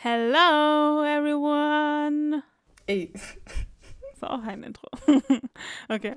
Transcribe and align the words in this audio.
Hello, 0.00 1.02
everyone. 1.02 2.44
Ey. 2.86 3.12
Das 3.12 4.22
war 4.22 4.30
auch 4.30 4.44
ein 4.44 4.62
Intro. 4.62 4.88
okay. 5.88 6.14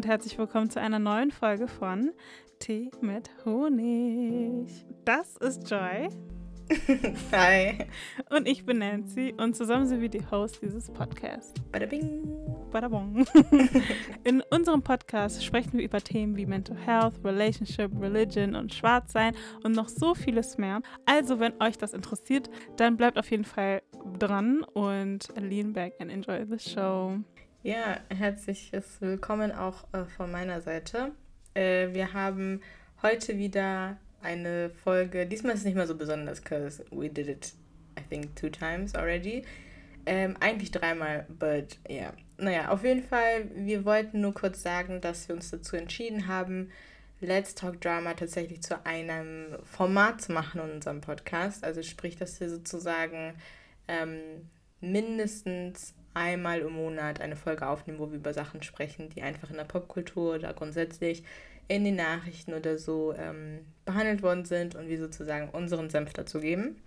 Und 0.00 0.06
herzlich 0.06 0.38
willkommen 0.38 0.70
zu 0.70 0.80
einer 0.80 0.98
neuen 0.98 1.30
Folge 1.30 1.68
von 1.68 2.12
Tee 2.58 2.90
mit 3.02 3.28
Honig. 3.44 4.86
Das 5.04 5.36
ist 5.36 5.70
Joy 5.70 6.08
Hi. 7.32 7.84
und 8.30 8.48
ich 8.48 8.64
bin 8.64 8.78
Nancy 8.78 9.34
und 9.36 9.54
zusammen 9.54 9.84
sind 9.86 10.00
wir 10.00 10.08
die 10.08 10.24
Hosts 10.30 10.60
dieses 10.60 10.90
Podcasts. 10.90 11.52
Bada 11.70 11.84
bing. 11.84 12.26
Badabong. 12.72 13.26
In 14.24 14.42
unserem 14.50 14.80
Podcast 14.80 15.44
sprechen 15.44 15.74
wir 15.74 15.84
über 15.84 16.00
Themen 16.00 16.34
wie 16.34 16.46
Mental 16.46 16.78
Health, 16.78 17.22
Relationship, 17.22 17.90
Religion 18.00 18.54
und 18.54 18.72
Schwarzsein 18.72 19.34
und 19.64 19.72
noch 19.72 19.90
so 19.90 20.14
vieles 20.14 20.56
mehr. 20.56 20.80
Also, 21.04 21.40
wenn 21.40 21.60
euch 21.60 21.76
das 21.76 21.92
interessiert, 21.92 22.48
dann 22.78 22.96
bleibt 22.96 23.18
auf 23.18 23.30
jeden 23.30 23.44
Fall 23.44 23.82
dran 24.18 24.62
und 24.62 25.28
lean 25.36 25.74
back 25.74 25.92
and 26.00 26.10
enjoy 26.10 26.46
the 26.46 26.58
show. 26.58 27.18
Ja, 27.62 28.00
herzliches 28.08 29.02
Willkommen 29.02 29.52
auch 29.52 29.84
äh, 29.92 30.06
von 30.06 30.32
meiner 30.32 30.62
Seite. 30.62 31.12
Äh, 31.52 31.92
wir 31.92 32.14
haben 32.14 32.62
heute 33.02 33.36
wieder 33.36 33.98
eine 34.22 34.70
Folge. 34.70 35.26
Diesmal 35.26 35.52
ist 35.52 35.60
es 35.60 35.66
nicht 35.66 35.76
mal 35.76 35.86
so 35.86 35.94
besonders, 35.94 36.40
because 36.40 36.82
we 36.90 37.10
did 37.10 37.28
it, 37.28 37.52
I 37.98 38.02
think, 38.08 38.34
two 38.34 38.48
times 38.48 38.94
already. 38.94 39.44
Ähm, 40.06 40.38
eigentlich 40.40 40.70
dreimal, 40.70 41.26
but. 41.28 41.76
Yeah. 41.86 42.14
Naja, 42.38 42.70
auf 42.70 42.82
jeden 42.82 43.02
Fall, 43.02 43.50
wir 43.54 43.84
wollten 43.84 44.22
nur 44.22 44.32
kurz 44.32 44.62
sagen, 44.62 45.02
dass 45.02 45.28
wir 45.28 45.36
uns 45.36 45.50
dazu 45.50 45.76
entschieden 45.76 46.28
haben, 46.28 46.70
Let's 47.20 47.54
Talk 47.54 47.78
Drama 47.82 48.14
tatsächlich 48.14 48.62
zu 48.62 48.86
einem 48.86 49.58
Format 49.64 50.22
zu 50.22 50.32
machen 50.32 50.62
in 50.62 50.70
unserem 50.70 51.02
Podcast. 51.02 51.62
Also 51.62 51.82
sprich, 51.82 52.16
dass 52.16 52.40
wir 52.40 52.48
sozusagen 52.48 53.34
ähm, 53.86 54.48
mindestens 54.80 55.92
einmal 56.14 56.60
im 56.60 56.72
Monat 56.72 57.20
eine 57.20 57.36
Folge 57.36 57.66
aufnehmen, 57.66 57.98
wo 57.98 58.10
wir 58.10 58.18
über 58.18 58.32
Sachen 58.32 58.62
sprechen, 58.62 59.08
die 59.10 59.22
einfach 59.22 59.50
in 59.50 59.56
der 59.56 59.64
Popkultur 59.64 60.34
oder 60.34 60.52
grundsätzlich 60.52 61.24
in 61.68 61.84
den 61.84 61.96
Nachrichten 61.96 62.52
oder 62.52 62.78
so 62.78 63.14
ähm, 63.16 63.60
behandelt 63.84 64.22
worden 64.22 64.44
sind 64.44 64.74
und 64.74 64.88
wir 64.88 64.98
sozusagen 64.98 65.50
unseren 65.50 65.88
Senf 65.88 66.12
dazu 66.12 66.40
geben. 66.40 66.82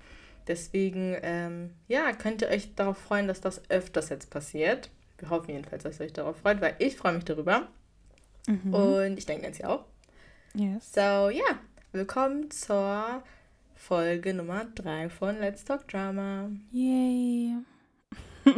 Deswegen, 0.47 1.15
ähm, 1.21 1.71
ja, 1.87 2.11
könnt 2.11 2.41
ihr 2.41 2.49
euch 2.49 2.75
darauf 2.75 2.97
freuen, 2.97 3.27
dass 3.27 3.39
das 3.39 3.61
öfters 3.69 4.09
jetzt 4.09 4.29
passiert. 4.29 4.89
Wir 5.17 5.29
hoffen 5.29 5.51
jedenfalls, 5.51 5.83
dass 5.83 5.99
ihr 5.99 6.05
euch 6.05 6.13
darauf 6.13 6.37
freut, 6.37 6.59
weil 6.59 6.75
ich 6.79 6.97
freue 6.97 7.13
mich 7.13 7.23
darüber. 7.23 7.69
Mhm. 8.47 8.73
Und 8.73 9.17
ich 9.17 9.25
denke, 9.25 9.43
Nancy 9.43 9.63
auch. 9.63 9.85
Yes. 10.53 10.91
So, 10.93 11.29
ja, 11.29 11.59
willkommen 11.93 12.51
zur 12.51 13.23
Folge 13.73 14.33
Nummer 14.33 14.65
3 14.75 15.09
von 15.09 15.39
Let's 15.39 15.63
Talk 15.63 15.87
Drama. 15.87 16.49
Yay. 16.71 17.55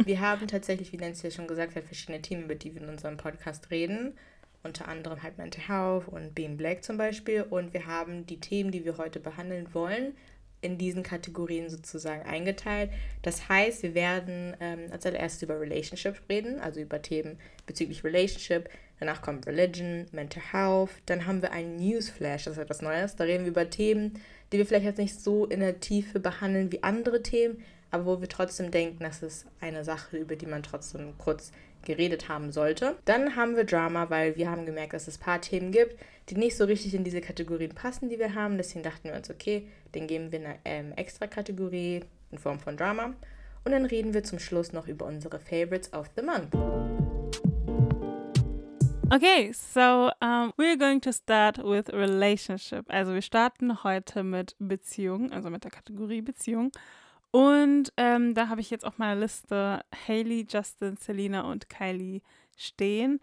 Wir 0.04 0.20
haben 0.20 0.48
tatsächlich, 0.48 0.92
wie 0.92 0.96
Nancy 0.96 1.26
ja 1.26 1.30
schon 1.30 1.46
gesagt 1.46 1.76
hat, 1.76 1.84
verschiedene 1.84 2.20
Themen, 2.20 2.44
über 2.44 2.54
die 2.54 2.74
wir 2.74 2.82
in 2.82 2.88
unserem 2.88 3.16
Podcast 3.16 3.70
reden. 3.70 4.14
Unter 4.62 4.88
anderem 4.88 5.22
halt 5.22 5.38
Mental 5.38 5.68
Health 5.68 6.08
und 6.08 6.34
Being 6.34 6.56
Black 6.56 6.82
zum 6.82 6.96
Beispiel. 6.96 7.42
Und 7.42 7.72
wir 7.72 7.86
haben 7.86 8.26
die 8.26 8.40
Themen, 8.40 8.72
die 8.72 8.84
wir 8.84 8.98
heute 8.98 9.20
behandeln 9.20 9.72
wollen, 9.74 10.14
in 10.60 10.78
diesen 10.78 11.02
Kategorien 11.02 11.70
sozusagen 11.70 12.22
eingeteilt. 12.22 12.90
Das 13.22 13.48
heißt, 13.48 13.82
wir 13.82 13.94
werden 13.94 14.56
ähm, 14.60 14.90
als 14.90 15.06
allererstes 15.06 15.42
über 15.42 15.60
Relationship 15.60 16.20
reden, 16.28 16.58
also 16.60 16.80
über 16.80 17.00
Themen 17.00 17.38
bezüglich 17.66 18.02
Relationship. 18.02 18.68
Danach 18.98 19.20
kommt 19.22 19.46
Religion, 19.46 20.06
Mental 20.12 20.42
Health. 20.52 20.90
Dann 21.06 21.26
haben 21.26 21.42
wir 21.42 21.52
einen 21.52 21.76
Newsflash, 21.76 22.44
das 22.44 22.54
ist 22.54 22.62
etwas 22.62 22.82
Neues. 22.82 23.14
Da 23.14 23.24
reden 23.24 23.44
wir 23.44 23.50
über 23.50 23.70
Themen, 23.70 24.18
die 24.50 24.58
wir 24.58 24.66
vielleicht 24.66 24.86
jetzt 24.86 24.98
nicht 24.98 25.20
so 25.20 25.46
in 25.46 25.60
der 25.60 25.80
Tiefe 25.80 26.18
behandeln 26.18 26.72
wie 26.72 26.82
andere 26.82 27.22
Themen, 27.22 27.62
aber 27.90 28.06
wo 28.06 28.20
wir 28.20 28.28
trotzdem 28.28 28.70
denken, 28.70 29.04
das 29.04 29.22
ist 29.22 29.46
eine 29.60 29.84
Sache, 29.84 30.16
über 30.16 30.36
die 30.36 30.46
man 30.46 30.62
trotzdem 30.62 31.16
kurz 31.18 31.52
geredet 31.84 32.28
haben 32.28 32.52
sollte. 32.52 32.96
Dann 33.04 33.36
haben 33.36 33.56
wir 33.56 33.64
Drama, 33.64 34.10
weil 34.10 34.36
wir 34.36 34.50
haben 34.50 34.66
gemerkt, 34.66 34.92
dass 34.92 35.08
es 35.08 35.18
ein 35.18 35.24
paar 35.24 35.40
Themen 35.40 35.72
gibt, 35.72 35.96
die 36.28 36.34
nicht 36.34 36.56
so 36.56 36.64
richtig 36.64 36.94
in 36.94 37.04
diese 37.04 37.20
Kategorien 37.20 37.74
passen, 37.74 38.08
die 38.08 38.18
wir 38.18 38.34
haben. 38.34 38.56
Deswegen 38.58 38.82
dachten 38.82 39.04
wir 39.04 39.14
uns, 39.14 39.30
okay, 39.30 39.68
den 39.94 40.06
geben 40.06 40.32
wir 40.32 40.40
eine 40.40 40.58
ähm, 40.64 40.92
extra 40.96 41.26
Kategorie 41.26 42.00
in 42.32 42.38
Form 42.38 42.58
von 42.58 42.76
Drama. 42.76 43.14
Und 43.64 43.72
dann 43.72 43.86
reden 43.86 44.14
wir 44.14 44.24
zum 44.24 44.38
Schluss 44.38 44.72
noch 44.72 44.86
über 44.88 45.06
unsere 45.06 45.38
Favorites 45.38 45.92
of 45.92 46.10
the 46.16 46.22
Month. 46.22 46.54
Okay, 49.12 49.52
so 49.52 50.10
um, 50.20 50.52
we're 50.56 50.76
going 50.76 51.00
to 51.00 51.12
start 51.12 51.58
with 51.58 51.88
relationship. 51.92 52.84
Also 52.88 53.14
wir 53.14 53.22
starten 53.22 53.84
heute 53.84 54.24
mit 54.24 54.56
Beziehung, 54.58 55.30
also 55.30 55.48
mit 55.48 55.62
der 55.62 55.70
Kategorie 55.70 56.22
Beziehung. 56.22 56.72
Und 57.30 57.92
ähm, 57.96 58.34
da 58.34 58.48
habe 58.48 58.60
ich 58.60 58.70
jetzt 58.70 58.84
auf 58.84 58.98
meiner 58.98 59.20
Liste 59.20 59.84
Hailey, 60.08 60.46
Justin, 60.48 60.96
Selena 60.96 61.42
und 61.42 61.68
Kylie 61.68 62.22
stehen. 62.56 63.20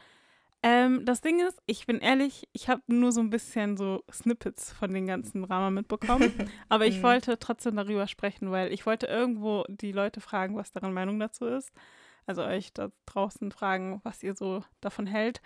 Ähm, 0.66 1.04
das 1.04 1.20
Ding 1.22 1.46
ist, 1.46 1.62
ich 1.66 1.86
bin 1.88 2.00
ehrlich, 2.00 2.48
ich 2.54 2.70
habe 2.70 2.82
nur 2.88 3.12
so 3.12 3.20
ein 3.20 3.30
bisschen 3.30 3.76
so 3.76 4.04
Snippets 4.12 4.72
von 4.72 4.94
den 4.94 5.08
ganzen 5.08 5.44
Drama 5.44 5.72
mitbekommen. 5.72 6.32
aber 6.70 6.86
ich 6.86 7.00
Mhm. 7.00 7.04
wollte 7.04 7.38
trotzdem 7.40 7.76
darüber 7.76 8.08
sprechen, 8.08 8.52
weil 8.52 8.72
ich 8.72 8.86
wollte 8.86 9.08
irgendwo 9.08 9.66
die 9.68 9.92
Leute 9.92 10.22
fragen, 10.22 10.56
was 10.56 10.72
deren 10.72 10.94
Meinung 10.94 11.20
dazu 11.20 11.46
ist. 11.46 11.74
Also 12.26 12.44
euch 12.44 12.72
da 12.72 12.90
draußen 13.06 13.52
fragen, 13.52 14.00
was 14.04 14.24
ihr 14.24 14.36
so 14.36 14.64
davon 14.80 15.06
hält. 15.08 15.42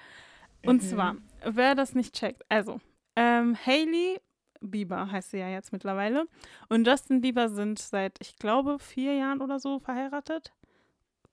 Und 0.64 0.84
Mhm. 0.84 0.88
zwar, 0.88 1.16
wer 1.44 1.74
das 1.74 1.96
nicht 1.96 2.14
checkt, 2.14 2.44
also 2.50 2.80
ähm, 3.16 3.58
Hailey 3.66 4.20
Bieber 4.62 5.12
heißt 5.12 5.32
sie 5.32 5.38
ja 5.38 5.50
jetzt 5.50 5.72
mittlerweile. 5.72 6.28
Und 6.70 6.88
Justin 6.88 7.22
Bieber 7.22 7.50
sind 7.50 7.80
seit, 7.80 8.18
ich 8.20 8.38
glaube, 8.38 8.80
vier 8.80 9.16
Jahren 9.16 9.42
oder 9.42 9.60
so 9.60 9.80
verheiratet. 9.80 10.54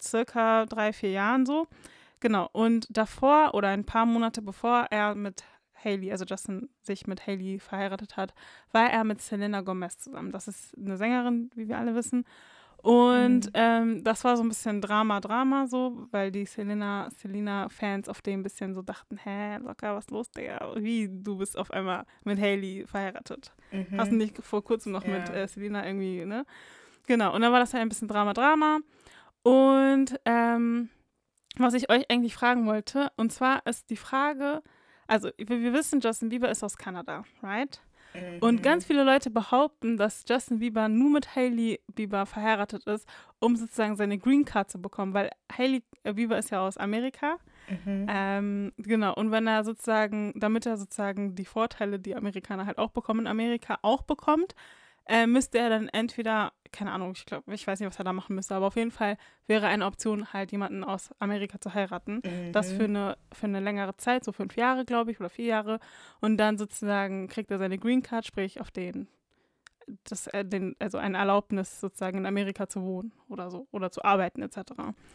Circa 0.00 0.66
drei, 0.66 0.92
vier 0.92 1.10
Jahren 1.10 1.46
so. 1.46 1.66
Genau. 2.20 2.48
Und 2.52 2.86
davor 2.90 3.54
oder 3.54 3.68
ein 3.68 3.84
paar 3.84 4.06
Monate 4.06 4.42
bevor 4.42 4.86
er 4.90 5.14
mit 5.14 5.44
Hailey, 5.84 6.10
also 6.10 6.24
Justin 6.24 6.70
sich 6.80 7.06
mit 7.06 7.26
Hailey 7.26 7.58
verheiratet 7.58 8.16
hat, 8.16 8.34
war 8.72 8.90
er 8.90 9.04
mit 9.04 9.20
Selena 9.20 9.60
Gomez 9.60 9.98
zusammen. 9.98 10.32
Das 10.32 10.48
ist 10.48 10.76
eine 10.78 10.96
Sängerin, 10.96 11.50
wie 11.54 11.68
wir 11.68 11.78
alle 11.78 11.94
wissen. 11.94 12.24
Und 12.84 13.46
Mhm. 13.46 13.50
ähm, 13.54 14.04
das 14.04 14.24
war 14.24 14.36
so 14.36 14.42
ein 14.42 14.48
bisschen 14.50 14.82
Drama, 14.82 15.18
Drama 15.20 15.66
so, 15.66 16.06
weil 16.10 16.30
die 16.30 16.44
Selena, 16.44 17.08
Selena-Fans 17.16 18.10
auf 18.10 18.20
dem 18.20 18.40
ein 18.40 18.42
bisschen 18.42 18.74
so 18.74 18.82
dachten, 18.82 19.16
hä, 19.16 19.56
locker, 19.56 19.96
was 19.96 20.10
los, 20.10 20.30
Digga? 20.30 20.74
Wie, 20.76 21.08
du 21.10 21.38
bist 21.38 21.56
auf 21.56 21.70
einmal 21.70 22.04
mit 22.24 22.38
Hailey 22.38 22.84
verheiratet. 22.86 23.54
Mhm. 23.72 23.86
Hast 23.96 24.12
du 24.12 24.16
nicht 24.16 24.36
vor 24.44 24.62
kurzem 24.62 24.92
noch 24.92 25.06
mit 25.06 25.30
Ja. 25.30 25.34
äh, 25.34 25.48
Selena 25.48 25.86
irgendwie, 25.86 26.26
ne? 26.26 26.44
Genau, 27.06 27.34
und 27.34 27.40
dann 27.40 27.52
war 27.52 27.60
das 27.60 27.72
halt 27.72 27.80
ein 27.80 27.88
bisschen 27.88 28.08
Drama, 28.08 28.34
Drama. 28.34 28.80
Und 29.42 30.20
ähm, 30.26 30.90
was 31.56 31.72
ich 31.72 31.88
euch 31.90 32.10
eigentlich 32.10 32.34
fragen 32.34 32.66
wollte, 32.66 33.12
und 33.16 33.32
zwar 33.32 33.64
ist 33.66 33.88
die 33.88 33.96
Frage, 33.96 34.62
also 35.06 35.30
wir, 35.38 35.60
wir 35.60 35.72
wissen, 35.72 36.00
Justin 36.00 36.28
Bieber 36.28 36.50
ist 36.50 36.62
aus 36.62 36.76
Kanada, 36.76 37.24
right? 37.42 37.80
Und 38.40 38.56
Mhm. 38.56 38.62
ganz 38.62 38.84
viele 38.84 39.04
Leute 39.04 39.30
behaupten, 39.30 39.96
dass 39.96 40.24
Justin 40.28 40.58
Bieber 40.58 40.88
nur 40.88 41.10
mit 41.10 41.34
Hailey 41.34 41.80
Bieber 41.94 42.26
verheiratet 42.26 42.84
ist, 42.86 43.08
um 43.40 43.56
sozusagen 43.56 43.96
seine 43.96 44.18
Green 44.18 44.44
Card 44.44 44.70
zu 44.70 44.80
bekommen, 44.80 45.14
weil 45.14 45.30
Hailey 45.56 45.82
äh, 46.04 46.12
Bieber 46.12 46.38
ist 46.38 46.50
ja 46.50 46.60
aus 46.60 46.76
Amerika. 46.76 47.38
Mhm. 47.68 48.06
Ähm, 48.08 48.72
genau, 48.76 49.14
und 49.14 49.30
wenn 49.30 49.46
er 49.46 49.64
sozusagen, 49.64 50.32
damit 50.36 50.66
er 50.66 50.76
sozusagen 50.76 51.34
die 51.34 51.46
Vorteile, 51.46 51.98
die 51.98 52.14
Amerikaner 52.14 52.66
halt 52.66 52.78
auch 52.78 52.90
bekommen, 52.90 53.20
in 53.20 53.26
Amerika 53.26 53.78
auch 53.82 54.02
bekommt, 54.02 54.54
äh, 55.06 55.26
müsste 55.26 55.58
er 55.58 55.68
dann 55.70 55.88
entweder, 55.88 56.52
keine 56.72 56.92
Ahnung, 56.92 57.12
ich 57.14 57.26
glaube, 57.26 57.52
ich 57.54 57.66
weiß 57.66 57.78
nicht, 57.80 57.88
was 57.88 57.98
er 57.98 58.04
da 58.04 58.12
machen 58.12 58.34
müsste, 58.34 58.54
aber 58.54 58.66
auf 58.66 58.76
jeden 58.76 58.90
Fall 58.90 59.16
wäre 59.46 59.66
eine 59.66 59.86
Option, 59.86 60.32
halt 60.32 60.50
jemanden 60.52 60.82
aus 60.84 61.10
Amerika 61.18 61.60
zu 61.60 61.74
heiraten. 61.74 62.22
Das 62.52 62.72
Mhm. 62.72 62.76
für 62.76 62.84
eine, 62.84 63.18
für 63.32 63.46
eine 63.46 63.60
längere 63.60 63.96
Zeit, 63.96 64.24
so 64.24 64.32
fünf 64.32 64.56
Jahre, 64.56 64.84
glaube 64.84 65.10
ich, 65.10 65.20
oder 65.20 65.30
vier 65.30 65.46
Jahre. 65.46 65.78
Und 66.20 66.36
dann 66.38 66.58
sozusagen 66.58 67.28
kriegt 67.28 67.50
er 67.50 67.58
seine 67.58 67.78
Green 67.78 68.02
Card, 68.02 68.26
sprich 68.26 68.60
auf 68.60 68.70
den, 68.70 69.08
das, 70.04 70.26
äh, 70.28 70.44
den, 70.44 70.74
also 70.78 70.98
eine 70.98 71.18
Erlaubnis 71.18 71.80
sozusagen 71.80 72.18
in 72.18 72.26
Amerika 72.26 72.68
zu 72.68 72.82
wohnen 72.82 73.12
oder 73.28 73.50
so, 73.50 73.68
oder 73.70 73.90
zu 73.90 74.02
arbeiten 74.04 74.42
etc. 74.42 74.58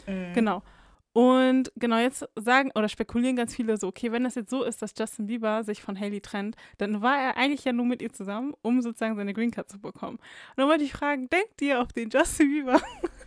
Mhm. 0.08 0.34
Genau. 0.34 0.62
Und 1.12 1.72
genau 1.76 1.98
jetzt 1.98 2.28
sagen 2.36 2.72
oder 2.76 2.88
spekulieren 2.88 3.36
ganz 3.36 3.56
viele 3.56 3.78
so, 3.78 3.88
okay, 3.88 4.12
wenn 4.12 4.24
das 4.24 4.36
jetzt 4.36 4.52
so 4.52 4.64
ist, 4.64 4.82
dass 4.82 4.94
Justin 4.98 5.26
Bieber 5.26 5.64
sich 5.64 5.82
von 5.82 6.00
Haley 6.00 6.22
trennt, 6.22 6.56
dann 6.78 7.02
war 7.02 7.18
er 7.18 7.38
eigentlich 7.38 7.66
ja 7.66 7.74
nur 7.74 7.86
mit 7.86 8.02
ihr 8.02 8.14
zusammen, 8.14 8.54
um 8.62 8.82
sozusagen 8.82 9.16
seine 9.16 9.34
Green 9.34 9.50
Card 9.50 9.70
zu 9.70 9.80
bekommen. 9.80 10.18
Und 10.18 10.58
dann 10.58 10.68
wollte 10.68 10.84
ich 10.84 10.94
fragen, 10.94 11.28
denkt 11.30 11.62
ihr 11.62 11.82
auf 11.82 11.92
den 11.94 12.10
Justin 12.10 12.50
Bieber? 12.50 12.80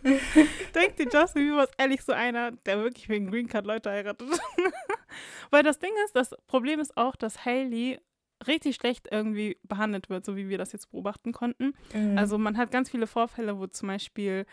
denkt 0.75 0.99
ihr, 0.99 1.07
Justin 1.11 1.49
Bieber 1.49 1.63
ist 1.63 1.73
ehrlich 1.77 2.01
so 2.03 2.13
einer, 2.13 2.51
der 2.51 2.81
wirklich 2.81 3.09
wegen 3.09 3.29
Green 3.29 3.47
Card 3.47 3.65
Leute 3.65 3.91
heiratet? 3.91 4.29
Weil 5.51 5.63
das 5.63 5.79
Ding 5.79 5.91
ist, 6.05 6.15
das 6.15 6.33
Problem 6.47 6.79
ist 6.79 6.95
auch, 6.95 7.17
dass 7.17 7.45
Haley 7.45 7.99
richtig 8.47 8.75
schlecht 8.75 9.07
irgendwie 9.11 9.57
behandelt 9.63 10.09
wird, 10.09 10.25
so 10.25 10.35
wie 10.35 10.49
wir 10.49 10.57
das 10.57 10.71
jetzt 10.71 10.91
beobachten 10.91 11.31
konnten. 11.31 11.73
Mhm. 11.93 12.17
Also 12.17 12.37
man 12.37 12.57
hat 12.57 12.71
ganz 12.71 12.89
viele 12.89 13.07
Vorfälle, 13.07 13.57
wo 13.59 13.67
zum 13.67 13.87
Beispiel 13.87 14.45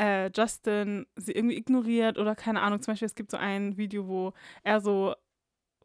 äh, 0.00 0.30
Justin 0.34 1.06
sie 1.16 1.32
irgendwie 1.32 1.56
ignoriert 1.56 2.18
oder 2.18 2.34
keine 2.34 2.60
Ahnung. 2.60 2.82
Zum 2.82 2.92
Beispiel, 2.92 3.06
es 3.06 3.14
gibt 3.14 3.30
so 3.30 3.36
ein 3.36 3.76
Video, 3.76 4.08
wo 4.08 4.32
er 4.62 4.80
so 4.80 5.14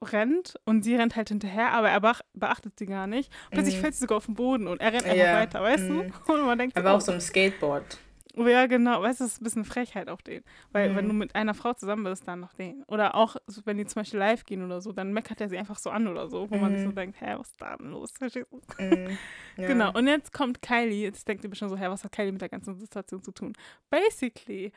rennt 0.02 0.56
und 0.66 0.84
sie 0.84 0.96
rennt 0.96 1.16
halt 1.16 1.30
hinterher, 1.30 1.72
aber 1.72 1.90
er 1.90 2.00
beachtet 2.34 2.78
sie 2.78 2.86
gar 2.86 3.08
nicht. 3.08 3.32
Plötzlich 3.52 3.78
mm. 3.78 3.82
fällt 3.82 3.96
sie 3.96 4.02
sogar 4.02 4.18
auf 4.18 4.26
den 4.26 4.36
Boden 4.36 4.68
und 4.68 4.80
er 4.80 4.94
rennt 4.94 5.06
einfach 5.06 5.18
yeah. 5.18 5.40
weiter, 5.40 5.62
weißt 5.62 5.84
mm. 5.84 5.88
du? 5.88 5.94
Mhm. 6.04 6.14
Und 6.28 6.46
man 6.46 6.58
denkt, 6.58 6.78
aber 6.78 6.92
so, 6.92 6.96
auch 6.96 7.02
so 7.02 7.12
ein 7.14 7.22
Skateboard. 7.22 7.98
Ja, 8.38 8.68
genau. 8.68 9.02
Weißt 9.02 9.20
du, 9.20 9.24
das 9.24 9.34
ist 9.34 9.42
ein 9.42 9.44
bisschen 9.44 9.66
Frechheit 9.66 10.10
auf 10.10 10.22
den. 10.22 10.44
Weil, 10.72 10.92
mhm. 10.92 10.96
wenn 10.96 11.08
du 11.08 11.14
mit 11.14 11.36
einer 11.36 11.54
Frau 11.54 11.74
zusammen 11.74 12.04
bist, 12.04 12.28
dann 12.28 12.40
noch 12.40 12.54
den. 12.54 12.84
Oder 12.88 13.16
auch, 13.16 13.36
wenn 13.66 13.78
die 13.78 13.86
zum 13.86 14.02
Beispiel 14.02 14.20
live 14.20 14.46
gehen 14.46 14.64
oder 14.64 14.80
so, 14.82 14.92
dann 14.92 15.12
meckert 15.14 15.42
er 15.42 15.50
sie 15.50 15.58
einfach 15.58 15.78
so 15.78 15.90
an 15.90 16.08
oder 16.08 16.30
so, 16.30 16.50
wo 16.50 16.56
mhm. 16.56 16.62
man 16.62 16.74
sich 16.74 16.84
so 16.84 16.90
mhm. 16.90 16.96
denkt, 16.96 17.22
hä, 17.22 17.36
was 17.38 17.50
ist 17.50 17.62
da 17.62 17.76
denn 17.78 17.92
los? 17.92 18.14
Mhm. 18.80 19.18
Ja. 19.58 19.68
Genau. 19.68 19.92
Und 19.94 20.06
jetzt 20.06 20.32
kommt 20.34 20.62
Kylie. 20.62 21.02
Jetzt 21.02 21.28
denkt 21.28 21.44
ihr 21.44 21.50
bestimmt 21.50 21.72
so, 21.72 21.78
hä, 21.78 21.88
was 21.88 22.04
hat 22.04 22.12
Kylie 22.12 22.32
mit 22.32 22.42
der 22.42 22.50
ganzen 22.50 22.78
Situation 22.78 23.24
zu 23.24 23.32
tun? 23.32 23.54
Basically, 23.90 24.72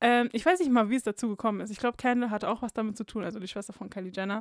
ähm, 0.00 0.28
ich 0.32 0.46
weiß 0.46 0.60
nicht 0.60 0.70
mal, 0.70 0.88
wie 0.88 0.96
es 0.96 1.02
dazu 1.02 1.28
gekommen 1.28 1.60
ist. 1.60 1.70
Ich 1.70 1.78
glaube, 1.78 1.96
Kendall 1.96 2.30
hatte 2.30 2.48
auch 2.48 2.62
was 2.62 2.72
damit 2.72 2.96
zu 2.96 3.04
tun, 3.04 3.24
also 3.24 3.40
die 3.40 3.48
Schwester 3.48 3.72
von 3.72 3.90
Kylie 3.90 4.12
Jenner. 4.14 4.40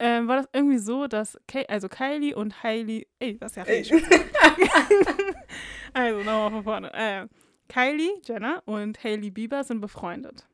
Ähm, 0.00 0.28
war 0.28 0.36
das 0.36 0.48
irgendwie 0.52 0.78
so, 0.78 1.06
dass 1.06 1.38
Kay, 1.48 1.64
also 1.68 1.88
Kylie 1.88 2.36
und 2.36 2.62
Hailey, 2.62 3.08
ey, 3.18 3.36
das 3.36 3.52
ist 3.52 3.56
ja 3.56 3.62
richtig. 3.64 4.04
also 5.92 6.18
nochmal 6.18 6.50
von 6.50 6.62
vorne. 6.62 6.92
Äh, 6.94 7.26
Kylie 7.68 8.10
Jenner 8.24 8.62
und 8.66 9.02
Hailey 9.02 9.30
Bieber 9.30 9.64
sind 9.64 9.80
befreundet. 9.80 10.46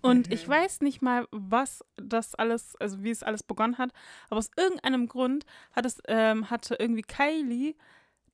Und 0.00 0.28
mhm. 0.28 0.32
ich 0.32 0.48
weiß 0.48 0.80
nicht 0.82 1.02
mal, 1.02 1.26
was 1.30 1.84
das 1.96 2.34
alles, 2.34 2.76
also 2.76 3.02
wie 3.02 3.10
es 3.10 3.22
alles 3.22 3.42
begonnen 3.42 3.78
hat, 3.78 3.90
aber 4.30 4.38
aus 4.38 4.50
irgendeinem 4.56 5.08
Grund 5.08 5.44
hat 5.72 5.86
es, 5.86 6.00
ähm, 6.06 6.50
hatte 6.50 6.76
irgendwie 6.78 7.02
Kylie 7.02 7.74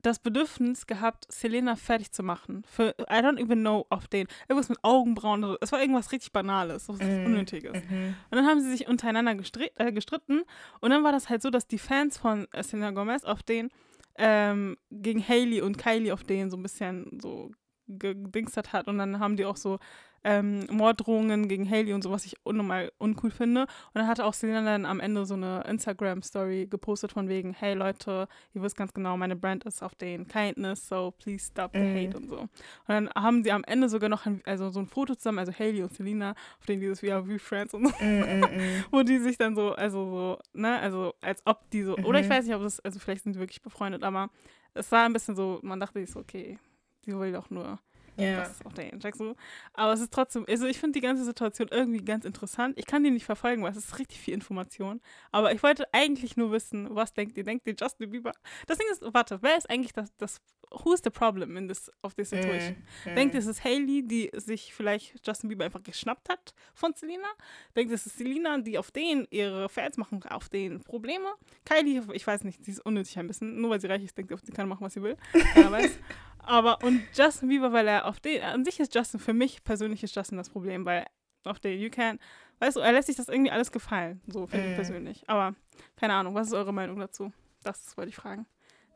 das 0.02 0.18
Bedürfnis 0.18 0.86
gehabt, 0.86 1.26
Selena 1.32 1.76
fertig 1.76 2.12
zu 2.12 2.22
machen. 2.22 2.62
Für, 2.66 2.94
I 3.00 3.20
don't 3.20 3.40
even 3.40 3.60
know, 3.60 3.86
auf 3.88 4.06
den. 4.06 4.26
Irgendwas 4.48 4.68
mit 4.68 4.78
Augenbrauen. 4.82 5.56
Es 5.62 5.72
war 5.72 5.80
irgendwas 5.80 6.12
richtig 6.12 6.30
Banales, 6.30 6.90
was 6.90 6.98
mm, 6.98 7.24
Unnötiges. 7.24 7.72
Mm 7.72 8.14
Und 8.30 8.36
dann 8.36 8.46
haben 8.46 8.60
sie 8.60 8.70
sich 8.70 8.86
untereinander 8.86 9.32
äh, 9.32 9.92
gestritten. 9.92 10.42
Und 10.80 10.90
dann 10.90 11.04
war 11.04 11.12
das 11.12 11.30
halt 11.30 11.40
so, 11.40 11.48
dass 11.48 11.66
die 11.66 11.78
Fans 11.78 12.18
von 12.18 12.46
Selena 12.60 12.90
Gomez 12.90 13.24
auf 13.24 13.42
den 13.42 13.70
ähm, 14.16 14.76
gegen 14.90 15.26
Hailey 15.26 15.62
und 15.62 15.78
Kylie 15.78 16.12
auf 16.12 16.22
den 16.22 16.50
so 16.50 16.58
ein 16.58 16.62
bisschen 16.62 17.18
so 17.20 17.50
gedingstert 17.88 18.72
hat. 18.72 18.88
Und 18.88 18.98
dann 18.98 19.18
haben 19.18 19.36
die 19.36 19.44
auch 19.44 19.56
so 19.56 19.78
ähm, 20.24 20.66
Morddrohungen 20.70 21.48
gegen 21.48 21.70
Haley 21.70 21.92
und 21.92 22.02
so, 22.02 22.10
was 22.10 22.24
ich 22.24 22.34
unnormal 22.44 22.90
uncool 22.98 23.30
finde. 23.30 23.62
Und 23.62 23.94
dann 23.94 24.08
hatte 24.08 24.24
auch 24.24 24.32
Selena 24.32 24.62
dann 24.62 24.86
am 24.86 24.98
Ende 24.98 25.26
so 25.26 25.34
eine 25.34 25.62
Instagram-Story 25.68 26.66
gepostet 26.66 27.12
von 27.12 27.28
wegen, 27.28 27.52
hey 27.52 27.74
Leute, 27.74 28.26
ihr 28.54 28.62
wisst 28.62 28.76
ganz 28.76 28.92
genau, 28.94 29.16
meine 29.16 29.36
Brand 29.36 29.64
ist 29.64 29.82
auf 29.82 29.94
den 29.94 30.26
Kindness, 30.26 30.88
so 30.88 31.12
please 31.18 31.46
stop 31.50 31.72
the 31.74 31.80
mm. 31.80 31.94
hate 31.94 32.16
und 32.16 32.28
so. 32.28 32.38
Und 32.38 32.50
dann 32.88 33.10
haben 33.10 33.44
sie 33.44 33.52
am 33.52 33.64
Ende 33.64 33.88
sogar 33.88 34.08
noch 34.08 34.24
ein, 34.24 34.40
also 34.46 34.70
so 34.70 34.80
ein 34.80 34.86
Foto 34.86 35.14
zusammen, 35.14 35.38
also 35.38 35.52
Haley 35.52 35.82
und 35.82 35.92
Selena, 35.92 36.34
auf 36.58 36.66
denen 36.66 36.80
dieses 36.80 37.02
We 37.02 37.12
are 37.12 37.26
we 37.28 37.38
friends 37.38 37.74
und 37.74 37.88
so, 37.88 38.04
mm, 38.04 38.20
mm, 38.20 38.40
mm, 38.40 38.84
wo 38.90 39.02
die 39.02 39.18
sich 39.18 39.36
dann 39.36 39.54
so, 39.54 39.72
also 39.72 40.10
so, 40.10 40.38
ne, 40.58 40.78
also 40.80 41.14
als 41.20 41.42
ob 41.44 41.70
die 41.70 41.82
so, 41.82 41.96
-hmm. 41.96 42.04
oder 42.04 42.20
ich 42.20 42.26
mhm. 42.26 42.30
weiß 42.30 42.46
nicht, 42.46 42.54
ob 42.54 42.62
das, 42.62 42.80
also 42.80 42.98
vielleicht 42.98 43.24
sind 43.24 43.34
die 43.34 43.40
wirklich 43.40 43.62
befreundet, 43.62 44.02
aber 44.02 44.30
es 44.72 44.90
war 44.90 45.04
ein 45.04 45.12
bisschen 45.12 45.36
so, 45.36 45.60
man 45.62 45.78
dachte 45.78 46.00
sich 46.00 46.10
so, 46.10 46.20
okay, 46.20 46.58
sie 47.04 47.18
will 47.18 47.32
doch 47.32 47.50
nur 47.50 47.78
ja. 48.16 48.40
das 48.40 48.64
auf 48.64 48.74
der 48.74 48.98
checkst 48.98 49.20
du? 49.20 49.34
Aber 49.72 49.92
es 49.92 50.00
ist 50.00 50.12
trotzdem, 50.12 50.44
also 50.48 50.66
ich 50.66 50.78
finde 50.78 50.98
die 50.98 51.04
ganze 51.04 51.24
Situation 51.24 51.68
irgendwie 51.70 52.04
ganz 52.04 52.24
interessant. 52.24 52.78
Ich 52.78 52.86
kann 52.86 53.02
die 53.02 53.10
nicht 53.10 53.24
verfolgen, 53.24 53.62
weil 53.62 53.72
es 53.72 53.76
ist 53.76 53.98
richtig 53.98 54.20
viel 54.20 54.34
Information. 54.34 55.00
Aber 55.32 55.52
ich 55.52 55.62
wollte 55.62 55.86
eigentlich 55.92 56.36
nur 56.36 56.52
wissen, 56.52 56.88
was 56.94 57.12
denkt 57.12 57.36
ihr? 57.36 57.44
Denkt 57.44 57.66
ihr 57.66 57.74
Justin 57.78 58.10
Bieber? 58.10 58.32
Das 58.66 58.78
Ding 58.78 58.86
ist, 58.90 59.02
warte, 59.12 59.42
wer 59.42 59.56
ist 59.56 59.68
eigentlich 59.68 59.92
das, 59.92 60.14
das 60.16 60.40
who 60.82 60.92
is 60.92 61.00
the 61.04 61.10
problem 61.10 61.56
in 61.56 61.68
this, 61.68 61.90
of 62.02 62.14
this 62.14 62.30
situation? 62.30 62.76
Mm, 63.04 63.14
Denkt 63.14 63.34
ihr, 63.34 63.40
es 63.40 63.46
ist 63.46 63.64
Hailey, 63.64 64.02
die 64.06 64.30
sich 64.34 64.74
vielleicht 64.74 65.26
Justin 65.26 65.48
Bieber 65.48 65.64
einfach 65.64 65.82
geschnappt 65.82 66.28
hat 66.28 66.54
von 66.74 66.94
Selena? 66.94 67.28
Denkt 67.76 67.90
ihr, 67.90 67.96
es 67.96 68.06
ist 68.06 68.18
Selena, 68.18 68.58
die 68.58 68.78
auf 68.78 68.90
den 68.90 69.26
ihre 69.30 69.68
Fans 69.68 69.96
machen, 69.96 70.22
auf 70.24 70.48
den 70.48 70.80
Probleme? 70.80 71.28
Kylie, 71.64 72.02
ich 72.12 72.26
weiß 72.26 72.44
nicht, 72.44 72.64
sie 72.64 72.72
ist 72.72 72.84
unnötig 72.84 73.18
ein 73.18 73.26
bisschen. 73.26 73.60
Nur 73.60 73.70
weil 73.70 73.80
sie 73.80 73.86
reich 73.86 74.04
ist, 74.04 74.16
denkt 74.16 74.30
sie, 74.30 74.46
sie 74.46 74.52
kann 74.52 74.68
machen, 74.68 74.84
was 74.84 74.94
sie 74.94 75.02
will. 75.02 75.16
Keiner 75.54 75.70
weiß. 75.70 75.98
Aber 76.46 76.82
und 76.82 77.02
Justin 77.14 77.48
Bieber, 77.48 77.72
weil 77.72 77.88
er 77.88 78.06
auf 78.06 78.20
den, 78.20 78.42
an 78.42 78.64
sich 78.64 78.80
ist 78.80 78.94
Justin, 78.94 79.20
für 79.20 79.32
mich 79.32 79.64
persönlich 79.64 80.02
ist 80.02 80.14
Justin 80.14 80.38
das 80.38 80.50
Problem, 80.50 80.84
weil 80.84 81.06
auf 81.44 81.58
den 81.58 81.78
You 81.78 81.90
Can, 81.90 82.18
weißt 82.60 82.76
du, 82.76 82.80
er 82.80 82.92
lässt 82.92 83.06
sich 83.06 83.16
das 83.16 83.28
irgendwie 83.28 83.50
alles 83.50 83.72
gefallen, 83.72 84.20
so 84.26 84.46
finde 84.46 84.66
mm. 84.66 84.70
ich 84.70 84.74
persönlich. 84.76 85.24
Aber 85.28 85.54
keine 85.96 86.14
Ahnung, 86.14 86.34
was 86.34 86.48
ist 86.48 86.54
eure 86.54 86.72
Meinung 86.72 86.98
dazu? 86.98 87.32
Das 87.62 87.96
wollte 87.96 88.10
ich 88.10 88.16
fragen. 88.16 88.46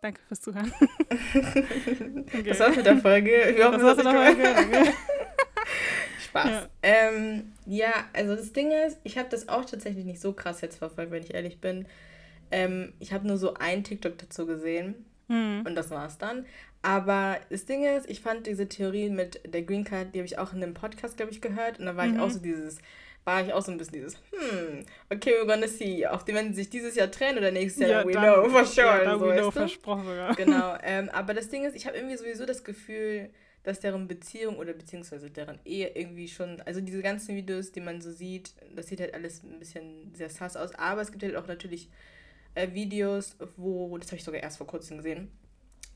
Danke 0.00 0.20
fürs 0.28 0.40
Zuhören. 0.40 0.72
okay. 1.10 2.42
Das 2.46 2.60
war's 2.60 2.76
mit 2.76 2.86
der 2.86 2.98
Folge. 2.98 3.30
Wir 3.54 3.66
hoffen, 3.66 3.80
das 3.80 3.82
war's 3.82 3.96
mit 3.96 4.06
der 4.06 4.12
Folge. 4.12 4.92
Spaß. 6.24 6.50
Ja. 6.50 6.68
Ähm, 6.82 7.52
ja, 7.66 7.92
also 8.12 8.36
das 8.36 8.52
Ding 8.52 8.70
ist, 8.70 8.98
ich 9.02 9.18
habe 9.18 9.28
das 9.28 9.48
auch 9.48 9.64
tatsächlich 9.64 10.04
nicht 10.04 10.20
so 10.20 10.32
krass 10.32 10.60
jetzt 10.60 10.78
verfolgt, 10.78 11.10
wenn 11.10 11.22
ich 11.22 11.34
ehrlich 11.34 11.60
bin. 11.60 11.86
Ähm, 12.50 12.92
ich 13.00 13.12
habe 13.12 13.26
nur 13.26 13.38
so 13.38 13.54
ein 13.54 13.82
TikTok 13.82 14.16
dazu 14.18 14.46
gesehen 14.46 15.04
hm. 15.28 15.64
und 15.66 15.74
das 15.74 15.90
war's 15.90 16.18
dann. 16.18 16.44
Aber 16.82 17.38
das 17.50 17.64
Ding 17.66 17.84
ist, 17.84 18.08
ich 18.08 18.20
fand 18.20 18.46
diese 18.46 18.68
Theorie 18.68 19.10
mit 19.10 19.40
der 19.52 19.62
Green 19.62 19.84
Card, 19.84 20.14
die 20.14 20.20
habe 20.20 20.26
ich 20.26 20.38
auch 20.38 20.52
in 20.52 20.62
einem 20.62 20.74
Podcast, 20.74 21.16
glaube 21.16 21.32
ich, 21.32 21.40
gehört. 21.40 21.78
Und 21.78 21.86
da 21.86 21.96
war 21.96 22.06
mhm. 22.06 22.14
ich 22.14 22.20
auch 22.20 22.30
so 22.30 22.38
dieses, 22.38 22.78
war 23.24 23.44
ich 23.44 23.52
auch 23.52 23.62
so 23.62 23.72
ein 23.72 23.78
bisschen 23.78 23.94
dieses, 23.94 24.14
hm, 24.30 24.84
okay, 25.10 25.32
we're 25.32 25.46
gonna 25.46 25.66
see. 25.66 26.06
Auf 26.06 26.24
die, 26.24 26.34
wenn 26.34 26.48
sie 26.48 26.62
sich 26.62 26.70
dieses 26.70 26.94
Jahr 26.94 27.10
trennen 27.10 27.38
oder 27.38 27.50
nächstes 27.50 27.88
Jahr, 27.88 28.02
ja, 28.02 28.06
we 28.06 28.12
dann, 28.12 28.22
know 28.22 28.48
for 28.48 28.64
sure. 28.64 28.86
Ja, 28.86 29.04
dann 29.04 29.18
so, 29.18 29.26
we 29.26 29.34
know 29.34 29.50
versprochen 29.50 30.04
sogar. 30.04 30.34
Genau. 30.34 30.76
Ähm, 30.82 31.10
aber 31.10 31.34
das 31.34 31.48
Ding 31.48 31.64
ist, 31.64 31.76
ich 31.76 31.86
habe 31.86 31.96
irgendwie 31.96 32.16
sowieso 32.16 32.46
das 32.46 32.62
Gefühl, 32.62 33.30
dass 33.64 33.80
deren 33.80 34.06
Beziehung 34.06 34.56
oder 34.56 34.72
beziehungsweise 34.72 35.28
deren 35.28 35.58
Ehe 35.64 35.90
irgendwie 35.94 36.28
schon, 36.28 36.62
also 36.62 36.80
diese 36.80 37.02
ganzen 37.02 37.34
Videos, 37.34 37.72
die 37.72 37.80
man 37.80 38.00
so 38.00 38.10
sieht, 38.10 38.52
das 38.74 38.86
sieht 38.86 39.00
halt 39.00 39.12
alles 39.12 39.42
ein 39.42 39.58
bisschen 39.58 40.14
sehr 40.14 40.30
sass 40.30 40.56
aus. 40.56 40.74
Aber 40.76 41.02
es 41.02 41.10
gibt 41.10 41.24
halt 41.24 41.36
auch 41.36 41.48
natürlich 41.48 41.90
äh, 42.54 42.72
Videos, 42.72 43.36
wo, 43.56 43.96
das 43.98 44.08
habe 44.08 44.16
ich 44.16 44.24
sogar 44.24 44.42
erst 44.42 44.58
vor 44.58 44.66
kurzem 44.66 44.98
gesehen, 44.98 45.30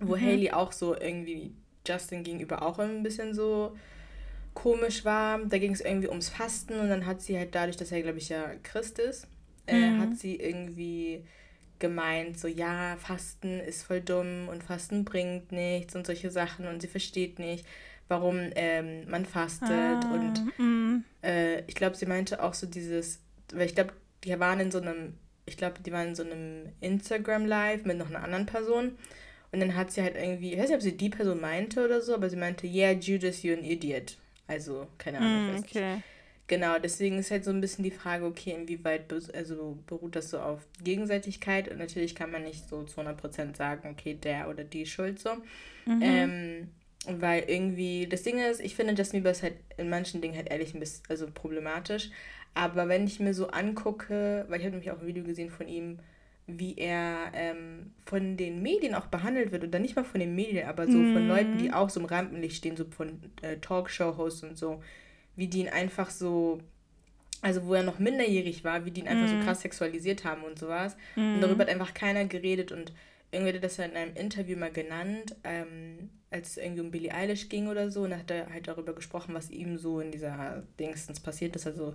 wo 0.01 0.17
mhm. 0.17 0.21
Haley 0.21 0.51
auch 0.51 0.73
so 0.73 0.97
irgendwie 0.99 1.55
Justin 1.87 2.23
gegenüber 2.23 2.63
auch 2.63 2.79
ein 2.79 3.03
bisschen 3.03 3.35
so 3.35 3.77
komisch 4.55 5.05
war. 5.05 5.39
Da 5.45 5.59
ging 5.59 5.73
es 5.73 5.81
irgendwie 5.81 6.09
ums 6.09 6.29
Fasten 6.29 6.79
und 6.79 6.89
dann 6.89 7.07
hat 7.07 7.23
sie 7.23 7.39
halt 7.39 7.55
dadurch, 7.55 7.77
dass 7.77 7.93
er, 7.93 8.03
glaube 8.03 8.19
ich, 8.19 8.29
ja 8.29 8.53
Christ 8.63 8.99
ist, 8.99 9.27
äh, 9.67 9.91
mhm. 9.91 10.01
hat 10.01 10.17
sie 10.17 10.37
irgendwie 10.37 11.25
gemeint, 11.83 12.39
so 12.39 12.47
ja, 12.47 12.97
Fasten 12.97 13.59
ist 13.59 13.83
voll 13.83 14.01
dumm 14.01 14.49
und 14.49 14.63
Fasten 14.63 15.05
bringt 15.05 15.51
nichts 15.51 15.97
und 15.97 16.07
solche 16.07 16.31
Sachen 16.31 16.67
und 16.69 16.81
sie 16.81 16.87
versteht 16.87 17.41
nicht, 17.41 17.67
warum 18.07 18.39
ähm, 18.55 19.11
man 19.11 19.27
fastet. 19.27 19.69
Ah, 19.71 20.15
und 20.15 20.59
mm. 20.59 21.05
äh, 21.25 21.61
ich 21.63 21.75
glaube, 21.75 21.97
sie 21.97 22.07
meinte 22.07 22.43
auch 22.43 22.55
so 22.55 22.67
dieses, 22.69 23.21
weil 23.53 23.67
ich 23.67 23.75
glaube, 23.75 23.95
die 24.23 24.39
waren 24.39 24.61
in 24.61 24.71
so 24.71 24.81
einem, 24.81 25.15
ich 25.47 25.57
glaube, 25.57 25.81
die 25.85 25.93
waren 25.93 26.09
in 26.09 26.15
so 26.15 26.23
einem 26.23 26.69
Instagram 26.81 27.47
Live 27.47 27.85
mit 27.85 27.99
noch 27.99 28.09
einer 28.09 28.23
anderen 28.23 28.47
Person 28.47 28.97
und 29.53 29.61
dann 29.61 29.77
hat 29.77 29.93
sie 29.93 30.03
halt 30.03 30.17
irgendwie, 30.17 30.53
ich 30.53 30.59
weiß 30.59 30.69
nicht, 30.69 30.77
ob 30.77 30.83
sie 30.83 30.97
die 30.97 31.11
Person 31.11 31.41
meinte 31.41 31.85
oder 31.85 32.01
so, 32.01 32.15
aber 32.15 32.31
sie 32.31 32.37
meinte, 32.37 32.67
yeah, 32.67 32.93
Judas, 32.93 33.43
you're 33.43 33.59
an 33.59 33.65
idiot. 33.65 34.17
Also, 34.47 34.87
keine 34.99 35.19
Ahnung. 35.19 35.55
Mm, 35.55 35.59
okay. 35.59 35.95
Nicht. 35.95 36.05
Genau, 36.49 36.79
deswegen 36.79 37.19
ist 37.19 37.31
halt 37.31 37.45
so 37.45 37.51
ein 37.51 37.61
bisschen 37.61 37.85
die 37.85 37.91
Frage, 37.91 38.25
okay, 38.25 38.51
inwieweit 38.51 39.09
be 39.09 39.23
also 39.33 39.79
beruht 39.87 40.17
das 40.17 40.31
so 40.31 40.39
auf 40.39 40.61
Gegenseitigkeit? 40.83 41.69
Und 41.69 41.79
natürlich 41.79 42.15
kann 42.15 42.31
man 42.31 42.43
nicht 42.43 42.69
so 42.69 42.83
zu 42.83 43.01
100% 43.01 43.57
sagen, 43.57 43.89
okay, 43.91 44.15
der 44.15 44.49
oder 44.49 44.65
die 44.65 44.85
schuld 44.85 45.19
so. 45.19 45.31
Mhm. 45.87 46.03
Ähm, 46.03 46.69
weil 47.07 47.45
irgendwie, 47.47 48.07
das 48.07 48.23
Ding 48.23 48.39
ist, 48.39 48.61
ich 48.61 48.75
finde 48.75 48.95
Justin 48.95 49.21
Bieber 49.21 49.31
ist 49.31 49.43
halt 49.43 49.55
in 49.77 49.89
manchen 49.89 50.21
Dingen 50.21 50.37
halt 50.37 50.51
ehrlich 50.51 50.75
ein 50.75 50.81
bisschen 50.81 51.05
also 51.09 51.27
problematisch. 51.33 52.11
Aber 52.55 52.89
wenn 52.89 53.07
ich 53.07 53.21
mir 53.21 53.35
so 53.35 53.49
angucke, 53.49 54.45
weil 54.49 54.61
ich 54.61 54.67
habe 54.67 54.77
nämlich 54.77 54.91
auch 54.91 55.01
ein 55.01 55.07
Video 55.07 55.25
gesehen 55.25 55.51
von 55.51 55.69
ihm, 55.69 55.99
wie 56.47 56.77
er 56.77 57.31
ähm, 57.35 57.93
von 58.05 58.37
den 58.37 58.63
Medien 58.63 58.95
auch 58.95 59.07
behandelt 59.07 59.53
wird, 59.53 59.65
oder 59.65 59.79
nicht 59.79 59.97
mal 59.97 60.05
von 60.05 60.21
den 60.21 60.35
Medien, 60.35 60.69
aber 60.69 60.87
so 60.87 60.99
mm. 60.99 61.13
von 61.13 61.29
Leuten, 61.29 61.59
die 61.59 61.69
mhm. 61.69 61.75
auch 61.75 61.89
so 61.89 62.01
im 62.01 62.07
Rampenlicht 62.07 62.57
stehen, 62.57 62.77
so 62.77 62.85
von 62.85 63.21
äh, 63.43 63.57
Talkshow-Hosts 63.59 64.43
und 64.43 64.59
so, 64.59 64.83
wie 65.37 65.47
die 65.47 65.61
ihn 65.61 65.69
einfach 65.69 66.11
so, 66.11 66.61
also 67.41 67.65
wo 67.67 67.75
er 67.75 67.85
noch 67.85 67.99
minderjährig 67.99 68.65
war, 68.65 68.85
wie 68.85 68.91
die 68.91 69.01
ihn 69.03 69.09
einfach 69.09 69.27
mm. 69.27 69.31
so 69.31 69.35
mhm. 69.37 69.45
krass 69.45 69.61
sexualisiert 69.63 70.25
haben 70.25 70.43
und 70.43 70.59
sowas. 70.59 70.97
Mm. 71.17 71.35
Und 71.35 71.41
darüber 71.41 71.63
hat 71.63 71.71
einfach 71.71 71.95
keiner 71.95 72.25
geredet 72.25 72.73
und 72.73 72.93
irgendwie 73.31 73.49
hat 73.51 73.57
er 73.57 73.63
das 73.63 73.79
ja 73.79 73.85
in 73.87 73.97
einem 73.97 74.15
Interview 74.15 74.59
mal 74.59 74.71
genannt, 74.71 75.37
ähm, 75.45 76.11
als 76.31 76.51
es 76.51 76.57
irgendwie 76.59 76.83
um 76.83 76.91
Billie 76.91 77.15
Eilish 77.15 77.49
ging 77.49 77.69
oder 77.69 77.91
so, 77.91 78.03
und 78.03 78.11
da 78.11 78.19
hat 78.19 78.31
er 78.31 78.53
halt 78.53 78.69
darüber 78.69 78.95
gesprochen, 78.95 79.35
was 79.35 79.51
ihm 79.51 79.79
so 79.79 80.01
in 80.01 80.11
dieser 80.11 80.63
Dingstens 80.79 81.21
passiert 81.21 81.57
ist, 81.57 81.67
also 81.67 81.95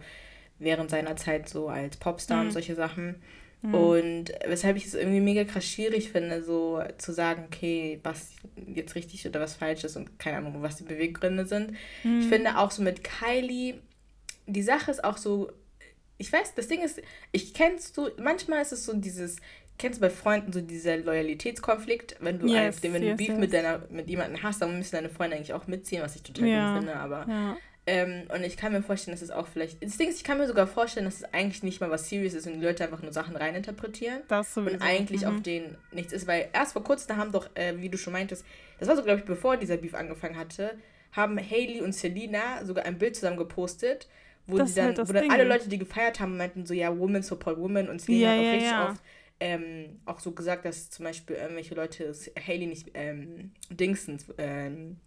während 0.59 0.89
seiner 0.89 1.15
Zeit 1.15 1.47
so 1.49 1.67
als 1.69 1.97
Popstar 1.97 2.39
Mhm. 2.41 2.47
und 2.47 2.51
solche 2.51 2.75
Sachen. 2.75 3.15
Mhm. 3.61 3.73
Und 3.73 4.25
weshalb 4.47 4.77
ich 4.77 4.85
es 4.85 4.93
irgendwie 4.93 5.19
mega 5.19 5.43
krass 5.43 5.65
schwierig 5.65 6.11
finde, 6.11 6.43
so 6.43 6.81
zu 6.97 7.11
sagen, 7.11 7.45
okay, 7.47 7.99
was 8.03 8.31
jetzt 8.67 8.93
richtig 8.95 9.27
oder 9.27 9.39
was 9.39 9.55
falsch 9.55 9.83
ist 9.83 9.95
und 9.95 10.19
keine 10.19 10.37
Ahnung, 10.37 10.61
was 10.61 10.75
die 10.77 10.83
Beweggründe 10.83 11.45
sind. 11.45 11.71
Mhm. 12.03 12.19
Ich 12.21 12.27
finde 12.27 12.57
auch 12.57 12.69
so 12.71 12.81
mit 12.83 13.03
Kylie, 13.03 13.75
die 14.45 14.61
Sache 14.63 14.91
ist 14.91 15.03
auch 15.03 15.17
so, 15.17 15.51
ich 16.19 16.31
weiß, 16.31 16.53
das 16.55 16.67
Ding 16.67 16.81
ist, 16.81 17.01
ich 17.31 17.53
kennst 17.53 17.97
du, 17.97 18.09
manchmal 18.19 18.61
ist 18.61 18.71
es 18.71 18.85
so 18.85 18.93
dieses, 18.93 19.37
kennst 19.79 19.99
du 19.99 20.01
bei 20.01 20.09
Freunden 20.09 20.51
so 20.53 20.61
dieser 20.61 20.97
Loyalitätskonflikt, 20.97 22.15
wenn 22.19 22.39
du, 22.39 22.47
Yes, 22.47 22.83
ein, 22.83 22.93
wenn 22.93 23.01
du 23.01 23.07
yes, 23.09 23.17
Beef 23.17 23.27
yes. 23.29 23.37
mit 23.39 23.53
deiner, 23.53 23.81
mit 23.89 24.09
jemandem 24.09 24.41
hast, 24.43 24.61
dann 24.61 24.77
müssen 24.77 24.95
deine 24.95 25.09
Freunde 25.09 25.35
eigentlich 25.35 25.53
auch 25.53 25.67
mitziehen, 25.67 26.01
was 26.01 26.15
ich 26.15 26.23
total 26.23 26.47
Ja. 26.47 26.69
gut 26.73 26.79
finde, 26.83 26.95
aber 26.95 27.25
Ja. 27.27 27.57
Ähm, 27.87 28.23
und 28.33 28.43
ich 28.43 28.57
kann 28.57 28.73
mir 28.73 28.83
vorstellen, 28.83 29.15
dass 29.15 29.21
es 29.21 29.31
auch 29.31 29.47
vielleicht. 29.47 29.81
Das 29.83 29.97
Ding 29.97 30.09
ist, 30.09 30.17
ich 30.17 30.23
kann 30.23 30.37
mir 30.37 30.47
sogar 30.47 30.67
vorstellen, 30.67 31.05
dass 31.05 31.15
es 31.15 31.33
eigentlich 31.33 31.63
nicht 31.63 31.79
mal 31.81 31.89
was 31.89 32.09
Serious 32.09 32.33
ist 32.33 32.45
und 32.45 32.53
die 32.59 32.65
Leute 32.65 32.83
einfach 32.83 33.01
nur 33.01 33.13
Sachen 33.13 33.35
reininterpretieren. 33.35 34.21
Das 34.27 34.53
sowieso. 34.53 34.75
Und 34.75 34.81
eigentlich 34.81 35.25
Mhm. 35.25 35.27
auf 35.27 35.41
denen 35.41 35.77
nichts 35.91 36.13
ist, 36.13 36.27
weil 36.27 36.49
erst 36.53 36.73
vor 36.73 36.83
kurzem 36.83 37.17
haben 37.17 37.31
doch, 37.31 37.49
äh, 37.55 37.73
wie 37.77 37.89
du 37.89 37.97
schon 37.97 38.13
meintest, 38.13 38.45
das 38.79 38.87
war 38.89 38.95
so, 38.95 39.03
glaube 39.03 39.19
ich, 39.19 39.25
bevor 39.25 39.57
dieser 39.57 39.77
Beef 39.77 39.95
angefangen 39.95 40.37
hatte, 40.37 40.77
haben 41.13 41.39
Hailey 41.39 41.81
und 41.81 41.93
Selena 41.93 42.63
sogar 42.65 42.85
ein 42.85 42.97
Bild 42.97 43.15
zusammen 43.15 43.37
gepostet, 43.37 44.07
wo, 44.45 44.57
Das 44.57 44.69
die 44.69 44.75
dann, 44.75 44.85
halt 44.87 44.99
wo 44.99 45.13
dann 45.13 45.23
Ding. 45.23 45.31
alle 45.31 45.45
Leute, 45.45 45.69
die 45.69 45.77
gefeiert 45.77 46.19
haben, 46.19 46.37
meinten 46.37 46.65
so, 46.65 46.73
ja, 46.73 46.95
Women 46.97 47.23
support 47.23 47.57
Women 47.57 47.89
und 47.89 48.01
Selena 48.01 48.27
Ja, 48.27 48.31
hat 48.33 48.39
auch 48.39 48.43
ja, 48.43 48.51
richtig 48.51 48.71
ja. 48.71 48.89
oft 48.91 49.01
ähm, 49.39 49.99
auch 50.05 50.19
so 50.19 50.31
gesagt, 50.31 50.65
dass 50.65 50.89
zum 50.89 51.05
Beispiel 51.05 51.35
irgendwelche 51.35 51.75
Leute 51.75 52.13
Hailey 52.45 52.65
nicht 52.65 52.91
ähm, 52.95 53.51
Dingsens 53.69 54.25
ähm, 54.37 54.97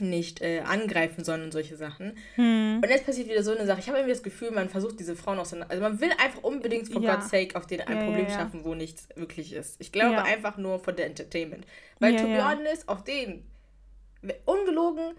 nicht 0.00 0.40
äh, 0.40 0.60
angreifen 0.60 1.24
sollen 1.24 1.42
und 1.42 1.52
solche 1.52 1.76
Sachen. 1.76 2.16
Hm. 2.34 2.80
Und 2.82 2.88
jetzt 2.88 3.06
passiert 3.06 3.28
wieder 3.28 3.42
so 3.42 3.52
eine 3.54 3.66
Sache. 3.66 3.80
Ich 3.80 3.88
habe 3.88 3.98
irgendwie 3.98 4.14
das 4.14 4.22
Gefühl, 4.22 4.50
man 4.50 4.68
versucht 4.68 4.98
diese 4.98 5.14
Frauen 5.16 5.38
auseinander. 5.38 5.70
Also 5.70 5.82
man 5.82 6.00
will 6.00 6.10
einfach 6.22 6.42
unbedingt 6.42 6.88
for 6.88 7.00
Ja. 7.00 7.14
God's 7.14 7.30
sake 7.30 7.56
auf 7.56 7.66
denen 7.66 7.82
ein 7.86 7.98
Ja, 7.98 8.04
Problem 8.04 8.26
ja. 8.26 8.34
schaffen, 8.34 8.64
wo 8.64 8.74
nichts 8.74 9.08
wirklich 9.14 9.52
ist. 9.52 9.80
Ich 9.80 9.92
glaube 9.92 10.22
einfach 10.22 10.56
nur 10.56 10.78
for 10.78 10.94
the 10.96 11.02
Entertainment. 11.02 11.66
Weil 12.00 12.16
to 12.16 12.24
be 12.24 12.44
honest, 12.44 12.88
auf 12.88 13.04
denen 13.04 13.44
ungelogen, 14.44 15.14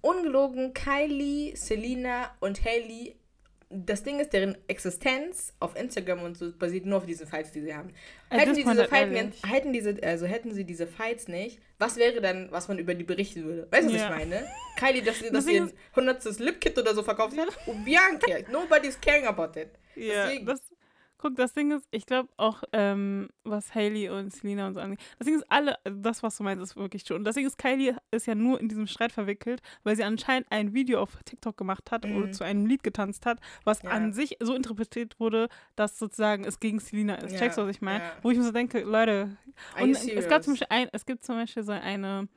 ungelogen 0.00 0.74
Kylie, 0.74 1.56
Selena 1.56 2.30
und 2.40 2.64
Hailey. 2.64 3.16
Das 3.70 4.02
Ding 4.02 4.18
ist, 4.18 4.32
deren 4.32 4.56
Existenz 4.66 5.52
auf 5.60 5.76
Instagram 5.76 6.22
und 6.22 6.38
so 6.38 6.50
basiert 6.52 6.86
nur 6.86 6.98
auf 6.98 7.06
diesen 7.06 7.26
Fights, 7.26 7.52
die 7.52 7.60
sie 7.60 7.74
haben. 7.74 7.90
At 8.30 8.40
Hätten, 8.40 8.54
die 8.54 8.64
diese 8.64 8.84
Fight, 8.86 9.34
hätten, 9.46 9.72
diese, 9.74 9.98
also 10.02 10.24
hätten 10.26 10.52
sie 10.54 10.64
diese 10.64 10.86
Fights 10.86 11.28
nicht, 11.28 11.60
was 11.78 11.96
wäre 11.96 12.22
dann, 12.22 12.50
was 12.50 12.68
man 12.68 12.78
über 12.78 12.94
die 12.94 13.04
berichten 13.04 13.44
würde? 13.44 13.68
Weißt 13.70 13.88
du, 13.88 13.92
was 13.92 14.00
Ja. 14.00 14.10
ich 14.10 14.16
meine? 14.26 14.46
Kylie, 14.78 15.02
dass 15.02 15.18
sie, 15.20 15.30
dass 15.30 15.46
ein 15.46 15.70
hundertstes 15.94 16.38
Lipkit 16.38 16.78
oder 16.78 16.94
so 16.94 17.02
verkauft 17.02 17.36
hat. 17.36 17.48
Und 17.66 17.84
Bianca, 17.84 18.38
nobody's 18.50 18.98
caring 19.00 19.26
about 19.26 19.58
it. 19.60 19.68
Ja, 19.96 20.24
Deswegen. 20.28 20.46
das, 20.46 20.62
guck, 21.18 21.34
das 21.36 21.52
Ding 21.52 21.72
ist, 21.72 21.86
ich 21.90 22.06
glaube 22.06 22.28
auch, 22.36 22.62
ähm, 22.72 23.28
was 23.44 23.74
Hailey 23.74 24.08
und 24.08 24.32
Selena 24.32 24.68
und 24.68 24.74
so 24.74 24.80
angeht, 24.80 25.00
das 25.18 25.26
Ding 25.26 25.34
ist 25.36 25.44
alle, 25.50 25.76
das, 25.84 26.22
was 26.22 26.36
du 26.36 26.44
meinst, 26.44 26.62
ist 26.62 26.76
wirklich 26.76 27.04
schon. 27.06 27.18
Und 27.18 27.24
das 27.24 27.34
Ding 27.34 27.46
ist, 27.46 27.58
Kylie 27.58 27.96
ist 28.10 28.26
ja 28.26 28.34
nur 28.34 28.60
in 28.60 28.68
diesem 28.68 28.86
Streit 28.86 29.12
verwickelt, 29.12 29.60
weil 29.82 29.96
sie 29.96 30.04
anscheinend 30.04 30.50
ein 30.50 30.74
Video 30.74 31.00
auf 31.00 31.16
TikTok 31.24 31.56
gemacht 31.56 31.90
hat 31.90 32.06
oder 32.06 32.26
Mhm. 32.28 32.32
zu 32.32 32.44
einem 32.44 32.66
Lied 32.66 32.82
getanzt 32.82 33.26
hat, 33.26 33.40
was 33.64 33.82
Ja. 33.82 33.90
an 33.90 34.12
sich 34.12 34.36
so 34.40 34.54
interpretiert 34.54 35.18
wurde, 35.20 35.48
dass 35.76 35.98
sozusagen 35.98 36.44
es 36.44 36.60
gegen 36.60 36.78
Selena 36.78 37.16
ist. 37.16 37.32
Ja, 37.32 37.38
Checkst 37.40 37.58
du, 37.58 37.62
was 37.62 37.70
ich 37.70 37.80
meine? 37.82 37.98
ja. 38.04 38.12
Wo 38.22 38.30
ich 38.30 38.38
mir 38.38 38.44
so 38.44 38.52
denke, 38.52 38.80
Leute, 38.80 39.36
und 39.80 39.90
es 39.96 40.28
gab 40.28 40.42
zum? 40.44 40.54
Beispiel 40.54 40.68
ein, 40.70 40.88
es 40.92 41.04
gibt 41.04 41.24
zum 41.24 41.34
Beispiel 41.36 41.62
so 41.64 41.72
eine 41.72 42.28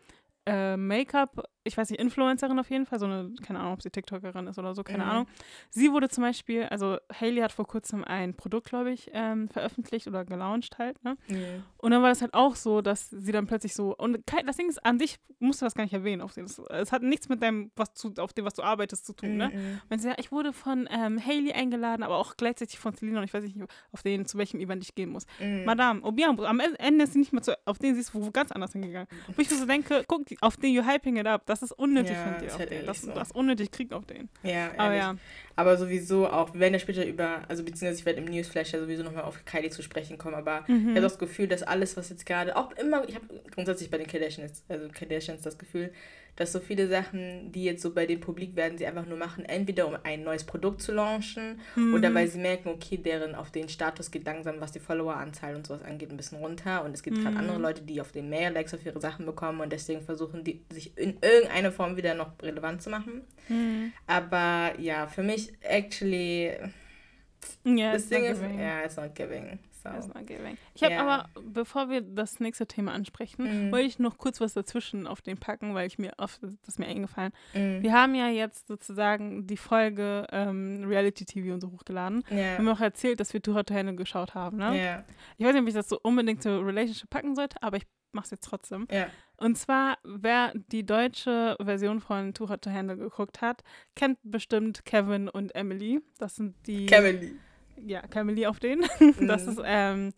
äh, 0.45 0.75
Make-up, 0.77 1.43
ich 1.63 1.77
weiß 1.77 1.91
nicht, 1.91 1.99
Influencerin 2.01 2.57
auf 2.57 2.69
jeden 2.71 2.87
Fall, 2.87 2.97
so 2.97 3.05
eine, 3.05 3.31
keine 3.45 3.59
Ahnung, 3.59 3.73
ob 3.73 3.83
sie 3.83 3.91
TikTokerin 3.91 4.47
ist 4.47 4.57
oder 4.57 4.73
so, 4.73 4.83
keine 4.83 5.03
Mhm. 5.03 5.09
Ahnung. 5.09 5.27
Sie 5.69 5.91
wurde 5.91 6.09
zum 6.09 6.23
Beispiel, 6.23 6.63
also 6.63 6.97
Hailey 7.13 7.41
hat 7.41 7.51
vor 7.51 7.67
kurzem 7.67 8.03
ein 8.03 8.35
Produkt, 8.35 8.67
glaube 8.69 8.91
ich, 8.91 9.11
ähm, 9.13 9.47
veröffentlicht 9.49 10.07
oder 10.07 10.25
gelauncht 10.25 10.79
halt, 10.79 11.03
ne? 11.03 11.17
Mhm. 11.27 11.63
Und 11.77 11.91
dann 11.91 12.01
war 12.01 12.09
das 12.09 12.21
halt 12.23 12.33
auch 12.33 12.55
so, 12.55 12.81
dass 12.81 13.11
sie 13.11 13.31
dann 13.31 13.45
plötzlich 13.45 13.75
so, 13.75 13.95
und 13.95 14.25
kein- 14.25 14.47
das 14.47 14.57
Ding 14.57 14.67
ist, 14.69 14.83
an 14.83 14.97
dich 14.97 15.19
musst 15.37 15.61
du 15.61 15.65
das 15.67 15.75
gar 15.75 15.83
nicht 15.83 15.93
erwähnen 15.93 16.21
auf 16.23 16.33
dem. 16.33 16.45
Es, 16.45 16.57
es 16.57 16.91
hat 16.91 17.03
nichts 17.03 17.29
mit 17.29 17.43
deinem, 17.43 17.71
was 17.75 17.93
zu, 17.93 18.11
auf 18.17 18.33
dem, 18.33 18.45
was 18.45 18.55
du 18.55 18.63
arbeitest, 18.63 19.05
zu 19.05 19.13
tun, 19.13 19.37
ne? 19.37 19.49
Mhm. 19.49 19.81
Wenn 19.89 19.99
sie 19.99 20.07
ja, 20.09 20.15
ich 20.17 20.31
wurde 20.31 20.53
von 20.53 20.89
ähm, 20.91 21.23
Hailey 21.23 21.53
eingeladen, 21.53 22.01
aber 22.01 22.17
auch 22.17 22.35
gleichzeitig 22.37 22.79
von 22.79 22.95
Selena 22.95 23.19
und 23.19 23.25
ich 23.25 23.33
weiß 23.35 23.43
nicht, 23.43 23.57
auf 23.91 24.01
den, 24.01 24.25
zu 24.25 24.39
welchem 24.39 24.59
Event 24.59 24.83
ich 24.83 24.95
gehen 24.95 25.11
muss. 25.11 25.27
Mhm. 25.39 25.65
Madame, 25.65 26.11
bien, 26.13 26.39
am 26.39 26.59
Ende 26.59 27.03
ist 27.03 27.13
sie 27.13 27.19
nicht 27.19 27.33
mehr 27.33 27.43
zu, 27.43 27.55
auf 27.65 27.77
den 27.77 27.93
sie 27.93 28.01
ist 28.01 28.15
wo 28.15 28.31
ganz 28.31 28.51
anders 28.51 28.71
hingegangen. 28.71 29.07
Wo 29.35 29.39
ich 29.41 29.49
so 29.49 29.65
denke, 29.67 30.03
guck, 30.07 30.25
auf 30.41 30.55
den 30.57 30.73
you 30.73 30.83
hyping 30.85 31.17
it 31.17 31.27
up, 31.27 31.45
das 31.45 31.61
ist 31.61 31.71
unnötig 31.73 32.11
Ja, 32.15 32.23
von 32.23 32.37
dir 32.39 32.57
halt 32.57 32.69
den. 32.71 32.85
Das, 32.85 33.01
so. 33.01 33.11
das 33.11 33.29
ist 33.29 33.35
unnötig 33.35 33.71
Krieg 33.71 33.91
auf 33.91 34.05
den. 34.05 34.29
Ja, 34.43 34.71
Aber 34.77 34.93
ja, 34.95 35.15
Aber 35.55 35.77
sowieso 35.77 36.27
auch, 36.29 36.53
wir 36.53 36.61
werden 36.61 36.73
ja 36.73 36.79
später 36.79 37.05
über, 37.05 37.41
also 37.49 37.63
beziehungsweise 37.63 37.99
ich 37.99 38.05
werde 38.05 38.19
im 38.19 38.25
Newsflash 38.25 38.71
ja 38.73 38.79
sowieso 38.79 39.03
nochmal 39.03 39.23
auf 39.23 39.43
Kylie 39.45 39.69
zu 39.69 39.81
sprechen 39.83 40.17
kommen, 40.17 40.35
aber 40.35 40.63
Mhm. 40.67 40.89
ich 40.89 40.95
habe 40.95 41.01
das 41.01 41.19
Gefühl, 41.19 41.47
dass 41.47 41.63
alles, 41.63 41.97
was 41.97 42.09
jetzt 42.09 42.25
gerade, 42.25 42.55
auch 42.55 42.71
immer, 42.73 43.07
ich 43.07 43.15
habe 43.15 43.25
grundsätzlich 43.53 43.89
bei 43.91 43.97
den 43.97 44.07
Kardashians, 44.07 44.63
also 44.69 44.87
Kardashians 44.89 45.41
das 45.41 45.57
Gefühl, 45.57 45.91
dass 46.37 46.53
so 46.53 46.59
viele 46.59 46.87
Sachen, 46.87 47.51
die 47.51 47.63
jetzt 47.65 47.81
so 47.81 47.93
bei 47.93 48.05
denen 48.05 48.21
publik 48.21 48.55
werden, 48.55 48.77
sie 48.77 48.87
einfach 48.87 49.05
nur 49.05 49.17
machen, 49.17 49.45
entweder 49.45 49.87
um 49.87 49.97
ein 50.03 50.23
neues 50.23 50.43
Produkt 50.45 50.81
zu 50.81 50.91
launchen 50.93 51.59
Mhm. 51.75 51.93
oder 51.93 52.13
weil 52.13 52.27
sie 52.27 52.39
merken, 52.39 52.69
okay, 52.69 52.97
deren 52.97 53.35
auf 53.35 53.51
den 53.51 53.67
Status 53.69 54.09
geht 54.11 54.25
langsam, 54.25 54.55
was 54.59 54.71
die 54.71 54.79
Followeranzahl 54.79 55.55
und 55.55 55.67
sowas 55.67 55.83
angeht, 55.83 56.09
ein 56.09 56.17
bisschen 56.17 56.39
runter 56.39 56.83
und 56.85 56.93
es 56.93 57.03
gibt 57.03 57.17
gerade 57.17 57.31
Mhm. 57.31 57.37
andere 57.37 57.57
Leute, 57.59 57.81
die 57.81 57.99
auf 58.01 58.11
den 58.11 58.29
mehr 58.29 58.49
Likes 58.49 58.73
auf 58.73 58.85
ihre 58.85 59.01
Sachen 59.01 59.25
bekommen 59.25 59.59
und 59.61 59.71
deswegen 59.71 60.01
versuchen 60.01 60.43
die, 60.43 60.61
sich 60.71 60.97
in 60.97 61.17
irgendeiner 61.21 61.71
Form 61.71 61.97
wieder 61.97 62.15
noch 62.15 62.31
relevant 62.41 62.81
zu 62.81 62.89
machen. 62.89 63.21
Mhm. 63.49 63.91
Aber 64.07 64.73
ja, 64.79 65.07
für 65.07 65.23
mich 65.23 65.51
actually 65.61 66.51
Ja, 67.63 67.93
das 67.93 68.03
it's 68.03 68.09
Ding 68.09 68.23
not 68.23 68.31
ist, 68.31 68.41
giving. 68.41 68.59
ja, 68.59 68.83
it's 68.83 68.95
not 68.97 69.15
giving. 69.15 69.59
So. 69.83 69.89
Not 69.89 70.27
giving. 70.27 70.57
Ich 70.75 70.83
habe 70.83 70.93
Ja. 70.93 71.01
aber, 71.01 71.29
bevor 71.41 71.89
wir 71.89 72.01
das 72.01 72.39
nächste 72.39 72.67
Thema 72.67 72.93
ansprechen, 72.93 73.43
Mhm. 73.67 73.71
wollte 73.71 73.87
ich 73.87 73.99
noch 73.99 74.17
kurz 74.17 74.39
was 74.41 74.53
dazwischen 74.53 75.07
auf 75.07 75.21
den 75.21 75.37
packen, 75.37 75.73
weil 75.73 75.87
ich 75.87 75.97
mir 75.97 76.13
oft, 76.17 76.39
das 76.65 76.77
mir 76.77 76.85
eingefallen. 76.87 77.31
Mm. 77.53 77.81
Wir 77.81 77.93
haben 77.93 78.13
ja 78.15 78.27
jetzt 78.29 78.67
sozusagen 78.67 79.47
die 79.47 79.57
Folge 79.57 80.27
ähm, 80.31 80.83
Reality 80.85 81.25
TV 81.25 81.53
und 81.53 81.61
so 81.61 81.71
hochgeladen. 81.71 82.23
Wir 82.29 82.37
Ja. 82.41 82.57
haben 82.57 82.69
auch 82.69 82.79
erzählt, 82.81 83.19
dass 83.19 83.33
wir 83.33 83.41
Too 83.41 83.55
Hot 83.55 83.67
to 83.67 83.73
Handle 83.73 83.95
geschaut 83.95 84.35
haben, 84.35 84.57
ne? 84.57 84.77
Ja. 84.83 85.03
Ich 85.37 85.45
weiß 85.45 85.53
nicht, 85.53 85.61
ob 85.61 85.67
ich 85.67 85.73
das 85.73 85.89
so 85.89 85.99
unbedingt 86.01 86.43
zur 86.43 86.65
Relationship 86.65 87.09
packen 87.09 87.35
sollte, 87.35 87.61
aber 87.63 87.77
ich 87.77 87.87
mache 88.11 88.25
es 88.25 88.31
jetzt 88.31 88.43
trotzdem. 88.45 88.87
Und 89.37 89.57
zwar, 89.57 89.97
wer 90.03 90.51
die 90.53 90.85
deutsche 90.85 91.55
Version 91.63 92.01
von 92.01 92.33
Too 92.35 92.49
Hot 92.49 92.61
to 92.61 92.69
Handle 92.69 92.97
geguckt 92.97 93.41
hat, 93.41 93.63
kennt 93.95 94.19
bestimmt 94.23 94.85
Kevin 94.85 95.27
und 95.29 95.55
Emily. 95.55 96.01
Das 96.19 96.35
sind 96.35 96.55
die. 96.67 96.85
Kevin. 96.85 97.39
Ja, 97.85 98.01
Emily 98.13 98.45
auf 98.45 98.59
den. 98.59 98.81
Das 99.27 99.45
Mhm. 99.45 99.51
ist, 99.51 99.61
ähm, 99.65 100.13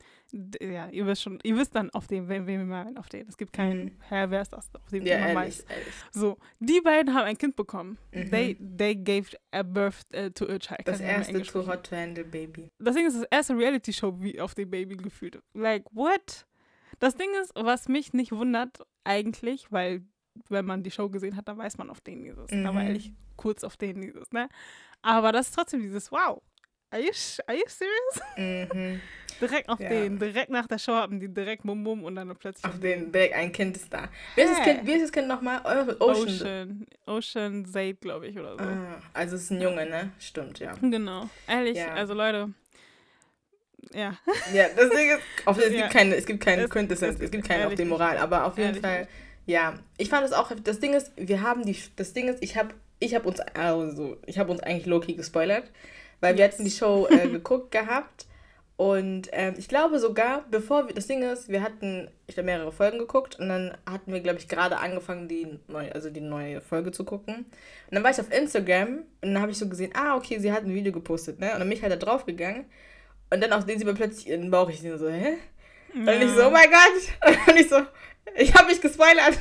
ja, 0.62 0.89
ihr 0.89 1.05
wisst 1.05 1.22
schon, 1.22 1.39
ihr 1.43 1.55
wisst 1.58 1.75
dann 1.75 1.89
auf 1.91 2.08
den, 2.08 2.27
wen, 2.27 2.48
wen 2.48 2.60
wir 2.60 2.65
meinen, 2.65 2.98
auf 2.98 3.08
den. 3.10 3.27
Es 3.27 3.38
gibt 3.38 3.53
keinen, 3.53 3.86
Mhm. 3.86 3.91
Herr, 4.01 4.32
wer 4.32 4.41
ist 4.41 4.51
das, 4.53 4.70
auf 4.75 4.89
den 4.89 5.05
Ja, 5.05 5.20
man 5.20 5.36
weiß. 5.36 5.65
So, 6.12 6.38
die 6.60 6.82
beiden 6.82 7.13
haben 7.13 7.25
ein 7.25 7.38
Kind 7.38 7.55
bekommen. 7.55 7.98
Mhm. 8.12 8.32
They, 8.32 8.55
they 8.77 8.96
gave 8.96 9.29
a 9.51 9.62
birth 9.63 10.12
äh, 10.13 10.32
to 10.32 10.46
a 10.46 10.58
child. 10.60 10.82
Das 10.88 11.00
erste 11.00 11.41
Too. 11.43 11.67
Hot 11.67 11.84
to 11.88 11.96
Handle 11.96 12.24
Baby. 12.25 12.72
Das 12.79 12.96
Ding 12.96 13.05
ist, 13.05 13.15
das 13.17 13.27
erste 13.29 13.55
Reality-Show 13.58 14.15
wie 14.22 14.39
auf 14.41 14.55
dem 14.55 14.70
Baby 14.72 14.96
gefühlt. 14.98 15.39
Like, 15.53 15.86
what? 15.91 16.46
Das 17.00 17.15
Ding 17.15 17.29
ist, 17.41 17.51
was 17.55 17.88
mich 17.88 18.13
nicht 18.13 18.32
wundert, 18.32 18.79
eigentlich, 19.03 19.72
weil, 19.72 20.03
wenn 20.50 20.65
man 20.65 20.82
die 20.84 20.91
Show 20.91 21.10
gesehen 21.10 21.36
hat, 21.36 21.48
dann 21.48 21.58
weiß 21.58 21.77
man 21.77 21.89
auf 21.89 22.01
den 22.01 22.24
dieses. 22.24 22.51
Aber 22.51 22.79
Mhm. 22.82 22.88
ehrlich, 22.88 23.13
kurz 23.36 23.63
auf 23.63 23.77
den 23.77 24.01
dieses, 24.01 24.32
ne? 24.32 24.50
Aber 25.01 25.32
das 25.32 25.48
ist 25.50 25.55
trotzdem 25.55 25.82
dieses, 25.82 26.12
wow. 26.12 26.41
Are 26.93 27.01
you, 27.01 27.12
are 27.47 27.57
you 27.57 27.63
serious? 27.67 28.21
Mhm. 28.38 29.01
Direkt 29.41 29.67
auf 29.67 29.79
Ja. 29.79 29.89
den, 29.89 30.19
direkt 30.19 30.51
nach 30.51 30.67
der 30.67 30.77
Show 30.77 30.93
haben 30.93 31.19
die 31.19 31.27
direkt 31.27 31.63
Bum 31.63 31.83
Bum 31.83 32.03
und 32.03 32.15
dann 32.15 32.33
plötzlich 32.38 32.63
Auf 32.71 32.79
den 32.79 33.12
direkt 33.12 33.33
ein 33.33 33.51
Kind 33.51 33.75
ist 33.75 33.91
da. 33.91 34.07
Wie 34.35 34.41
ist 34.41 34.51
das? 34.51 34.62
Kind, 34.63 34.85
wie 34.85 34.91
ist 34.93 35.01
das 35.05 35.12
kind 35.12 35.27
nochmal? 35.27 35.59
Ocean. 35.65 35.97
Ocean. 36.00 36.88
Ocean 37.07 37.65
Zaid, 37.65 38.00
glaube 38.00 38.27
ich, 38.27 38.38
oder 38.38 38.51
so. 38.57 38.63
Ah, 38.63 39.01
also 39.12 39.35
es 39.35 39.43
ist 39.43 39.50
ein 39.51 39.59
Junge, 39.59 39.88
ne? 39.88 40.12
Stimmt, 40.19 40.59
ja. 40.59 40.73
Genau. 40.79 41.29
Ehrlich, 41.47 41.77
Ja. 41.79 41.93
also 41.95 42.13
Leute. 42.13 42.53
Ja. 43.91 44.15
Ja, 44.53 44.65
das 44.75 44.89
Ding 44.91 45.09
ist, 45.09 45.21
auf, 45.45 45.57
es, 45.57 45.65
Ja. 45.73 45.81
gibt 45.81 45.93
keine, 45.93 46.15
es 46.15 46.25
gibt 46.27 46.39
keine 46.43 46.63
Es- 46.63 46.69
Quintessenz, 46.69 47.19
es- 47.19 47.31
gibt 47.31 47.47
keine 47.47 47.65
auf 47.67 47.75
nicht. 47.75 47.85
Moral, 47.89 48.17
aber 48.19 48.45
auf 48.45 48.57
jeden 48.57 48.75
Fall, 48.79 49.00
nicht. 49.01 49.12
ja. 49.47 49.73
Ich 49.97 50.09
fand 50.09 50.25
es 50.25 50.31
auch, 50.31 50.51
das 50.63 50.79
Ding 50.79 50.93
ist, 50.93 51.12
wir 51.17 51.41
haben 51.41 51.65
die, 51.65 51.75
das 51.95 52.13
Ding 52.13 52.27
ist, 52.27 52.41
ich 52.43 52.55
habe 52.55 52.75
ich 53.00 53.13
hab 53.15 53.25
uns, 53.25 53.39
also, 53.39 54.15
ich 54.27 54.38
habe 54.39 54.51
uns 54.51 54.62
eigentlich 54.62 54.85
low-key 54.85 55.13
gespoilert, 55.15 55.69
weil 56.23 56.37
wir 56.37 56.45
Yes. 56.45 56.53
hatten 56.53 56.65
die 56.65 56.71
Show 56.71 57.07
äh, 57.09 57.27
geguckt 57.29 57.71
gehabt 57.71 58.27
und 58.75 59.29
ähm, 59.33 59.53
ich 59.57 59.67
glaube 59.67 59.99
sogar, 59.99 60.45
bevor 60.49 60.87
wir, 60.87 60.95
das 60.95 61.05
Ding 61.05 61.21
ist, 61.21 61.49
wir 61.49 61.61
hatten, 61.61 62.09
ich 62.27 62.37
habe 62.37 62.45
mehrere 62.45 62.71
Folgen 62.71 62.97
geguckt 62.97 63.37
und 63.39 63.49
dann 63.49 63.77
hatten 63.85 64.11
wir, 64.11 64.19
glaube 64.19 64.39
ich, 64.39 64.47
gerade 64.47 64.77
angefangen, 64.77 65.27
die 65.27 65.59
neue, 65.67 65.93
also 65.93 66.09
die 66.09 66.21
neue 66.21 66.59
Folge 66.59 66.91
zu 66.91 67.03
gucken. 67.03 67.35
Und 67.35 67.91
dann 67.91 68.03
war 68.03 68.09
ich 68.09 68.19
auf 68.19 68.31
Instagram 68.31 69.03
und 69.21 69.33
dann 69.33 69.39
habe 69.41 69.51
ich 69.51 69.59
so 69.59 69.69
gesehen, 69.69 69.91
ah, 69.95 70.15
okay, 70.15 70.39
sie 70.39 70.51
hat 70.51 70.63
ein 70.63 70.73
Video 70.73 70.91
gepostet, 70.91 71.39
ne? 71.39 71.53
Und 71.53 71.59
dann 71.59 71.69
bin 71.69 71.77
ich 71.77 71.83
halt 71.83 71.91
da 71.93 71.97
drauf 71.97 72.25
gegangen 72.25 72.65
und 73.29 73.43
dann 73.43 73.53
auch 73.53 73.65
sehen 73.65 73.77
sie 73.77 73.85
mir 73.85 73.93
plötzlich 73.93 74.27
ihren 74.27 74.49
Bauch. 74.49 74.69
Ich 74.69 74.81
so, 74.81 75.09
hä? 75.09 75.37
Und 75.93 76.07
ich 76.09 76.31
so, 76.31 76.47
oh 76.47 76.49
mein 76.49 76.69
Gott. 76.71 77.37
Und 77.47 77.55
ich 77.59 77.69
so, 77.69 77.77
ich 78.35 78.53
habe 78.55 78.67
mich 78.67 78.81
gespoilert. 78.81 79.37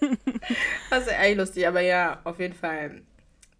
das 0.90 1.06
ist 1.06 1.12
eigentlich 1.12 1.36
lustig, 1.36 1.68
aber 1.68 1.82
ja, 1.82 2.20
auf 2.24 2.38
jeden 2.38 2.54
Fall. 2.54 3.02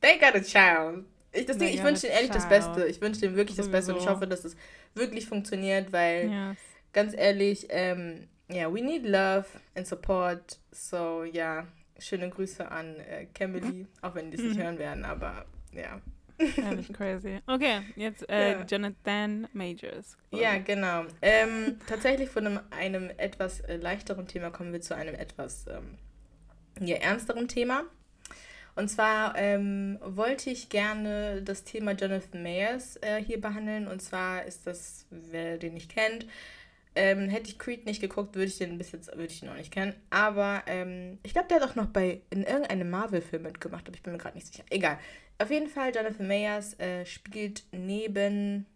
They 0.00 0.18
got 0.18 0.34
a 0.34 0.40
child. 0.40 1.04
Ich, 1.32 1.46
das 1.46 1.58
Ding, 1.58 1.68
ich 1.68 1.82
wünsche 1.82 2.06
ihm 2.06 2.12
ehrlich 2.12 2.30
das 2.30 2.48
Beste. 2.48 2.86
Ich 2.86 3.00
wünsche 3.00 3.24
ihm 3.24 3.36
wirklich 3.36 3.56
Sowieso. 3.56 3.70
das 3.70 3.80
Beste 3.80 3.94
und 3.94 4.00
ich 4.00 4.08
hoffe, 4.08 4.26
dass 4.26 4.44
es 4.44 4.56
wirklich 4.94 5.26
funktioniert, 5.26 5.92
weil 5.92 6.28
yes. 6.28 6.58
ganz 6.92 7.14
ehrlich, 7.14 7.66
ähm, 7.70 8.28
ja, 8.48 8.68
yeah, 8.68 8.74
we 8.74 8.82
need 8.82 9.04
love 9.04 9.46
and 9.76 9.86
support. 9.86 10.58
So, 10.72 11.24
ja, 11.24 11.66
schöne 11.98 12.30
Grüße 12.30 12.68
an 12.68 12.96
äh, 12.96 13.26
Kimberly, 13.26 13.86
auch 14.02 14.14
wenn 14.14 14.30
die 14.30 14.38
es 14.38 14.42
nicht 14.42 14.58
hören 14.58 14.78
werden, 14.78 15.04
aber 15.04 15.44
ja. 15.72 16.00
Ehrlich 16.56 16.92
crazy. 16.92 17.40
Okay, 17.46 17.82
jetzt 17.96 18.28
äh, 18.28 18.52
ja. 18.52 18.64
Jonathan 18.64 19.46
Majors. 19.52 20.16
Oder? 20.32 20.42
Ja, 20.42 20.58
genau. 20.58 21.04
Ähm, 21.20 21.78
tatsächlich 21.86 22.30
von 22.30 22.46
einem, 22.46 22.60
einem 22.70 23.10
etwas 23.18 23.60
äh, 23.60 23.76
leichteren 23.76 24.26
Thema 24.26 24.50
kommen 24.50 24.72
wir 24.72 24.80
zu 24.80 24.96
einem 24.96 25.14
etwas 25.14 25.66
ähm, 25.68 25.98
ja, 26.80 26.96
ernsteren 26.96 27.46
Thema. 27.46 27.84
Und 28.74 28.88
zwar 28.88 29.36
ähm, 29.36 29.98
wollte 30.02 30.50
ich 30.50 30.68
gerne 30.68 31.42
das 31.42 31.64
Thema 31.64 31.92
Jonathan 31.92 32.42
Mayers 32.42 32.96
äh, 33.02 33.22
hier 33.22 33.40
behandeln. 33.40 33.88
Und 33.88 34.00
zwar 34.00 34.44
ist 34.44 34.66
das, 34.66 35.06
wer 35.10 35.58
den 35.58 35.74
nicht 35.74 35.90
kennt, 35.90 36.26
ähm, 36.94 37.28
hätte 37.28 37.48
ich 37.48 37.58
Creed 37.58 37.86
nicht 37.86 38.00
geguckt, 38.00 38.34
würde 38.34 38.48
ich 38.48 38.58
den 38.58 38.78
bis 38.78 38.92
jetzt 38.92 39.08
würde 39.08 39.26
ich 39.32 39.42
ihn 39.42 39.48
noch 39.48 39.56
nicht 39.56 39.72
kennen. 39.72 39.94
Aber 40.10 40.62
ähm, 40.66 41.18
ich 41.22 41.32
glaube, 41.32 41.48
der 41.48 41.60
hat 41.60 41.70
auch 41.70 41.76
noch 41.76 41.86
bei 41.86 42.22
in 42.30 42.42
irgendeinem 42.42 42.90
Marvel-Film 42.90 43.42
mitgemacht, 43.42 43.86
aber 43.86 43.94
ich 43.94 44.02
bin 44.02 44.12
mir 44.12 44.18
gerade 44.18 44.36
nicht 44.36 44.48
sicher. 44.48 44.64
Egal. 44.70 44.98
Auf 45.38 45.50
jeden 45.50 45.68
Fall, 45.68 45.94
Jonathan 45.94 46.26
Mayers 46.26 46.78
äh, 46.80 47.06
spielt 47.06 47.64
neben 47.72 48.66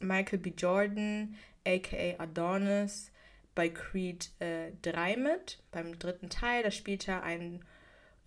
Michael 0.00 0.38
B. 0.38 0.52
Jordan, 0.56 1.34
aka 1.66 2.14
Adonis, 2.18 3.10
bei 3.54 3.68
Creed 3.68 4.30
äh, 4.38 4.72
3 4.82 5.16
mit. 5.16 5.58
Beim 5.70 5.98
dritten 5.98 6.30
Teil, 6.30 6.62
da 6.62 6.70
spielt 6.70 7.08
er 7.08 7.22
einen 7.22 7.64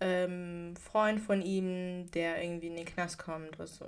ähm, 0.00 0.74
Freund 0.76 1.20
von 1.20 1.42
ihm, 1.42 2.10
der 2.12 2.42
irgendwie 2.42 2.68
in 2.68 2.76
den 2.76 2.84
Knast 2.84 3.18
kommt, 3.18 3.58
was, 3.58 3.80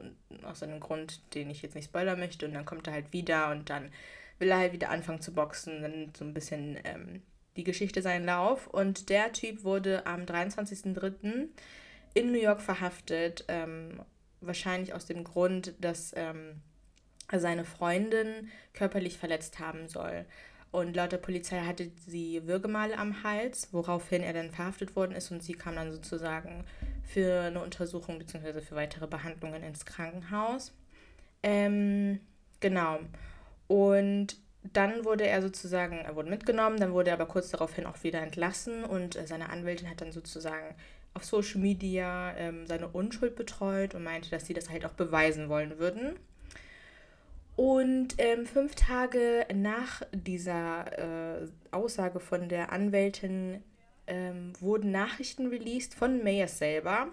aus 0.43 0.63
einem 0.63 0.81
Grund, 0.81 1.21
den 1.35 1.51
ich 1.51 1.63
jetzt 1.63 1.75
nicht 1.75 1.87
spoilern 1.87 2.19
möchte. 2.19 2.47
Und 2.47 2.55
dann 2.55 2.65
kommt 2.65 2.87
er 2.87 2.95
halt 2.95 3.13
wieder 3.13 3.51
und 3.51 3.71
dann 3.71 3.91
will 4.39 4.51
er 4.51 4.59
halt 4.59 4.73
wieder 4.73 4.91
anfangen 4.91 5.21
zu 5.21 5.33
boxen. 5.33 5.83
Dann 5.83 6.13
so 6.17 6.25
ein 6.25 6.35
bisschen 6.35 6.79
ähm, 6.85 7.23
die 7.57 7.65
Geschichte 7.65 8.03
seinen 8.03 8.27
Lauf. 8.27 8.67
Und 8.67 9.09
der 9.09 9.33
Typ 9.33 9.65
wurde 9.65 10.07
am 10.07 10.23
23.03. 10.23 11.49
in 12.15 12.33
New 12.33 12.41
York 12.41 12.61
verhaftet. 12.61 13.45
Ähm, 13.49 14.01
wahrscheinlich 14.41 14.95
aus 14.95 15.07
dem 15.07 15.23
Grund, 15.23 15.75
dass 15.81 16.13
ähm, 16.17 16.61
seine 17.33 17.65
Freundin 17.65 18.51
körperlich 18.73 19.19
verletzt 19.19 19.59
haben 19.61 19.89
soll. 19.89 20.25
Und 20.73 20.95
laut 20.95 21.11
der 21.11 21.19
Polizei 21.19 21.61
hatte 21.61 21.91
sie 22.07 22.47
Würgemale 22.47 22.97
am 22.97 23.25
Hals, 23.25 23.69
woraufhin 23.73 24.23
er 24.23 24.33
dann 24.33 24.51
verhaftet 24.51 24.95
worden 24.95 25.13
ist 25.13 25.31
und 25.33 25.43
sie 25.43 25.55
kam 25.55 25.75
dann 25.75 25.91
sozusagen 25.91 26.65
für 27.03 27.43
eine 27.43 27.61
Untersuchung 27.61 28.19
bzw. 28.19 28.61
für 28.61 28.77
weitere 28.77 29.09
Behandlungen 29.09 29.65
ins 29.65 29.85
Krankenhaus. 29.85 30.73
Ähm, 31.43 32.21
genau. 32.61 33.01
Und 33.67 34.37
dann 34.63 35.05
wurde 35.05 35.27
er 35.27 35.43
sozusagen, 35.43 35.99
er 35.99 36.15
wurde 36.15 36.31
mitgenommen, 36.31 36.79
dann 36.79 36.93
wurde 36.93 37.11
er 37.11 37.15
aber 37.15 37.27
kurz 37.27 37.51
daraufhin 37.51 37.87
auch 37.87 38.03
wieder 38.05 38.21
entlassen 38.21 38.85
und 38.85 39.17
äh, 39.17 39.27
seine 39.27 39.49
Anwältin 39.49 39.89
hat 39.89 40.01
dann 40.01 40.13
sozusagen 40.13 40.75
auf 41.15 41.25
Social 41.25 41.61
Media 41.61 42.35
ähm, 42.37 42.67
seine 42.67 42.89
Unschuld 42.89 43.35
betreut 43.35 43.95
und 43.95 44.05
meinte, 44.05 44.31
dass 44.31 44.47
sie 44.47 44.55
das 44.55 44.71
halt 44.71 44.85
auch 44.85 44.93
beweisen 44.93 45.49
wollen 45.49 45.79
würden. 45.79 46.17
Und 47.57 48.15
ähm, 48.19 48.47
fünf 48.47 48.75
Tage 48.75 49.47
nach 49.55 50.03
dieser 50.13 51.41
äh, 51.43 51.49
Aussage 51.71 52.21
von 52.21 52.49
der 52.49 52.73
Anwältin 52.73 53.63
ähm, 54.07 54.53
wurden 54.61 54.91
Nachrichten 54.91 55.47
released 55.47 55.95
von 55.95 56.23
Mayers 56.23 56.59
selber, 56.59 57.09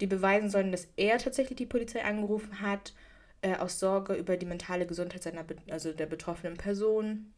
die 0.00 0.06
beweisen 0.06 0.50
sollen, 0.50 0.72
dass 0.72 0.88
er 0.96 1.18
tatsächlich 1.18 1.56
die 1.56 1.66
Polizei 1.66 2.04
angerufen 2.04 2.60
hat, 2.60 2.94
äh, 3.42 3.56
aus 3.56 3.78
Sorge 3.78 4.14
über 4.14 4.36
die 4.36 4.46
mentale 4.46 4.86
Gesundheit 4.86 5.22
seiner, 5.22 5.44
also 5.70 5.92
der 5.92 6.06
betroffenen 6.06 6.56
Person. 6.56 7.32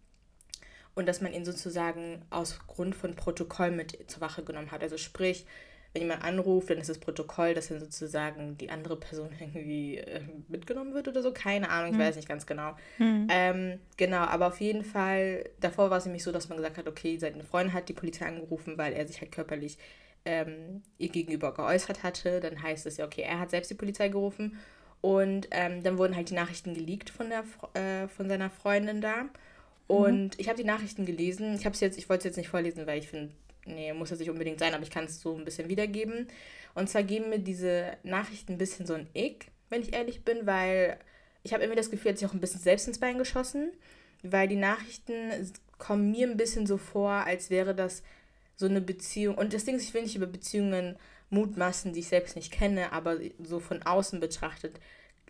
Und 0.94 1.06
dass 1.06 1.20
man 1.20 1.32
ihn 1.32 1.44
sozusagen 1.44 2.23
aus 2.30 2.61
Grund 2.66 2.94
von 2.94 3.16
Protokoll 3.16 3.73
mit 3.73 3.99
zur 4.08 4.20
Wache 4.20 4.44
genommen 4.44 4.70
hat. 4.70 4.82
Also 4.82 4.96
sprich, 4.96 5.44
wenn 5.95 6.03
jemand 6.03 6.25
anruft, 6.25 6.71
dann 6.71 6.79
ist 6.79 6.91
das 6.91 6.99
Protokoll, 6.99 7.55
dass 7.55 7.69
dann 7.69 7.79
sozusagen 7.79 8.59
die 8.59 8.69
andere 8.69 8.97
Person 8.97 9.31
irgendwie 9.41 9.99
äh, 9.99 10.21
mitgenommen 10.49 10.93
wird 10.93 11.07
oder 11.07 11.23
so. 11.23 11.33
Keine 11.33 11.71
Ahnung, 11.71 11.93
ich 11.93 11.99
hm. 11.99 12.04
weiß 12.04 12.17
nicht 12.17 12.28
ganz 12.28 12.47
genau. 12.47 12.76
Hm. 12.99 13.28
Ähm, 13.30 13.78
genau, 13.97 14.19
aber 14.19 14.49
auf 14.49 14.61
jeden 14.61 14.85
Fall, 14.85 15.49
davor 15.61 15.91
war 15.91 15.99
es 15.99 16.04
nämlich 16.04 16.25
so, 16.25 16.33
dass 16.33 16.49
man 16.49 16.59
gesagt 16.59 16.78
hat, 16.78 16.89
okay, 16.89 17.17
seine 17.17 17.45
Freundin 17.45 17.73
hat 17.73 17.89
die 17.89 17.93
Polizei 17.93 18.26
angerufen, 18.26 18.76
weil 18.76 18.93
er 18.93 19.07
sich 19.07 19.21
halt 19.21 19.30
körperlich 19.30 19.78
ähm, 20.25 20.83
ihr 20.99 21.11
gegenüber 21.11 21.54
geäußert 21.54 22.02
hatte. 22.02 22.41
Dann 22.41 22.61
heißt 22.61 22.87
es 22.87 22.97
ja, 22.97 23.04
okay, 23.04 23.23
er 23.23 23.39
hat 23.39 23.50
selbst 23.50 23.71
die 23.71 23.76
Polizei 23.76 24.09
gerufen. 24.09 24.59
Und 25.00 25.49
ähm, 25.52 25.83
dann 25.85 25.99
wurden 25.99 26.17
halt 26.17 26.30
die 26.30 26.35
Nachrichten 26.35 26.75
geleakt 26.75 27.11
von, 27.11 27.28
der, 27.28 27.45
äh, 27.75 28.09
von 28.09 28.28
seiner 28.28 28.50
Freundin 28.50 29.00
da. 29.00 29.25
Mhm. 29.25 29.30
Und 29.87 30.25
mhm. 30.25 30.30
ich 30.39 30.49
habe 30.49 30.57
die 30.57 30.67
Nachrichten 30.67 31.07
gelesen. 31.07 31.54
Ich 31.54 31.67
habe 31.67 31.76
jetzt, 31.78 31.99
ich 31.99 32.09
wollte 32.09 32.23
es 32.23 32.25
jetzt 32.25 32.37
nicht 32.37 32.49
vorlesen, 32.49 32.87
weil 32.87 32.99
ich 32.99 33.09
finde, 33.09 33.33
nee, 33.67 33.93
muss 33.93 34.11
das 34.11 34.19
nicht 34.19 34.31
unbedingt 34.31 34.59
sein, 34.59 34.75
aber 34.75 34.83
ich 34.83 34.91
kann 34.91 35.05
es 35.05 35.21
so 35.21 35.37
ein 35.37 35.45
bisschen 35.45 35.69
wiedergeben. 35.69 36.29
Und 36.75 36.89
zwar 36.89 37.03
geben 37.03 37.31
mir 37.31 37.39
diese 37.39 37.97
Nachrichten 38.03 38.53
ein 38.53 38.59
bisschen 38.59 38.87
so 38.87 38.95
ein 38.95 39.09
Ick, 39.15 39.47
wenn 39.71 39.83
ich 39.83 39.93
ehrlich 39.93 40.25
bin, 40.25 40.47
weil 40.47 40.99
ich 41.43 41.53
habe 41.53 41.63
irgendwie 41.63 41.79
das 41.79 41.91
Gefühl, 41.91 42.13
hat 42.13 42.19
sich 42.19 42.29
auch 42.29 42.35
ein 42.35 42.41
bisschen 42.41 42.61
selbst 42.61 42.89
ins 42.89 42.99
Bein 42.99 43.19
geschossen, 43.19 43.71
weil 44.23 44.49
die 44.49 44.57
Nachrichten 44.57 45.31
kommen 45.79 46.11
mir 46.11 46.27
ein 46.27 46.37
bisschen 46.37 46.67
so 46.67 46.79
vor, 46.79 47.11
als 47.11 47.50
wäre 47.50 47.75
das 47.75 48.03
so 48.57 48.67
eine 48.67 48.81
Beziehung. 48.81 49.37
Und 49.37 49.53
das 49.53 49.65
Ding 49.65 49.77
ist, 49.77 49.83
ich 49.83 49.95
will 49.95 50.03
nicht 50.03 50.17
über 50.17 50.27
Beziehungen 50.27 50.97
mutmaßen, 51.31 51.93
die 51.93 52.00
ich 52.00 52.09
selbst 52.09 52.37
nicht 52.37 52.53
kenne, 52.53 52.93
aber 52.93 53.19
so 53.43 53.61
von 53.61 53.83
außen 53.83 54.21
betrachtet, 54.21 54.81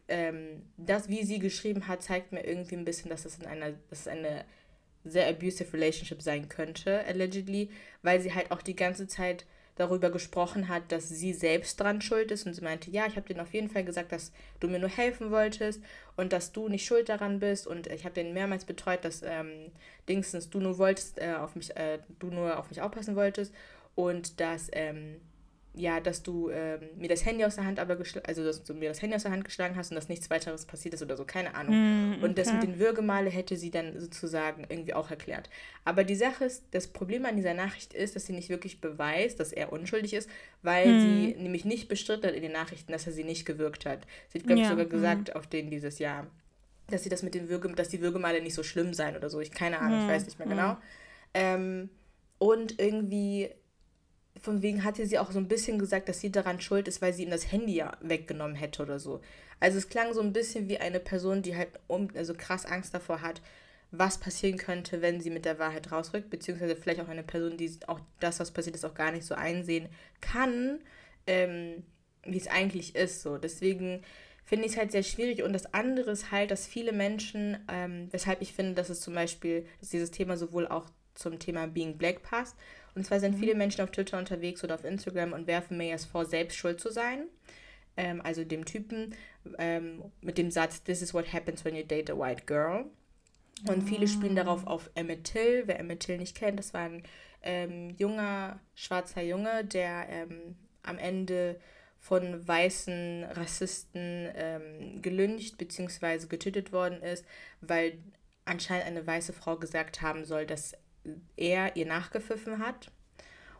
ähm, 0.09 0.63
das, 0.77 1.09
wie 1.09 1.25
sie 1.25 1.39
geschrieben 1.39 1.89
hat, 1.89 2.03
zeigt 2.03 2.33
mir 2.33 2.45
irgendwie 2.45 2.77
ein 2.77 2.85
bisschen, 2.85 3.09
dass 3.09 3.25
es 3.25 3.39
in 3.39 3.47
einer, 3.47 3.73
dass 3.89 4.01
es 4.01 4.09
eine 4.09 4.45
sehr 5.05 5.29
abusive 5.29 5.73
Relationship 5.73 6.23
sein 6.23 6.49
könnte, 6.49 7.05
allegedly, 7.07 7.71
weil 8.03 8.21
sie 8.21 8.35
halt 8.35 8.51
auch 8.51 8.63
die 8.63 8.77
ganze 8.77 9.07
Zeit 9.07 9.45
darüber 9.77 10.11
gesprochen 10.11 10.69
hat, 10.69 10.93
dass 10.93 11.09
sie 11.09 11.33
selbst 11.33 11.81
dran 11.81 12.01
schuld 12.01 12.31
ist. 12.31 12.47
Und 12.47 12.55
sie 12.55 12.63
meinte, 12.63 12.91
ja, 12.91 13.07
ich 13.07 13.17
habe 13.17 13.27
denen 13.27 13.41
auf 13.41 13.53
jeden 13.53 13.69
Fall 13.69 13.85
gesagt, 13.85 14.13
dass 14.13 14.33
du 14.61 14.69
mir 14.69 14.79
nur 14.79 14.89
helfen 14.89 15.31
wolltest 15.31 15.83
und 16.17 16.33
dass 16.33 16.53
du 16.53 16.69
nicht 16.69 16.87
schuld 16.87 17.09
daran 17.09 17.41
bist. 17.41 17.67
Und 17.67 17.89
ich 17.89 18.05
habe 18.05 18.15
denen 18.15 18.35
mehrmals 18.35 18.65
betreut, 18.65 19.05
dass 19.05 19.23
ähm, 19.23 19.73
Dingstens 20.09 20.49
du 20.51 20.61
nur 20.61 20.79
wolltest 20.79 21.19
äh, 21.19 21.35
auf 21.35 21.57
mich, 21.57 21.77
äh, 21.77 21.99
du 22.21 22.29
nur 22.29 22.59
auf 22.59 22.71
mich 22.71 22.81
aufpassen 22.81 23.17
wolltest. 23.17 23.53
Und 23.97 24.41
dass 24.41 24.69
ähm, 24.73 25.21
ja, 25.77 25.99
dass 25.99 26.23
du 26.23 26.51
ähm, 26.51 26.81
mir 26.97 27.09
das 27.09 27.27
Handy 27.27 27.45
aus 27.45 27.57
der 27.57 27.65
Hand 27.65 27.81
aber 27.81 27.99
also 28.25 28.45
dass 28.45 28.63
du 28.63 28.75
mir 28.75 28.89
das 28.89 29.03
Handy 29.03 29.17
aus 29.17 29.25
der 29.25 29.33
Hand 29.33 29.45
geschlagen 29.45 29.75
hast 29.77 29.91
und 29.91 29.97
dass 29.97 30.09
nichts 30.09 30.31
weiteres 30.31 30.67
passiert 30.67 30.95
ist 30.95 31.03
oder 31.03 31.17
so, 31.17 31.25
keine 31.25 31.55
Ahnung. 31.55 31.75
Mm, 31.75 32.13
okay. 32.15 32.25
Und 32.25 32.39
das 32.39 32.53
mit 32.53 32.63
den 32.63 32.79
Würgemale 32.79 33.29
hätte 33.29 33.57
sie 33.57 33.73
dann 33.73 33.99
sozusagen 33.99 34.65
irgendwie 34.69 34.95
auch 34.95 35.11
erklärt. 35.11 35.51
Aber 35.85 36.05
die 36.05 36.15
Sache 36.15 36.45
ist, 36.45 36.65
das 36.71 36.87
Problem 36.87 37.27
an 37.27 37.35
dieser 37.37 37.55
Nachricht 37.55 37.93
ist, 37.93 38.15
dass 38.15 38.27
sie 38.27 38.33
nicht 38.33 38.51
wirklich 38.51 38.81
beweist, 38.81 39.41
dass 39.41 39.53
er 39.53 39.73
unschuldig 39.73 40.15
ist, 40.15 40.31
weil 40.63 40.87
mm. 40.87 41.01
sie 41.01 41.43
nämlich 41.43 41.65
nicht 41.65 41.89
bestritten 41.89 42.29
hat 42.29 42.35
in 42.35 42.43
den 42.43 42.53
Nachrichten, 42.53 42.93
dass 42.93 43.07
er 43.07 43.13
sie 43.13 43.25
nicht 43.25 43.45
gewürgt 43.45 43.85
hat. 43.85 44.07
Sie 44.29 44.39
hat, 44.39 44.47
glaube 44.47 44.61
ich, 44.61 44.67
ja, 44.67 44.71
sogar 44.71 44.87
gesagt 44.87 45.35
mm. 45.35 45.37
auf 45.37 45.49
denen 45.49 45.71
dieses 45.71 45.99
Jahr, 45.99 46.29
dass 46.89 47.03
sie 47.03 47.09
das 47.09 47.25
mit 47.25 47.35
den 47.35 47.49
Würge, 47.49 47.69
dass 47.73 47.89
die 47.89 48.01
Würgemale 48.01 48.41
nicht 48.43 48.55
so 48.55 48.63
schlimm 48.63 48.95
seien 48.95 49.17
oder 49.17 49.29
so. 49.29 49.41
Ich 49.41 49.51
keine 49.51 49.81
Ahnung, 49.81 50.03
ich 50.03 50.09
weiß 50.09 50.27
nicht 50.27 50.39
mehr 50.39 50.47
genau. 50.47 50.77
Ähm, 51.35 51.91
und 52.39 52.79
irgendwie 52.79 53.51
von 54.45 54.61
wegen 54.61 54.85
hatte 54.85 55.07
sie 55.07 55.19
auch 55.19 55.33
so 55.33 55.39
ein 55.39 55.49
bisschen 55.49 55.79
gesagt, 55.79 56.07
dass 56.07 56.21
sie 56.21 56.31
daran 56.31 56.61
schuld 56.61 56.87
ist, 56.87 57.01
weil 57.01 57.15
sie 57.15 57.25
ihm 57.25 57.31
das 57.31 57.51
Handy 57.51 57.77
ja 57.77 57.97
weggenommen 58.03 58.55
hätte 58.55 58.83
oder 58.83 59.01
so. 59.01 59.23
Also 59.59 59.79
es 59.79 59.89
klang 59.89 60.13
so 60.13 60.21
ein 60.21 60.35
bisschen 60.35 60.69
wie 60.69 60.77
eine 60.77 61.01
Person, 61.01 61.41
die 61.41 61.57
halt 61.57 61.71
um, 61.87 62.09
also 62.15 62.35
krass 62.35 62.67
Angst 62.67 62.93
davor 62.93 63.23
hat, 63.23 63.41
was 63.91 64.19
passieren 64.19 64.59
könnte, 64.59 65.01
wenn 65.01 65.23
sie 65.23 65.31
mit 65.31 65.47
der 65.47 65.59
Wahrheit 65.59 65.91
rausrückt, 65.91 66.29
beziehungsweise 66.29 66.77
vielleicht 66.77 67.01
auch 67.01 67.09
eine 67.09 67.23
Person, 67.23 67.57
die 67.57 67.71
auch 67.87 68.01
das, 68.21 68.39
was 68.39 68.51
passiert 68.51 68.77
ist, 68.77 68.85
auch 68.85 68.95
gar 68.95 69.13
nicht 69.13 69.25
so 69.25 69.35
einsehen 69.35 69.89
kann, 70.21 70.81
ähm, 71.27 71.83
wie 72.25 72.37
es 72.37 72.49
eigentlich 72.49 72.95
ist. 72.97 73.23
So. 73.23 73.39
Deswegen 73.39 74.03
finde 74.45 74.67
ich 74.67 74.73
es 74.73 74.79
halt 74.79 74.93
sehr 74.93 75.05
schwierig. 75.05 75.43
Und 75.43 75.55
das 75.55 75.73
andere 75.73 76.11
ist 76.11 76.31
halt, 76.33 76.51
dass 76.51 76.67
viele 76.67 76.93
Menschen, 76.93 77.65
ähm, 77.73 78.09
weshalb 78.11 78.43
ich 78.43 78.53
finde, 78.53 78.75
dass 78.75 78.91
es 78.91 79.01
zum 79.01 79.15
Beispiel, 79.15 79.65
dass 79.81 79.89
dieses 79.89 80.11
Thema 80.11 80.37
sowohl 80.37 80.69
auch 80.69 80.91
zum 81.15 81.39
Thema 81.39 81.67
Being 81.67 81.97
Black 81.97 82.23
passt 82.23 82.57
und 82.95 83.05
zwar 83.05 83.21
sind 83.21 83.37
mhm. 83.37 83.41
viele 83.41 83.55
Menschen 83.55 83.83
auf 83.83 83.91
Twitter 83.91 84.19
unterwegs 84.19 84.63
oder 84.63 84.75
auf 84.75 84.85
Instagram 84.85 85.33
und 85.33 85.47
werfen 85.47 85.77
Mayers 85.77 86.05
vor, 86.05 86.25
selbst 86.25 86.57
schuld 86.57 86.81
zu 86.81 86.91
sein. 86.91 87.27
Ähm, 87.97 88.21
also 88.23 88.45
dem 88.45 88.65
Typen 88.65 89.15
ähm, 89.59 90.03
mit 90.21 90.39
dem 90.39 90.51
Satz, 90.51 90.83
This 90.83 91.03
is 91.03 91.15
what 91.15 91.33
happens 91.33 91.65
when 91.65 91.75
you 91.75 91.85
date 91.85 92.11
a 92.11 92.19
white 92.19 92.45
girl. 92.47 92.87
Und 93.69 93.89
viele 93.89 94.09
spielen 94.09 94.37
darauf 94.37 94.67
auf 94.67 94.91
Emmett 94.95 95.25
Till. 95.25 95.63
Wer 95.67 95.79
Emmett 95.79 96.01
Till 96.01 96.19
nicht 96.19 96.37
kennt, 96.37 96.59
das 96.59 96.75
war 96.75 96.83
ein 96.83 97.03
ähm, 97.43 97.91
junger, 97.91 98.59
schwarzer 98.75 99.23
Junge, 99.23 99.65
der 99.65 100.09
ähm, 100.09 100.57
am 100.83 100.99
Ende 100.99 101.59
von 101.99 102.47
weißen 102.47 103.25
Rassisten 103.31 104.29
ähm, 104.35 105.01
gelyncht 105.01 105.57
bzw. 105.57 106.27
getötet 106.27 106.73
worden 106.73 107.01
ist, 107.01 107.25
weil 107.61 107.99
anscheinend 108.45 108.87
eine 108.87 109.07
weiße 109.07 109.33
Frau 109.33 109.57
gesagt 109.57 110.03
haben 110.03 110.25
soll, 110.25 110.45
dass 110.47 110.75
er 111.37 111.77
ihr 111.77 111.87
nachgepfiffen 111.87 112.59
hat. 112.59 112.91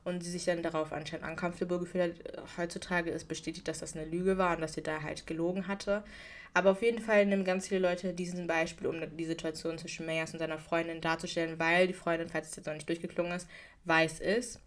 und 0.05 0.23
sie 0.23 0.31
sich 0.31 0.45
dann 0.45 0.63
darauf 0.63 0.93
anscheinend 0.93 1.27
uncomfortable 1.27 1.79
gefühlt 1.79 2.21
hat. 2.21 2.59
Heutzutage 2.59 3.11
ist 3.11 3.27
bestätigt, 3.27 3.67
dass 3.69 3.81
das 3.81 3.97
eine 3.97 4.05
Lüge 4.05 4.37
war 4.39 4.55
und 4.55 4.61
dass 4.61 4.75
sie 4.75 4.83
da 4.83 5.03
halt 5.03 5.27
gelogen 5.27 5.67
hatte. 5.67 6.05
Aber 6.53 6.71
auf 6.73 6.83
jeden 6.83 7.01
Fall 7.01 7.27
nehmen 7.27 7.45
ganz 7.45 7.69
viele 7.69 7.81
Leute 7.81 8.13
diesen 8.13 8.47
Beispiel, 8.47 8.87
um 8.87 9.17
die 9.17 9.25
Situation 9.25 9.79
zwischen 9.79 10.07
Mayers 10.07 10.33
und 10.33 10.39
seiner 10.39 10.59
Freundin 10.59 11.01
darzustellen, 11.01 11.59
weil 11.59 11.89
die 11.89 11.95
Freundin, 11.95 12.29
falls 12.29 12.51
es 12.51 12.57
jetzt 12.57 12.67
noch 12.67 12.75
nicht 12.75 12.89
durchgeklungen 12.89 13.33
ist, 13.33 13.49
weiß 13.87 14.21
ist. 14.21 14.61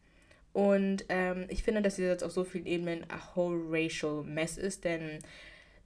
Und 0.54 1.06
ähm, 1.10 1.46
ich 1.50 1.64
finde, 1.64 1.82
dass 1.84 1.96
sie 1.98 2.04
jetzt 2.04 2.24
auf 2.24 2.32
so 2.32 2.44
vielen 2.44 2.66
Ebenen 2.66 3.06
a 3.10 3.36
whole 3.36 3.64
racial 3.70 4.24
mess 4.24 4.58
ist, 4.58 4.84
denn 4.86 5.20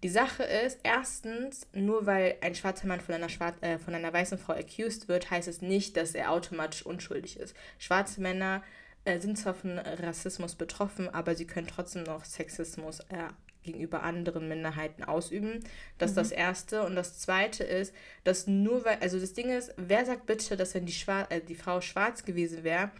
die 0.03 0.09
Sache 0.09 0.43
ist, 0.43 0.79
erstens, 0.83 1.67
nur 1.73 2.05
weil 2.05 2.35
ein 2.41 2.55
schwarzer 2.55 2.87
Mann 2.87 3.01
von 3.01 3.13
einer, 3.13 3.29
Schwar 3.29 3.53
äh, 3.61 3.77
von 3.77 3.93
einer 3.93 4.11
weißen 4.11 4.39
Frau 4.39 4.53
accused 4.53 5.07
wird, 5.07 5.29
heißt 5.29 5.47
es 5.47 5.61
nicht, 5.61 5.95
dass 5.95 6.15
er 6.15 6.31
automatisch 6.31 6.85
unschuldig 6.85 7.39
ist. 7.39 7.55
Schwarze 7.77 8.19
Männer 8.19 8.63
äh, 9.05 9.19
sind 9.19 9.37
zwar 9.37 9.53
von 9.53 9.77
Rassismus 9.77 10.55
betroffen, 10.55 11.07
aber 11.09 11.35
sie 11.35 11.45
können 11.45 11.67
trotzdem 11.67 12.03
noch 12.03 12.25
Sexismus 12.25 13.01
äh, 13.09 13.29
gegenüber 13.63 14.01
anderen 14.01 14.47
Minderheiten 14.47 15.03
ausüben. 15.03 15.59
Das 15.99 16.11
ist 16.11 16.17
mhm. 16.17 16.21
das 16.21 16.31
Erste. 16.31 16.83
Und 16.83 16.95
das 16.95 17.19
Zweite 17.19 17.63
ist, 17.63 17.93
dass 18.23 18.47
nur 18.47 18.83
weil, 18.85 18.97
also 19.01 19.19
das 19.19 19.33
Ding 19.33 19.49
ist, 19.49 19.73
wer 19.77 20.05
sagt 20.05 20.25
bitte, 20.25 20.57
dass 20.57 20.73
wenn 20.73 20.85
die, 20.87 20.93
Schwar 20.93 21.31
äh, 21.31 21.41
die 21.41 21.55
Frau 21.55 21.79
schwarz 21.81 22.25
gewesen 22.25 22.63
wäre, 22.63 22.91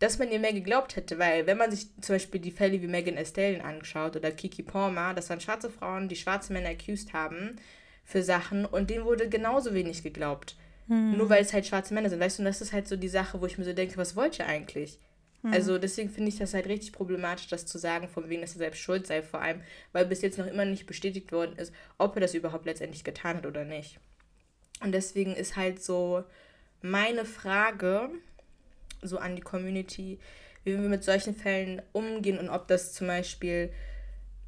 dass 0.00 0.18
man 0.18 0.32
ihr 0.32 0.40
mehr 0.40 0.54
geglaubt 0.54 0.96
hätte, 0.96 1.18
weil 1.18 1.46
wenn 1.46 1.58
man 1.58 1.70
sich 1.70 1.88
zum 2.00 2.14
Beispiel 2.14 2.40
die 2.40 2.50
Fälle 2.50 2.80
wie 2.82 2.88
Megan 2.88 3.16
Estelle 3.16 3.62
anschaut 3.62 4.16
oder 4.16 4.32
Kiki 4.32 4.62
Palmer, 4.62 5.14
das 5.14 5.28
waren 5.28 5.40
schwarze 5.40 5.70
Frauen, 5.70 6.08
die 6.08 6.16
schwarze 6.16 6.52
Männer 6.52 6.70
accused 6.70 7.12
haben 7.12 7.56
für 8.02 8.22
Sachen 8.22 8.64
und 8.64 8.90
denen 8.90 9.04
wurde 9.04 9.28
genauso 9.28 9.74
wenig 9.74 10.02
geglaubt. 10.02 10.56
Hm. 10.88 11.18
Nur 11.18 11.28
weil 11.28 11.42
es 11.42 11.52
halt 11.52 11.66
schwarze 11.66 11.92
Männer 11.92 12.08
sind, 12.08 12.18
weißt 12.18 12.38
du, 12.38 12.42
und 12.42 12.46
das 12.46 12.62
ist 12.62 12.72
halt 12.72 12.88
so 12.88 12.96
die 12.96 13.08
Sache, 13.08 13.40
wo 13.42 13.46
ich 13.46 13.58
mir 13.58 13.64
so 13.64 13.74
denke, 13.74 13.98
was 13.98 14.16
wollt 14.16 14.38
ihr 14.38 14.46
eigentlich? 14.46 14.98
Hm. 15.42 15.52
Also 15.52 15.76
deswegen 15.76 16.08
finde 16.08 16.30
ich 16.30 16.38
das 16.38 16.54
halt 16.54 16.66
richtig 16.66 16.92
problematisch, 16.92 17.48
das 17.48 17.66
zu 17.66 17.76
sagen, 17.76 18.08
von 18.08 18.30
wegen, 18.30 18.40
dass 18.40 18.52
er 18.52 18.58
selbst 18.58 18.80
schuld 18.80 19.06
sei, 19.06 19.22
vor 19.22 19.42
allem, 19.42 19.60
weil 19.92 20.06
bis 20.06 20.22
jetzt 20.22 20.38
noch 20.38 20.46
immer 20.46 20.64
nicht 20.64 20.86
bestätigt 20.86 21.30
worden 21.30 21.56
ist, 21.58 21.74
ob 21.98 22.16
er 22.16 22.20
das 22.22 22.32
überhaupt 22.32 22.64
letztendlich 22.64 23.04
getan 23.04 23.36
hat 23.36 23.46
oder 23.46 23.66
nicht. 23.66 24.00
Und 24.82 24.92
deswegen 24.92 25.34
ist 25.34 25.56
halt 25.56 25.82
so 25.82 26.24
meine 26.80 27.26
Frage, 27.26 28.10
so 29.02 29.18
an 29.18 29.36
die 29.36 29.42
Community, 29.42 30.18
wie 30.64 30.72
wir 30.72 30.88
mit 30.88 31.04
solchen 31.04 31.34
Fällen 31.34 31.82
umgehen 31.92 32.38
und 32.38 32.48
ob 32.50 32.68
das 32.68 32.92
zum 32.92 33.06
Beispiel 33.06 33.72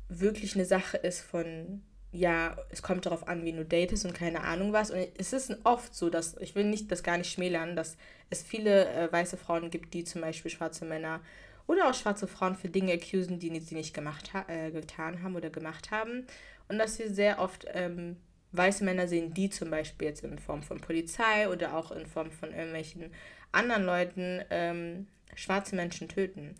wirklich 0.08 0.54
eine 0.54 0.64
Sache 0.64 0.98
ist 0.98 1.20
von, 1.20 1.82
ja, 2.12 2.56
es 2.70 2.82
kommt 2.82 3.06
darauf 3.06 3.26
an, 3.26 3.44
wie 3.44 3.52
du 3.52 3.64
datest 3.64 4.04
und 4.04 4.14
keine 4.14 4.42
Ahnung 4.42 4.72
was. 4.72 4.90
Und 4.90 5.08
es 5.16 5.32
ist 5.32 5.56
oft 5.64 5.94
so, 5.94 6.10
dass, 6.10 6.36
ich 6.38 6.54
will 6.54 6.64
nicht 6.64 6.92
das 6.92 7.02
gar 7.02 7.16
nicht 7.16 7.32
schmälern, 7.32 7.74
dass 7.74 7.96
es 8.28 8.42
viele 8.42 8.88
äh, 8.88 9.10
weiße 9.10 9.36
Frauen 9.36 9.70
gibt, 9.70 9.94
die 9.94 10.04
zum 10.04 10.20
Beispiel 10.20 10.50
schwarze 10.50 10.84
Männer 10.84 11.20
oder 11.66 11.88
auch 11.88 11.94
schwarze 11.94 12.26
Frauen 12.26 12.56
für 12.56 12.68
Dinge 12.68 12.92
accusen, 12.92 13.38
die 13.38 13.58
sie 13.60 13.74
nicht 13.74 13.94
gemacht 13.94 14.34
ha 14.34 14.44
äh, 14.48 14.70
getan 14.70 15.22
haben 15.22 15.36
oder 15.36 15.48
gemacht 15.48 15.90
haben. 15.90 16.26
Und 16.68 16.78
dass 16.78 16.96
sie 16.96 17.08
sehr 17.08 17.38
oft 17.38 17.66
ähm, 17.72 18.16
weiße 18.52 18.84
Männer 18.84 19.08
sehen, 19.08 19.32
die 19.32 19.48
zum 19.48 19.70
Beispiel 19.70 20.08
jetzt 20.08 20.24
in 20.24 20.38
Form 20.38 20.62
von 20.62 20.80
Polizei 20.80 21.48
oder 21.48 21.74
auch 21.76 21.92
in 21.92 22.06
Form 22.06 22.30
von 22.30 22.50
irgendwelchen 22.50 23.10
anderen 23.52 23.84
Leuten 23.84 24.40
ähm, 24.50 25.06
schwarze 25.34 25.76
Menschen 25.76 26.08
töten. 26.08 26.54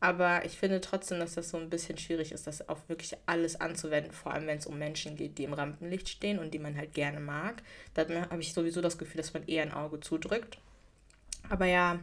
Aber 0.00 0.44
ich 0.44 0.58
finde 0.58 0.80
trotzdem, 0.80 1.20
dass 1.20 1.34
das 1.34 1.50
so 1.50 1.58
ein 1.58 1.70
bisschen 1.70 1.96
schwierig 1.96 2.32
ist, 2.32 2.48
das 2.48 2.68
auf 2.68 2.88
wirklich 2.88 3.16
alles 3.26 3.60
anzuwenden, 3.60 4.12
vor 4.12 4.32
allem 4.34 4.48
wenn 4.48 4.58
es 4.58 4.66
um 4.66 4.76
Menschen 4.76 5.16
geht, 5.16 5.38
die 5.38 5.44
im 5.44 5.52
Rampenlicht 5.52 6.08
stehen 6.08 6.40
und 6.40 6.52
die 6.52 6.58
man 6.58 6.76
halt 6.76 6.92
gerne 6.92 7.20
mag. 7.20 7.62
Da 7.94 8.04
habe 8.08 8.40
ich 8.40 8.52
sowieso 8.52 8.80
das 8.80 8.98
Gefühl, 8.98 9.18
dass 9.18 9.32
man 9.32 9.46
eher 9.46 9.62
ein 9.62 9.72
Auge 9.72 10.00
zudrückt. 10.00 10.58
Aber 11.48 11.66
ja, 11.66 12.00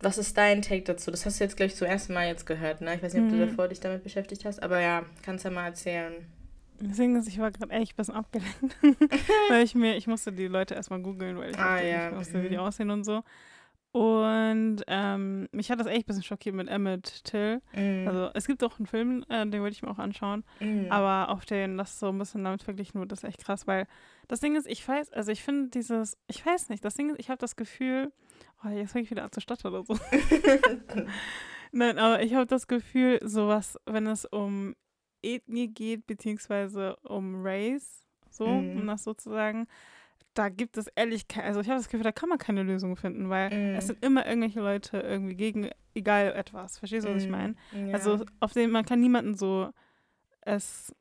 was 0.00 0.16
ist 0.16 0.36
dein 0.36 0.62
Take 0.62 0.82
dazu? 0.82 1.10
Das 1.10 1.26
hast 1.26 1.40
du 1.40 1.44
jetzt, 1.44 1.56
glaube 1.56 1.72
ich, 1.72 1.76
zum 1.76 1.88
ersten 1.88 2.12
Mal 2.12 2.28
jetzt 2.28 2.46
gehört, 2.46 2.80
ne? 2.82 2.94
Ich 2.94 3.02
weiß 3.02 3.14
nicht, 3.14 3.22
ob 3.24 3.30
mhm. 3.32 3.38
du 3.40 3.46
davor 3.46 3.66
dich 3.66 3.80
damit 3.80 4.04
beschäftigt 4.04 4.44
hast, 4.44 4.62
aber 4.62 4.80
ja, 4.80 5.04
kannst 5.22 5.44
ja 5.44 5.50
mal 5.50 5.66
erzählen. 5.66 6.14
Deswegen 6.80 7.16
ist, 7.16 7.28
ich 7.28 7.38
war 7.38 7.50
gerade 7.50 7.72
echt 7.72 7.92
ein 7.92 7.96
bisschen 7.96 8.14
abgelenkt. 8.14 8.76
weil 9.48 9.64
ich 9.64 9.74
mir, 9.74 9.96
ich 9.96 10.06
musste 10.06 10.32
die 10.32 10.46
Leute 10.46 10.74
erstmal 10.74 11.00
googeln, 11.00 11.38
weil 11.38 11.50
ich 11.50 11.58
ah, 11.58 11.80
ja. 11.80 12.10
nicht 12.10 12.18
wusste, 12.18 12.42
wie 12.42 12.48
die 12.48 12.58
aussehen 12.58 12.90
und 12.90 13.04
so. 13.04 13.22
Und 13.92 14.82
ähm, 14.88 15.48
mich 15.52 15.70
hat 15.70 15.80
das 15.80 15.86
echt 15.86 16.04
ein 16.04 16.06
bisschen 16.06 16.22
schockiert 16.22 16.54
mit 16.54 16.68
Emmett 16.68 17.24
Till. 17.24 17.62
Mm. 17.72 18.06
Also 18.06 18.30
es 18.34 18.46
gibt 18.46 18.62
auch 18.62 18.78
einen 18.78 18.86
Film, 18.86 19.24
äh, 19.30 19.46
den 19.46 19.62
wollte 19.62 19.72
ich 19.72 19.82
mir 19.82 19.90
auch 19.90 19.98
anschauen. 19.98 20.44
Mm. 20.60 20.90
Aber 20.90 21.30
auf 21.30 21.46
den 21.46 21.78
das 21.78 21.98
so 21.98 22.08
ein 22.08 22.18
bisschen 22.18 22.44
damit 22.44 22.62
verglichen 22.62 23.00
wird, 23.00 23.10
ist 23.12 23.24
echt 23.24 23.42
krass, 23.42 23.66
weil 23.66 23.86
das 24.28 24.40
Ding 24.40 24.54
ist, 24.54 24.66
ich 24.66 24.86
weiß, 24.86 25.12
also 25.14 25.32
ich 25.32 25.42
finde 25.42 25.70
dieses, 25.70 26.18
ich 26.26 26.44
weiß 26.44 26.68
nicht, 26.68 26.84
das 26.84 26.92
Ding 26.92 27.08
ist, 27.08 27.20
ich 27.20 27.30
habe 27.30 27.38
das 27.38 27.56
Gefühl, 27.56 28.12
oh, 28.62 28.68
jetzt 28.68 28.92
fange 28.92 29.04
ich 29.04 29.10
wieder 29.10 29.24
an 29.24 29.32
zu 29.32 29.40
stottern 29.40 29.72
oder 29.72 29.84
so. 29.84 29.98
Nein, 31.72 31.98
aber 31.98 32.22
ich 32.22 32.34
habe 32.34 32.44
das 32.44 32.66
Gefühl, 32.66 33.18
sowas, 33.22 33.78
wenn 33.86 34.06
es 34.06 34.26
um 34.26 34.76
Ethnie 35.34 35.68
geht, 35.68 36.06
beziehungsweise 36.06 36.96
um 37.02 37.44
Race, 37.44 38.04
so, 38.30 38.46
mm. 38.46 38.78
um 38.78 38.86
das 38.86 39.04
sozusagen, 39.04 39.66
da 40.34 40.48
gibt 40.48 40.76
es 40.76 40.86
ehrlich, 40.88 41.24
also 41.36 41.60
ich 41.60 41.68
habe 41.68 41.78
das 41.78 41.88
Gefühl, 41.88 42.04
da 42.04 42.12
kann 42.12 42.28
man 42.28 42.38
keine 42.38 42.62
Lösung 42.62 42.96
finden, 42.96 43.30
weil 43.30 43.48
mm. 43.48 43.74
es 43.76 43.86
sind 43.86 44.04
immer 44.04 44.26
irgendwelche 44.26 44.60
Leute 44.60 44.98
irgendwie 44.98 45.34
gegen 45.34 45.70
egal 45.94 46.32
etwas. 46.34 46.78
Verstehst 46.78 47.06
du, 47.06 47.14
was 47.14 47.22
ich 47.22 47.30
meine? 47.30 47.54
Ja. 47.72 47.94
Also 47.94 48.24
auf 48.40 48.52
dem 48.52 48.70
man 48.70 48.84
kann 48.84 49.00
niemanden 49.00 49.34
so 49.34 49.70
es 50.42 50.94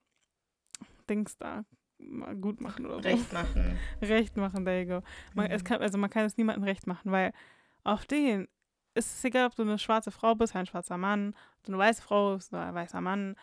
Dings 1.10 1.38
da 1.38 1.66
mal 1.98 2.36
gut 2.36 2.62
machen 2.62 2.86
oder 2.86 3.02
so. 3.02 3.10
Recht 3.10 3.34
machen. 3.34 3.78
recht 4.02 4.38
machen, 4.38 4.66
there 4.66 4.82
you 4.82 4.88
go. 4.88 5.02
Man, 5.34 5.52
es 5.52 5.64
kann, 5.64 5.82
also 5.82 5.98
man 5.98 6.10
kann 6.10 6.26
es 6.26 6.38
niemandem 6.38 6.64
recht 6.64 6.88
machen, 6.88 7.12
weil 7.12 7.32
auf 7.84 8.06
den 8.06 8.48
ist 8.96 9.18
es 9.18 9.26
egal, 9.26 9.48
ob 9.48 9.56
du 9.56 9.64
eine 9.64 9.78
schwarze 9.78 10.12
Frau 10.12 10.36
bist, 10.36 10.56
ein 10.56 10.66
schwarzer 10.66 10.98
Mann, 10.98 11.36
ob 11.58 11.64
du 11.66 11.74
eine 11.74 11.80
weiße 11.80 12.02
Frau 12.02 12.36
bist, 12.36 12.54
ein 12.54 12.74
weißer 12.74 13.02
Mann, 13.02 13.36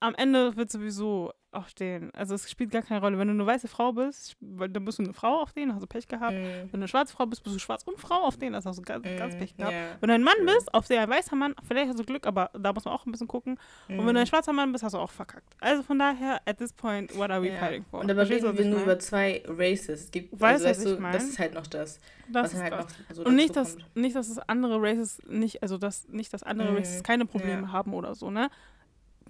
am 0.00 0.14
Ende 0.14 0.56
wird 0.56 0.70
sowieso 0.70 1.32
auf 1.52 1.74
den, 1.74 2.12
also 2.14 2.34
es 2.34 2.50
spielt 2.50 2.70
gar 2.70 2.82
keine 2.82 3.00
Rolle. 3.00 3.18
Wenn 3.18 3.28
du 3.28 3.34
eine 3.34 3.46
weiße 3.46 3.68
Frau 3.68 3.92
bist, 3.92 4.36
dann 4.40 4.84
bist 4.84 4.98
du 4.98 5.04
eine 5.04 5.12
Frau 5.12 5.42
auf 5.42 5.52
den, 5.52 5.72
hast 5.74 5.82
du 5.82 5.86
Pech 5.86 6.08
gehabt. 6.08 6.32
Mm. 6.32 6.36
Wenn 6.36 6.70
du 6.70 6.76
eine 6.78 6.88
schwarze 6.88 7.12
Frau 7.12 7.26
bist, 7.26 7.44
bist 7.44 7.54
du 7.54 7.60
schwarz 7.60 7.82
und 7.84 8.00
Frau 8.00 8.22
auf 8.22 8.38
den, 8.38 8.54
das 8.54 8.64
hast 8.64 8.78
du 8.78 8.82
ganz, 8.82 9.04
mm. 9.04 9.18
ganz 9.18 9.36
Pech 9.36 9.54
gehabt. 9.56 9.72
Yeah. 9.72 9.96
Wenn 10.00 10.08
du 10.08 10.14
ein 10.14 10.22
Mann 10.22 10.34
bist, 10.46 10.72
auf 10.72 10.88
den 10.88 10.98
ein 10.98 11.10
weißer 11.10 11.36
Mann, 11.36 11.54
vielleicht 11.68 11.90
hast 11.90 11.98
du 11.98 12.04
Glück, 12.04 12.26
aber 12.26 12.50
da 12.58 12.72
muss 12.72 12.86
man 12.86 12.94
auch 12.94 13.04
ein 13.04 13.12
bisschen 13.12 13.28
gucken. 13.28 13.58
Mm. 13.88 13.98
Und 13.98 14.06
wenn 14.06 14.14
du 14.14 14.20
ein 14.20 14.26
schwarzer 14.26 14.54
Mann 14.54 14.72
bist, 14.72 14.82
hast 14.82 14.94
du 14.94 14.98
auch 14.98 15.10
verkackt. 15.10 15.54
Also 15.60 15.82
von 15.82 15.98
daher, 15.98 16.40
at 16.46 16.56
this 16.56 16.72
point, 16.72 17.14
what 17.16 17.30
are 17.30 17.42
we 17.42 17.48
yeah. 17.48 17.60
fighting 17.60 17.84
for? 17.84 18.00
Und 18.00 18.10
aber 18.10 18.28
reden 18.28 18.56
wir 18.56 18.64
nur 18.64 18.82
über 18.82 18.98
zwei 18.98 19.42
Races. 19.46 20.04
Es 20.04 20.10
gibt, 20.10 20.40
weißt, 20.40 20.64
also, 20.64 20.90
weißt 20.90 21.00
du, 21.00 21.12
das 21.12 21.24
ist 21.24 21.38
halt 21.38 21.52
noch 21.52 21.66
das. 21.66 22.00
das 22.30 22.54
was 22.54 22.62
halt 22.62 22.72
noch 22.72 22.88
so 23.12 23.24
und 23.24 23.36
nicht, 23.36 23.54
dass, 23.56 23.76
nicht, 23.94 24.16
dass 24.16 24.28
das 24.28 24.38
andere 24.48 24.80
Races 24.80 25.20
nicht, 25.28 25.62
also 25.62 25.76
dass 25.76 26.08
nicht, 26.08 26.32
dass 26.32 26.42
andere 26.42 26.74
Races 26.74 27.02
keine 27.02 27.26
Probleme 27.26 27.62
yeah. 27.62 27.72
haben 27.72 27.92
oder 27.92 28.14
so, 28.14 28.30
ne? 28.30 28.48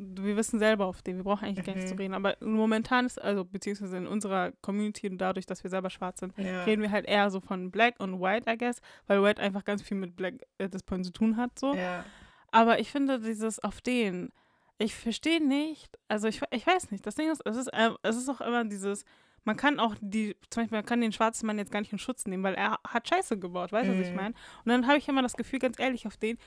Wir 0.03 0.37
wissen 0.37 0.59
selber 0.59 0.87
auf 0.87 1.03
den, 1.03 1.17
wir 1.17 1.25
brauchen 1.25 1.45
eigentlich 1.45 1.67
mhm. 1.67 1.71
gar 1.71 1.77
nicht 1.77 1.89
zu 1.89 1.95
mhm. 1.95 2.01
reden. 2.01 2.15
Aber 2.15 2.37
momentan 2.41 3.07
ist, 3.07 3.21
also 3.21 3.45
beziehungsweise 3.45 3.97
in 3.97 4.07
unserer 4.07 4.53
Community 4.63 5.09
und 5.09 5.19
dadurch, 5.19 5.47
dass 5.47 5.63
wir 5.63 5.71
selber 5.71 5.91
schwarz 5.91 6.21
sind, 6.21 6.37
ja. 6.39 6.65
reden 6.65 6.83
wir 6.83 6.91
halt 6.91 7.07
eher 7.07 7.31
so 7.31 7.41
von 7.41 7.71
Black 7.71 7.95
und 7.99 8.21
White, 8.21 8.51
I 8.51 8.57
guess, 8.57 8.81
weil 9.07 9.23
White 9.23 9.41
einfach 9.41 9.65
ganz 9.65 9.83
viel 9.83 9.97
mit 9.97 10.17
Black 10.17 10.35
at 10.61 10.73
this 10.73 10.83
point 10.83 11.05
zu 11.05 11.13
tun 11.13 11.37
hat. 11.37 11.59
So. 11.59 11.75
Ja. 11.75 12.05
Aber 12.51 12.79
ich 12.79 12.91
finde 12.91 13.19
dieses 13.21 13.59
auf 13.59 13.81
den, 13.81 14.31
ich 14.79 14.95
verstehe 14.95 15.47
nicht, 15.47 15.99
also 16.09 16.29
ich, 16.29 16.41
ich 16.51 16.67
weiß 16.67 16.91
nicht, 16.91 17.07
das 17.07 17.15
Ding 17.15 17.31
ist, 17.31 17.43
es 17.45 17.57
ist, 17.57 17.69
äh, 17.69 17.91
es 18.03 18.17
ist 18.17 18.29
auch 18.29 18.41
immer 18.41 18.65
dieses, 18.65 19.05
man 19.45 19.57
kann 19.57 19.81
auch 19.81 19.95
die, 20.01 20.37
zum 20.51 20.63
Beispiel, 20.63 20.79
man 20.79 20.87
kann 20.87 21.01
den 21.01 21.13
schwarzen 21.13 21.47
Mann 21.47 21.59
jetzt 21.59 21.73
gar 21.73 21.81
nicht 21.81 21.93
in 21.93 21.99
Schutz 21.99 22.27
nehmen, 22.27 22.43
weil 22.43 22.55
er 22.55 22.79
hat 22.87 23.09
Scheiße 23.09 23.39
gebaut, 23.39 23.73
weißt 23.73 23.89
du, 23.89 23.95
mhm. 23.95 24.01
was 24.01 24.07
ich 24.07 24.13
mhm. 24.13 24.21
meine? 24.21 24.35
Und 24.65 24.69
dann 24.69 24.87
habe 24.87 24.99
ich 24.99 25.09
immer 25.09 25.23
das 25.23 25.37
Gefühl, 25.37 25.59
ganz 25.59 25.79
ehrlich, 25.79 26.07
auf 26.07 26.17
den, 26.17 26.39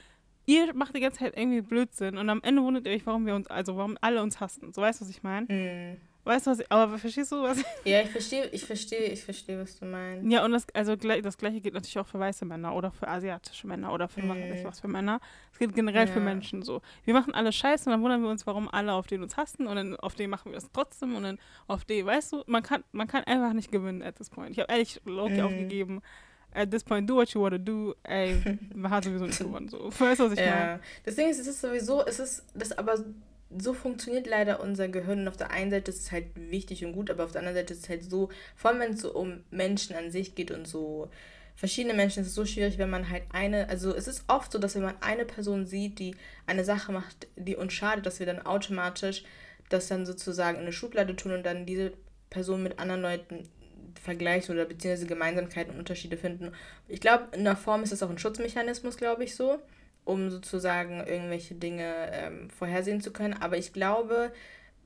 ihr 0.45 0.73
macht 0.73 0.95
die 0.95 0.99
ganze 0.99 1.19
Zeit 1.19 1.37
irgendwie 1.37 1.61
Blödsinn 1.61 2.17
und 2.17 2.29
am 2.29 2.41
Ende 2.43 2.61
wundert 2.61 2.85
ihr 2.85 2.93
euch, 2.93 3.05
warum 3.05 3.25
wir 3.25 3.35
uns, 3.35 3.47
also 3.47 3.77
warum 3.77 3.97
alle 4.01 4.21
uns 4.21 4.39
hassen. 4.39 4.73
So 4.73 4.81
weißt 4.81 5.01
du, 5.01 5.05
was 5.05 5.11
ich 5.11 5.23
meine? 5.23 5.45
Mm. 5.47 5.97
Weißt 6.25 6.47
du, 6.47 6.51
was 6.51 6.59
ich, 6.59 6.71
aber 6.71 6.97
verstehst 6.97 7.31
du, 7.31 7.43
was 7.43 7.63
Ja, 7.83 8.01
ich 8.01 8.09
verstehe, 8.09 8.47
ich 8.47 8.65
verstehe, 8.65 9.11
ich 9.11 9.23
verstehe, 9.23 9.61
was 9.61 9.77
du 9.77 9.85
meinst. 9.85 10.27
Ja, 10.27 10.43
und 10.43 10.53
das, 10.53 10.65
also 10.73 10.95
das 10.95 11.37
gleiche 11.37 11.61
geht 11.61 11.75
natürlich 11.75 11.99
auch 11.99 12.07
für 12.07 12.19
weiße 12.19 12.45
Männer 12.45 12.75
oder 12.75 12.89
für 12.89 13.07
asiatische 13.07 13.67
Männer 13.67 13.93
oder 13.93 14.07
für 14.07 14.27
was 14.27 14.35
weiß 14.35 14.59
ich 14.59 14.65
was 14.65 14.79
für 14.79 14.87
Männer. 14.87 15.19
Es 15.53 15.59
geht 15.59 15.75
generell 15.75 16.07
ja. 16.07 16.11
für 16.11 16.19
Menschen 16.19 16.63
so. 16.63 16.81
Wir 17.03 17.13
machen 17.13 17.35
alle 17.35 17.51
Scheiße 17.51 17.85
und 17.85 17.91
dann 17.91 18.01
wundern 18.01 18.23
wir 18.23 18.29
uns, 18.29 18.47
warum 18.47 18.67
alle 18.69 18.93
auf 18.93 19.05
den 19.05 19.21
uns 19.21 19.37
hassen 19.37 19.67
und 19.67 19.75
dann 19.75 19.95
auf 19.97 20.15
den 20.15 20.31
machen 20.31 20.51
wir 20.51 20.57
es 20.57 20.67
trotzdem 20.73 21.15
und 21.15 21.23
dann 21.23 21.37
auf 21.67 21.85
den, 21.85 22.07
weißt 22.07 22.33
du, 22.33 22.43
man 22.47 22.63
kann, 22.63 22.83
man 22.91 23.07
kann 23.07 23.23
einfach 23.25 23.53
nicht 23.53 23.71
gewinnen 23.71 24.01
at 24.01 24.15
this 24.15 24.31
point. 24.31 24.49
Ich 24.49 24.59
habe 24.59 24.71
ehrlich 24.71 24.99
Loki 25.05 25.39
mm. 25.39 25.45
aufgegeben 25.45 26.01
at 26.55 26.71
this 26.71 26.83
point, 26.83 27.09
do 27.09 27.15
what 27.15 27.29
you 27.33 27.41
want 27.41 27.53
to 27.53 27.59
do, 27.59 27.95
ey, 28.03 28.57
man 28.73 28.91
hat 28.91 29.03
sowieso 29.03 29.25
nicht 29.25 29.39
gewonnen. 29.39 29.69
So. 29.69 29.91
Weißt 29.99 30.19
du, 30.19 30.25
was 30.25 30.33
ich 30.33 30.39
ja. 30.39 30.55
meine? 30.55 30.79
Das 31.03 31.15
Ding 31.15 31.29
ist, 31.29 31.39
es 31.39 31.47
ist 31.47 31.61
sowieso, 31.61 32.05
es 32.05 32.19
ist, 32.19 32.43
das 32.53 32.77
aber 32.77 33.03
so 33.57 33.73
funktioniert 33.73 34.27
leider 34.27 34.59
unser 34.61 34.87
Gehirn. 34.87 35.19
Und 35.21 35.27
auf 35.27 35.37
der 35.37 35.51
einen 35.51 35.71
Seite 35.71 35.91
ist 35.91 36.01
es 36.01 36.11
halt 36.11 36.27
wichtig 36.35 36.85
und 36.85 36.93
gut, 36.93 37.09
aber 37.09 37.23
auf 37.23 37.31
der 37.31 37.41
anderen 37.41 37.57
Seite 37.57 37.73
ist 37.73 37.83
es 37.83 37.89
halt 37.89 38.03
so, 38.03 38.29
vor 38.55 38.71
allem 38.71 38.79
wenn 38.79 38.93
es 38.93 39.01
so 39.01 39.13
um 39.13 39.43
Menschen 39.51 39.95
an 39.95 40.11
sich 40.11 40.35
geht 40.35 40.51
und 40.51 40.67
so 40.67 41.09
verschiedene 41.55 41.93
Menschen, 41.93 42.21
ist 42.21 42.29
es 42.29 42.35
so 42.35 42.45
schwierig, 42.45 42.77
wenn 42.77 42.89
man 42.89 43.09
halt 43.09 43.23
eine, 43.31 43.69
also 43.69 43.95
es 43.95 44.07
ist 44.07 44.25
oft 44.27 44.51
so, 44.51 44.59
dass 44.59 44.75
wenn 44.75 44.83
man 44.83 44.95
eine 45.01 45.25
Person 45.25 45.65
sieht, 45.65 45.99
die 45.99 46.15
eine 46.47 46.65
Sache 46.65 46.91
macht, 46.91 47.27
die 47.37 47.55
uns 47.55 47.73
schadet, 47.73 48.05
dass 48.05 48.19
wir 48.19 48.25
dann 48.25 48.45
automatisch 48.45 49.23
das 49.69 49.87
dann 49.87 50.05
sozusagen 50.05 50.57
in 50.57 50.63
eine 50.63 50.73
Schublade 50.73 51.15
tun 51.15 51.31
und 51.31 51.45
dann 51.45 51.65
diese 51.65 51.93
Person 52.29 52.61
mit 52.61 52.77
anderen 52.79 53.01
Leuten 53.01 53.47
vergleichen 53.99 54.53
oder 54.53 54.65
beziehungsweise 54.65 55.07
Gemeinsamkeiten 55.07 55.73
und 55.73 55.79
Unterschiede 55.79 56.17
finden. 56.17 56.51
Ich 56.87 57.01
glaube, 57.01 57.27
in 57.33 57.43
der 57.43 57.55
Form 57.55 57.83
ist 57.83 57.91
das 57.91 58.03
auch 58.03 58.09
ein 58.09 58.17
Schutzmechanismus, 58.17 58.97
glaube 58.97 59.23
ich, 59.23 59.35
so. 59.35 59.59
um 60.03 60.29
sozusagen 60.29 60.99
irgendwelche 61.05 61.55
Dinge 61.55 61.93
ähm, 62.11 62.49
vorhersehen 62.49 63.01
zu 63.01 63.11
können. 63.11 63.33
Aber 63.33 63.57
ich 63.57 63.73
glaube, 63.73 64.31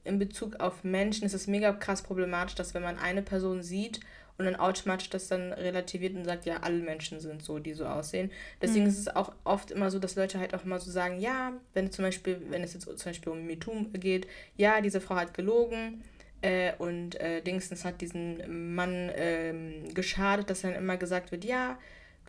in 0.03 0.19
Bezug 0.19 0.59
auf 0.59 0.83
Menschen 0.83 1.25
ist 1.25 1.33
es 1.33 1.47
mega 1.47 1.73
krass 1.73 2.01
problematisch, 2.01 2.55
dass 2.55 2.73
wenn 2.73 2.83
man 2.83 2.97
eine 2.97 3.21
Person 3.21 3.61
sieht 3.61 3.99
und 4.37 4.45
dann 4.45 4.55
automatisch 4.55 5.09
das 5.09 5.27
dann 5.27 5.51
relativiert 5.51 6.15
und 6.15 6.23
sagt, 6.23 6.45
ja, 6.45 6.57
alle 6.61 6.79
Menschen 6.79 7.19
sind 7.19 7.43
so, 7.43 7.59
die 7.59 7.73
so 7.73 7.85
aussehen. 7.85 8.31
Deswegen 8.61 8.85
mhm. 8.85 8.89
ist 8.89 8.97
es 8.97 9.13
auch 9.13 9.33
oft 9.43 9.69
immer 9.69 9.91
so, 9.91 9.99
dass 9.99 10.15
Leute 10.15 10.39
halt 10.39 10.53
auch 10.53 10.63
mal 10.63 10.79
so 10.79 10.89
sagen, 10.89 11.19
ja, 11.19 11.51
wenn 11.73 11.91
zum 11.91 12.05
Beispiel, 12.05 12.41
wenn 12.49 12.63
es 12.63 12.73
jetzt 12.73 12.85
zum 12.85 12.95
Beispiel 13.09 13.33
um 13.33 13.45
MeToo 13.45 13.89
geht, 13.93 14.27
ja, 14.55 14.79
diese 14.79 15.01
Frau 15.01 15.15
hat 15.15 15.33
gelogen 15.33 16.01
äh, 16.41 16.73
und 16.77 17.19
äh, 17.19 17.41
Dingstens 17.41 17.85
hat 17.85 18.01
diesen 18.01 18.75
Mann 18.75 19.09
äh, 19.09 19.53
geschadet, 19.93 20.49
dass 20.49 20.61
dann 20.61 20.73
immer 20.73 20.97
gesagt 20.97 21.31
wird, 21.31 21.43
ja, 21.45 21.77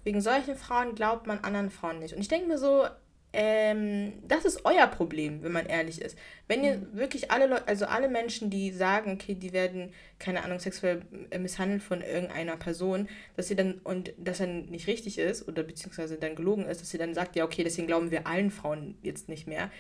wegen 0.05 0.21
solchen 0.21 0.57
Frauen 0.57 0.95
glaubt 0.95 1.27
man 1.27 1.41
anderen 1.41 1.71
Frauen 1.71 1.99
nicht. 1.99 2.15
Und 2.15 2.21
ich 2.21 2.29
denke 2.29 2.49
mir 2.49 2.59
so, 2.59 2.87
ähm, 3.33 4.15
das 4.27 4.45
ist 4.45 4.65
euer 4.65 4.89
Problem, 4.89 5.45
wenn 5.45 5.53
man 5.53 5.67
ehrlich 5.67 6.03
ist. 6.03 6.19
Wenn 6.49 6.65
ihr 6.65 6.79
mhm. 6.79 6.97
wirklich 6.97 7.31
alle 7.31 7.47
Leute, 7.47 7.69
also 7.69 7.87
alle 7.87 8.09
Menschen, 8.09 8.51
die 8.51 8.73
sagen, 8.73 9.13
okay, 9.13 9.35
die 9.35 9.53
werden, 9.53 9.93
keine 10.19 10.43
Ahnung, 10.43 10.59
sexuell 10.59 11.03
äh, 11.31 11.39
misshandelt 11.39 11.83
von 11.83 12.03
irgendeiner 12.03 12.57
Person, 12.57 13.09
dass 13.37 13.47
sie 13.47 13.55
dann, 13.55 13.81
und 13.85 14.13
das 14.19 14.39
dann 14.39 14.67
nicht 14.67 14.89
richtig 14.89 15.19
ist, 15.19 15.47
oder 15.47 15.63
beziehungsweise 15.63 16.17
dann 16.17 16.35
gelogen 16.35 16.67
ist, 16.67 16.81
dass 16.81 16.91
sie 16.91 16.99
dann 16.99 17.15
sagt, 17.15 17.37
ja, 17.37 17.45
okay, 17.45 17.63
deswegen 17.63 17.87
glauben 17.87 18.11
wir 18.11 18.27
allen 18.27 18.51
Frauen 18.51 18.97
jetzt 19.03 19.29
nicht 19.29 19.47
mehr. 19.47 19.71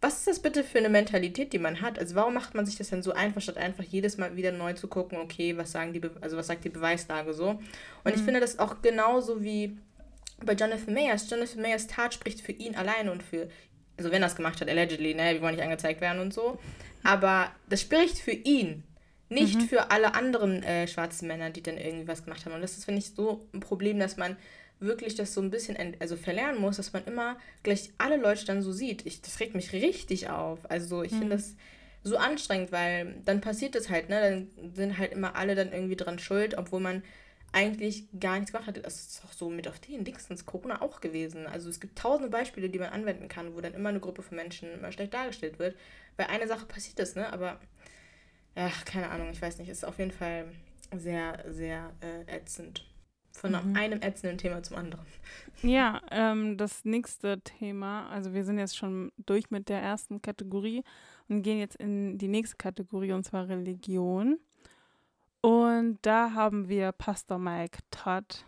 Was 0.00 0.18
ist 0.18 0.26
das 0.26 0.38
bitte 0.40 0.62
für 0.62 0.78
eine 0.78 0.90
Mentalität, 0.90 1.52
die 1.52 1.58
man 1.58 1.80
hat? 1.80 1.98
Also 1.98 2.14
warum 2.14 2.34
macht 2.34 2.54
man 2.54 2.66
sich 2.66 2.76
das 2.76 2.90
dann 2.90 3.02
so 3.02 3.12
einfach, 3.12 3.40
statt 3.40 3.56
einfach 3.56 3.84
jedes 3.84 4.18
Mal 4.18 4.36
wieder 4.36 4.52
neu 4.52 4.74
zu 4.74 4.88
gucken, 4.88 5.18
okay, 5.18 5.56
was 5.56 5.72
sagen 5.72 5.92
die, 5.92 6.00
Be 6.00 6.10
also 6.20 6.36
was 6.36 6.46
sagt 6.48 6.64
die 6.64 6.68
Beweislage 6.68 7.32
so? 7.32 7.48
Und 7.48 7.60
mhm. 8.04 8.12
ich 8.14 8.20
finde 8.22 8.40
das 8.40 8.58
auch 8.58 8.82
genauso 8.82 9.42
wie 9.42 9.78
bei 10.44 10.52
Jonathan 10.52 10.92
Mayers. 10.92 11.30
Jonathan 11.30 11.62
Mayers 11.62 11.86
Tat 11.86 12.14
spricht 12.14 12.40
für 12.40 12.52
ihn 12.52 12.76
alleine 12.76 13.10
und 13.10 13.22
für, 13.22 13.48
also 13.96 14.10
wenn 14.10 14.22
er 14.22 14.28
es 14.28 14.36
gemacht 14.36 14.60
hat, 14.60 14.68
allegedly, 14.68 15.14
ne, 15.14 15.34
wir 15.34 15.40
wollen 15.40 15.54
nicht 15.54 15.64
angezeigt 15.64 16.00
werden 16.00 16.20
und 16.20 16.34
so. 16.34 16.58
Aber 17.02 17.50
das 17.68 17.80
spricht 17.80 18.18
für 18.18 18.32
ihn, 18.32 18.82
nicht 19.28 19.56
mhm. 19.56 19.68
für 19.68 19.90
alle 19.90 20.14
anderen 20.14 20.62
äh, 20.62 20.86
schwarzen 20.86 21.26
Männer, 21.26 21.50
die 21.50 21.62
dann 21.62 21.78
irgendwie 21.78 22.08
was 22.08 22.24
gemacht 22.24 22.44
haben. 22.44 22.52
Und 22.52 22.60
das 22.60 22.76
ist, 22.76 22.84
finde 22.84 23.00
ich, 23.00 23.10
so 23.10 23.46
ein 23.52 23.60
Problem, 23.60 23.98
dass 23.98 24.16
man 24.16 24.36
wirklich 24.78 25.14
das 25.14 25.32
so 25.32 25.40
ein 25.40 25.50
bisschen 25.50 25.76
also 26.00 26.16
verlernen 26.16 26.60
muss, 26.60 26.76
dass 26.76 26.92
man 26.92 27.04
immer 27.04 27.38
gleich 27.62 27.92
alle 27.98 28.16
Leute 28.16 28.44
dann 28.44 28.62
so 28.62 28.72
sieht. 28.72 29.06
Ich, 29.06 29.22
das 29.22 29.40
regt 29.40 29.54
mich 29.54 29.72
richtig 29.72 30.28
auf. 30.28 30.70
Also 30.70 31.02
ich 31.02 31.12
mhm. 31.12 31.18
finde 31.18 31.36
das 31.36 31.56
so 32.02 32.16
anstrengend, 32.16 32.72
weil 32.72 33.16
dann 33.24 33.40
passiert 33.40 33.74
es 33.74 33.90
halt, 33.90 34.08
ne? 34.08 34.20
Dann 34.20 34.74
sind 34.74 34.98
halt 34.98 35.12
immer 35.12 35.34
alle 35.36 35.54
dann 35.54 35.72
irgendwie 35.72 35.96
dran 35.96 36.18
schuld, 36.18 36.56
obwohl 36.56 36.80
man 36.80 37.02
eigentlich 37.52 38.04
gar 38.20 38.36
nichts 38.36 38.52
gemacht 38.52 38.68
hat. 38.68 38.84
Das 38.84 38.96
ist 38.96 39.24
doch 39.24 39.32
so 39.32 39.48
mit 39.48 39.66
auf 39.66 39.78
den 39.80 40.04
Dingsens 40.04 40.44
Corona 40.44 40.82
auch 40.82 41.00
gewesen. 41.00 41.46
Also 41.46 41.68
es 41.68 41.80
gibt 41.80 41.98
tausende 41.98 42.30
Beispiele, 42.30 42.68
die 42.68 42.78
man 42.78 42.90
anwenden 42.90 43.28
kann, 43.28 43.54
wo 43.54 43.60
dann 43.60 43.74
immer 43.74 43.88
eine 43.88 44.00
Gruppe 44.00 44.22
von 44.22 44.36
Menschen 44.36 44.72
immer 44.72 44.92
schlecht 44.92 45.14
dargestellt 45.14 45.58
wird. 45.58 45.76
Weil 46.16 46.26
eine 46.26 46.46
Sache 46.46 46.66
passiert 46.66 46.98
ist, 47.00 47.16
ne? 47.16 47.32
Aber, 47.32 47.58
ja, 48.54 48.70
keine 48.84 49.10
Ahnung, 49.10 49.30
ich 49.32 49.40
weiß 49.40 49.58
nicht. 49.58 49.68
Ist 49.68 49.84
auf 49.84 49.98
jeden 49.98 50.12
Fall 50.12 50.46
sehr, 50.94 51.44
sehr 51.48 51.92
äh, 52.00 52.36
ätzend. 52.36 52.84
Von 53.36 53.52
mhm. 53.52 53.76
einem 53.76 54.00
ätzenden 54.00 54.38
Thema 54.38 54.62
zum 54.62 54.76
anderen. 54.76 55.04
Ja, 55.62 56.00
ähm, 56.10 56.56
das 56.56 56.84
nächste 56.84 57.40
Thema, 57.40 58.08
also 58.08 58.32
wir 58.32 58.44
sind 58.44 58.58
jetzt 58.58 58.76
schon 58.76 59.12
durch 59.26 59.50
mit 59.50 59.68
der 59.68 59.80
ersten 59.80 60.22
Kategorie 60.22 60.82
und 61.28 61.42
gehen 61.42 61.58
jetzt 61.58 61.76
in 61.76 62.18
die 62.18 62.28
nächste 62.28 62.56
Kategorie, 62.56 63.12
und 63.12 63.24
zwar 63.24 63.48
Religion. 63.48 64.38
Und 65.42 65.98
da 66.02 66.32
haben 66.32 66.68
wir 66.68 66.92
Pastor 66.92 67.38
Mike 67.38 67.78
Todd. 67.90 68.44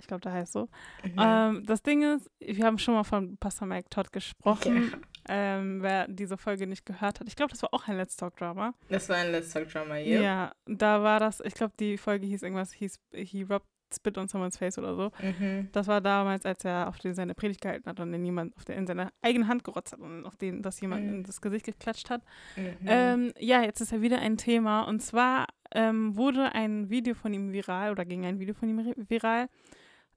Ich 0.00 0.08
glaube, 0.08 0.20
der 0.20 0.32
heißt 0.32 0.52
so. 0.52 0.68
Mhm. 1.04 1.16
Ähm, 1.18 1.66
das 1.66 1.82
Ding 1.82 2.02
ist, 2.02 2.30
wir 2.40 2.66
haben 2.66 2.78
schon 2.78 2.94
mal 2.94 3.04
von 3.04 3.36
Pastor 3.36 3.68
Mike 3.68 3.88
Todd 3.88 4.12
gesprochen. 4.12 4.92
Okay. 4.92 5.02
Ähm, 5.28 5.82
wer 5.82 6.08
diese 6.08 6.36
Folge 6.36 6.66
nicht 6.66 6.84
gehört 6.84 7.20
hat. 7.20 7.28
Ich 7.28 7.36
glaube, 7.36 7.50
das 7.50 7.62
war 7.62 7.72
auch 7.72 7.86
ein 7.86 7.96
Let's 7.96 8.16
Talk 8.16 8.36
Drama. 8.36 8.74
Das 8.88 9.08
war 9.08 9.16
ein 9.16 9.30
Let's 9.30 9.52
Talk 9.52 9.68
Drama, 9.68 9.96
ja. 9.98 10.20
Ja, 10.20 10.52
da 10.66 11.02
war 11.02 11.20
das, 11.20 11.40
ich 11.40 11.54
glaube, 11.54 11.74
die 11.78 11.96
Folge 11.96 12.26
hieß 12.26 12.42
irgendwas, 12.42 12.72
hieß 12.72 12.98
He 13.12 13.42
Rubbed 13.42 13.66
Spit 13.94 14.18
on 14.18 14.28
Someone's 14.28 14.56
Face 14.56 14.78
oder 14.78 14.94
so. 14.96 15.10
Mhm. 15.22 15.68
Das 15.72 15.86
war 15.86 16.00
damals, 16.00 16.44
als 16.44 16.64
er 16.64 16.88
auf 16.88 16.98
den 16.98 17.14
seine 17.14 17.34
Predigt 17.34 17.60
gehalten 17.60 17.88
hat 17.88 18.00
und 18.00 18.12
den 18.12 18.24
jemand 18.24 18.56
auf 18.56 18.64
der, 18.64 18.76
in 18.76 18.86
seine 18.86 19.12
eigene 19.20 19.48
Hand 19.48 19.64
gerotzt 19.64 19.92
hat 19.92 20.00
und 20.00 20.24
auf 20.24 20.36
den 20.36 20.62
das 20.62 20.80
jemand 20.80 21.04
mhm. 21.04 21.14
in 21.14 21.24
das 21.24 21.40
Gesicht 21.40 21.66
geklatscht 21.66 22.10
hat. 22.10 22.22
Mhm. 22.56 22.76
Ähm, 22.86 23.34
ja, 23.38 23.62
jetzt 23.62 23.80
ist 23.80 23.92
ja 23.92 24.00
wieder 24.00 24.18
ein 24.18 24.36
Thema 24.36 24.82
und 24.82 25.00
zwar 25.00 25.46
ähm, 25.72 26.16
wurde 26.16 26.54
ein 26.54 26.90
Video 26.90 27.14
von 27.14 27.32
ihm 27.32 27.52
viral 27.52 27.90
oder 27.90 28.04
ging 28.04 28.24
ein 28.24 28.40
Video 28.40 28.54
von 28.54 28.68
ihm 28.68 28.94
viral. 29.08 29.48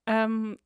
Ähm, 0.06 0.58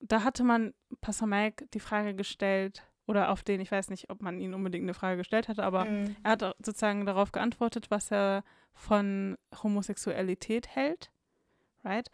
da 0.00 0.24
hatte 0.24 0.42
man 0.42 0.74
Pastor 1.00 1.28
Mike 1.28 1.66
die 1.72 1.80
Frage 1.80 2.14
gestellt, 2.14 2.82
oder 3.06 3.30
auf 3.30 3.42
den, 3.42 3.60
ich 3.60 3.70
weiß 3.70 3.90
nicht, 3.90 4.10
ob 4.10 4.22
man 4.22 4.38
ihn 4.38 4.54
unbedingt 4.54 4.84
eine 4.84 4.94
Frage 4.94 5.18
gestellt 5.18 5.48
hatte, 5.48 5.64
aber 5.64 5.84
mhm. 5.84 6.16
er 6.22 6.32
hat 6.32 6.42
sozusagen 6.64 7.04
darauf 7.04 7.32
geantwortet, 7.32 7.90
was 7.90 8.10
er 8.10 8.44
von 8.74 9.36
Homosexualität 9.62 10.68
hält. 10.68 11.10
Right? 11.84 12.10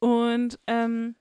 Und 0.00 0.58
ähm, 0.66 1.14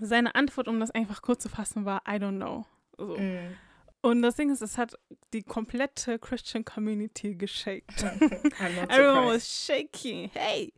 seine 0.00 0.34
Antwort, 0.34 0.68
um 0.68 0.80
das 0.80 0.90
einfach 0.90 1.22
kurz 1.22 1.42
zu 1.42 1.48
fassen, 1.48 1.84
war 1.84 2.02
I 2.06 2.12
don't 2.12 2.36
know. 2.36 2.66
So. 2.98 3.16
Mm. 3.16 3.56
Und 4.02 4.22
das 4.22 4.34
Ding 4.34 4.50
ist, 4.50 4.62
es 4.62 4.78
hat 4.78 4.98
die 5.32 5.42
komplette 5.42 6.18
Christian 6.18 6.64
Community 6.64 7.34
geshaked. 7.34 8.02
Everyone 8.88 9.34
was 9.34 9.48
shaking. 9.48 10.30
Hey! 10.34 10.72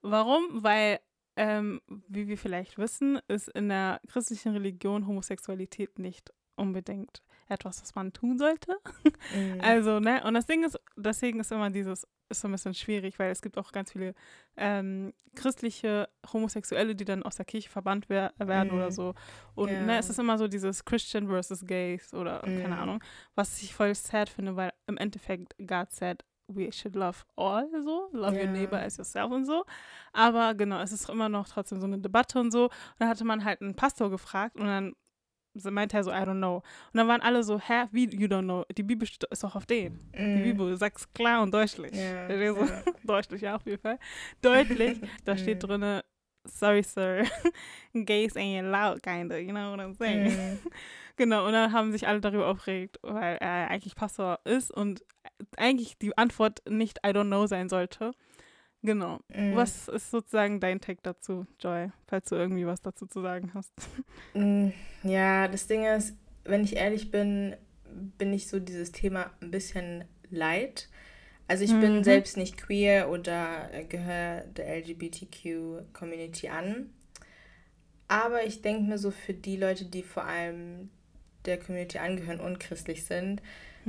Warum? 0.00 0.62
Weil, 0.62 1.00
ähm, 1.36 1.80
wie 2.08 2.28
wir 2.28 2.38
vielleicht 2.38 2.78
wissen, 2.78 3.20
ist 3.26 3.48
in 3.48 3.68
der 3.68 4.00
christlichen 4.06 4.52
Religion 4.52 5.06
Homosexualität 5.06 5.98
nicht 5.98 6.32
unbedingt 6.58 7.22
etwas, 7.48 7.82
was 7.82 7.94
man 7.94 8.12
tun 8.12 8.38
sollte. 8.38 8.76
Mm. 9.34 9.60
Also, 9.60 10.00
ne? 10.00 10.22
Und 10.24 10.34
das 10.34 10.46
Ding 10.46 10.64
ist, 10.64 10.78
deswegen 10.96 11.40
ist 11.40 11.52
immer 11.52 11.70
dieses, 11.70 12.06
ist 12.28 12.40
so 12.40 12.48
ein 12.48 12.52
bisschen 12.52 12.74
schwierig, 12.74 13.18
weil 13.18 13.30
es 13.30 13.42
gibt 13.42 13.56
auch 13.58 13.72
ganz 13.72 13.92
viele 13.92 14.14
ähm, 14.56 15.12
christliche 15.34 16.08
Homosexuelle, 16.32 16.94
die 16.94 17.04
dann 17.04 17.22
aus 17.22 17.36
der 17.36 17.44
Kirche 17.44 17.70
verbannt 17.70 18.08
wer 18.08 18.32
werden 18.38 18.72
mm. 18.72 18.76
oder 18.76 18.86
mhm. 18.86 18.92
so. 18.92 19.14
Und 19.54 19.70
yeah. 19.70 19.82
ne, 19.82 19.98
es 19.98 20.10
ist 20.10 20.18
immer 20.18 20.38
so 20.38 20.48
dieses 20.48 20.84
Christian 20.84 21.28
versus 21.28 21.64
Gays 21.64 22.12
oder 22.12 22.38
mm. 22.46 22.62
keine 22.62 22.78
Ahnung, 22.78 23.02
was 23.34 23.62
ich 23.62 23.74
voll 23.74 23.94
sad 23.94 24.28
finde, 24.28 24.56
weil 24.56 24.72
im 24.86 24.96
Endeffekt 24.96 25.54
God 25.58 25.90
said, 25.90 26.24
we 26.48 26.72
should 26.72 26.94
love 26.94 27.24
all, 27.36 27.68
so, 27.84 28.08
love 28.12 28.34
yeah. 28.34 28.44
your 28.44 28.50
neighbor 28.50 28.78
as 28.78 28.96
yourself 28.96 29.30
und 29.30 29.44
so. 29.44 29.64
Aber 30.12 30.54
genau, 30.54 30.80
es 30.80 30.92
ist 30.92 31.08
immer 31.08 31.28
noch 31.28 31.48
trotzdem 31.48 31.80
so 31.80 31.86
eine 31.86 31.98
Debatte 31.98 32.40
und 32.40 32.50
so. 32.50 32.64
Und 32.64 32.72
dann 32.98 33.08
hatte 33.08 33.24
man 33.24 33.44
halt 33.44 33.60
einen 33.60 33.74
Pastor 33.74 34.10
gefragt 34.10 34.56
und 34.56 34.66
dann 34.66 34.94
meinte 35.54 35.96
er 35.96 36.04
so, 36.04 36.10
I 36.10 36.14
don't 36.14 36.38
know. 36.38 36.56
Und 36.56 36.94
dann 36.94 37.08
waren 37.08 37.20
alle 37.20 37.42
so, 37.42 37.58
hä, 37.58 37.86
wie, 37.92 38.08
you 38.08 38.28
don't 38.28 38.44
know? 38.44 38.64
Die 38.76 38.82
Bibel 38.82 39.08
ist 39.08 39.42
doch 39.42 39.56
auf 39.56 39.66
den. 39.66 39.94
Mm. 40.16 40.36
Die 40.36 40.42
Bibel 40.42 40.76
sagt 40.76 41.14
klar 41.14 41.42
und 41.42 41.52
deutlich. 41.52 41.92
Yeah, 41.92 42.54
so, 42.54 42.64
yeah. 42.64 42.82
deutlich, 43.04 43.42
ja, 43.42 43.56
auf 43.56 43.66
jeden 43.66 43.80
Fall. 43.80 43.98
Deutlich. 44.42 45.00
da 45.24 45.36
steht 45.36 45.62
drin, 45.62 46.02
sorry, 46.44 46.82
sir, 46.82 47.24
gays 47.94 48.36
ain't 48.36 48.66
allowed, 48.66 49.02
kinda, 49.02 49.38
you 49.38 49.52
know 49.52 49.70
what 49.70 49.80
I'm 49.80 49.94
saying? 49.94 50.32
Mm. 50.32 50.58
genau, 51.16 51.46
und 51.46 51.52
dann 51.52 51.72
haben 51.72 51.92
sich 51.92 52.06
alle 52.06 52.20
darüber 52.20 52.48
aufgeregt, 52.48 52.98
weil 53.02 53.36
er 53.36 53.68
eigentlich 53.70 53.94
Pastor 53.94 54.40
ist 54.44 54.70
und 54.70 55.02
eigentlich 55.56 55.98
die 55.98 56.16
Antwort 56.16 56.62
nicht 56.68 56.98
I 57.06 57.10
don't 57.10 57.26
know 57.26 57.46
sein 57.46 57.68
sollte. 57.68 58.12
Genau. 58.82 59.18
Mm. 59.28 59.54
Was 59.54 59.88
ist 59.88 60.10
sozusagen 60.10 60.60
dein 60.60 60.80
Take 60.80 61.00
dazu, 61.02 61.46
Joy, 61.60 61.90
falls 62.06 62.28
du 62.28 62.36
irgendwie 62.36 62.66
was 62.66 62.80
dazu 62.80 63.06
zu 63.06 63.22
sagen 63.22 63.52
hast? 63.54 63.72
Mm, 64.34 64.68
ja, 65.04 65.48
das 65.48 65.66
Ding 65.66 65.84
ist, 65.84 66.14
wenn 66.44 66.62
ich 66.62 66.76
ehrlich 66.76 67.10
bin, 67.10 67.56
bin 68.18 68.32
ich 68.32 68.46
so 68.46 68.60
dieses 68.60 68.92
Thema 68.92 69.30
ein 69.40 69.50
bisschen 69.50 70.04
leid. 70.30 70.88
Also 71.48 71.64
ich 71.64 71.72
mhm. 71.72 71.80
bin 71.80 72.04
selbst 72.04 72.36
nicht 72.36 72.58
queer 72.58 73.08
oder 73.08 73.70
gehöre 73.88 74.42
der 74.42 74.76
LGBTQ-Community 74.76 76.48
an. 76.48 76.90
Aber 78.06 78.44
ich 78.44 78.60
denke 78.60 78.82
mir 78.82 78.98
so 78.98 79.10
für 79.10 79.34
die 79.34 79.56
Leute, 79.56 79.86
die 79.86 80.02
vor 80.02 80.24
allem 80.24 80.90
der 81.46 81.58
Community 81.58 81.98
angehören 81.98 82.40
und 82.40 82.60
christlich 82.60 83.04
sind, 83.04 83.42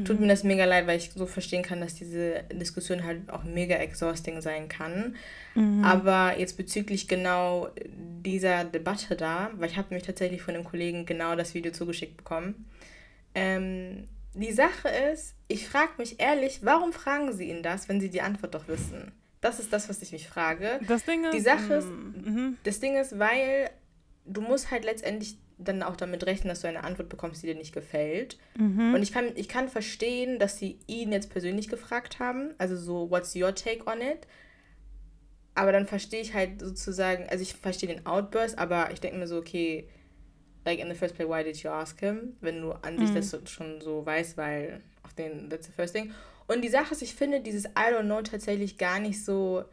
tut 0.06 0.20
mir 0.20 0.28
das 0.28 0.44
mega 0.44 0.66
leid, 0.66 0.88
weil 0.88 0.98
ich 0.98 1.12
so 1.12 1.26
verstehen 1.26 1.64
kann, 1.64 1.82
dass 1.82 1.96
diese 1.96 2.44
Diskussion 2.52 3.04
halt 3.04 3.30
auch 3.30 3.44
mega 3.44 3.76
exhausting 3.76 4.42
sein 4.42 4.70
kann. 4.70 5.16
Mhm. 5.56 5.84
Aber 5.84 6.38
jetzt 6.38 6.58
bezüglich 6.58 7.08
genau 7.08 7.70
dieser 8.26 8.64
Debatte 8.66 9.16
da, 9.16 9.52
weil 9.56 9.70
ich 9.70 9.78
habe 9.78 9.94
mich 9.94 10.04
tatsächlich 10.04 10.42
von 10.42 10.56
einem 10.56 10.64
Kollegen 10.64 11.06
genau 11.06 11.36
das 11.36 11.54
Video 11.54 11.72
zugeschickt 11.72 12.18
bekommen. 12.18 12.66
Ähm, 13.36 14.08
die 14.34 14.52
Sache 14.52 14.90
ist, 15.12 15.36
ich 15.48 15.68
frage 15.68 15.92
mich 15.98 16.20
ehrlich, 16.20 16.60
warum 16.64 16.94
fragen 16.94 17.34
sie 17.34 17.50
ihn 17.50 17.64
das, 17.64 17.90
wenn 17.90 18.00
sie 18.00 18.10
die 18.10 18.22
Antwort 18.22 18.56
doch 18.56 18.68
wissen? 18.68 19.12
Das 19.42 19.60
ist 19.60 19.72
das, 19.72 19.90
was 19.90 20.02
ich 20.02 20.12
mich 20.12 20.28
frage. 20.28 20.80
Das 20.88 21.06
Ding 21.06 21.24
ist, 21.24 21.34
die 21.34 21.40
Sache 21.40 21.76
ist, 21.76 21.88
mm, 21.88 22.58
das 22.64 22.80
Ding 22.80 22.98
ist, 22.98 23.18
weil 23.18 23.70
du 24.26 24.42
musst 24.42 24.70
halt 24.70 24.84
letztendlich 24.86 25.38
dann 25.62 25.84
auch 25.84 25.96
damit 25.98 26.26
rechnen, 26.26 26.48
dass 26.50 26.62
du 26.62 26.68
eine 26.68 26.84
Antwort 26.84 27.10
bekommst, 27.10 27.44
die 27.44 27.48
dir 27.48 27.56
nicht 27.56 27.74
gefällt. 27.74 28.38
Mhm. 28.58 28.94
Und 28.94 29.04
ich 29.04 29.12
kann, 29.12 29.32
ich 29.36 29.50
kann 29.50 29.68
verstehen, 29.70 30.40
dass 30.40 30.58
sie 30.58 30.80
ihn 30.88 31.12
jetzt 31.12 31.30
persönlich 31.30 31.68
gefragt 31.68 32.20
haben. 32.20 32.54
Also 32.58 32.76
so, 32.78 33.10
what's 33.12 33.36
your 33.36 33.54
take 33.54 33.86
on 33.86 34.00
it? 34.02 34.26
Aber 35.56 35.72
dann 35.72 35.86
verstehe 35.86 36.22
ich 36.22 36.34
halt 36.34 36.62
sozusagen, 36.62 37.28
also 37.30 37.42
ich 37.42 37.54
verstehe 37.54 37.90
den 37.90 38.06
Outburst, 38.06 38.58
aber 38.58 38.92
ich 38.92 39.02
denke 39.02 39.18
mir 39.18 39.28
so, 39.28 39.38
okay, 39.38 39.90
like 40.66 40.80
in 40.80 40.88
the 40.88 40.96
first 40.96 41.16
place, 41.16 41.28
why 41.28 41.44
did 41.44 41.58
you 41.58 41.70
ask 41.70 42.00
him? 42.00 42.38
Wenn 42.40 42.62
du 42.62 42.72
an 42.72 42.98
sich 42.98 43.10
Mhm. 43.10 43.16
das 43.16 43.52
schon 43.52 43.82
so 43.82 44.06
weißt, 44.06 44.38
weil 44.38 44.82
auf 45.04 45.14
den, 45.14 45.50
that's 45.50 45.66
the 45.68 45.74
first 45.74 45.94
thing. 45.94 46.14
Und 46.48 46.64
die 46.64 46.70
Sache 46.70 46.94
ist, 46.94 47.02
ich 47.02 47.14
finde 47.14 47.42
dieses 47.42 47.66
I 47.66 47.92
don't 47.94 48.06
know 48.06 48.22
tatsächlich 48.22 48.78
gar 48.78 49.00
nicht 49.00 49.24
so 49.24 49.66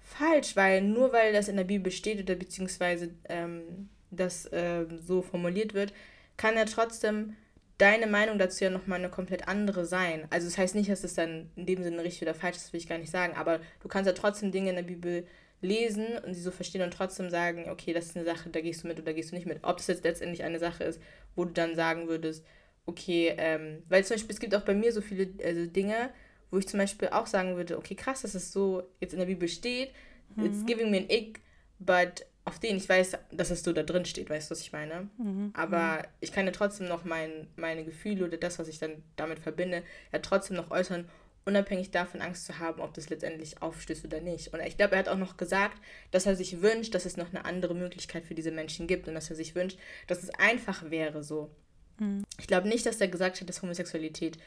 falsch, 0.00 0.56
weil 0.56 0.82
nur 0.82 1.12
weil 1.12 1.32
das 1.32 1.48
in 1.48 1.56
der 1.56 1.64
Bibel 1.64 1.92
steht 1.92 2.20
oder 2.20 2.34
beziehungsweise 2.34 3.10
ähm, 3.28 3.88
das 4.10 4.48
ähm, 4.52 4.98
so 5.00 5.22
formuliert 5.22 5.74
wird, 5.74 5.92
kann 6.36 6.56
ja 6.56 6.64
trotzdem 6.64 7.36
deine 7.78 8.06
Meinung 8.06 8.38
dazu 8.38 8.64
ja 8.64 8.70
nochmal 8.70 8.98
eine 8.98 9.08
komplett 9.08 9.48
andere 9.48 9.86
sein. 9.86 10.26
Also 10.30 10.46
das 10.46 10.58
heißt 10.58 10.74
nicht, 10.74 10.90
dass 10.90 11.02
es 11.02 11.14
dann 11.14 11.50
in 11.56 11.66
dem 11.66 11.82
Sinne 11.82 12.02
richtig 12.04 12.22
oder 12.22 12.34
falsch 12.34 12.56
ist, 12.56 12.66
das 12.66 12.72
will 12.72 12.80
ich 12.80 12.88
gar 12.88 12.98
nicht 12.98 13.10
sagen, 13.10 13.34
aber 13.36 13.60
du 13.80 13.88
kannst 13.88 14.06
ja 14.06 14.12
trotzdem 14.12 14.52
Dinge 14.52 14.70
in 14.70 14.76
der 14.76 14.82
Bibel 14.82 15.26
lesen 15.62 16.06
und 16.26 16.34
sie 16.34 16.42
so 16.42 16.50
verstehen 16.50 16.82
und 16.82 16.92
trotzdem 16.92 17.30
sagen, 17.30 17.68
okay, 17.70 17.92
das 17.92 18.06
ist 18.06 18.16
eine 18.16 18.24
Sache, 18.24 18.50
da 18.50 18.60
gehst 18.60 18.82
du 18.82 18.88
mit 18.88 18.98
oder 18.98 19.06
da 19.06 19.12
gehst 19.12 19.30
du 19.30 19.34
nicht 19.34 19.46
mit. 19.46 19.60
Ob 19.62 19.78
es 19.78 19.86
jetzt 19.86 20.04
letztendlich 20.04 20.42
eine 20.42 20.58
Sache 20.58 20.84
ist, 20.84 21.00
wo 21.36 21.44
du 21.44 21.52
dann 21.52 21.74
sagen 21.74 22.08
würdest, 22.08 22.44
okay, 22.86 23.34
ähm, 23.36 23.82
weil 23.88 24.04
zum 24.04 24.16
Beispiel 24.16 24.34
es 24.34 24.40
gibt 24.40 24.54
auch 24.54 24.62
bei 24.62 24.74
mir 24.74 24.92
so 24.92 25.00
viele 25.00 25.28
also 25.44 25.66
Dinge, 25.66 26.10
wo 26.50 26.58
ich 26.58 26.68
zum 26.68 26.78
Beispiel 26.78 27.08
auch 27.08 27.26
sagen 27.26 27.56
würde, 27.56 27.78
okay, 27.78 27.94
krass, 27.94 28.22
dass 28.22 28.34
es 28.34 28.52
so 28.52 28.82
jetzt 29.00 29.12
in 29.12 29.20
der 29.20 29.26
Bibel 29.26 29.48
steht, 29.48 29.92
it's 30.36 30.64
giving 30.66 30.90
me 30.90 30.98
an 30.98 31.10
ick, 31.10 31.40
but 31.78 32.26
auf 32.44 32.58
den 32.58 32.76
ich 32.76 32.88
weiß, 32.88 33.18
dass 33.30 33.50
es 33.50 33.62
so 33.62 33.72
da 33.72 33.82
drin 33.82 34.04
steht, 34.04 34.30
weißt 34.30 34.50
du, 34.50 34.52
was 34.52 34.60
ich 34.60 34.72
meine? 34.72 35.08
Mhm. 35.18 35.52
Aber 35.54 36.02
ich 36.20 36.32
kann 36.32 36.46
ja 36.46 36.52
trotzdem 36.52 36.88
noch 36.88 37.04
mein, 37.04 37.48
meine 37.56 37.84
Gefühle 37.84 38.26
oder 38.26 38.36
das, 38.38 38.58
was 38.58 38.68
ich 38.68 38.78
dann 38.78 39.02
damit 39.16 39.38
verbinde, 39.38 39.82
ja 40.12 40.18
trotzdem 40.20 40.56
noch 40.56 40.70
äußern, 40.70 41.08
unabhängig 41.44 41.90
davon 41.90 42.20
Angst 42.20 42.46
zu 42.46 42.58
haben, 42.58 42.80
ob 42.80 42.94
das 42.94 43.08
letztendlich 43.08 43.62
aufstößt 43.62 44.04
oder 44.04 44.20
nicht. 44.20 44.52
Und 44.52 44.60
ich 44.60 44.76
glaube, 44.76 44.94
er 44.94 45.00
hat 45.00 45.08
auch 45.08 45.18
noch 45.18 45.36
gesagt, 45.36 45.80
dass 46.10 46.26
er 46.26 46.36
sich 46.36 46.62
wünscht, 46.62 46.94
dass 46.94 47.06
es 47.06 47.16
noch 47.16 47.30
eine 47.30 47.44
andere 47.44 47.74
Möglichkeit 47.74 48.24
für 48.24 48.34
diese 48.34 48.50
Menschen 48.50 48.86
gibt 48.86 49.08
und 49.08 49.14
dass 49.14 49.30
er 49.30 49.36
sich 49.36 49.54
wünscht, 49.54 49.78
dass 50.06 50.22
es 50.22 50.30
einfach 50.30 50.90
wäre 50.90 51.22
so. 51.22 51.50
Mhm. 51.98 52.24
Ich 52.38 52.46
glaube 52.46 52.68
nicht, 52.68 52.86
dass 52.86 53.00
er 53.00 53.08
gesagt 53.08 53.40
hat, 53.40 53.48
dass 53.48 53.62
Homosexualität 53.62 54.38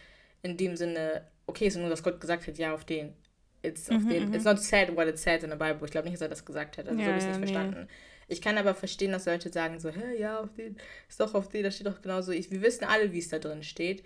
in 0.41 0.57
dem 0.57 0.75
Sinne 0.75 1.25
okay 1.47 1.67
ist, 1.67 1.77
nur 1.77 1.89
dass 1.89 2.03
Gott 2.03 2.19
gesagt 2.21 2.47
hat, 2.47 2.57
ja, 2.57 2.73
auf 2.73 2.85
den. 2.85 3.13
It's, 3.63 3.89
Mhm, 3.89 4.09
den, 4.09 4.29
mhm. 4.29 4.33
it's 4.33 4.45
not 4.45 4.59
said 4.59 4.95
what 4.95 5.07
it 5.07 5.17
says 5.19 5.43
in 5.43 5.51
the 5.51 5.57
Bible. 5.57 5.85
Ich 5.85 5.91
glaube 5.91 6.07
nicht, 6.09 6.15
dass 6.15 6.21
er 6.21 6.29
das 6.29 6.45
gesagt 6.45 6.77
hat. 6.79 6.87
Also 6.89 7.03
so 7.03 7.07
Ja, 7.07 7.07
habe 7.09 7.17
ich 7.19 7.23
es 7.25 7.27
ja, 7.27 7.29
nicht 7.29 7.39
nee. 7.39 7.47
verstanden. 7.53 7.87
Ich 8.27 8.41
kann 8.41 8.57
aber 8.57 8.75
verstehen, 8.75 9.11
dass 9.13 9.25
Leute 9.25 9.51
sagen 9.51 9.79
so, 9.79 9.89
hä, 9.89 10.17
ja, 10.19 10.39
auf 10.39 10.53
den, 10.55 10.77
ist 11.09 11.19
doch 11.19 11.33
auf 11.35 11.49
den, 11.49 11.63
da 11.63 11.71
steht 11.71 11.87
doch 11.87 12.01
genauso. 12.01 12.31
Ich, 12.31 12.51
wir 12.51 12.61
wissen 12.61 12.85
alle, 12.85 13.11
wie 13.13 13.19
es 13.19 13.29
da 13.29 13.39
drin 13.39 13.63
steht. 13.63 14.03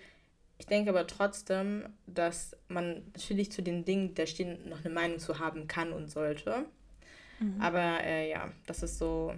Ich 0.58 0.66
denke 0.66 0.90
aber 0.90 1.06
trotzdem, 1.06 1.88
dass 2.06 2.56
man 2.68 3.04
natürlich 3.14 3.52
zu 3.52 3.62
den 3.62 3.84
Dingen, 3.84 4.08
die 4.08 4.14
da 4.14 4.26
stehen, 4.26 4.68
noch 4.68 4.84
eine 4.84 4.94
Meinung 4.94 5.18
zu 5.20 5.38
haben 5.40 5.68
kann 5.68 5.92
und 5.92 6.10
sollte. 6.10 6.66
Mhm. 7.40 7.60
Aber 7.60 8.02
äh, 8.04 8.30
ja, 8.30 8.52
das 8.66 8.82
ist 8.82 8.98
so, 8.98 9.34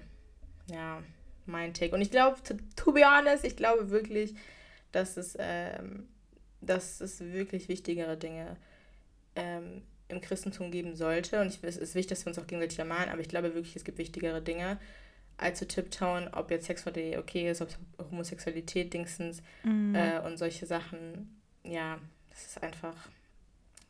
ja, 0.71 1.03
mein 1.47 1.75
Take. 1.75 1.95
Und 1.95 2.03
ich 2.03 2.11
glaube, 2.11 2.43
to, 2.45 2.55
to 2.77 2.93
be 2.93 3.03
honest, 3.05 3.45
ich 3.45 3.57
glaube 3.57 3.91
wirklich, 3.91 4.35
dass 4.93 5.17
es, 5.17 5.37
ähm, 5.39 6.09
dass 6.61 7.01
es 7.01 7.21
wirklich 7.21 7.69
wichtigere 7.69 8.17
Dinge 8.17 8.57
ähm, 9.37 9.83
im 10.11 10.21
Christentum 10.21 10.71
geben 10.71 10.95
sollte. 10.97 11.41
Und 11.41 11.49
ich, 11.49 11.59
es 11.63 11.77
ist 11.77 11.95
wichtig, 11.95 12.11
dass 12.19 12.27
wir 12.27 12.31
uns 12.31 12.39
auch 12.39 12.47
gegenseitig 12.47 12.79
ermahnen, 12.79 13.09
aber 13.11 13.21
ich 13.21 13.29
glaube 13.29 13.55
wirklich, 13.55 13.77
es 13.77 13.85
gibt 13.85 13.99
wichtigere 13.99 14.43
Dinge, 14.43 14.79
als 15.37 15.59
zu 15.59 15.67
tiptoen, 15.67 16.29
ob 16.33 16.51
jetzt 16.51 16.67
Sex 16.67 16.83
vor 16.83 16.95
Ehe 16.97 17.19
okay 17.19 17.51
ist, 17.51 17.63
ob 17.63 17.69
Homosexualität 18.11 18.93
dingsens 18.93 19.43
Mhm. 19.65 19.95
äh, 19.95 20.21
und 20.21 20.37
solche 20.37 20.67
Sachen. 20.67 21.41
Ja, 21.65 21.99
das 22.31 22.47
ist 22.47 22.63
einfach, 22.63 22.95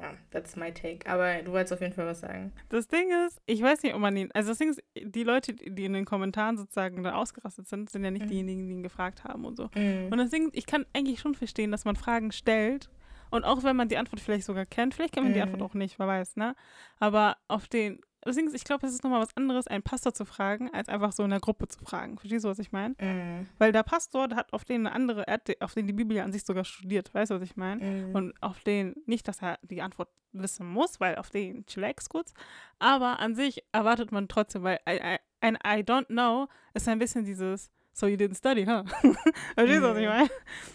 ja, 0.00 0.14
that's 0.30 0.54
my 0.56 0.72
take. 0.72 1.08
Aber 1.10 1.42
du 1.42 1.52
wolltest 1.52 1.72
auf 1.72 1.80
jeden 1.80 1.92
Fall 1.92 2.06
was 2.06 2.20
sagen. 2.20 2.52
Das 2.68 2.86
Ding 2.88 3.08
ist, 3.26 3.40
ich 3.46 3.60
weiß 3.62 3.82
nicht, 3.82 3.94
ob 3.94 4.00
man 4.00 4.16
ihn. 4.16 4.30
Also 4.32 4.50
das 4.50 4.58
Ding 4.58 4.70
ist, 4.70 4.80
die 4.96 5.24
Leute, 5.24 5.52
die 5.54 5.84
in 5.84 5.92
den 5.92 6.04
Kommentaren 6.04 6.56
sozusagen 6.56 7.02
da 7.02 7.14
ausgerastet 7.14 7.68
sind, 7.68 7.90
sind 7.90 8.04
ja 8.04 8.10
nicht 8.10 8.26
Mhm. 8.26 8.30
diejenigen, 8.30 8.66
die 8.66 8.72
ihn 8.72 8.82
gefragt 8.82 9.24
haben 9.24 9.44
und 9.44 9.56
so. 9.56 9.70
Mhm. 9.74 10.08
Und 10.10 10.18
das 10.18 10.30
Ding, 10.30 10.50
ich 10.52 10.66
kann 10.66 10.86
eigentlich 10.94 11.20
schon 11.20 11.34
verstehen, 11.34 11.70
dass 11.72 11.84
man 11.84 11.96
Fragen 11.96 12.30
stellt. 12.32 12.88
Und 13.30 13.44
auch 13.44 13.62
wenn 13.62 13.76
man 13.76 13.88
die 13.88 13.96
Antwort 13.96 14.20
vielleicht 14.20 14.44
sogar 14.44 14.66
kennt, 14.66 14.94
vielleicht 14.94 15.14
kennt 15.14 15.24
man 15.26 15.32
die 15.32 15.38
Mhm. 15.40 15.44
Antwort 15.52 15.62
auch 15.70 15.74
nicht, 15.74 15.98
wer 15.98 16.06
weiß, 16.08 16.36
ne? 16.36 16.54
Aber 16.98 17.36
auf 17.48 17.68
den. 17.68 18.00
Ist, 18.26 18.36
ich 18.54 18.64
glaube, 18.64 18.86
es 18.86 18.92
ist 18.92 19.02
nochmal 19.02 19.22
was 19.22 19.34
anderes, 19.34 19.66
einen 19.66 19.82
Pastor 19.82 20.12
zu 20.12 20.26
fragen, 20.26 20.68
als 20.74 20.90
einfach 20.90 21.10
so 21.12 21.22
in 21.24 21.30
der 21.30 21.40
Gruppe 21.40 21.68
zu 21.68 21.78
fragen. 21.78 22.18
Verstehst 22.18 22.44
du, 22.44 22.50
was 22.50 22.58
ich 22.58 22.70
meine? 22.70 22.94
Mhm. 23.00 23.48
Weil 23.56 23.72
der 23.72 23.82
Pastor, 23.82 24.28
der 24.28 24.36
hat 24.36 24.52
auf 24.52 24.66
den 24.66 24.86
eine 24.86 24.94
andere, 24.94 25.26
er 25.26 25.34
hat 25.34 25.48
die- 25.48 25.58
auf 25.62 25.72
den 25.72 25.86
die 25.86 25.94
Bibel 25.94 26.14
ja 26.14 26.24
an 26.24 26.30
sich 26.32 26.44
sogar 26.44 26.64
studiert, 26.66 27.14
weißt 27.14 27.30
du, 27.30 27.36
was 27.36 27.42
ich 27.42 27.56
meine? 27.56 27.82
Mhm. 27.82 28.14
Und 28.14 28.42
auf 28.42 28.60
den, 28.60 28.94
nicht, 29.06 29.26
dass 29.26 29.40
er 29.40 29.58
die 29.62 29.80
Antwort 29.80 30.10
wissen 30.32 30.66
muss, 30.66 31.00
weil 31.00 31.16
auf 31.16 31.30
den 31.30 31.64
chillax 31.64 32.10
kurz, 32.10 32.34
aber 32.78 33.20
an 33.20 33.34
sich 33.34 33.64
erwartet 33.72 34.12
man 34.12 34.28
trotzdem, 34.28 34.64
weil 34.64 34.78
I, 34.86 34.96
I, 34.96 35.16
ein 35.40 35.54
I 35.56 35.80
don't 35.82 36.06
know 36.08 36.46
ist 36.74 36.88
ein 36.88 36.98
bisschen 36.98 37.24
dieses, 37.24 37.70
so 37.92 38.06
you 38.06 38.16
didn't 38.16 38.36
study, 38.36 38.64
huh? 38.64 38.84
Verstehst 39.54 39.82
du, 39.82 39.88
was 39.88 39.96
ich 39.98 40.04
Mhm. 40.04 40.08
meine? 40.08 40.30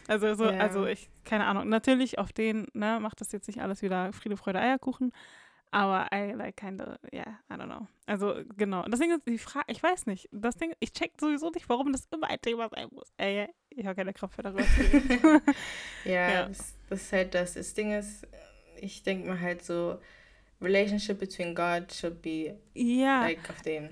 Also, 0.08 0.34
so, 0.36 0.45
Ja. 0.45 0.58
also 0.60 0.86
ich, 0.86 1.10
keine 1.23 1.45
Ahnung, 1.45 1.69
natürlich 1.69 2.19
auf 2.19 2.32
den, 2.34 2.67
ne, 2.73 2.99
macht 2.99 3.21
das 3.21 3.32
jetzt 3.32 3.47
nicht 3.47 3.62
alles 3.62 3.82
wieder 3.82 4.12
Friede, 4.13 4.38
Freude, 4.38 4.60
Eierkuchen, 4.60 5.12
aber 5.71 6.08
I 6.13 6.32
like 6.34 6.56
kind 6.58 6.82
of, 6.82 6.95
yeah, 7.12 7.39
I 7.51 7.56
don't 7.56 7.65
know. 7.65 7.88
Also, 8.06 8.36
genau. 8.56 8.84
Und 8.86 8.91
das 8.91 8.99
Ding 8.99 9.12
ist, 9.12 9.28
die 9.28 9.38
Frage, 9.38 9.65
ich 9.67 9.82
weiß 9.82 10.06
nicht, 10.06 10.30
das 10.32 10.56
Ding, 10.58 10.73
ich 10.80 10.93
check 10.93 11.12
sowieso 11.19 11.49
nicht, 11.51 11.67
warum 11.67 11.91
das 11.91 12.08
immer 12.13 12.30
ein 12.30 12.39
Thema 12.39 12.69
sein 12.69 12.88
muss. 12.91 13.12
Ey, 13.17 13.47
ich 13.71 13.86
habe 13.86 13.95
keine 13.95 14.13
Kraft 14.13 14.38
mehr 14.38 14.51
darüber. 14.51 14.63
Ja, 16.06 16.30
Ja. 16.30 16.45
Das, 16.47 16.75
das 16.89 17.01
ist 17.01 17.12
halt 17.13 17.34
das. 17.34 17.54
Das 17.56 17.73
Ding 17.73 17.91
ist, 17.91 18.25
ich 18.80 19.04
denke 19.04 19.28
mir 19.30 19.39
halt 19.41 19.63
so, 19.65 19.99
relationship 20.62 21.19
between 21.19 21.54
God 21.54 21.91
should 21.93 22.21
be 22.21 22.58
ja. 22.73 23.21
like 23.21 23.49
auf 23.49 23.62
den. 23.62 23.89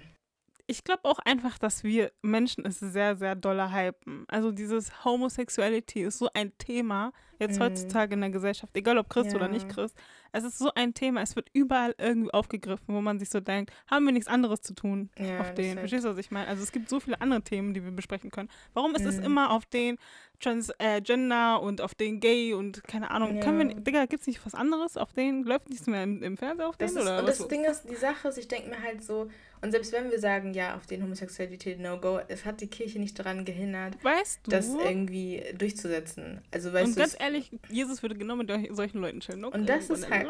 Ich 0.65 0.83
glaube 0.83 1.01
auch 1.03 1.19
einfach, 1.19 1.57
dass 1.57 1.83
wir 1.83 2.11
Menschen 2.21 2.65
es 2.65 2.79
sehr, 2.79 3.15
sehr 3.17 3.35
doller 3.35 3.71
hypen. 3.73 4.25
Also 4.29 4.51
dieses 4.51 5.03
Homosexuality 5.03 6.03
ist 6.03 6.19
so 6.19 6.29
ein 6.33 6.57
Thema 6.57 7.11
jetzt 7.39 7.59
Mhm. 7.59 7.63
heutzutage 7.63 8.13
in 8.13 8.21
der 8.21 8.29
Gesellschaft, 8.29 8.75
egal 8.77 8.97
ob 8.97 9.09
Christ 9.09 9.35
oder 9.35 9.47
Ja. 9.47 9.51
nicht 9.51 9.67
Christ. 9.67 9.97
Es 10.31 10.43
ist 10.45 10.57
so 10.57 10.71
ein 10.73 10.93
Thema, 10.93 11.21
es 11.21 11.35
wird 11.35 11.49
überall 11.51 11.93
irgendwie 11.97 12.33
aufgegriffen, 12.33 12.95
wo 12.95 13.01
man 13.01 13.19
sich 13.19 13.29
so 13.29 13.41
denkt, 13.41 13.73
haben 13.91 14.05
wir 14.05 14.13
nichts 14.13 14.27
anderes 14.29 14.61
zu 14.61 14.73
tun 14.73 15.09
Ja, 15.17 15.41
auf 15.41 15.53
den. 15.53 15.77
Verstehst 15.77 16.05
du, 16.05 16.09
was 16.09 16.17
ich 16.17 16.31
meine? 16.31 16.47
Also 16.47 16.63
es 16.63 16.71
gibt 16.71 16.87
so 16.89 16.99
viele 17.01 17.19
andere 17.19 17.41
Themen, 17.41 17.73
die 17.73 17.83
wir 17.83 17.91
besprechen 17.91 18.31
können. 18.31 18.49
Warum 18.73 18.95
ist 18.95 19.05
es 19.05 19.17
Mhm. 19.17 19.23
immer 19.25 19.51
auf 19.51 19.65
den 19.65 19.97
Transgender 20.39 21.61
und 21.61 21.81
auf 21.81 21.95
den 21.95 22.19
Gay 22.19 22.53
und 22.53 22.83
keine 22.85 23.11
Ahnung, 23.11 23.39
können 23.39 23.57
wir, 23.59 23.65
Ja. 23.67 23.73
nicht- 23.75 23.87
Digga, 23.87 24.05
gibt's 24.05 24.27
nicht 24.27 24.45
was 24.45 24.53
anderes 24.55 24.97
auf 24.97 25.13
den? 25.13 25.43
Läuft 25.43 25.69
nichts 25.69 25.87
mehr 25.87 26.03
im, 26.03 26.21
im 26.23 26.37
Fernseher 26.37 26.67
auf 26.69 26.77
den? 26.77 26.87
Das 26.87 26.95
ist, 26.95 27.01
oder 27.01 27.19
und 27.19 27.27
das 27.27 27.37
so? 27.39 27.47
Ding 27.47 27.65
ist, 27.65 27.89
die 27.89 27.95
Sache 27.95 28.27
ist, 28.29 28.37
ich 28.37 28.47
denke 28.47 28.69
mir 28.69 28.81
halt 28.81 29.03
so, 29.03 29.27
und 29.63 29.71
selbst 29.71 29.91
wenn 29.93 30.11
wir 30.11 30.19
sagen, 30.19 30.53
ja, 30.53 30.75
auf 30.75 30.85
den 30.85 31.01
Homosexualität 31.01 31.79
No-Go, 31.79 32.19
es 32.27 32.45
hat 32.45 32.61
die 32.61 32.67
Kirche 32.67 32.99
nicht 32.99 33.17
daran 33.17 33.45
gehindert, 33.45 33.95
Weißt 34.03 34.41
du? 34.43 34.51
das 34.51 34.67
irgendwie 34.67 35.41
durchzusetzen. 35.57 36.41
Also 36.51 36.71
weißt 36.73 36.85
und 36.87 36.95
du, 36.95 36.99
ganz 36.99 37.15
ehrlich, 37.19 37.49
Jesus 37.69 38.01
würde 38.03 38.15
genau 38.15 38.35
mit 38.35 38.51
solchen 38.75 38.99
Leuten 38.99 39.21
chillen. 39.21 39.43
Okay, 39.45 39.57
Und 39.57 39.67
das 39.67 39.89
ist 39.89 40.09
halt- 40.09 40.27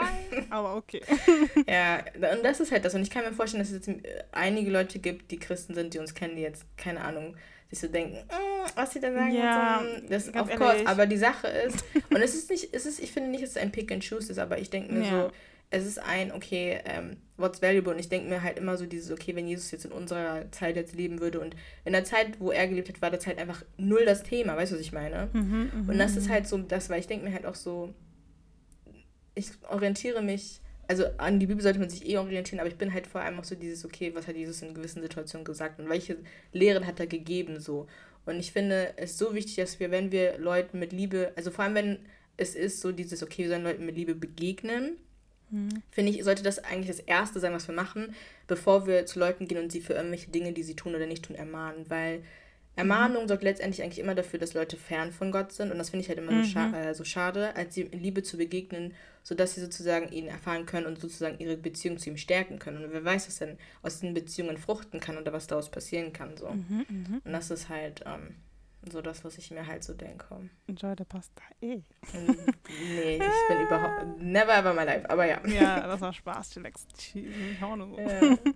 aber 0.50 0.76
okay. 0.76 1.02
Ja, 1.67 2.04
und 2.36 2.43
das 2.43 2.60
ist 2.60 2.72
halt 2.72 2.86
das. 2.86 2.93
Und 2.96 3.02
ich 3.02 3.10
kann 3.10 3.26
mir 3.26 3.34
vorstellen, 3.34 3.63
dass 3.63 3.72
es 3.72 3.86
jetzt 3.86 4.06
äh, 4.06 4.24
einige 4.32 4.72
Leute 4.72 5.00
gibt, 5.00 5.32
die 5.32 5.38
Christen 5.39 5.74
sind, 5.74 5.93
die 5.93 6.00
uns 6.00 6.13
kennen, 6.13 6.36
die 6.36 6.41
jetzt, 6.43 6.65
keine 6.78 7.02
Ahnung, 7.02 7.36
sich 7.69 7.80
so 7.80 7.88
denken, 7.88 8.17
"Mm, 8.28 8.69
was 8.76 8.93
sie 8.93 9.00
da 9.00 9.12
sagen. 9.12 9.34
Ja, 9.34 9.84
so. 9.84 10.08
Das 10.10 10.32
ganz 10.32 10.50
of 10.52 10.56
course. 10.58 10.86
Aber 10.86 11.08
die 11.08 11.17
Sache 11.17 11.48
ist, 11.48 11.84
und 12.12 12.17
es 12.22 12.36
ist 12.36 12.50
nicht, 12.52 12.69
es 12.74 12.86
ist, 12.86 13.00
ich 13.02 13.12
finde 13.12 13.30
nicht, 13.32 13.43
dass 13.43 13.52
es 13.52 13.58
ein 13.58 13.72
Pick 13.72 13.91
and 13.91 14.08
Choose 14.08 14.32
ist, 14.32 14.38
aber 14.38 14.60
ich 14.60 14.69
denke 14.69 14.93
mir 14.93 15.04
Ja. 15.06 15.10
so, 15.24 15.32
es 15.74 15.88
ist 15.88 15.98
ein, 15.98 16.32
okay, 16.32 16.80
ähm, 16.86 17.18
what's 17.36 17.62
valuable? 17.62 17.94
Und 17.94 18.00
ich 18.00 18.08
denke 18.08 18.30
mir 18.30 18.44
halt 18.44 18.60
immer 18.60 18.78
so 18.78 18.86
dieses, 18.86 19.12
okay, 19.12 19.36
wenn 19.36 19.48
Jesus 19.48 19.72
jetzt 19.72 19.86
in 19.86 19.92
unserer 19.92 20.52
Zeit 20.52 20.76
jetzt 20.76 20.96
leben 20.96 21.20
würde 21.20 21.40
und 21.40 21.56
in 21.84 21.94
der 21.94 22.04
Zeit, 22.04 22.40
wo 22.40 22.52
er 22.52 22.68
gelebt 22.68 22.90
hat, 22.90 23.02
war 23.02 23.10
das 23.10 23.26
halt 23.26 23.40
einfach 23.40 23.66
null 23.78 24.06
das 24.06 24.22
Thema, 24.22 24.56
weißt 24.56 24.72
du, 24.72 24.76
was 24.76 24.84
ich 24.84 24.92
meine? 24.92 25.30
Mhm, 25.34 25.72
mhm, 25.74 25.90
Und 25.90 25.98
das 25.98 26.16
ist 26.16 26.28
mhm. 26.28 26.34
halt 26.34 26.48
so 26.48 26.60
das, 26.60 26.92
weil 26.92 27.00
ich 27.00 27.08
denke 27.08 27.26
mir 27.26 27.34
halt 27.34 27.48
auch 27.48 27.56
so, 27.56 27.92
ich 29.34 29.50
orientiere 29.68 30.22
mich, 30.22 30.62
also 30.88 31.06
an 31.18 31.40
die 31.40 31.48
Bibel 31.48 31.64
sollte 31.64 31.80
man 31.80 31.90
sich 31.90 32.08
eh 32.08 32.18
orientieren, 32.18 32.60
aber 32.60 32.70
ich 32.70 32.78
bin 32.78 32.94
halt 32.94 33.08
vor 33.08 33.22
allem 33.22 33.40
auch 33.40 33.44
so 33.44 33.56
dieses, 33.56 33.84
okay, 33.84 34.14
was 34.14 34.28
hat 34.28 34.36
Jesus 34.36 34.62
in 34.62 34.76
gewissen 34.76 35.02
Situationen 35.02 35.44
gesagt 35.44 35.80
und 35.80 35.90
welche 35.90 36.18
Lehren 36.52 36.86
hat 36.86 37.00
er 37.00 37.08
gegeben 37.08 37.60
so. 37.60 37.88
Und 38.28 38.40
ich 38.40 38.52
finde 38.52 38.94
es 38.98 39.18
so 39.18 39.34
wichtig, 39.34 39.56
dass 39.56 39.80
wir, 39.80 39.90
wenn 39.90 40.12
wir 40.12 40.38
Leuten 40.38 40.78
mit 40.78 40.94
Liebe, 40.94 41.34
also 41.36 41.50
vor 41.50 41.66
allem 41.66 41.74
wenn 41.74 42.00
es 42.38 42.54
ist 42.54 42.82
so 42.82 42.92
dieses, 42.92 43.24
okay, 43.24 43.44
wir 43.44 43.50
sollen 43.50 43.64
Leuten 43.64 43.86
mit 43.86 43.96
Liebe 43.96 44.14
begegnen, 44.14 44.98
Mhm. 45.54 45.70
finde 45.92 46.12
ich, 46.12 46.24
sollte 46.24 46.44
das 46.44 46.60
eigentlich 46.60 46.88
das 46.88 47.00
Erste 47.00 47.39
sein, 47.39 47.54
was 47.54 47.68
wir 47.68 47.76
machen, 47.76 48.13
bevor 48.48 48.88
wir 48.88 49.06
zu 49.06 49.20
Leuten 49.20 49.48
gehen 49.48 49.62
und 49.62 49.72
sie 49.72 49.82
für 49.82 49.94
irgendwelche 49.94 50.32
Dinge, 50.32 50.52
die 50.52 50.63
sie 50.63 50.76
tun 50.76 50.96
oder 50.96 51.06
nicht 51.06 51.23
tun, 51.25 51.36
ermahnen. 51.36 51.86
Weil 51.90 52.23
Ermahnung 52.75 53.27
sorgt 53.27 53.44
letztendlich 53.44 53.84
eigentlich 53.84 54.00
immer 54.00 54.15
dafür, 54.15 54.40
dass 54.40 54.56
Leute 54.56 54.77
fern 54.77 55.12
von 55.12 55.32
Gott 55.32 55.52
sind. 55.52 55.71
Und 55.71 55.77
das 55.77 55.92
finde 55.92 56.02
ich 56.04 56.10
halt 56.10 56.17
immer 56.17 56.44
so, 56.44 56.50
scha 56.50 56.67
Mhm. 56.69 56.73
äh, 56.73 56.96
so 56.96 57.04
schade, 57.04 57.56
als 57.56 57.75
sie 57.75 57.82
in 57.84 58.02
Liebe 58.02 58.23
zu 58.23 58.38
begegnen, 58.38 58.94
sodass 59.21 59.54
sie 59.54 59.62
sozusagen 59.62 60.12
ihn 60.12 60.27
erfahren 60.27 60.65
können 60.65 60.88
und 60.88 61.00
sozusagen 61.00 61.38
ihre 61.38 61.56
Beziehung 61.56 62.00
zu 62.00 62.10
ihm 62.10 62.17
stärken 62.17 62.58
können. 62.58 62.84
Und 62.84 62.92
wer 62.92 63.06
weiß, 63.06 63.27
was 63.27 63.38
denn 63.38 63.58
aus 63.84 64.00
diesen 64.00 64.15
Beziehungen 64.15 64.58
fruchten 64.58 65.00
kann 65.00 65.17
oder 65.19 65.32
was 65.34 65.46
daraus 65.46 65.69
passieren 65.69 66.13
kann. 66.13 66.36
So. 66.36 66.50
Mhm, 66.50 66.86
mhm. 66.90 67.21
Und 67.23 67.32
das 67.32 67.52
ist 67.52 67.69
halt 67.69 68.04
ähm, 68.08 68.36
so 68.92 69.02
das, 69.02 69.23
was 69.23 69.38
ich 69.38 69.52
mir 69.52 69.65
halt 69.65 69.84
so 69.84 69.94
denke. 69.94 70.50
Enjoy 70.67 70.94
the 70.98 71.06
pasta. 71.06 71.42
Eh. 71.62 71.81
Und 72.13 72.48
nee, 72.96 73.15
ich 73.15 73.48
bin 73.48 73.62
überhaupt 73.67 74.21
never 74.21 74.54
ever 74.56 74.73
my 74.73 74.84
life. 74.84 75.10
Aber 75.10 75.25
ja. 75.25 75.40
Ja, 75.48 75.88
das 75.88 76.02
war 76.02 76.13
Spaß. 76.13 76.52
Chillax. 76.52 76.88
Ja. 77.13 78.38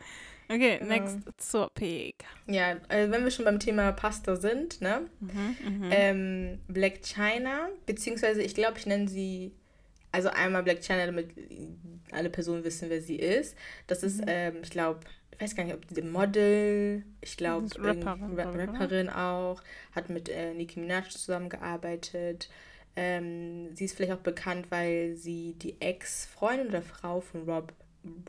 Okay, 0.49 0.79
next 0.81 1.17
Topic. 1.51 2.15
Ja, 2.45 2.77
äh, 2.87 3.11
wenn 3.11 3.25
wir 3.25 3.31
schon 3.31 3.43
beim 3.43 3.59
Thema 3.59 3.91
Pasta 3.91 4.37
sind, 4.37 4.79
ne? 4.79 5.01
Mhm, 5.19 5.89
Ähm, 5.91 6.59
Black 6.69 7.01
China, 7.03 7.67
beziehungsweise 7.85 8.41
ich 8.41 8.55
glaube, 8.55 8.77
ich 8.77 8.85
nenne 8.85 9.09
sie, 9.09 9.51
also 10.13 10.29
einmal 10.29 10.63
Black 10.63 10.81
China, 10.81 11.05
damit 11.05 11.31
alle 12.13 12.29
Personen 12.29 12.63
wissen, 12.63 12.89
wer 12.89 13.01
sie 13.01 13.17
ist. 13.17 13.57
Das 13.87 14.03
ist, 14.03 14.21
ähm, 14.25 14.59
ich 14.63 14.69
glaube, 14.69 15.01
ich 15.37 15.43
weiß 15.43 15.55
gar 15.55 15.63
nicht, 15.65 15.75
ob 15.75 15.87
die 15.87 16.01
Model, 16.01 17.03
ich 17.21 17.37
glaube, 17.37 17.67
Rapperin, 17.77 18.31
oder? 18.33 18.67
Rapperin 18.67 19.09
auch, 19.09 19.61
hat 19.93 20.09
mit 20.09 20.29
äh, 20.29 20.53
Nicki 20.55 20.79
Minaj 20.79 21.09
zusammengearbeitet. 21.09 22.49
Ähm, 22.95 23.75
sie 23.75 23.85
ist 23.85 23.95
vielleicht 23.95 24.13
auch 24.13 24.23
bekannt, 24.23 24.67
weil 24.71 25.15
sie 25.15 25.53
die 25.53 25.79
Ex-Freundin 25.79 26.69
oder 26.69 26.81
Frau 26.81 27.21
von 27.21 27.47
Rob, 27.47 27.71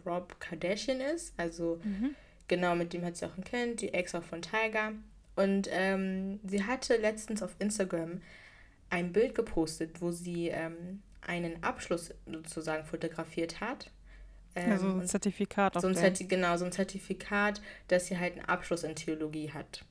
Rob 0.05 0.39
Kardashian 0.41 1.01
ist. 1.01 1.33
Also 1.39 1.81
Mhm. 1.83 2.15
genau, 2.49 2.75
mit 2.75 2.93
dem 2.93 3.03
hat 3.05 3.17
sie 3.17 3.25
auch 3.25 3.37
ein 3.39 3.45
Kind, 3.45 3.81
die 3.81 3.95
Ex 3.95 4.15
auch 4.15 4.23
von 4.25 4.43
Tiger. 4.43 4.93
Und 5.37 5.69
ähm, 5.71 6.41
sie 6.45 6.65
hatte 6.65 6.97
letztens 6.97 7.43
auf 7.43 7.55
Instagram 7.61 8.21
ein 8.91 9.13
Bild 9.13 9.35
gepostet, 9.35 10.01
wo 10.03 10.11
sie 10.11 10.49
ähm, 10.49 11.03
einen 11.23 11.63
Abschluss 11.63 12.13
sozusagen 12.27 12.85
fotografiert 12.85 13.61
hat. 13.61 13.91
Ähm, 14.59 14.73
Also 14.73 14.87
ein 14.87 15.01
und 15.01 15.09
Zertifikat 15.09 15.81
so 15.81 15.87
ein. 15.87 15.95
Zerti 15.95 16.25
genau, 16.25 16.57
so 16.57 16.65
ein 16.65 16.73
Zertifikat, 16.73 17.61
dass 17.89 18.07
sie 18.07 18.19
halt 18.19 18.35
einen 18.35 18.45
Abschluss 18.47 18.85
in 18.85 18.95
Theologie 18.95 19.53
hat. 19.53 19.85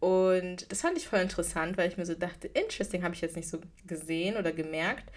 Und 0.00 0.70
das 0.70 0.82
fand 0.82 0.98
ich 0.98 1.08
voll 1.08 1.20
interessant, 1.20 1.78
weil 1.78 1.88
ich 1.88 1.96
mir 1.96 2.04
so 2.04 2.14
dachte, 2.14 2.48
interesting, 2.48 3.02
habe 3.04 3.14
ich 3.14 3.22
jetzt 3.22 3.36
nicht 3.36 3.48
so 3.48 3.58
gesehen 3.86 4.36
oder 4.36 4.52
gemerkt. 4.52 5.10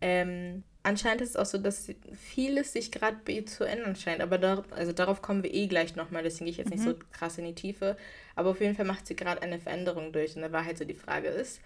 Ähm, 0.00 0.64
anscheinend 0.82 1.20
ist 1.20 1.30
es 1.30 1.36
auch 1.36 1.46
so, 1.46 1.58
dass 1.58 1.88
vieles 2.18 2.72
sich 2.72 2.90
gerade 2.90 3.18
bei 3.24 3.34
ihr 3.34 3.46
zu 3.46 3.62
ändern 3.62 3.94
scheint. 3.94 4.20
Aber 4.20 4.38
dar 4.38 4.64
also 4.72 4.92
darauf 4.92 5.22
kommen 5.22 5.44
wir 5.44 5.54
eh 5.54 5.68
gleich 5.68 5.94
nochmal, 5.94 6.24
deswegen 6.24 6.46
gehe 6.46 6.52
ich 6.52 6.58
jetzt 6.58 6.70
nicht 6.70 6.82
so 6.82 6.94
krass 7.12 7.38
in 7.38 7.44
die 7.44 7.54
Tiefe. 7.54 7.96
Aber 8.34 8.50
auf 8.50 8.60
jeden 8.60 8.74
Fall 8.74 8.84
macht 8.84 9.06
sie 9.06 9.14
gerade 9.14 9.42
eine 9.42 9.60
Veränderung 9.60 10.12
durch. 10.12 10.34
Und 10.34 10.42
da 10.42 10.50
war 10.50 10.64
halt 10.64 10.78
so 10.78 10.84
die 10.84 10.94
Frage 10.94 11.28
ist, 11.28 11.60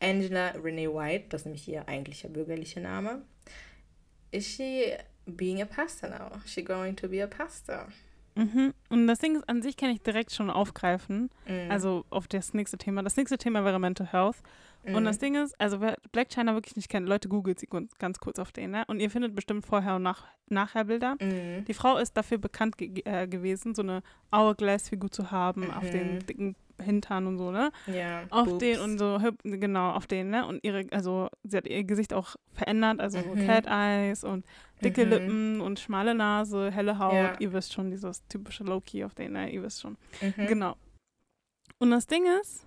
Angela 0.00 0.52
Renee 0.52 0.88
White, 0.88 1.26
das 1.28 1.42
ist 1.42 1.44
nämlich 1.46 1.68
ihr 1.68 1.86
eigentlicher 1.86 2.30
bürgerlicher 2.30 2.80
Name, 2.80 3.22
is 4.30 4.46
she 4.46 4.96
being 5.26 5.60
a 5.62 5.66
pastor 5.66 6.08
now? 6.08 6.40
She 6.46 6.62
going 6.62 6.96
to 6.96 7.08
be 7.08 7.22
a 7.22 7.26
pastor? 7.26 7.86
Mhm. 8.34 8.72
Und 8.88 9.06
das 9.08 9.18
Ding 9.18 9.36
ist, 9.36 9.46
an 9.48 9.60
sich 9.60 9.76
kann 9.76 9.90
ich 9.90 10.00
direkt 10.00 10.32
schon 10.32 10.48
aufgreifen. 10.48 11.28
Mm. 11.46 11.70
Also 11.70 12.06
auf 12.08 12.26
das 12.28 12.54
nächste 12.54 12.78
Thema. 12.78 13.02
Das 13.02 13.16
nächste 13.18 13.36
Thema 13.36 13.62
wäre 13.62 13.78
Mental 13.78 14.06
Health. 14.10 14.36
Und 14.84 15.02
Mhm. 15.02 15.04
das 15.04 15.18
Ding 15.18 15.34
ist, 15.34 15.54
also 15.60 15.80
wer 15.82 15.98
Black 16.12 16.30
China 16.30 16.54
wirklich 16.54 16.74
nicht 16.74 16.88
kennt, 16.88 17.06
Leute 17.06 17.28
googelt 17.28 17.60
sie 17.60 17.68
ganz 17.98 18.18
kurz 18.20 18.38
auf 18.38 18.50
den, 18.50 18.70
ne? 18.70 18.84
Und 18.88 19.00
ihr 19.00 19.10
findet 19.10 19.34
bestimmt 19.34 19.66
vorher 19.66 19.96
und 19.96 20.02
nach, 20.02 20.24
nachher 20.48 20.84
Bilder. 20.84 21.16
Mhm. 21.20 21.66
Die 21.66 21.74
Frau 21.74 21.98
ist 21.98 22.16
dafür 22.16 22.38
bekannt 22.38 22.78
ge 22.78 23.02
äh, 23.04 23.28
gewesen, 23.28 23.74
so 23.74 23.82
eine 23.82 24.02
Hourglass-Figur 24.34 25.10
zu 25.10 25.30
haben, 25.30 25.70
auf 25.70 25.88
den 25.90 26.14
Mhm. 26.14 26.26
dicken 26.26 26.56
Hintern 26.82 27.26
und 27.26 27.38
so, 27.38 27.50
ne? 27.50 27.70
Ja, 27.86 28.24
Auf 28.30 28.46
Boobs. 28.48 28.58
den 28.58 28.80
und 28.80 28.98
so, 28.98 29.18
genau, 29.44 29.90
auf 29.92 30.06
den, 30.06 30.30
ne? 30.30 30.46
Und 30.46 30.62
ihre, 30.64 30.84
also 30.90 31.28
sie 31.44 31.56
hat 31.56 31.66
ihr 31.66 31.84
Gesicht 31.84 32.12
auch 32.12 32.36
verändert, 32.54 33.00
also 33.00 33.20
so 33.20 33.34
Mhm. 33.34 33.46
Cat 33.46 33.66
Eyes 33.66 34.24
und 34.24 34.44
dicke 34.84 35.04
Mhm. 35.04 35.10
Lippen 35.10 35.60
und 35.60 35.78
schmale 35.80 36.14
Nase, 36.14 36.70
helle 36.70 36.98
Haut. 36.98 37.14
Ja. 37.14 37.36
Ihr 37.38 37.52
wisst 37.52 37.72
schon, 37.72 37.90
dieses 37.90 38.26
typische 38.28 38.64
Low-Key 38.64 39.04
auf 39.04 39.14
den, 39.14 39.32
ne? 39.32 39.50
Ihr 39.50 39.62
wisst 39.62 39.80
schon. 39.80 39.96
Mhm. 40.20 40.46
Genau. 40.46 40.76
Und 41.78 41.90
das 41.90 42.06
Ding 42.06 42.24
ist, 42.40 42.66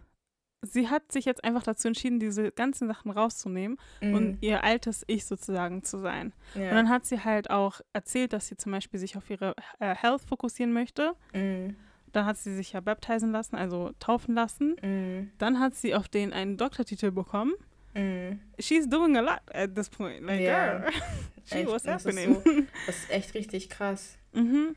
sie 0.62 0.90
hat 0.90 1.12
sich 1.12 1.26
jetzt 1.26 1.44
einfach 1.44 1.62
dazu 1.64 1.88
entschieden, 1.88 2.20
diese 2.20 2.52
ganzen 2.52 2.88
Sachen 2.88 3.12
rauszunehmen 3.12 3.78
Mhm. 4.02 4.14
und 4.16 4.38
ihr 4.42 4.64
altes 4.64 5.04
Ich 5.08 5.26
sozusagen 5.26 5.84
zu 5.84 6.00
sein. 6.00 6.34
ja. 6.56 6.70
Und 6.70 6.76
dann 6.76 6.90
hat 6.90 7.06
sie 7.06 7.24
halt 7.24 7.50
auch 7.52 7.82
erzählt, 7.94 8.34
dass 8.34 8.48
sie 8.48 8.58
zum 8.58 8.72
Beispiel 8.72 9.00
sich 9.00 9.16
auf 9.16 9.30
ihre 9.30 9.54
äh, 9.80 9.94
Health 9.96 10.22
fokussieren 10.24 10.74
möchte. 10.74 11.14
Mhm. 11.34 11.76
Dann 12.16 12.26
hat 12.26 12.38
sie 12.38 12.56
sich 12.56 12.72
ja 12.72 12.80
baptisen 12.80 13.32
lassen, 13.34 13.56
also 13.58 13.92
taufen 14.00 14.36
lassen. 14.36 14.76
Mhm. 14.82 15.32
Dann 15.38 15.60
hat 15.60 15.76
sie 15.76 15.94
auf 15.96 16.08
den 16.08 16.32
einen 16.32 16.56
Doktortitel 16.56 17.12
bekommen. 17.12 17.54
Mhm. 17.94 18.40
She's 18.60 18.88
doing 18.88 19.18
a 19.18 19.22
lot 19.22 19.42
at 19.54 19.76
this 19.76 19.90
point. 19.90 20.22
Like, 20.26 20.40
Ja. 20.40 20.78
girl, 20.80 20.92
she 21.46 21.56
Echt, 21.56 21.70
was 21.72 21.84
das 21.84 22.06
ist 22.06 22.18
happening. 22.18 22.36
so- 22.36 22.52
Das 22.86 22.96
ist 22.96 23.12
echt 23.12 23.34
richtig 23.34 23.70
krass. 23.70 24.18
mhm. 24.34 24.76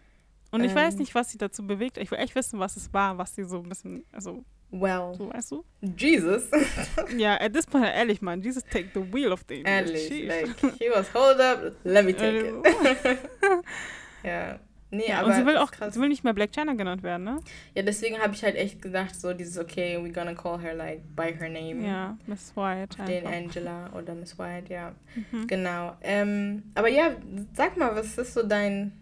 Und 0.51 0.65
ich 0.65 0.75
weiß 0.75 0.95
Ähm. 0.95 1.01
nicht, 1.01 1.15
was 1.15 1.31
sie 1.31 1.39
dazu 1.39 1.65
bewegt. 1.67 1.99
Ich 1.99 2.11
will 2.11 2.19
echt 2.19 2.35
wissen, 2.35 2.59
was 2.59 2.77
es 2.77 2.93
war, 2.95 3.19
was 3.19 3.35
sie 3.35 3.45
so 3.45 3.59
ein 3.59 3.69
bisschen, 3.69 4.05
also, 4.13 4.45
Well, 4.71 5.15
so, 5.17 5.31
weißt 5.33 5.51
du? 5.53 5.65
Jesus. 5.97 6.45
Ja, 7.17 7.39
at 7.41 7.53
this 7.53 7.67
point, 7.67 7.85
ehrlich, 7.87 8.21
man, 8.23 8.41
Jesus 8.43 8.65
take 8.65 8.89
the 8.95 9.13
wheel 9.13 9.31
of 9.33 9.45
things. 9.45 9.69
Ehrlich, 9.69 10.09
Sheesh. 10.09 10.27
like, 10.29 10.79
he 10.79 10.91
was, 10.91 11.13
hold 11.15 11.39
up, 11.41 11.73
let 11.85 12.05
me 12.05 12.15
take 12.15 12.39
it. 12.49 13.19
Ja. 14.25 14.59
Nee, 14.91 15.09
ja, 15.09 15.19
aber 15.19 15.29
und 15.29 15.35
sie 15.35 15.45
will 15.47 15.57
auch, 15.59 15.71
krass. 15.71 15.93
sie 15.95 16.01
will 16.01 16.09
nicht 16.09 16.25
mehr 16.25 16.33
Black 16.33 16.53
China 16.53 16.73
genannt 16.73 17.03
werden, 17.03 17.25
ne? 17.25 17.41
Ja, 17.75 17.83
deswegen 17.83 18.19
habe 18.19 18.35
ich 18.35 18.43
halt 18.43 18.57
echt 18.57 18.81
gedacht, 18.81 19.15
so 19.21 19.35
dieses, 19.35 19.59
okay, 19.59 19.99
we're 19.99 20.13
gonna 20.13 20.35
call 20.35 20.59
her 20.61 20.75
like 20.75 21.03
by 21.15 21.35
her 21.35 21.49
name. 21.51 21.87
Ja, 21.87 22.17
Miss 22.27 22.57
White. 22.57 22.97
Den 23.07 23.27
einfach. 23.27 23.33
Angela 23.33 23.93
oder 23.93 24.15
Miss 24.15 24.39
White, 24.39 24.73
ja. 24.73 24.95
Mhm. 25.31 25.47
Genau. 25.47 25.97
Ähm, 26.01 26.63
aber 26.75 26.89
ja, 26.89 27.11
sag 27.53 27.77
mal, 27.77 27.95
was 27.95 28.17
ist 28.17 28.33
so 28.33 28.43
dein, 28.43 28.93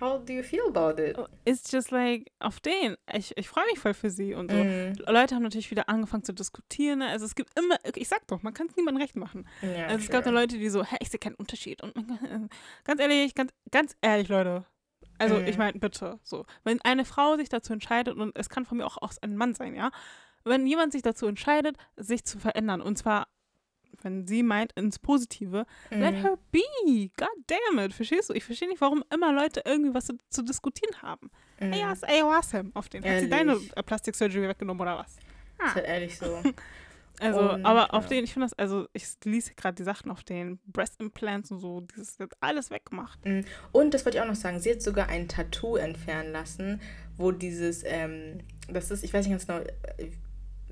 how 0.00 0.20
do 0.24 0.32
you 0.32 0.42
feel 0.42 0.62
about 0.68 1.00
it? 1.00 1.16
Oh, 1.16 1.26
It's 1.44 1.70
just 1.70 1.92
like, 1.92 2.26
auf 2.40 2.58
den, 2.58 2.96
ich, 3.14 3.32
ich 3.36 3.48
freue 3.48 3.64
mich 3.70 3.78
voll 3.78 3.94
für 3.94 4.10
sie 4.10 4.34
und 4.34 4.50
so. 4.50 4.56
Mm, 4.56 4.94
Leute 5.06 5.36
haben 5.36 5.44
natürlich 5.44 5.70
wieder 5.70 5.88
angefangen 5.88 6.24
zu 6.24 6.32
diskutieren. 6.34 6.98
ne? 6.98 7.06
Also 7.08 7.24
es 7.24 7.36
gibt 7.36 7.56
immer, 7.56 7.76
ich 7.94 8.08
sag 8.08 8.26
doch, 8.26 8.42
man 8.42 8.52
kann 8.52 8.66
es 8.66 8.74
niemandem 8.76 9.00
recht 9.00 9.14
machen. 9.14 9.46
ja, 9.62 9.86
also 9.86 9.98
es 10.04 10.10
gab 10.10 10.24
dann. 10.24 10.34
Leute, 10.34 10.58
die 10.58 10.68
so, 10.70 10.82
hä, 10.84 10.96
ich 11.00 11.08
sehe 11.08 11.20
keinen 11.20 11.36
Unterschied. 11.36 11.82
Und 11.84 11.94
ganz 12.84 13.00
ehrlich, 13.00 13.34
ganz, 13.36 13.52
ganz 13.70 13.96
ehrlich, 14.02 14.28
Leute. 14.28 14.64
Also 15.18 15.36
Mhm. 15.40 15.46
ich 15.46 15.56
meine, 15.58 15.78
bitte, 15.78 16.18
so. 16.22 16.44
Wenn 16.64 16.80
eine 16.82 17.04
Frau 17.04 17.36
sich 17.36 17.48
dazu 17.48 17.72
entscheidet, 17.72 18.16
und 18.16 18.36
es 18.36 18.48
kann 18.48 18.64
von 18.66 18.78
mir 18.78 18.86
auch 18.86 18.98
aus 18.98 19.18
ein 19.22 19.36
Mann 19.36 19.54
sein, 19.54 19.74
ja. 19.74 19.90
Wenn 20.44 20.66
jemand 20.66 20.92
sich 20.92 21.02
dazu 21.02 21.26
entscheidet, 21.26 21.76
sich 21.96 22.24
zu 22.24 22.38
verändern, 22.38 22.80
und 22.80 22.96
zwar, 22.96 23.26
wenn 24.02 24.26
sie 24.26 24.42
meint, 24.42 24.72
ins 24.74 24.98
Positive, 24.98 25.64
let 25.90 26.14
Mhm. 26.14 26.22
her 26.22 26.38
be. 26.52 27.10
God 27.16 27.28
damn 27.46 27.78
it. 27.84 27.92
Verstehst 27.94 28.28
du? 28.30 28.34
Ich 28.34 28.44
verstehe 28.44 28.68
nicht, 28.68 28.80
warum 28.80 29.02
immer 29.12 29.32
Leute 29.32 29.62
irgendwie 29.64 29.94
was 29.94 30.06
zu, 30.06 30.18
zu 30.28 30.42
diskutieren 30.42 31.00
haben. 31.02 31.30
Mhm. 31.60 31.72
Ey, 31.72 31.82
was, 31.86 32.02
ey, 32.02 32.22
was 32.22 32.52
auf 32.74 32.88
den. 32.88 33.04
Hat 33.04 33.20
sie 33.20 33.28
deine 33.28 33.52
Ehrlich. 33.52 33.76
äh, 33.76 33.82
Plastiksurgery 33.82 34.48
weggenommen 34.48 34.80
oder 34.82 34.98
was? 34.98 35.16
Ist 35.66 35.74
halt 35.74 35.86
ehrlich 35.86 36.18
so. 36.18 36.26
Also, 37.20 37.40
Und, 37.40 37.64
aber 37.64 37.94
auf 37.94 38.04
ja. 38.04 38.08
den, 38.10 38.24
ich 38.24 38.32
finde 38.32 38.46
das, 38.46 38.58
also 38.58 38.86
ich 38.92 39.06
lese 39.24 39.54
gerade 39.54 39.74
die 39.74 39.84
Sachen 39.84 40.10
auf 40.10 40.22
den 40.22 40.58
Breast 40.66 41.00
Implants 41.00 41.50
und 41.50 41.60
so, 41.60 41.80
dieses 41.80 42.18
wird 42.18 42.34
alles 42.40 42.70
weggemacht. 42.70 43.18
Und 43.72 43.94
das 43.94 44.04
wollte 44.04 44.18
ich 44.18 44.22
auch 44.22 44.28
noch 44.28 44.34
sagen, 44.34 44.60
sie 44.60 44.72
hat 44.72 44.82
sogar 44.82 45.08
ein 45.08 45.28
Tattoo 45.28 45.76
entfernen 45.76 46.32
lassen, 46.32 46.80
wo 47.16 47.32
dieses, 47.32 47.82
ähm, 47.84 48.38
das 48.68 48.90
ist, 48.90 49.04
ich 49.04 49.14
weiß 49.14 49.26
nicht 49.26 49.32
ganz 49.32 49.46
genau, 49.46 49.60
äh, 49.60 50.10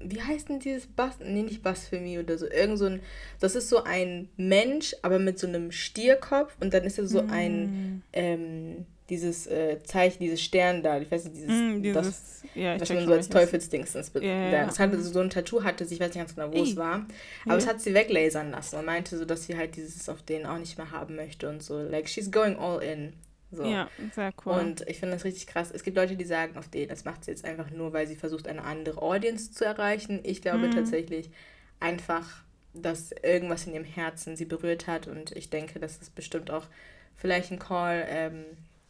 wie 0.04 0.22
heißt 0.22 0.48
denn 0.48 0.60
dieses 0.60 0.86
Bass? 0.86 1.16
Nee, 1.24 1.42
nicht 1.42 1.62
Blasphemie 1.62 2.18
oder 2.18 2.36
so. 2.38 2.46
Irgend 2.48 2.78
so 2.78 2.86
ein, 2.86 3.00
das 3.40 3.54
ist 3.54 3.68
so 3.68 3.84
ein 3.84 4.28
Mensch, 4.36 4.94
aber 5.02 5.18
mit 5.18 5.38
so 5.38 5.46
einem 5.46 5.72
Stierkopf 5.72 6.56
und 6.60 6.72
dann 6.74 6.84
ist 6.84 6.98
er 6.98 7.06
so 7.06 7.20
ein, 7.28 8.02
ähm, 8.12 8.86
dieses 9.10 9.46
äh, 9.46 9.82
Zeichen, 9.82 10.22
dieses 10.22 10.40
Stern 10.40 10.82
da, 10.82 10.98
ich 10.98 11.10
weiß 11.10 11.24
nicht, 11.24 11.36
dieses, 11.36 11.50
Mm, 11.50 11.82
das, 11.92 12.06
dieses, 12.06 12.42
ja, 12.54 12.74
ich 12.74 12.80
was 12.80 12.88
man 12.88 12.98
schon, 12.98 13.06
so 13.06 13.12
als 13.12 13.28
welches. 13.28 13.28
Teufelsdingsens 13.28 14.10
be- 14.10 14.24
Ja, 14.24 14.32
ja, 14.32 14.50
da- 14.50 14.56
ja. 14.58 14.66
Das 14.66 14.78
hatte 14.78 15.02
so 15.02 15.20
ein 15.20 15.28
Tattoo 15.28 15.62
hatte 15.62 15.84
sie, 15.84 15.94
ich 15.96 16.00
weiß 16.00 16.08
nicht 16.08 16.16
ganz 16.18 16.34
genau, 16.34 16.50
wo 16.52 16.62
es 16.62 16.70
Ih. 16.70 16.76
war. 16.76 17.06
Aber 17.44 17.52
Ja. 17.52 17.56
es 17.58 17.66
hat 17.66 17.82
sie 17.82 17.92
weglasern 17.92 18.50
lassen 18.52 18.76
und 18.76 18.86
meinte 18.86 19.18
so, 19.18 19.26
dass 19.26 19.44
sie 19.44 19.56
halt 19.58 19.76
dieses 19.76 20.08
auf 20.08 20.22
den 20.22 20.46
auch 20.46 20.56
nicht 20.58 20.78
mehr 20.78 20.90
haben 20.90 21.16
möchte 21.16 21.50
und 21.50 21.62
so. 21.62 21.78
Like, 21.82 22.08
she's 22.08 22.30
going 22.32 22.56
all 22.56 22.82
in. 22.82 23.12
So. 23.56 23.76
Ja, 23.76 23.90
sehr 24.12 24.32
cool. 24.46 24.70
Und 24.70 24.82
ich 24.88 25.00
finde 25.00 25.16
das 25.16 25.24
richtig 25.24 25.46
krass. 25.46 25.70
Es 25.72 25.84
gibt 25.84 25.96
Leute, 25.96 26.16
die 26.16 26.24
sagen 26.24 26.56
auf 26.58 26.68
den, 26.68 26.88
das 26.88 27.04
macht 27.04 27.24
sie 27.24 27.30
jetzt 27.32 27.44
einfach 27.44 27.70
nur, 27.70 27.92
weil 27.92 28.06
sie 28.06 28.16
versucht, 28.16 28.48
eine 28.48 28.64
andere 28.64 29.02
Audience 29.02 29.52
zu 29.52 29.64
erreichen. 29.64 30.20
Ich 30.24 30.42
glaube 30.42 30.68
Mhm. 30.68 30.70
tatsächlich 30.70 31.30
einfach, 31.80 32.44
dass 32.74 33.12
irgendwas 33.22 33.66
in 33.66 33.74
ihrem 33.74 33.84
Herzen 33.84 34.36
sie 34.36 34.44
berührt 34.46 34.86
hat 34.86 35.06
und 35.08 35.32
ich 35.36 35.50
denke, 35.50 35.80
dass 35.80 36.00
es 36.02 36.10
bestimmt 36.10 36.50
auch 36.50 36.66
vielleicht 37.16 37.52
ein 37.52 37.58
Call 37.58 38.04
ähm, 38.08 38.44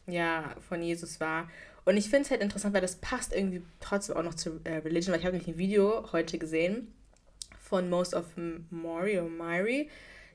ja, 0.07 0.55
von 0.69 0.83
Jesus 0.83 1.21
war. 1.21 1.49
Und 1.85 1.97
ich 1.97 2.11
finde 2.11 2.23
es 2.25 2.31
halt 2.31 2.43
interessant, 2.43 2.75
weil 2.75 2.81
das 2.81 2.97
passt 2.97 3.35
irgendwie 3.35 3.63
trotzdem 3.81 4.17
auch 4.17 4.23
noch 4.23 4.35
zu 4.35 4.61
äh, 4.65 4.77
Religion, 4.79 5.13
weil 5.13 5.21
ich 5.21 5.27
habe 5.27 5.37
nämlich 5.37 5.55
ein 5.55 5.59
Video 5.59 6.13
heute 6.13 6.39
gesehen 6.39 6.95
von 7.61 7.89
Most 7.89 8.15
of 8.15 8.27
Mori 8.71 9.19
oder 9.19 9.29
Mari. 9.29 9.89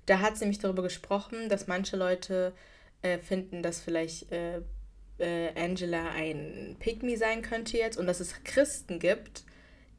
Da 0.06 0.20
hat 0.20 0.38
sie 0.38 0.46
nämlich 0.46 0.60
darüber 0.60 0.84
gesprochen, 0.84 1.50
dass 1.50 1.68
manche 1.68 1.98
Leute 1.98 2.54
äh, 3.02 3.18
finden, 3.20 3.64
dass 3.64 3.80
vielleicht 3.80 4.32
äh, 4.32 4.62
äh, 5.20 5.50
Angela 5.56 6.12
ein 6.12 6.76
Pygmy 6.80 7.18
sein 7.18 7.42
könnte 7.42 7.78
jetzt 7.78 7.98
und 7.98 8.08
dass 8.08 8.20
es 8.20 8.44
Christen 8.44 9.00
gibt, 9.00 9.44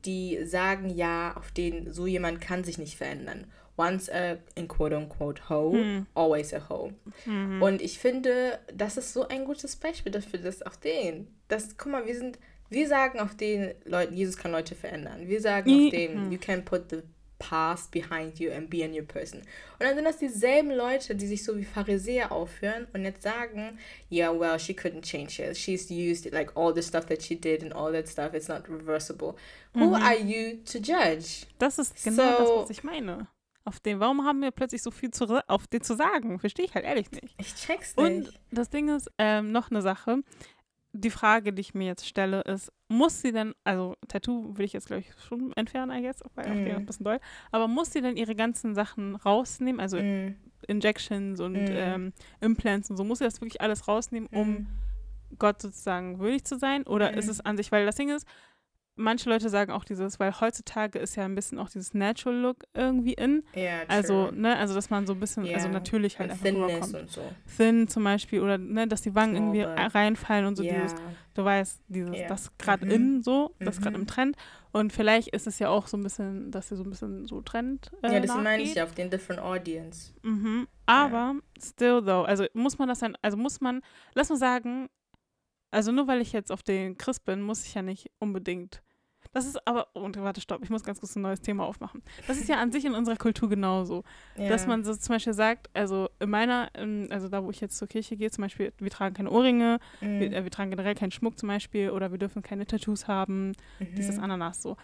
die 0.05 0.45
sagen, 0.45 0.89
ja, 0.91 1.37
auf 1.37 1.51
den 1.51 1.93
so 1.93 2.07
jemand 2.07 2.41
kann 2.41 2.65
sich 2.65 2.79
nicht 2.79 2.97
verändern. 2.97 3.47
Once 3.77 4.11
a, 4.11 4.37
in 4.55 4.69
quote 4.69 4.97
unquote, 4.97 5.49
hoe, 5.49 5.73
Hm. 5.73 6.07
always 6.15 6.53
a 6.53 6.69
hoe. 6.69 6.93
Mhm. 7.25 7.63
Und 7.63 7.81
ich 7.81 7.99
finde, 7.99 8.59
das 8.75 8.97
ist 8.97 9.13
so 9.13 9.29
ein 9.29 9.45
gutes 9.45 9.77
Beispiel 9.77 10.13
dafür, 10.13 10.39
dass 10.39 10.63
auf 10.63 10.77
den, 10.77 11.29
das, 11.49 11.77
guck 11.79 11.93
mal, 11.93 12.07
wir 12.07 12.15
sind, 12.15 12.39
wir 12.69 12.89
sagen 12.89 13.21
auf 13.21 13.35
den 13.35 13.73
Leuten, 13.85 14.15
Jesus 14.15 14.37
kann 14.37 14.53
Leute 14.53 14.75
verändern. 14.75 15.29
Wir 15.29 15.41
sagen 15.41 15.71
auf 15.71 15.91
den, 15.91 16.25
hm. 16.25 16.33
you 16.33 16.39
can 16.39 16.65
put 16.65 16.91
the 16.91 17.03
past 17.41 17.91
behind 17.91 18.39
you 18.39 18.53
and 18.53 18.71
be 18.71 18.85
a 18.85 18.89
new 18.89 19.03
person. 19.05 19.41
Und 19.41 19.81
dann 19.81 19.97
sind 19.97 20.05
das 20.05 20.19
dieselben 20.19 20.71
Leute, 20.71 21.17
die 21.17 21.27
sich 21.27 21.43
so 21.43 21.57
wie 21.57 21.65
Pharisäer 21.65 22.31
aufhören 22.31 22.87
und 22.93 23.03
jetzt 23.05 23.23
sagen, 23.23 23.77
yeah, 24.13 24.31
well, 24.33 24.61
she 24.61 24.73
couldn't 24.75 25.03
change 25.03 25.43
it. 25.43 25.57
She's 25.57 25.91
used 25.91 26.31
like 26.33 26.57
all 26.57 26.73
the 26.73 26.83
stuff 26.83 27.07
that 27.07 27.21
she 27.23 27.35
did 27.35 27.65
and 27.65 27.73
all 27.75 27.93
that 27.93 28.09
stuff. 28.09 28.33
It's 28.35 28.47
not 28.47 28.69
reversible. 28.69 29.35
Who 29.75 29.87
Mhm. 29.87 29.95
are 29.95 30.17
you 30.19 30.59
to 30.71 30.79
judge? 30.79 31.47
Das 31.59 31.79
ist 31.81 32.05
genau 32.05 32.39
das, 32.39 32.49
So- 32.49 32.63
was 32.63 32.71
ich 32.71 32.85
meine. 32.85 33.27
Auf 33.65 33.79
den, 33.81 34.01
warum 34.01 34.25
haben 34.25 34.41
wir 34.41 34.51
plötzlich 34.53 34.83
so 34.83 34.91
viel 34.91 35.11
zu, 35.11 35.43
auf 35.49 35.67
den 35.67 35.83
zu 35.83 35.95
sagen? 35.95 36.39
Verstehe 36.39 36.65
ich 36.65 36.75
halt 36.75 36.85
ehrlich 36.85 37.11
nicht. 37.11 37.35
Ich 37.39 37.55
check's 37.55 37.93
Und 37.95 38.21
nicht. 38.21 38.41
das 38.51 38.71
Ding 38.71 38.89
ist, 38.95 39.11
ähm, 39.19 39.53
noch 39.53 39.71
eine 39.71 39.83
Sache. 39.83 40.23
Die 40.93 41.11
Frage, 41.11 41.53
die 41.53 41.61
ich 41.61 41.73
mir 41.75 41.87
jetzt 41.87 42.07
stelle, 42.07 42.41
ist, 42.43 42.73
muss 42.89 43.23
sie 43.23 43.31
denn, 43.31 43.55
also 43.63 43.95
Tattoo 44.09 44.57
will 44.59 44.65
ich 44.65 44.73
jetzt, 44.73 44.87
glaube 44.89 45.01
ich, 45.03 45.13
schon 45.23 45.53
entfernen, 45.53 45.97
I 45.97 46.03
guess, 46.03 46.21
weil 46.35 46.65
die 46.65 46.73
ein 46.73 46.85
bisschen 46.85 47.05
doll, 47.05 47.21
aber 47.53 47.69
muss 47.69 47.93
sie 47.93 48.01
denn 48.01 48.17
ihre 48.17 48.35
ganzen 48.35 48.75
Sachen 48.75 49.15
rausnehmen, 49.15 49.81
also 49.81 49.99
Mm, 49.99 50.35
Injections 50.67 51.41
und 51.41 51.71
Mhm. 51.71 51.77
ähm, 51.77 52.13
Implants 52.41 52.91
und 52.91 52.97
so, 52.97 53.05
muss 53.05 53.19
sie 53.19 53.25
das 53.25 53.41
wirklich 53.41 53.61
alles 53.61 53.87
rausnehmen, 53.87 54.29
um 54.33 54.51
mm, 54.51 54.67
Gott 55.39 55.63
sozusagen 55.63 56.19
würdig 56.19 56.45
zu 56.45 56.59
sein? 56.59 56.85
Oder 56.87 57.17
ist 57.17 57.29
es 57.29 57.41
an 57.41 57.57
sich, 57.57 57.71
weil 57.71 57.87
das 57.87 57.95
Ding 57.95 58.09
ist, 58.11 58.27
manche 59.01 59.29
Leute 59.29 59.49
sagen 59.49 59.73
auch 59.73 59.85
dieses, 59.85 60.21
weil 60.21 60.39
heutzutage 60.41 60.99
ist 60.99 61.17
ja 61.17 61.25
ein 61.25 61.35
bisschen 61.35 61.59
auch 61.59 61.69
dieses 61.69 61.95
Natural 61.95 62.39
Look 62.39 62.65
irgendwie 62.75 63.15
in. 63.15 63.43
ja, 63.55 63.81
Also, 63.89 64.29
true. 64.29 64.39
ne, 64.41 64.57
also 64.57 64.75
dass 64.75 64.91
man 64.91 65.07
so 65.07 65.15
ein 65.15 65.21
bisschen, 65.21 65.45
also 65.53 65.67
Ja, 65.67 65.73
natürlich 65.73 66.19
halt 66.19 66.31
einfach 66.31 66.45
rüberkommt. 66.47 66.95
und 66.95 67.11
so. 67.11 67.23
Thin 67.57 67.89
zum 67.89 68.05
Beispiel 68.05 68.41
oder 68.41 68.59
ne, 68.59 68.87
dass 68.87 69.03
die 69.03 69.15
Wangen 69.15 69.35
irgendwie 69.35 69.63
Small 69.63 69.87
reinfallen 69.89 70.47
und 70.47 70.57
so 70.57 70.63
ja. 70.63 70.73
dieses, 70.75 70.95
du 71.35 71.45
weißt, 71.45 71.81
dieses, 71.89 72.19
Ja. 72.19 72.29
das 72.29 72.57
gerade 72.59 72.85
Mhm. 72.87 72.91
in 72.93 73.23
so, 73.23 73.55
das 73.59 73.81
gerade 73.81 73.97
Mhm. 73.97 74.03
im 74.03 74.07
Trend. 74.07 74.37
Und 74.73 74.93
vielleicht 74.93 75.29
ist 75.29 75.47
es 75.49 75.59
ja 75.59 75.69
auch 75.69 75.89
so 75.89 75.97
ein 75.97 76.03
bisschen, 76.05 76.51
dass 76.53 76.69
sie 76.69 76.77
so 76.77 76.85
ein 76.85 76.91
bisschen 76.91 77.27
so 77.27 77.41
Trend. 77.41 77.91
Äh, 78.03 78.13
ja, 78.13 78.21
das 78.21 78.29
meine 78.37 78.63
ich 78.63 78.69
nachgeht. 78.69 78.77
ja 78.77 78.85
auf 78.85 78.93
den 78.95 79.11
different 79.11 79.43
audience. 79.43 80.13
Mhm. 80.23 80.69
Aber 80.87 81.35
still 81.61 82.03
though, 82.03 82.23
also 82.25 82.45
muss 82.55 82.79
man 82.79 82.89
das 82.89 83.01
dann, 83.01 83.17
also 83.23 83.37
muss 83.37 83.61
man, 83.61 83.81
lass 84.15 84.29
mal 84.29 84.37
sagen, 84.37 84.89
also 85.73 85.93
nur 85.93 86.09
weil 86.09 86.21
ich 86.21 86.33
jetzt 86.33 86.51
auf 86.51 86.63
den 86.65 86.99
Christ 86.99 87.25
bin, 87.25 87.43
muss 87.43 87.65
ich 87.65 87.75
ja 87.75 87.83
nicht 87.83 88.11
unbedingt. 88.19 88.83
Das 89.33 89.47
ist 89.47 89.65
aber, 89.67 89.87
und 89.95 90.17
warte, 90.21 90.41
stopp, 90.41 90.63
ich 90.65 90.71
muss 90.71 90.83
ganz 90.83 90.99
kurz 90.99 91.15
ein 91.15 91.23
neues 91.23 91.41
Thema 91.41 91.65
aufmachen. 91.65 92.03
Das 92.27 92.37
ist 92.39 92.49
ja 92.49 92.57
an 92.61 92.73
sich 92.73 92.85
in 92.85 92.95
unserer 92.95 93.15
Kultur 93.17 93.49
genauso, 93.49 94.03
Ja. 94.37 94.49
dass 94.49 94.67
man 94.67 94.83
so 94.83 94.93
zum 94.95 95.15
Beispiel 95.15 95.35
sagt, 95.35 95.71
also 95.73 96.09
in 96.19 96.31
meiner, 96.31 96.69
also 97.11 97.29
da, 97.29 97.45
wo 97.45 97.51
ich 97.51 97.61
jetzt 97.61 97.79
zur 97.79 97.87
Kirche 97.87 98.17
gehe, 98.17 98.31
zum 98.33 98.43
Beispiel, 98.43 98.73
wir 98.79 98.91
tragen 98.91 99.15
keine 99.15 99.31
Ohrringe, 99.31 99.79
mm, 100.01 100.05
wir, 100.19 100.33
äh, 100.33 100.43
wir 100.43 100.51
tragen 100.51 100.71
generell 100.71 100.97
keinen 100.97 101.13
Schmuck 101.13 101.39
zum 101.39 101.49
Beispiel 101.49 101.91
oder 101.91 102.11
wir 102.11 102.19
dürfen 102.19 102.43
keine 102.43 102.67
Tattoos 102.67 103.07
haben, 103.07 103.53
dieses 103.97 104.17
mhm, 104.17 104.25
Ananas 104.25 104.63
so. 104.63 104.77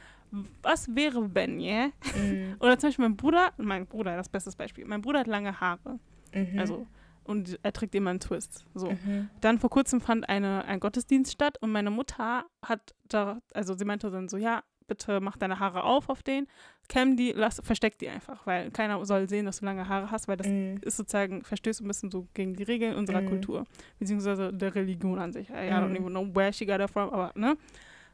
Was 0.63 0.95
wäre, 0.95 1.35
wenn, 1.35 1.59
yeah? 1.61 1.89
mm, 2.17 2.57
Oder 2.61 2.79
zum 2.79 2.89
Beispiel 2.91 3.05
mein 3.05 3.17
Bruder, 3.17 3.53
mein 3.57 3.87
Bruder, 3.87 4.17
das 4.17 4.29
beste 4.29 4.51
Beispiel, 4.57 4.85
mein 4.85 5.01
Bruder 5.03 5.21
hat 5.21 5.27
lange 5.27 5.61
Haare. 5.61 5.99
mhm, 6.33 6.59
Also, 6.59 6.87
und 7.27 7.59
er 7.63 7.73
trägt 7.73 7.95
immer 7.95 8.11
einen 8.11 8.21
Twist. 8.21 8.65
So. 8.75 8.91
mhm, 8.91 9.29
Dann 9.41 9.59
vor 9.59 9.71
kurzem 9.71 10.01
fand 10.01 10.29
eine, 10.29 10.65
ein 10.65 10.81
Gottesdienst 10.81 11.33
statt 11.33 11.59
und 11.61 11.71
meine 11.73 11.91
Mutter 11.91 12.47
hat 12.65 12.95
da, 13.09 13.41
also 13.55 13.75
sie 13.77 13.85
meinte 13.85 14.11
dann 14.11 14.29
so, 14.29 14.37
ja, 14.37 14.63
bitte 14.89 15.19
mach 15.21 15.37
deine 15.37 15.59
Haare 15.59 15.83
auf 15.83 16.09
auf 16.09 16.23
den, 16.23 16.47
kämm 16.89 17.17
die, 17.17 17.33
lass, 17.33 17.61
versteck 17.65 17.99
die 17.99 18.09
einfach, 18.09 18.47
weil 18.47 18.71
keiner 18.71 19.05
soll 19.05 19.29
sehen, 19.29 19.45
dass 19.45 19.59
du 19.59 19.65
lange 19.65 19.89
Haare 19.89 20.13
hast, 20.13 20.29
weil 20.29 20.37
das 20.37 20.47
mm, 20.47 20.77
ist 20.83 20.97
sozusagen, 20.97 21.43
verstößt 21.43 21.81
ein 21.81 21.89
bisschen 21.89 22.11
so 22.13 22.29
gegen 22.35 22.55
die 22.55 22.63
Regeln 22.63 22.95
unserer 22.95 23.23
Mhm. 23.23 23.27
Kultur, 23.27 23.65
beziehungsweise 23.99 24.53
der 24.53 24.75
Religion 24.77 25.19
an 25.19 25.33
sich. 25.33 25.51
I 25.51 25.55
don't 25.71 25.89
Mhm. 25.89 25.97
even 25.97 26.11
know 26.11 26.29
where 26.37 26.53
she 26.53 26.65
got 26.65 26.81
it 26.81 26.89
from, 26.91 27.11
aber 27.11 27.33
ne? 27.35 27.57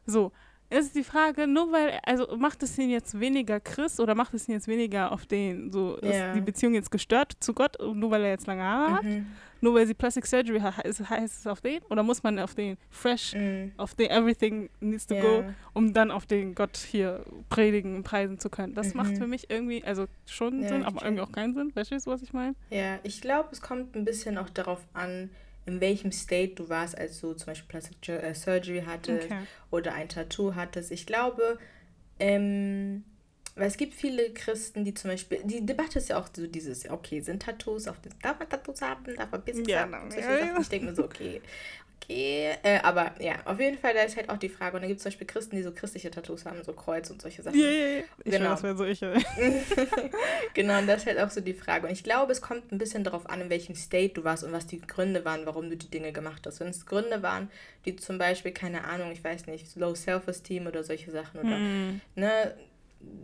So, 0.07 0.31
ist 0.79 0.95
die 0.95 1.03
Frage, 1.03 1.47
nur 1.47 1.71
weil, 1.71 1.99
also 2.03 2.35
macht 2.37 2.63
es 2.63 2.77
ihn 2.77 2.89
jetzt 2.89 3.19
weniger 3.19 3.59
Christ 3.59 3.99
oder 3.99 4.15
macht 4.15 4.33
es 4.33 4.47
ihn 4.47 4.53
jetzt 4.53 4.67
weniger 4.67 5.11
auf 5.11 5.25
den, 5.25 5.71
so 5.71 5.95
ist 5.97 6.23
die 6.33 6.41
Beziehung 6.41 6.73
jetzt 6.73 6.91
gestört 6.91 7.33
zu 7.39 7.53
Gott, 7.53 7.77
nur 7.79 8.11
weil 8.11 8.23
er 8.23 8.31
jetzt 8.31 8.47
lange 8.47 8.63
Haare 8.63 8.93
hat? 8.95 9.03
mhm, 9.03 9.25
Nur 9.61 9.75
weil 9.75 9.87
sie 9.87 9.93
Plastic 9.93 10.25
Surgery 10.25 10.59
hat, 10.59 10.77
heißt, 10.77 11.09
heißt 11.09 11.39
es 11.39 11.47
auf 11.47 11.61
den? 11.61 11.81
Oder 11.89 12.03
muss 12.03 12.21
man 12.23 12.37
auf 12.39 12.53
den 12.53 12.77
fresh, 12.89 13.33
mm, 13.33 13.71
auf 13.77 13.95
den 13.95 14.09
everything 14.09 14.69
needs 14.81 15.07
to 15.07 15.15
ja. 15.15 15.21
go, 15.21 15.45
um 15.73 15.93
dann 15.93 16.11
auf 16.11 16.25
den 16.25 16.53
Gott 16.53 16.75
hier 16.77 17.23
predigen 17.49 17.95
und 17.95 18.03
preisen 18.03 18.39
zu 18.39 18.49
können? 18.49 18.73
Das 18.75 18.93
macht 18.93 19.13
Mhm. 19.13 19.17
für 19.17 19.27
mich 19.27 19.49
irgendwie, 19.49 19.83
also 19.83 20.05
schon 20.25 20.63
Ja, 20.63 20.67
Sinn, 20.69 20.83
aber 20.83 21.03
irgendwie 21.03 21.21
auch 21.21 21.31
keinen 21.31 21.53
Sinn. 21.53 21.71
Verstehst 21.71 22.07
du, 22.07 22.11
was 22.11 22.21
ich 22.21 22.33
meine? 22.33 22.55
Ja, 22.69 22.99
ich 23.03 23.21
glaube, 23.21 23.49
es 23.51 23.61
kommt 23.61 23.95
ein 23.95 24.03
bisschen 24.05 24.37
auch 24.37 24.49
darauf 24.49 24.85
an, 24.93 25.29
in 25.65 25.79
welchem 25.81 26.11
State 26.11 26.55
du 26.55 26.69
warst, 26.69 26.97
als 26.97 27.21
du 27.21 27.33
zum 27.33 27.47
Beispiel 27.47 27.67
Plastic 27.67 28.09
äh, 28.09 28.33
Surgery 28.33 28.83
hattest 28.85 29.29
oder 29.71 29.93
ein 29.93 30.09
Tattoo 30.09 30.55
hattest. 30.55 30.91
Ich 30.91 31.05
glaube, 31.05 31.57
ähm, 32.19 33.03
weil 33.55 33.67
es 33.67 33.77
gibt 33.77 33.93
viele 33.93 34.33
Christen, 34.33 34.83
die 34.83 34.93
zum 34.95 35.11
Beispiel, 35.11 35.39
die 35.43 35.65
Debatte 35.65 35.99
ist 35.99 36.09
ja 36.09 36.17
auch 36.19 36.27
so 36.35 36.47
dieses, 36.47 36.89
okay, 36.89 37.21
sind 37.21 37.43
Tattoos, 37.43 37.87
auf 37.87 37.97
darf 38.21 38.39
man 38.39 38.49
Tattoos 38.49 38.81
haben, 38.81 39.03
darf 39.15 39.31
man 39.31 39.43
Piercings 39.43 39.69
Ja, 39.69 39.81
haben? 39.81 40.11
ja, 40.11 40.37
ja. 40.37 40.59
Ich 40.59 40.69
denke 40.69 40.87
mir 40.87 40.95
so, 40.95 41.03
okay, 41.03 41.41
okay, 42.03 42.51
äh, 42.63 42.79
aber 42.83 43.11
ja, 43.19 43.35
auf 43.45 43.59
jeden 43.59 43.77
Fall, 43.77 43.93
da 43.93 44.01
ist 44.01 44.15
halt 44.17 44.29
auch 44.29 44.37
die 44.37 44.49
Frage, 44.49 44.75
und 44.75 44.81
dann 44.81 44.87
gibt 44.89 44.97
es 44.99 45.03
zum 45.03 45.09
Beispiel 45.11 45.27
Christen, 45.27 45.55
die 45.55 45.63
so 45.63 45.71
christliche 45.71 46.11
Tattoos 46.11 46.45
haben, 46.45 46.63
so 46.63 46.73
Kreuz 46.73 47.09
und 47.09 47.21
solche 47.21 47.41
Sachen. 47.41 47.59
Ja, 47.59 47.69
ja, 47.69 47.85
ja. 47.97 48.03
Ich 48.23 48.31
Genau. 48.31 48.49
das 48.51 48.63
wäre 48.63 48.75
so 48.75 48.85
ich. 48.85 48.99
genau, 50.53 50.79
und 50.79 50.87
das 50.87 51.01
ist 51.01 51.07
halt 51.07 51.19
auch 51.19 51.29
so 51.29 51.41
die 51.41 51.53
Frage. 51.53 51.87
Und 51.87 51.93
ich 51.93 52.03
glaube, 52.03 52.31
es 52.31 52.41
kommt 52.41 52.71
ein 52.71 52.77
bisschen 52.77 53.03
darauf 53.03 53.29
an, 53.29 53.41
in 53.41 53.49
welchem 53.49 53.75
State 53.75 54.13
du 54.13 54.23
warst 54.23 54.43
und 54.43 54.51
was 54.51 54.67
die 54.67 54.81
Gründe 54.81 55.25
waren, 55.25 55.45
warum 55.45 55.69
du 55.69 55.77
die 55.77 55.89
Dinge 55.89 56.11
gemacht 56.11 56.43
hast. 56.45 56.59
Wenn 56.59 56.67
es 56.69 56.85
Gründe 56.85 57.21
waren, 57.23 57.49
die 57.85 57.95
zum 57.95 58.17
Beispiel, 58.17 58.51
keine 58.51 58.83
Ahnung, 58.85 59.11
ich 59.11 59.23
weiß 59.23 59.47
nicht, 59.47 59.75
Low 59.75 59.95
Self-Esteem 59.95 60.67
oder 60.67 60.83
solche 60.83 61.11
Sachen 61.11 61.39
oder, 61.39 61.55
Hm. 61.57 62.01
ne, 62.15 62.53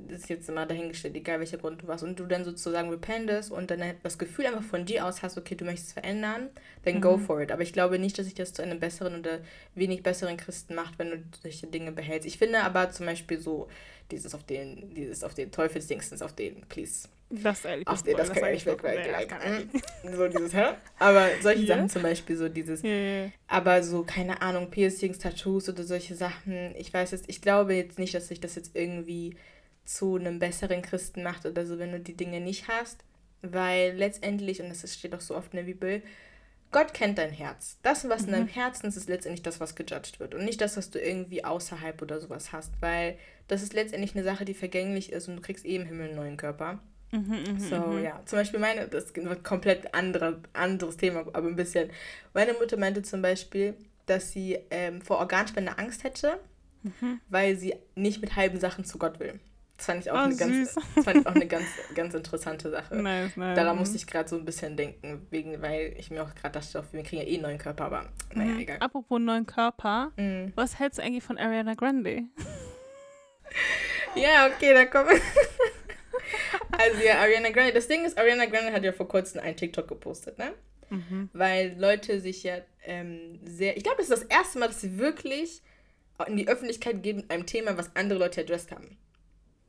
das 0.08 0.22
ist 0.22 0.30
jetzt 0.30 0.50
immer 0.50 0.66
dahingestellt, 0.66 1.16
egal 1.16 1.40
welcher 1.40 1.58
Grund 1.60 1.84
du 1.84 1.88
warst. 1.88 2.04
Und 2.04 2.20
du 2.20 2.26
dann 2.26 2.44
sozusagen 2.44 2.90
repentest 2.90 3.52
und 3.52 3.70
dann 3.70 3.82
das 4.02 4.18
Gefühl 4.18 4.48
einfach 4.48 4.64
von 4.64 4.86
dir 4.86 5.06
aus 5.06 5.22
hast, 5.22 5.38
okay, 5.38 5.54
du 5.56 5.66
möchtest 5.66 5.94
verändern, 5.94 6.50
dann 6.84 7.00
go 7.00 7.18
Mhm. 7.18 7.22
for 7.22 7.42
it. 7.42 7.52
Aber 7.52 7.62
ich 7.62 7.74
glaube 7.74 8.00
nicht, 8.00 8.18
dass 8.18 8.26
sich 8.26 8.34
das 8.34 8.54
zu 8.54 8.64
einem 8.64 8.80
besseren 8.80 9.20
oder 9.20 9.40
wenig 9.76 10.02
besseren 10.02 10.36
Christen 10.38 10.74
macht, 10.74 10.98
wenn 10.98 11.12
du 11.12 11.18
solche 11.42 11.68
Dinge 11.68 11.92
behältst. 11.92 12.28
Ich 12.28 12.38
finde 12.40 12.62
aber 12.64 12.90
zum 12.90 13.06
Beispiel 13.06 13.40
so, 13.40 13.68
dieses 14.10 14.34
auf 14.34 14.44
den, 14.44 14.96
dieses 14.96 15.24
auf 15.24 15.36
den 15.36 15.52
Teufelsdingstens, 15.52 16.24
auf 16.24 16.34
den, 16.34 16.62
please. 16.68 17.08
Das 17.30 17.64
ehrlich. 17.64 17.88
Auf 17.88 18.02
den, 18.02 18.18
das 18.18 18.32
kann 18.32 18.42
ja 18.46 18.52
nicht 18.52 18.66
weg, 18.66 18.82
weil 18.82 18.98
weil 18.98 19.12
like, 19.12 19.32
mm, 19.32 20.16
so 20.16 20.28
dieses, 20.28 20.52
hä? 20.56 20.70
Aber 20.98 21.28
solche 21.44 21.62
Ja. 21.62 21.76
Sachen 21.76 21.90
zum 21.90 22.02
Beispiel, 22.02 22.36
so 22.36 22.50
dieses, 22.50 22.82
ja. 22.82 23.30
aber 23.48 23.84
so, 23.84 24.02
keine 24.02 24.42
Ahnung, 24.42 24.72
Piercings, 24.72 25.20
Tattoos 25.20 25.70
oder 25.70 25.84
solche 25.84 26.16
Sachen, 26.16 26.74
ich 26.76 26.92
weiß 26.92 27.12
jetzt, 27.12 27.26
ich 27.28 27.40
glaube 27.44 27.76
jetzt 27.76 28.00
nicht, 28.00 28.16
dass 28.16 28.30
sich 28.30 28.40
das 28.40 28.56
jetzt 28.56 28.76
irgendwie 28.76 29.36
zu 29.90 30.18
einem 30.18 30.38
besseren 30.38 30.82
Christen 30.84 31.24
macht 31.24 31.46
oder 31.48 31.66
so, 31.66 31.80
wenn 31.80 31.92
du 31.92 32.00
die 32.00 32.16
Dinge 32.16 32.40
nicht 32.42 32.68
hast, 32.68 33.04
weil 33.42 33.94
letztendlich, 33.96 34.62
und 34.62 34.70
das 34.70 34.94
steht 34.94 35.16
auch 35.16 35.22
so 35.22 35.36
oft 35.36 35.52
in 35.54 35.58
der 35.58 35.64
Bibel, 35.64 36.04
Gott 36.72 36.94
kennt 36.94 37.18
dein 37.18 37.32
Herz. 37.32 37.80
Das, 37.82 38.08
was 38.08 38.22
in 38.22 38.28
Mhm. 38.28 38.32
deinem 38.34 38.48
Herzen 38.48 38.88
ist, 38.88 38.98
ist 38.98 39.10
letztendlich 39.10 39.42
das, 39.42 39.60
was 39.60 39.74
gejudged 39.74 40.20
wird 40.20 40.36
und 40.36 40.46
nicht 40.46 40.62
das, 40.62 40.78
was 40.78 40.92
du 40.92 41.00
irgendwie 41.00 41.44
außerhalb 41.44 42.00
oder 42.04 42.20
sowas 42.22 42.52
hast, 42.52 42.72
weil 42.82 43.18
das 43.48 43.64
ist 43.64 43.74
letztendlich 43.74 44.14
eine 44.14 44.24
Sache, 44.24 44.46
die 44.46 44.54
vergänglich 44.54 45.12
ist 45.12 45.28
und 45.28 45.38
du 45.38 45.42
kriegst 45.42 45.66
eh 45.66 45.76
im 45.78 45.88
Himmel 45.88 46.10
einen 46.10 46.16
neuen 46.18 46.38
Körper. 46.38 46.80
Mhm, 47.12 47.56
mhm, 47.56 47.60
So, 47.60 47.76
mhm. 47.78 48.04
ja. 48.04 48.22
Zum 48.26 48.38
Beispiel 48.38 48.60
meine, 48.60 48.88
das 48.88 49.06
ist 49.06 49.18
ein 49.18 49.42
komplett 49.42 49.96
andere, 49.96 50.40
anderes 50.54 50.98
Thema, 50.98 51.22
aber 51.22 51.48
ein 51.48 51.56
bisschen. 51.56 51.90
Meine 52.36 52.54
Mutter 52.54 52.78
meinte 52.78 53.02
zum 53.02 53.24
Beispiel, 53.24 53.74
dass 54.06 54.32
sie 54.32 54.60
ähm, 54.70 55.02
vor 55.02 55.18
Organspende 55.18 55.80
Angst 55.80 56.04
hätte, 56.04 56.40
Mhm. 56.84 57.20
weil 57.30 57.58
sie 57.58 57.74
nicht 57.96 58.22
mit 58.22 58.36
halben 58.36 58.60
Sachen 58.60 58.86
zu 58.86 59.00
Gott 59.00 59.20
will. 59.20 59.40
Das 59.80 59.86
fand 59.86 60.04
ich 60.04 60.12
auch, 60.12 60.16
Oh, 60.16 60.20
eine, 60.20 60.36
ganz, 60.36 60.76
das 60.76 61.06
fand 61.06 61.18
ich 61.22 61.26
auch 61.26 61.36
eine 61.36 61.48
ganz, 61.56 61.66
ganz 61.96 62.14
interessante 62.14 62.70
Sache. 62.70 62.96
Nice, 62.98 63.38
nice. 63.38 63.56
Daran 63.56 63.78
musste 63.78 63.96
ich 63.96 64.06
gerade 64.06 64.28
so 64.28 64.36
ein 64.36 64.44
bisschen 64.44 64.76
denken, 64.76 65.26
wegen, 65.32 65.62
weil 65.62 65.96
ich 65.98 66.12
mir 66.12 66.22
auch 66.22 66.36
gerade 66.36 66.60
dachte, 66.60 66.84
wir 66.92 67.02
kriegen 67.04 67.22
ja 67.22 67.28
eh 67.28 67.36
einen 67.36 67.44
neuen 67.44 67.58
Körper, 67.58 67.86
aber 67.86 68.06
naja, 68.34 68.52
Mhm. 68.52 68.60
egal. 68.60 68.78
Apropos 68.82 69.20
neuen 69.22 69.46
Körper, 69.46 70.12
Mhm. 70.18 70.52
was 70.56 70.78
hältst 70.80 71.00
du 71.00 71.04
eigentlich 71.04 71.24
von 71.24 71.38
Ariana 71.38 71.76
Grande? 71.76 72.24
Ja, 74.16 74.48
okay, 74.48 74.74
dann 74.74 74.90
kommen 74.90 75.10
wir. 75.10 75.22
Also 76.72 77.02
ja, 77.04 77.20
Ariana 77.20 77.50
Grande. 77.50 77.74
Das 77.74 77.88
Ding 77.88 78.06
ist, 78.06 78.18
Ariana 78.18 78.46
Grande 78.46 78.72
hat 78.72 78.84
ja 78.84 78.92
vor 78.94 79.08
kurzem 79.08 79.42
einen 79.42 79.56
TikTok 79.58 79.88
gepostet, 79.88 80.38
ne? 80.38 80.54
Mhm. 80.90 81.30
weil 81.34 81.76
Leute 81.78 82.20
sich 82.20 82.44
ja 82.44 82.56
ähm, 82.84 83.40
sehr. 83.44 83.78
Ich 83.78 83.84
glaube, 83.84 83.98
das 84.00 84.10
ist 84.10 84.24
das 84.24 84.30
erste 84.30 84.60
Mal, 84.60 84.68
dass 84.68 84.82
sie 84.82 84.98
wirklich 84.98 85.62
in 86.28 86.36
die 86.38 86.48
Öffentlichkeit 86.48 87.04
gehen 87.04 87.18
mit 87.18 87.32
einem 87.32 87.46
Thema, 87.46 87.78
was 87.78 87.96
andere 87.96 88.18
Leute 88.20 88.42
addressed 88.42 88.72
haben. 88.72 88.98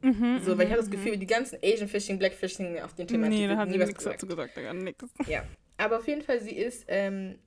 Mhm, 0.02 0.40
So, 0.40 0.56
weil 0.58 0.66
ich 0.66 0.72
habe 0.72 0.80
das 0.80 0.90
mhm, 0.90 0.90
Gefühl, 0.90 1.16
die 1.16 1.26
ganzen 1.26 1.58
Asian 1.62 1.88
Fishing, 1.88 2.18
Black 2.18 2.34
Fishing 2.34 2.78
auf 2.80 2.94
den 2.94 3.08
Thema 3.08 3.28
Nee, 3.28 3.46
da 3.46 3.56
hat 3.56 3.70
nie 3.70 3.78
sie 3.78 3.78
nichts 3.78 4.04
dazu 4.04 4.26
gesagt, 4.26 4.54
gar 4.54 4.72
nichts. 4.74 5.04
Ja, 5.24 5.44
aber 5.76 5.98
auf 5.98 6.08
jeden 6.08 6.22
Fall, 6.22 6.40
sie 6.40 6.56
ist, 6.56 6.84
ähm, 6.88 7.38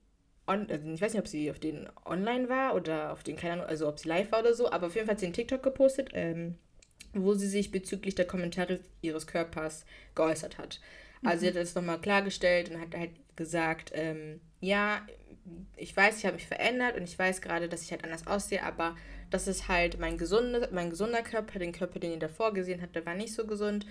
on, 0.46 0.70
also 0.70 0.88
ich 0.92 1.00
weiß 1.00 1.12
nicht, 1.14 1.20
ob 1.20 1.28
sie 1.28 1.50
auf 1.50 1.58
den 1.58 1.88
online 2.04 2.48
war 2.48 2.74
oder 2.74 3.12
auf 3.12 3.22
den, 3.22 3.36
keine 3.36 3.54
Ahnung, 3.54 3.66
also 3.66 3.88
ob 3.88 3.98
sie 3.98 4.08
live 4.08 4.30
war 4.32 4.40
oder 4.40 4.54
so, 4.54 4.70
aber 4.70 4.86
auf 4.88 4.94
jeden 4.94 5.06
Fall 5.06 5.14
hat 5.14 5.20
sie 5.20 5.26
einen 5.26 5.34
TikTok 5.34 5.62
gepostet, 5.62 6.10
ähm, 6.14 6.56
wo 7.14 7.34
sie 7.34 7.48
sich 7.48 7.70
bezüglich 7.70 8.14
der 8.14 8.26
Kommentare 8.26 8.80
ihres 9.02 9.26
Körpers 9.26 9.84
geäußert 10.14 10.58
hat. 10.58 10.80
Also 11.24 11.40
sie 11.42 11.48
hat 11.48 11.56
das 11.56 11.74
nochmal 11.74 12.00
klargestellt 12.00 12.70
und 12.70 12.80
hat 12.80 12.94
halt 12.96 13.12
gesagt, 13.36 13.92
ähm, 13.94 14.40
ja, 14.60 15.02
ich 15.76 15.96
weiß, 15.96 16.18
ich 16.18 16.26
habe 16.26 16.36
mich 16.36 16.46
verändert 16.46 16.96
und 16.96 17.04
ich 17.04 17.18
weiß 17.18 17.42
gerade, 17.42 17.68
dass 17.68 17.82
ich 17.82 17.90
halt 17.90 18.04
anders 18.04 18.26
aussehe, 18.26 18.62
aber 18.62 18.96
das 19.30 19.46
ist 19.46 19.68
halt 19.68 19.98
mein, 19.98 20.18
gesunde, 20.18 20.68
mein 20.72 20.90
gesunder 20.90 21.22
Körper, 21.22 21.58
den 21.58 21.72
Körper, 21.72 21.98
den 21.98 22.12
ihr 22.12 22.18
davor 22.18 22.54
gesehen 22.54 22.80
habt, 22.82 22.94
der 22.94 23.04
war 23.06 23.14
nicht 23.14 23.34
so 23.34 23.46
gesund, 23.46 23.86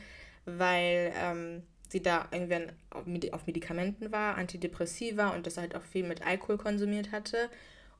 weil 0.46 1.14
ähm, 1.16 1.64
sie 1.90 2.02
da 2.02 2.28
irgendwann 2.32 2.72
auf 3.32 3.46
Medikamenten 3.46 4.12
war, 4.12 4.36
Antidepressiva 4.36 5.30
und 5.30 5.46
das 5.46 5.58
halt 5.58 5.76
auch 5.76 5.84
viel 5.84 6.08
mit 6.08 6.26
Alkohol 6.26 6.58
konsumiert 6.58 7.12
hatte 7.12 7.50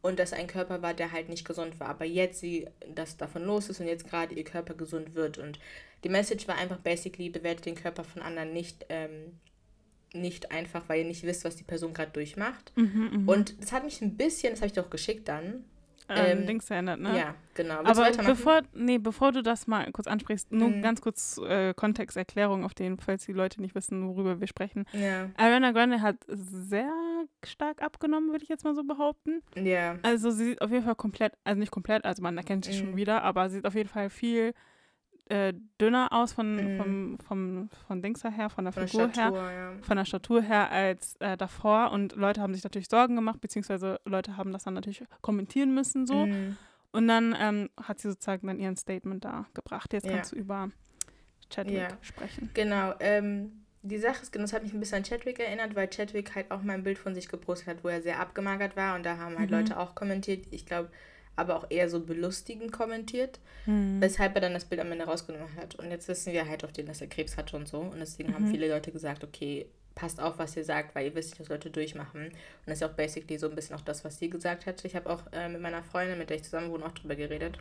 und 0.02 0.20
dass 0.20 0.34
ein 0.34 0.48
Körper 0.48 0.82
war, 0.82 0.94
der 0.94 1.12
halt 1.12 1.30
nicht 1.30 1.48
gesund 1.48 1.80
war. 1.80 1.88
Aber 1.88 2.06
jetzt 2.06 2.42
sie 2.42 2.68
das 2.94 3.18
davon 3.18 3.44
los 3.44 3.70
ist 3.70 3.80
und 3.80 3.88
jetzt 3.88 4.08
gerade 4.08 4.36
ihr 4.36 4.44
Körper 4.44 4.74
gesund 4.74 5.16
wird. 5.16 5.38
Und 5.38 5.60
die 6.04 6.10
Message 6.10 6.48
war 6.48 6.58
einfach 6.58 6.78
basically, 6.78 7.30
bewertet 7.30 7.66
den 7.68 7.76
Körper 7.76 8.04
von 8.04 8.22
anderen 8.22 8.52
nicht, 8.52 8.86
ähm, 8.90 9.40
nicht 10.14 10.52
einfach, 10.52 10.84
weil 10.88 11.00
ihr 11.00 11.06
nicht 11.06 11.24
wisst, 11.24 11.44
was 11.44 11.56
die 11.56 11.64
Person 11.64 11.94
gerade 11.94 12.12
durchmacht. 12.12 12.72
Mhm, 12.76 13.26
mh. 13.26 13.32
Und 13.32 13.62
das 13.62 13.72
hat 13.72 13.84
mich 13.84 14.02
ein 14.02 14.16
bisschen, 14.16 14.52
das 14.52 14.62
habe 14.62 14.68
ich 14.68 14.74
dir 14.74 14.82
auch 14.82 14.90
geschickt 14.90 15.28
dann, 15.28 15.66
ähm, 16.10 16.40
ähm, 16.40 16.48
Dings 16.48 16.66
verändert, 16.66 17.00
ne? 17.00 17.18
Ja, 17.18 17.36
genau. 17.54 17.80
Willst 17.84 18.20
Aber 18.20 18.28
bevor, 18.28 18.62
nee, 18.74 18.98
bevor 18.98 19.32
du 19.32 19.42
das 19.42 19.68
mal 19.68 19.90
kurz 19.92 20.08
ansprichst, 20.08 20.52
nur 20.52 20.70
mhm. 20.70 20.82
ganz 20.82 21.02
kurz 21.02 21.38
äh, 21.38 21.74
Kontexterklärung 21.74 22.66
auf 22.66 22.74
den, 22.74 22.98
falls 23.00 23.26
die 23.26 23.34
Leute 23.34 23.62
nicht 23.62 23.76
wissen, 23.76 24.08
worüber 24.08 24.40
wir 24.40 24.48
sprechen. 24.48 24.86
Ja. 24.92 25.30
Ariana 25.38 25.72
Grande 25.72 26.02
hat 26.02 26.18
sehr 26.28 26.92
stark 27.44 27.82
abgenommen, 27.82 28.32
würde 28.32 28.44
ich 28.44 28.50
jetzt 28.50 28.66
mal 28.66 28.76
so 28.76 28.84
behaupten. 28.84 29.42
Ja. 29.56 29.98
Also 30.04 30.30
sie 30.32 30.46
sieht 30.46 30.62
auf 30.62 30.72
jeden 30.72 30.84
Fall 30.84 30.96
komplett, 30.96 31.34
also 31.44 31.60
nicht 31.60 31.72
komplett, 31.72 32.04
also 32.06 32.22
man 32.22 32.38
erkennt 32.38 32.66
sie 32.66 32.72
mhm. 32.74 32.78
schon 32.78 32.96
wieder, 32.96 33.24
aber 33.24 33.50
sie 33.50 33.58
sieht 33.58 33.66
auf 33.66 33.76
jeden 33.76 33.90
Fall 33.90 34.10
viel 34.10 34.54
äh, 35.30 35.54
dünner 35.80 36.10
aus 36.12 36.34
von, 36.34 36.56
mhm. 36.56 36.78
vom, 36.78 37.18
vom, 37.20 37.70
von 37.88 38.02
Dings 38.02 38.24
her, 38.24 38.50
von 38.50 38.66
der 38.66 38.74
von 38.74 38.88
Figur 38.88 39.08
der 39.08 39.14
Statur, 39.14 39.50
her, 39.50 39.52
ja. 39.52 39.74
von 39.82 39.98
der 39.98 40.06
Statur 40.06 40.42
her 40.42 40.72
als 40.72 41.16
äh, 41.20 41.38
davor. 41.38 41.92
Und 41.92 42.16
Leute 42.16 42.42
haben 42.42 42.54
sich 42.54 42.64
natürlich 42.64 42.90
Sorgen 42.90 43.16
gemacht, 43.16 43.40
beziehungsweise 43.42 44.00
Leute 44.06 44.38
haben 44.38 44.52
das 44.52 44.64
dann 44.64 44.74
natürlich 44.74 45.04
kommentieren 45.22 45.74
müssen 45.74 46.06
so. 46.06 46.26
Mhm. 46.26 46.58
Und 46.92 47.08
dann 47.08 47.36
ähm, 47.40 47.70
hat 47.82 48.00
sie 48.00 48.10
sozusagen 48.10 48.46
dann 48.48 48.60
ihren 48.60 48.76
Statement 48.76 49.26
da 49.26 49.48
gebracht. 49.54 49.94
Jetzt 49.94 50.06
ja. 50.06 50.14
kannst 50.14 50.32
du 50.32 50.36
über 50.36 50.70
Chadwick 51.50 51.76
ja. 51.76 51.88
sprechen. 52.02 52.52
Genau. 52.54 52.94
Ähm, 53.00 53.64
die 53.82 53.98
Sache 53.98 54.22
ist, 54.22 54.32
genau, 54.32 54.44
das 54.44 54.54
hat 54.54 54.64
mich 54.64 54.74
ein 54.74 54.80
bisschen 54.80 55.00
an 55.00 55.04
Chadwick 55.04 55.40
erinnert, 55.40 55.76
weil 55.76 55.90
Chadwick 55.90 56.36
halt 56.36 56.52
auch 56.52 56.62
mal 56.62 56.74
ein 56.74 56.84
Bild 56.84 56.98
von 56.98 57.16
sich 57.16 57.28
gepostet 57.28 57.68
hat, 57.68 57.84
wo 57.84 57.90
er 57.90 58.02
sehr 58.02 58.20
abgemagert 58.20 58.76
war. 58.76 58.96
Und 58.96 59.04
da 59.04 59.18
haben 59.18 59.38
halt 59.38 59.50
mhm. 59.50 59.58
Leute 59.58 59.80
auch 59.80 59.96
kommentiert. 59.96 60.46
Ich 60.52 60.66
glaube, 60.66 60.90
aber 61.36 61.58
auch 61.58 61.66
eher 61.70 61.90
so 61.90 62.00
belustigend 62.00 62.72
kommentiert, 62.72 63.40
mhm. 63.66 64.00
weshalb 64.00 64.36
er 64.36 64.42
dann 64.42 64.54
das 64.54 64.66
Bild 64.66 64.82
am 64.82 64.92
Ende 64.92 65.06
rausgenommen 65.06 65.56
hat. 65.56 65.76
Und 65.76 65.90
jetzt 65.90 66.08
wissen 66.08 66.34
wir 66.34 66.48
halt 66.48 66.64
auf 66.64 66.72
den, 66.72 66.86
dass 66.86 67.02
er 67.02 67.08
Krebs 67.08 67.38
hatte 67.38 67.56
und 67.58 67.68
so. 67.68 67.80
Und 67.80 68.00
deswegen 68.00 68.30
mhm. 68.30 68.36
haben 68.36 68.48
viele 68.48 68.70
Leute 68.70 68.92
gesagt, 68.92 69.24
okay, 69.24 69.68
passt 69.96 70.20
auf, 70.20 70.40
was 70.40 70.56
ihr 70.58 70.64
sagt, 70.64 70.96
weil 70.96 71.08
ihr 71.08 71.16
wisst 71.16 71.32
nicht, 71.32 71.40
was 71.40 71.50
Leute 71.50 71.70
durchmachen. 71.70 72.26
Und 72.26 72.34
das 72.66 72.80
ist 72.80 72.84
auch 72.84 72.94
basically 72.94 73.38
so 73.38 73.50
ein 73.50 73.56
bisschen 73.56 73.76
auch 73.76 73.82
das, 73.82 74.04
was 74.04 74.20
sie 74.20 74.30
gesagt 74.30 74.66
hat. 74.66 74.84
Ich 74.86 74.96
habe 74.96 75.10
auch 75.10 75.22
äh, 75.32 75.50
mit 75.50 75.62
meiner 75.62 75.84
Freundin, 75.84 76.18
mit 76.18 76.30
der 76.30 76.38
ich 76.38 76.44
zusammen 76.44 76.72
wohne, 76.72 76.86
auch 76.86 76.92
drüber 76.92 77.16
geredet. 77.16 77.58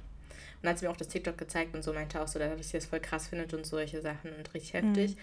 Und 0.62 0.68
hat 0.68 0.78
sie 0.78 0.86
mir 0.86 0.92
auch 0.92 0.96
das 0.96 1.08
TikTok 1.08 1.36
gezeigt 1.36 1.74
und 1.74 1.82
so 1.82 1.92
meinte 1.92 2.20
auch 2.20 2.28
so, 2.28 2.38
dass 2.38 2.68
sie 2.68 2.76
das 2.76 2.86
voll 2.86 3.00
krass 3.00 3.28
findet 3.28 3.52
und 3.52 3.66
solche 3.66 4.00
Sachen 4.00 4.32
und 4.34 4.54
richtig 4.54 4.74
heftig. 4.74 5.16
Mhm. 5.16 5.20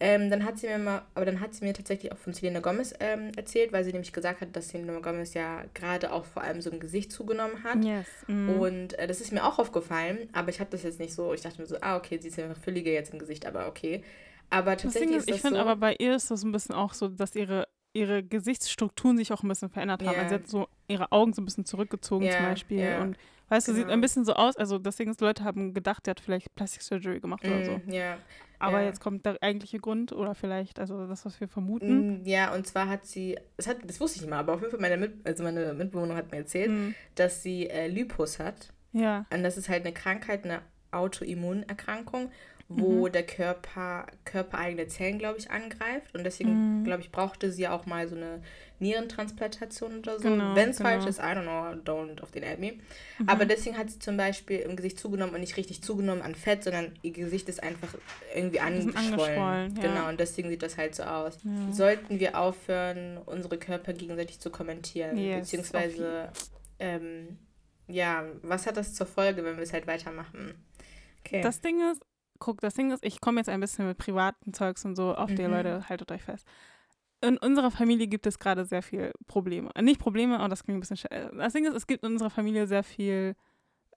Ähm, 0.00 0.28
dann 0.28 0.44
hat 0.44 0.58
sie 0.58 0.66
mir 0.66 0.78
mal, 0.78 1.02
aber 1.14 1.24
dann 1.24 1.40
hat 1.40 1.54
sie 1.54 1.64
mir 1.64 1.72
tatsächlich 1.72 2.12
auch 2.12 2.18
von 2.18 2.32
Selena 2.32 2.60
Gomez 2.60 2.94
ähm, 3.00 3.30
erzählt, 3.36 3.72
weil 3.72 3.84
sie 3.84 3.92
nämlich 3.92 4.12
gesagt 4.12 4.40
hat, 4.40 4.54
dass 4.56 4.68
Selena 4.68 4.98
Gomez 4.98 5.34
ja 5.34 5.64
gerade 5.72 6.12
auch 6.12 6.24
vor 6.24 6.42
allem 6.42 6.60
so 6.60 6.70
ein 6.70 6.80
Gesicht 6.80 7.12
zugenommen 7.12 7.62
hat. 7.62 7.82
Yes. 7.84 8.06
Mm. 8.26 8.58
Und 8.58 8.98
äh, 8.98 9.06
das 9.06 9.20
ist 9.20 9.32
mir 9.32 9.44
auch 9.44 9.58
aufgefallen, 9.58 10.28
aber 10.32 10.48
ich 10.50 10.60
habe 10.60 10.70
das 10.70 10.82
jetzt 10.82 10.98
nicht 10.98 11.14
so, 11.14 11.32
ich 11.32 11.42
dachte 11.42 11.60
mir 11.60 11.66
so, 11.66 11.76
ah, 11.80 11.96
okay, 11.96 12.18
sie 12.18 12.28
ist 12.28 12.38
einfach 12.38 12.60
fülliger 12.60 12.90
jetzt 12.90 13.12
im 13.12 13.18
Gesicht, 13.18 13.46
aber 13.46 13.68
okay. 13.68 14.02
Aber 14.50 14.76
tatsächlich 14.76 15.16
ist, 15.16 15.22
ist 15.22 15.28
das 15.28 15.36
Ich 15.36 15.42
finde 15.42 15.56
so, 15.56 15.62
aber 15.62 15.76
bei 15.76 15.94
ihr 15.98 16.16
ist 16.16 16.30
das 16.30 16.42
ein 16.42 16.52
bisschen 16.52 16.74
auch 16.74 16.92
so, 16.92 17.08
dass 17.08 17.34
ihre 17.34 17.66
ihre 17.96 18.24
Gesichtsstrukturen 18.24 19.16
sich 19.16 19.32
auch 19.32 19.42
ein 19.42 19.48
bisschen 19.48 19.70
verändert 19.70 20.02
haben. 20.02 20.14
Yeah. 20.14 20.22
Also 20.22 20.28
sie 20.28 20.42
hat 20.42 20.48
so 20.48 20.68
ihre 20.88 21.12
Augen 21.12 21.32
so 21.32 21.40
ein 21.40 21.44
bisschen 21.44 21.64
zurückgezogen 21.64 22.24
yeah, 22.24 22.36
zum 22.36 22.46
Beispiel. 22.46 22.78
Yeah. 22.78 23.02
Und 23.02 23.16
weißt 23.48 23.66
genau. 23.66 23.78
du, 23.78 23.84
sieht 23.84 23.92
ein 23.92 24.00
bisschen 24.00 24.24
so 24.24 24.34
aus, 24.34 24.56
also 24.56 24.78
deswegen 24.78 25.10
ist 25.10 25.20
Leute 25.20 25.44
haben 25.44 25.74
gedacht, 25.74 26.04
sie 26.04 26.10
hat 26.10 26.20
vielleicht 26.20 26.54
Plastic 26.54 26.82
Surgery 26.82 27.20
gemacht 27.20 27.44
mm, 27.44 27.46
oder 27.46 27.64
so. 27.64 27.80
Ja. 27.86 28.18
Aber 28.58 28.80
ja. 28.80 28.86
jetzt 28.86 29.00
kommt 29.00 29.26
der 29.26 29.42
eigentliche 29.42 29.78
Grund 29.78 30.12
oder 30.12 30.34
vielleicht, 30.34 30.78
also 30.78 31.06
das, 31.06 31.24
was 31.26 31.40
wir 31.40 31.48
vermuten. 31.48 32.22
Mm, 32.22 32.24
ja, 32.24 32.54
und 32.54 32.66
zwar 32.66 32.88
hat 32.88 33.06
sie, 33.06 33.38
das, 33.56 33.66
hat, 33.66 33.78
das 33.84 34.00
wusste 34.00 34.20
ich 34.20 34.26
immer, 34.26 34.36
aber 34.36 34.54
auf 34.54 34.60
jeden 34.60 34.70
Fall 34.70 34.80
meine, 34.80 34.96
Mit, 34.96 35.26
also 35.26 35.42
meine 35.42 35.74
Mitbewohnerin 35.74 36.16
hat 36.16 36.30
mir 36.32 36.38
erzählt, 36.38 36.70
mhm. 36.70 36.94
dass 37.14 37.42
sie 37.42 37.68
äh, 37.68 37.88
Lupus 37.88 38.38
hat. 38.38 38.72
Ja. 38.92 39.26
Und 39.32 39.42
das 39.42 39.56
ist 39.56 39.68
halt 39.68 39.84
eine 39.84 39.92
Krankheit, 39.92 40.44
eine 40.44 40.62
Autoimmunerkrankung 40.92 42.30
wo 42.68 43.06
mhm. 43.06 43.12
der 43.12 43.24
Körper 43.24 44.06
körpereigene 44.24 44.88
Zellen, 44.88 45.18
glaube 45.18 45.38
ich, 45.38 45.50
angreift. 45.50 46.14
Und 46.14 46.24
deswegen, 46.24 46.80
mhm. 46.80 46.84
glaube 46.84 47.02
ich, 47.02 47.12
brauchte 47.12 47.52
sie 47.52 47.68
auch 47.68 47.84
mal 47.84 48.08
so 48.08 48.16
eine 48.16 48.42
Nierentransplantation 48.78 49.98
oder 49.98 50.18
so. 50.18 50.28
Genau, 50.28 50.54
Wenn 50.54 50.70
es 50.70 50.78
genau. 50.78 50.90
falsch 50.90 51.06
ist, 51.06 51.18
I 51.18 51.22
don't 51.22 51.42
know, 51.42 51.80
don't 51.84 52.22
auf 52.22 52.30
den 52.30 52.42
me. 52.60 52.72
Mhm. 53.18 53.28
Aber 53.28 53.44
deswegen 53.44 53.76
hat 53.76 53.90
sie 53.90 53.98
zum 53.98 54.16
Beispiel 54.16 54.60
im 54.60 54.76
Gesicht 54.76 54.98
zugenommen 54.98 55.34
und 55.34 55.40
nicht 55.40 55.56
richtig 55.56 55.82
zugenommen 55.82 56.22
an 56.22 56.34
Fett, 56.34 56.64
sondern 56.64 56.92
ihr 57.02 57.12
Gesicht 57.12 57.48
ist 57.48 57.62
einfach 57.62 57.88
irgendwie 58.34 58.60
angeschwollen. 58.60 59.12
angeschwollen 59.12 59.76
ja. 59.76 59.82
Genau, 59.82 60.08
und 60.08 60.18
deswegen 60.18 60.48
sieht 60.48 60.62
das 60.62 60.78
halt 60.78 60.94
so 60.94 61.02
aus. 61.02 61.38
Ja. 61.44 61.72
Sollten 61.72 62.18
wir 62.18 62.38
aufhören, 62.38 63.18
unsere 63.26 63.58
Körper 63.58 63.92
gegenseitig 63.92 64.40
zu 64.40 64.50
kommentieren, 64.50 65.18
yes, 65.18 65.40
beziehungsweise, 65.40 66.30
ähm, 66.78 67.38
ja, 67.88 68.24
was 68.42 68.66
hat 68.66 68.78
das 68.78 68.94
zur 68.94 69.06
Folge, 69.06 69.44
wenn 69.44 69.56
wir 69.56 69.62
es 69.62 69.72
halt 69.72 69.86
weitermachen? 69.86 70.54
Okay. 71.20 71.42
Das 71.42 71.60
Ding 71.60 71.80
ist, 71.92 72.02
guck, 72.38 72.60
das 72.60 72.74
Ding 72.74 72.90
ist, 72.90 73.04
ich 73.04 73.20
komme 73.20 73.40
jetzt 73.40 73.48
ein 73.48 73.60
bisschen 73.60 73.86
mit 73.86 73.98
privaten 73.98 74.52
Zeugs 74.52 74.84
und 74.84 74.96
so 74.96 75.14
auf 75.14 75.30
mhm. 75.30 75.36
die 75.36 75.42
Leute, 75.44 75.88
haltet 75.88 76.10
euch 76.12 76.22
fest. 76.22 76.46
In 77.20 77.38
unserer 77.38 77.70
Familie 77.70 78.06
gibt 78.06 78.26
es 78.26 78.38
gerade 78.38 78.64
sehr 78.64 78.82
viele 78.82 79.12
Probleme. 79.26 79.70
Äh, 79.74 79.82
nicht 79.82 79.98
Probleme, 79.98 80.38
aber 80.38 80.48
das 80.48 80.64
klingt 80.64 80.78
ein 80.78 80.80
bisschen 80.80 80.96
scheiße. 80.96 81.32
Das 81.36 81.52
Ding 81.52 81.64
ist, 81.64 81.74
es 81.74 81.86
gibt 81.86 82.04
in 82.04 82.12
unserer 82.12 82.30
Familie 82.30 82.66
sehr 82.66 82.82
viel 82.82 83.34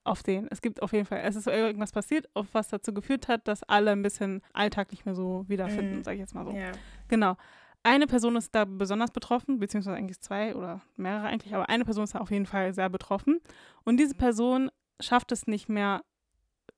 auf 0.03 0.23
den. 0.23 0.47
Es 0.49 0.61
gibt 0.61 0.81
auf 0.81 0.93
jeden 0.93 1.05
Fall, 1.05 1.21
es 1.23 1.35
ist 1.35 1.47
irgendwas 1.47 1.91
passiert, 1.91 2.27
was 2.53 2.69
dazu 2.69 2.93
geführt 2.93 3.27
hat, 3.27 3.47
dass 3.47 3.63
alle 3.63 3.91
ein 3.91 4.01
bisschen 4.01 4.41
Alltag 4.53 4.91
nicht 4.91 5.05
mehr 5.05 5.15
so 5.15 5.43
wiederfinden, 5.49 5.97
mhm. 5.97 6.03
sage 6.03 6.15
ich 6.15 6.21
jetzt 6.21 6.33
mal 6.33 6.45
so. 6.45 6.51
Ja. 6.51 6.71
Genau. 7.09 7.35
Eine 7.83 8.07
Person 8.07 8.35
ist 8.35 8.53
da 8.55 8.65
besonders 8.65 9.11
betroffen, 9.11 9.59
beziehungsweise 9.59 9.95
eigentlich 9.95 10.19
zwei 10.19 10.55
oder 10.55 10.81
mehrere 10.95 11.27
eigentlich, 11.27 11.53
aber 11.53 11.69
eine 11.69 11.85
Person 11.85 12.05
ist 12.05 12.15
da 12.15 12.19
auf 12.19 12.31
jeden 12.31 12.45
Fall 12.45 12.73
sehr 12.73 12.89
betroffen. 12.89 13.39
Und 13.83 13.97
diese 13.97 14.15
Person 14.15 14.71
schafft 14.99 15.31
es 15.31 15.47
nicht 15.47 15.69
mehr 15.69 16.01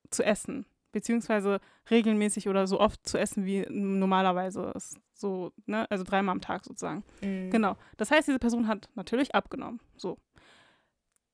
zu 0.10 0.24
essen 0.24 0.66
beziehungsweise 0.92 1.60
regelmäßig 1.90 2.50
oder 2.50 2.68
so 2.68 2.80
oft 2.80 3.08
zu 3.08 3.18
essen 3.18 3.46
wie 3.46 3.66
normalerweise 3.70 4.72
ist. 4.76 5.00
So, 5.14 5.52
ne, 5.66 5.90
also 5.90 6.04
dreimal 6.04 6.34
am 6.34 6.42
Tag 6.42 6.66
sozusagen. 6.66 7.04
Mhm. 7.22 7.50
Genau. 7.52 7.78
Das 7.98 8.12
heißt, 8.12 8.28
diese 8.28 8.40
Person 8.40 8.68
hat 8.68 8.90
natürlich 8.96 9.36
abgenommen. 9.36 9.80
So. 9.98 10.18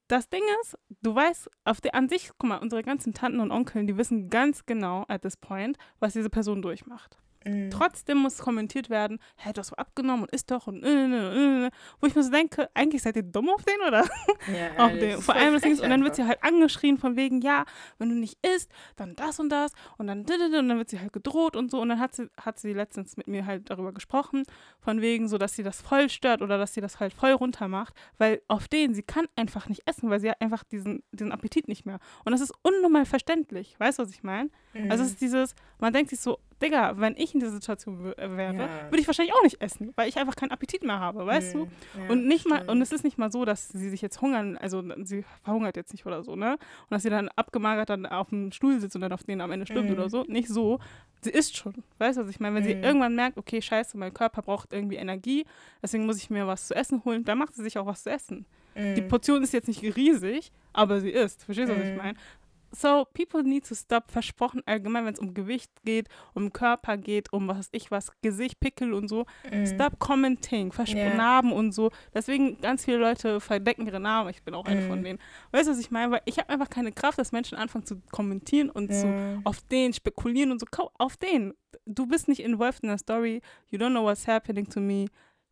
Das 0.07 0.29
Ding 0.29 0.43
ist, 0.61 0.77
du 1.01 1.15
weißt, 1.15 1.49
auf 1.63 1.81
der 1.81 1.95
an 1.95 2.09
sich, 2.09 2.29
guck 2.37 2.49
mal, 2.49 2.57
unsere 2.57 2.83
ganzen 2.83 3.13
Tanten 3.13 3.39
und 3.39 3.51
Onkeln, 3.51 3.87
die 3.87 3.97
wissen 3.97 4.29
ganz 4.29 4.65
genau 4.65 5.05
at 5.07 5.23
this 5.23 5.37
point, 5.37 5.77
was 5.99 6.13
diese 6.13 6.29
Person 6.29 6.61
durchmacht. 6.61 7.17
Mhm. 7.45 7.69
Trotzdem 7.69 8.17
muss 8.17 8.39
kommentiert 8.39 8.89
werden, 8.89 9.19
hä, 9.37 9.51
du 9.53 9.59
hast 9.59 9.67
so 9.67 9.75
abgenommen 9.75 10.23
und 10.23 10.31
isst 10.31 10.49
doch 10.49 10.67
und 10.67 10.83
äh, 10.83 10.87
äh, 10.87 11.65
äh, 11.67 11.69
wo 12.01 12.07
ich 12.07 12.15
mir 12.15 12.23
so 12.23 12.31
denke, 12.31 12.69
eigentlich 12.73 13.03
seid 13.03 13.15
ihr 13.15 13.23
dumm 13.23 13.49
auf 13.49 13.63
den 13.63 13.79
oder? 13.87 14.05
Ja, 14.51 14.77
auf 14.85 14.91
den. 14.93 15.21
Vor 15.21 15.35
allem 15.35 15.53
das 15.53 15.61
Ding 15.61 15.79
und 15.79 15.89
dann 15.89 16.03
wird 16.03 16.15
sie 16.15 16.25
halt 16.25 16.43
angeschrien 16.43 16.97
von 16.97 17.15
wegen, 17.15 17.41
ja, 17.41 17.65
wenn 17.99 18.09
du 18.09 18.15
nicht 18.15 18.37
isst, 18.45 18.71
dann 18.95 19.15
das 19.15 19.39
und 19.39 19.49
das 19.49 19.73
und 19.97 20.07
dann 20.07 20.21
und 20.21 20.51
dann 20.51 20.77
wird 20.77 20.89
sie 20.89 20.99
halt 20.99 21.13
gedroht 21.13 21.55
und 21.55 21.69
so 21.69 21.79
und 21.81 21.89
dann 21.89 21.99
hat 21.99 22.15
sie 22.15 22.29
hat 22.39 22.59
sie 22.59 22.73
letztens 22.73 23.15
mit 23.15 23.27
mir 23.27 23.45
halt 23.45 23.69
darüber 23.69 23.93
gesprochen, 23.93 24.43
von 24.79 25.01
wegen 25.01 25.27
so, 25.27 25.37
dass 25.37 25.53
sie 25.53 25.63
das 25.63 25.81
voll 25.81 26.09
stört 26.09 26.41
oder 26.41 26.57
dass 26.57 26.73
sie 26.73 26.81
das 26.81 26.99
halt 26.99 27.13
voll 27.13 27.31
runter 27.31 27.67
macht, 27.67 27.93
weil 28.17 28.41
auf 28.47 28.67
den 28.67 28.95
sie 28.95 29.03
kann 29.03 29.25
einfach 29.35 29.69
nicht 29.69 29.83
essen, 29.85 30.09
weil 30.09 30.19
sie 30.19 30.31
hat 30.31 30.41
einfach 30.41 30.63
diesen 30.63 31.03
diesen 31.11 31.31
Appetit 31.31 31.67
nicht 31.67 31.85
mehr 31.85 31.99
und 32.23 32.31
das 32.31 32.41
ist 32.41 32.53
unnormal 32.63 33.05
verständlich, 33.05 33.75
weißt 33.79 33.99
du, 33.99 34.03
was 34.03 34.11
ich 34.11 34.23
meine? 34.23 34.49
Mhm. 34.73 34.89
Also 34.89 35.03
es 35.03 35.11
ist 35.11 35.21
dieses, 35.21 35.55
man 35.79 35.93
denkt 35.93 36.09
sich 36.09 36.19
so, 36.19 36.39
Digga, 36.61 36.93
wenn 36.97 37.15
ich 37.17 37.33
in 37.33 37.41
dieser 37.41 37.51
Situation 37.51 38.13
äh, 38.13 38.37
wäre, 38.37 38.55
ja. 38.55 38.69
würde 38.85 38.99
ich 38.99 39.07
wahrscheinlich 39.07 39.35
auch 39.35 39.43
nicht 39.43 39.61
essen, 39.61 39.91
weil 39.95 40.07
ich 40.07 40.17
einfach 40.17 40.35
keinen 40.35 40.51
Appetit 40.51 40.83
mehr 40.83 40.99
habe, 40.99 41.25
weißt 41.25 41.55
mhm. 41.55 41.59
du? 41.59 41.67
Ja, 41.99 42.09
und 42.09 42.27
nicht 42.27 42.47
mal, 42.47 42.69
und 42.69 42.81
es 42.81 42.91
ist 42.91 43.03
nicht 43.03 43.17
mal 43.17 43.31
so, 43.31 43.43
dass 43.43 43.69
sie 43.69 43.89
sich 43.89 44.01
jetzt 44.01 44.21
hungern, 44.21 44.57
also 44.57 44.83
sie 45.03 45.25
verhungert 45.43 45.75
jetzt 45.75 45.91
nicht 45.91 46.05
oder 46.05 46.23
so, 46.23 46.35
ne? 46.35 46.53
Und 46.53 46.91
dass 46.91 47.03
sie 47.03 47.09
dann 47.09 47.29
abgemagert 47.29 47.89
dann 47.89 48.05
auf 48.05 48.29
dem 48.29 48.51
Stuhl 48.51 48.79
sitzt 48.79 48.95
und 48.95 49.01
dann 49.01 49.11
auf 49.11 49.23
den 49.23 49.41
am 49.41 49.51
Ende 49.51 49.65
stirbt 49.65 49.89
mhm. 49.89 49.95
oder 49.95 50.09
so. 50.09 50.23
Nicht 50.27 50.47
so. 50.47 50.79
Sie 51.21 51.31
isst 51.31 51.57
schon. 51.57 51.73
Weißt 51.97 52.17
du, 52.17 52.23
was 52.23 52.29
ich 52.29 52.39
meine? 52.39 52.55
Wenn 52.55 52.63
mhm. 52.63 52.67
sie 52.67 52.73
irgendwann 52.73 53.15
merkt, 53.15 53.37
okay, 53.37 53.61
scheiße, 53.61 53.97
mein 53.97 54.13
Körper 54.13 54.41
braucht 54.41 54.71
irgendwie 54.71 54.95
Energie, 54.95 55.45
deswegen 55.81 56.05
muss 56.05 56.17
ich 56.17 56.29
mir 56.29 56.47
was 56.47 56.67
zu 56.67 56.75
essen 56.75 57.03
holen, 57.03 57.25
dann 57.25 57.37
macht 57.37 57.55
sie 57.55 57.63
sich 57.63 57.77
auch 57.77 57.85
was 57.85 58.03
zu 58.03 58.11
essen. 58.11 58.45
Die 58.75 59.01
mhm. 59.01 59.07
Portion 59.07 59.41
ist 59.41 59.53
jetzt 59.53 59.67
nicht 59.69 59.83
riesig, 59.95 60.51
aber 60.73 60.99
sie 60.99 61.09
isst. 61.09 61.43
Verstehst 61.45 61.71
du, 61.71 61.77
was 61.77 61.85
ich 61.85 61.91
mhm. 61.91 61.97
meine? 61.97 62.17
So, 62.75 63.05
people 63.13 63.41
need 63.43 63.65
to 63.67 63.75
stop, 63.75 64.11
versprochen, 64.11 64.61
allgemein, 64.65 65.05
wenn 65.05 65.13
es 65.13 65.19
um 65.19 65.33
Gewicht 65.33 65.71
geht, 65.83 66.09
um 66.33 66.51
Körper 66.51 66.97
geht, 66.97 67.31
um 67.31 67.47
was 67.47 67.69
ich 67.71 67.89
was, 67.91 68.11
Gesicht, 68.21 68.59
Pickel 68.59 68.93
und 68.93 69.07
so. 69.07 69.25
Mhm. 69.51 69.65
Stop 69.65 69.97
commenting, 69.99 70.71
versprochen 70.71 71.07
Ja. 71.11 71.15
Narben 71.15 71.51
und 71.53 71.71
so. 71.71 71.91
Deswegen, 72.13 72.59
ganz 72.59 72.85
viele 72.85 72.97
Leute 72.97 73.39
verdecken 73.39 73.85
ihre 73.87 73.99
Namen. 73.99 74.29
Ich 74.29 74.43
bin 74.43 74.53
auch 74.53 74.65
eine 74.65 74.81
von 74.81 74.99
Mhm. 74.99 75.03
denen. 75.03 75.19
Weißt 75.51 75.67
du, 75.67 75.71
was 75.71 75.79
ich 75.79 75.91
meine? 75.91 76.11
Weil 76.11 76.21
ich 76.25 76.37
habe 76.37 76.49
einfach 76.49 76.69
keine 76.69 76.91
Kraft, 76.91 77.17
dass 77.17 77.31
Menschen 77.31 77.57
anfangen 77.57 77.85
zu 77.85 78.01
kommentieren 78.11 78.69
und 78.69 78.93
zu 78.93 79.07
Ja. 79.07 79.39
auf 79.45 79.61
den 79.61 79.93
spekulieren 79.93 80.51
und 80.51 80.59
so. 80.59 80.65
Auf 80.97 81.15
den. 81.17 81.53
Du 81.85 82.07
bist 82.07 82.27
nicht 82.27 82.41
involved 82.41 82.83
in 82.83 82.89
der 82.89 82.97
Story. 82.97 83.41
You 83.69 83.79
don't 83.79 83.91
know 83.91 84.03
what's 84.03 84.27
happening 84.27 84.67
to 84.69 84.79
me. 84.79 85.05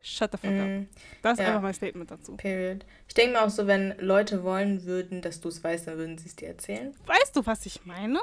Shut 0.05 0.31
the 0.33 0.37
fuck 0.37 0.51
up. 0.51 0.67
Mhm. 0.67 0.87
Das 1.21 1.33
ist 1.33 1.39
Ja. 1.39 1.47
einfach 1.47 1.61
mein 1.61 1.73
Statement 1.73 2.11
dazu. 2.11 2.35
Period. 2.35 2.85
Ich 3.07 3.13
denke 3.13 3.33
mir 3.37 3.41
auch 3.41 3.49
so, 3.49 3.67
wenn 3.67 3.95
Leute 3.99 4.43
wollen 4.43 4.83
würden, 4.83 5.21
dass 5.21 5.39
du 5.39 5.47
es 5.47 5.63
weißt, 5.63 5.87
dann 5.87 5.97
würden 5.97 6.17
sie 6.17 6.27
es 6.27 6.35
dir 6.35 6.49
erzählen. 6.49 6.93
Weißt 7.05 7.33
du, 7.35 7.45
was 7.45 7.65
ich 7.65 7.85
meine? 7.85 8.19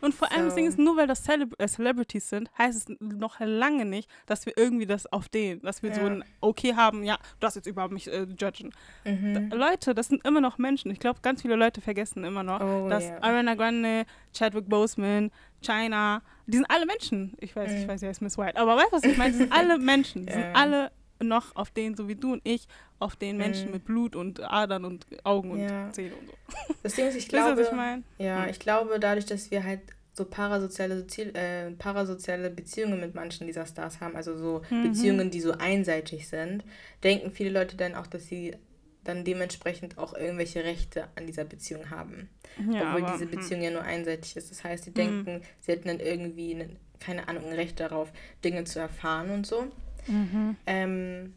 Und 0.00 0.14
vor 0.14 0.30
allem 0.30 0.44
das 0.44 0.54
So. 0.54 0.56
Ding 0.60 0.68
ist, 0.68 0.78
nur 0.78 0.96
weil 0.96 1.08
das 1.08 1.24
Celeb 1.24 1.54
äh, 1.58 1.66
Celebrities 1.66 2.28
sind, 2.28 2.48
heißt 2.56 2.88
es 2.90 2.96
noch 3.00 3.40
lange 3.40 3.84
nicht, 3.84 4.08
dass 4.26 4.46
wir 4.46 4.52
irgendwie 4.56 4.86
das 4.86 5.10
auf 5.12 5.28
den, 5.28 5.60
dass 5.62 5.82
wir 5.82 5.92
so 5.92 6.02
Ja. 6.02 6.06
ein 6.06 6.24
Okay 6.40 6.74
haben, 6.76 7.02
ja, 7.02 7.16
du 7.16 7.22
darfst 7.40 7.56
jetzt 7.56 7.66
überhaupt 7.66 7.92
mich 7.92 8.06
äh, 8.06 8.22
judgen. 8.38 8.72
Mhm. 9.04 9.50
Leute, 9.52 9.94
das 9.94 10.06
sind 10.08 10.24
immer 10.24 10.40
noch 10.40 10.58
Menschen. 10.58 10.92
Ich 10.92 11.00
glaube, 11.00 11.20
ganz 11.22 11.42
viele 11.42 11.56
Leute 11.56 11.80
vergessen 11.80 12.22
immer 12.22 12.44
noch, 12.44 12.60
Oh, 12.60 12.88
dass 12.88 13.04
ja. 13.04 13.20
Ariana 13.20 13.54
Grande, 13.56 14.06
Chadwick 14.32 14.68
Boseman, 14.68 15.32
China, 15.60 16.22
die 16.46 16.58
sind 16.58 16.66
alle 16.70 16.86
Menschen. 16.86 17.34
Ich 17.40 17.56
weiß, 17.56 17.72
ich 17.72 17.84
Mhm. 17.84 17.88
weiß, 17.88 18.00
sie 18.00 18.06
heißt 18.06 18.22
Miss 18.22 18.38
White, 18.38 18.56
aber 18.56 18.76
weißt 18.76 18.92
du, 18.92 18.96
was 18.98 19.04
ich 19.04 19.16
meine? 19.16 19.32
Die 19.32 19.38
sind 19.38 19.52
alle 19.52 19.78
Menschen. 19.78 20.26
Die 20.26 20.32
Ja. 20.32 20.38
sind 20.42 20.54
alle 20.54 20.92
noch 21.22 21.54
auf 21.56 21.70
denen, 21.70 21.96
so 21.96 22.08
wie 22.08 22.14
du 22.16 22.32
und 22.34 22.42
ich, 22.44 22.66
auf 22.98 23.16
den 23.16 23.36
Menschen 23.36 23.66
Mhm. 23.66 23.72
mit 23.72 23.84
Blut 23.84 24.16
und 24.16 24.40
Adern 24.40 24.84
und 24.84 25.06
Augen 25.24 25.50
und 25.50 25.60
Ja. 25.60 25.92
Zähne 25.92 26.16
und 26.16 26.26
so. 26.26 26.34
Das 26.82 26.94
Ding 26.94 27.06
ist, 27.08 27.16
ich 27.16 27.28
glaube, 27.28 27.60
was 27.60 27.68
ich 27.68 27.72
meine? 27.72 28.02
ja, 28.18 28.42
Hm. 28.44 28.50
ich 28.50 28.58
glaube, 28.58 28.98
dadurch, 29.00 29.26
dass 29.26 29.50
wir 29.50 29.64
halt 29.64 29.80
so 30.12 30.24
parasoziale, 30.24 30.94
Sozi- 31.02 31.34
äh, 31.34 31.70
parasoziale 31.72 32.48
Beziehungen 32.48 33.00
mit 33.00 33.14
manchen 33.14 33.46
dieser 33.46 33.66
Stars 33.66 34.00
haben, 34.00 34.16
also 34.16 34.36
so 34.36 34.62
Mhm. 34.70 34.82
Beziehungen, 34.82 35.30
die 35.30 35.40
so 35.40 35.52
einseitig 35.52 36.28
sind, 36.28 36.64
denken 37.02 37.30
viele 37.32 37.50
Leute 37.50 37.76
dann 37.76 37.94
auch, 37.94 38.06
dass 38.06 38.26
sie 38.26 38.56
dann 39.04 39.24
dementsprechend 39.24 39.98
auch 39.98 40.14
irgendwelche 40.14 40.64
Rechte 40.64 41.06
an 41.16 41.26
dieser 41.26 41.44
Beziehung 41.44 41.90
haben. 41.90 42.28
Ja, 42.70 42.86
obwohl 42.86 43.02
aber, 43.02 43.12
diese 43.12 43.24
hm. 43.24 43.30
Beziehung 43.30 43.62
ja 43.62 43.70
nur 43.70 43.82
einseitig 43.82 44.36
ist. 44.36 44.50
Das 44.50 44.64
heißt, 44.64 44.84
sie 44.84 44.90
Mhm. 44.90 44.94
denken, 44.94 45.42
sie 45.60 45.72
hätten 45.72 45.88
dann 45.88 46.00
irgendwie, 46.00 46.54
eine, 46.54 46.70
keine 46.98 47.28
Ahnung, 47.28 47.44
ein 47.44 47.52
Recht 47.52 47.78
darauf, 47.78 48.10
Dinge 48.42 48.64
zu 48.64 48.78
erfahren 48.80 49.30
und 49.30 49.46
so. 49.46 49.66
Mhm. 50.06 50.56
Ähm, 50.66 51.34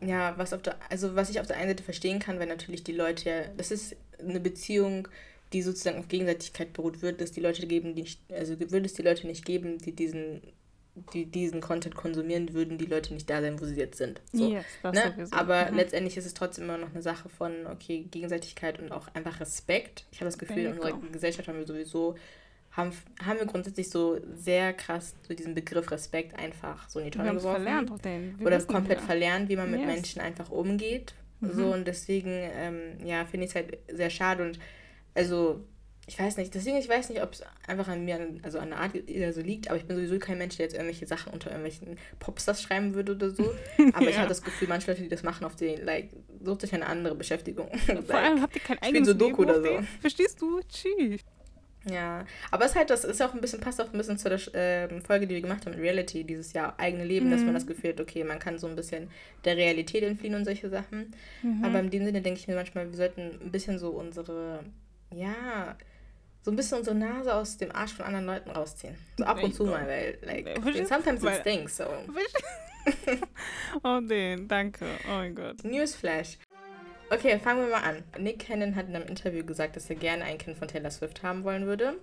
ja, 0.00 0.36
was 0.36 0.52
auf 0.52 0.62
der, 0.62 0.76
also 0.90 1.14
was 1.14 1.30
ich 1.30 1.40
auf 1.40 1.46
der 1.46 1.56
einen 1.56 1.68
Seite 1.70 1.84
verstehen 1.84 2.18
kann, 2.18 2.38
weil 2.38 2.48
natürlich 2.48 2.84
die 2.84 2.92
Leute 2.92 3.30
ja, 3.30 3.44
das 3.56 3.70
ist 3.70 3.96
eine 4.18 4.40
Beziehung, 4.40 5.08
die 5.52 5.62
sozusagen 5.62 5.98
auf 5.98 6.08
Gegenseitigkeit 6.08 6.72
beruht, 6.72 7.02
wird 7.02 7.20
es 7.20 7.32
die 7.32 7.40
Leute 7.40 7.66
geben, 7.66 7.94
die 7.94 8.02
nicht, 8.02 8.20
also 8.32 8.58
würde 8.58 8.86
es 8.86 8.94
die 8.94 9.02
Leute 9.02 9.26
nicht 9.26 9.44
geben, 9.44 9.78
die 9.78 9.92
diesen, 9.92 10.42
die 11.14 11.26
diesen 11.26 11.60
Content 11.60 11.94
konsumieren, 11.94 12.52
würden 12.52 12.78
die 12.78 12.86
Leute 12.86 13.14
nicht 13.14 13.28
da 13.30 13.40
sein, 13.40 13.60
wo 13.60 13.64
sie 13.64 13.76
jetzt 13.76 13.98
sind. 13.98 14.20
So. 14.32 14.48
Yes, 14.48 14.64
Ne? 14.82 15.28
Aber 15.30 15.70
Mhm. 15.70 15.76
letztendlich 15.76 16.16
ist 16.16 16.26
es 16.26 16.34
trotzdem 16.34 16.64
immer 16.64 16.78
noch 16.78 16.90
eine 16.92 17.02
Sache 17.02 17.28
von, 17.28 17.66
okay, 17.66 18.06
Gegenseitigkeit 18.10 18.78
und 18.78 18.92
auch 18.92 19.08
einfach 19.14 19.40
Respekt. 19.40 20.06
Ich 20.10 20.18
habe 20.20 20.26
das 20.26 20.38
Gefühl, 20.38 20.58
in 20.58 20.72
unserer. 20.72 20.98
Gesellschaft 21.12 21.48
haben 21.48 21.58
wir 21.58 21.66
sowieso, 21.66 22.16
haben, 22.72 22.92
haben 23.24 23.38
wir 23.38 23.46
grundsätzlich 23.46 23.90
so 23.90 24.18
sehr 24.34 24.72
krass 24.72 25.14
so 25.26 25.34
diesen 25.34 25.54
Begriff 25.54 25.90
Respekt 25.90 26.38
einfach 26.38 26.88
so 26.88 26.98
in 26.98 27.06
die 27.10 27.12
wir 27.18 27.24
Tonne 27.24 27.36
es 27.36 27.42
geworfen. 27.42 27.62
verlernt 27.62 27.90
auf 27.90 28.00
den. 28.00 28.38
Wir 28.38 28.46
Oder 28.46 28.60
komplett 28.62 29.00
ja. 29.00 29.06
verlernt, 29.06 29.48
wie 29.48 29.56
man 29.56 29.70
mit 29.70 29.80
Yes. 29.80 29.88
Menschen 29.88 30.20
einfach 30.22 30.50
umgeht. 30.50 31.14
Mhm. 31.40 31.52
So 31.52 31.66
und 31.72 31.86
deswegen, 31.86 32.30
ähm, 32.30 33.04
ja, 33.04 33.24
finde 33.26 33.44
ich 33.46 33.50
es 33.50 33.56
halt 33.56 33.78
sehr 33.92 34.10
schade 34.10 34.44
und 34.44 34.58
also 35.14 35.64
ich 36.08 36.18
weiß 36.18 36.36
nicht, 36.36 36.52
deswegen, 36.52 36.78
ich 36.78 36.88
weiß 36.88 37.10
nicht, 37.10 37.22
ob 37.22 37.32
es 37.32 37.44
einfach 37.68 37.86
an 37.86 38.04
mir, 38.04 38.18
also 38.42 38.58
an 38.58 38.70
der 38.70 38.78
Art 38.80 38.92
oder 39.08 39.32
so 39.32 39.40
liegt, 39.40 39.68
aber 39.68 39.76
ich 39.76 39.84
bin 39.84 39.96
sowieso 39.96 40.18
kein 40.18 40.36
Mensch, 40.36 40.56
der 40.56 40.64
jetzt 40.66 40.72
irgendwelche 40.74 41.06
Sachen 41.06 41.32
unter 41.32 41.50
irgendwelchen 41.50 41.96
Popstars 42.18 42.60
schreiben 42.60 42.94
würde 42.94 43.12
oder 43.14 43.30
so. 43.30 43.44
Aber 43.92 44.08
ich 44.08 44.14
Ja. 44.16 44.18
habe 44.22 44.28
das 44.28 44.42
Gefühl, 44.42 44.66
manche 44.66 44.90
Leute, 44.90 45.02
die 45.02 45.08
das 45.08 45.22
machen, 45.22 45.44
auf 45.44 45.54
den, 45.54 45.84
like, 45.84 46.10
sucht 46.42 46.64
euch 46.64 46.74
eine 46.74 46.86
andere 46.86 47.14
Beschäftigung. 47.14 47.68
Vor 47.86 47.94
like, 47.94 48.10
allem 48.14 48.42
habt 48.42 48.56
ihr 48.56 48.62
kein 48.62 48.82
eigenes 48.82 49.06
Sudoku 49.10 49.42
Leben 49.42 49.50
oder 49.50 49.60
auf 49.60 49.64
so. 49.66 49.76
den. 49.76 49.88
Verstehst 50.00 50.42
du? 50.42 50.60
Tschüss. 50.68 51.20
Ja, 51.84 52.24
aber 52.50 52.64
es 52.64 52.72
ist 52.72 52.76
halt, 52.76 52.90
das 52.90 53.04
ist 53.04 53.20
auch 53.22 53.34
ein 53.34 53.40
bisschen, 53.40 53.60
passt 53.60 53.80
auch 53.80 53.92
ein 53.92 53.98
bisschen 53.98 54.18
zu 54.18 54.28
der 54.28 54.40
ähm, 54.54 55.02
Folge, 55.02 55.26
die 55.26 55.34
wir 55.34 55.40
gemacht 55.42 55.66
haben 55.66 55.72
mit 55.72 55.80
Reality 55.82 56.24
dieses 56.24 56.52
Jahr, 56.52 56.74
eigene 56.78 57.04
Leben, 57.04 57.30
dass 57.30 57.40
man 57.40 57.50
Mhm. 57.50 57.54
das 57.54 57.66
Gefühl 57.66 57.90
hat, 57.90 58.00
okay, 58.00 58.22
man 58.24 58.38
kann 58.38 58.58
so 58.58 58.66
ein 58.68 58.76
bisschen 58.76 59.10
der 59.44 59.56
Realität 59.56 60.02
entfliehen 60.04 60.34
und 60.34 60.44
solche 60.44 60.68
Sachen. 60.68 61.12
Mhm. 61.42 61.64
Aber 61.64 61.80
in 61.80 61.90
dem 61.90 62.04
Sinne 62.04 62.22
denke 62.22 62.38
ich 62.40 62.46
mir 62.48 62.54
manchmal, 62.54 62.88
wir 62.90 62.96
sollten 62.96 63.40
ein 63.42 63.50
bisschen 63.50 63.78
so 63.78 63.90
unsere, 63.90 64.60
ja, 65.10 65.76
so 66.42 66.50
ein 66.50 66.56
bisschen 66.56 66.78
unsere 66.78 66.96
Nase 66.96 67.34
aus 67.34 67.56
dem 67.56 67.70
Arsch 67.74 67.94
von 67.94 68.04
anderen 68.04 68.26
Leuten 68.26 68.50
rausziehen. 68.50 68.96
So 69.18 69.24
ab 69.24 69.42
und 69.42 69.54
zu 69.54 69.64
mal, 69.64 69.86
weil, 69.86 70.18
like, 70.22 70.48
sometimes 70.88 71.22
it 71.22 71.40
stinks, 71.40 71.76
so. 71.76 71.84
oh, 73.84 74.00
den, 74.00 74.48
danke. 74.48 74.86
Oh 75.08 75.16
mein 75.18 75.34
Gott. 75.34 75.62
Newsflash. 75.64 76.38
Okay, 77.12 77.38
fangen 77.38 77.60
wir 77.60 77.68
mal 77.70 77.82
an. 77.82 78.02
Nick 78.18 78.46
Cannon 78.46 78.74
hat 78.74 78.88
in 78.88 78.96
einem 78.96 79.06
Interview 79.06 79.44
gesagt, 79.44 79.76
dass 79.76 79.90
er 79.90 79.96
gerne 79.96 80.24
ein 80.24 80.38
Kind 80.38 80.56
von 80.56 80.66
Taylor 80.68 80.90
Swift 80.90 81.22
haben 81.22 81.44
wollen 81.44 81.66
würde. 81.66 81.94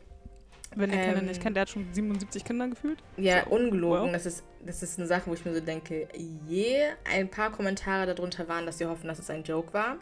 Wenn 0.75 0.91
Kinder 0.91 1.17
Ähm, 1.17 1.25
nicht 1.25 1.41
kennt, 1.41 1.55
der 1.55 1.61
hat 1.61 1.69
schon 1.69 1.91
77 1.91 2.45
Kinder 2.45 2.67
gefühlt. 2.67 2.99
Ja, 3.17 3.43
So, 3.45 3.55
ungelogen. 3.55 4.05
well. 4.05 4.11
Das, 4.13 4.27
ist, 4.27 4.43
das 4.63 4.83
ist 4.83 4.99
eine 4.99 5.07
Sache, 5.07 5.23
wo 5.25 5.33
ich 5.33 5.43
mir 5.43 5.53
so 5.55 5.61
denke, 5.61 6.07
je, 6.47 6.77
ein 7.11 7.27
paar 7.27 7.51
Kommentare 7.51 8.05
darunter 8.13 8.47
waren, 8.47 8.67
dass 8.67 8.77
sie 8.77 8.85
hoffen, 8.85 9.07
dass 9.07 9.17
es 9.17 9.31
ein 9.31 9.43
Joke 9.43 9.73
war. 9.73 9.97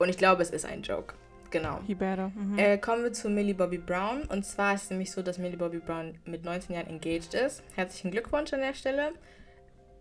Und 0.00 0.08
ich 0.08 0.16
glaube, 0.18 0.42
es 0.42 0.50
ist 0.50 0.64
ein 0.66 0.82
Joke. 0.82 1.14
Genau. 1.52 1.78
He 1.86 1.94
better. 1.94 2.32
Mhm. 2.34 2.58
Äh, 2.58 2.78
kommen 2.78 3.04
wir 3.04 3.12
zu 3.12 3.28
Millie 3.28 3.54
Bobby 3.54 3.78
Brown. 3.78 4.22
Und 4.24 4.44
zwar 4.44 4.74
ist 4.74 4.84
es 4.84 4.90
nämlich 4.90 5.12
so, 5.12 5.22
dass 5.22 5.38
Millie 5.38 5.58
Bobby 5.58 5.78
Brown 5.78 6.18
mit 6.24 6.44
19 6.44 6.74
Jahren 6.74 6.88
engaged 6.88 7.34
ist. 7.34 7.62
Herzlichen 7.76 8.10
Glückwunsch 8.10 8.52
an 8.52 8.60
der 8.60 8.74
Stelle. 8.74 9.12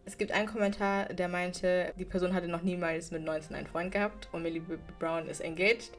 Es 0.06 0.18
gibt 0.18 0.32
einen 0.32 0.48
Kommentar, 0.48 1.06
der 1.06 1.28
meinte, 1.28 1.94
die 1.98 2.06
Person 2.06 2.34
hatte 2.34 2.48
noch 2.48 2.64
niemals 2.64 3.12
mit 3.12 3.24
19 3.24 3.56
einen 3.56 3.68
Freund 3.68 3.92
gehabt 3.92 4.30
und 4.32 4.42
Millie 4.42 4.62
Brown 5.00 5.28
ist 5.28 5.42
engaged. 5.42 5.92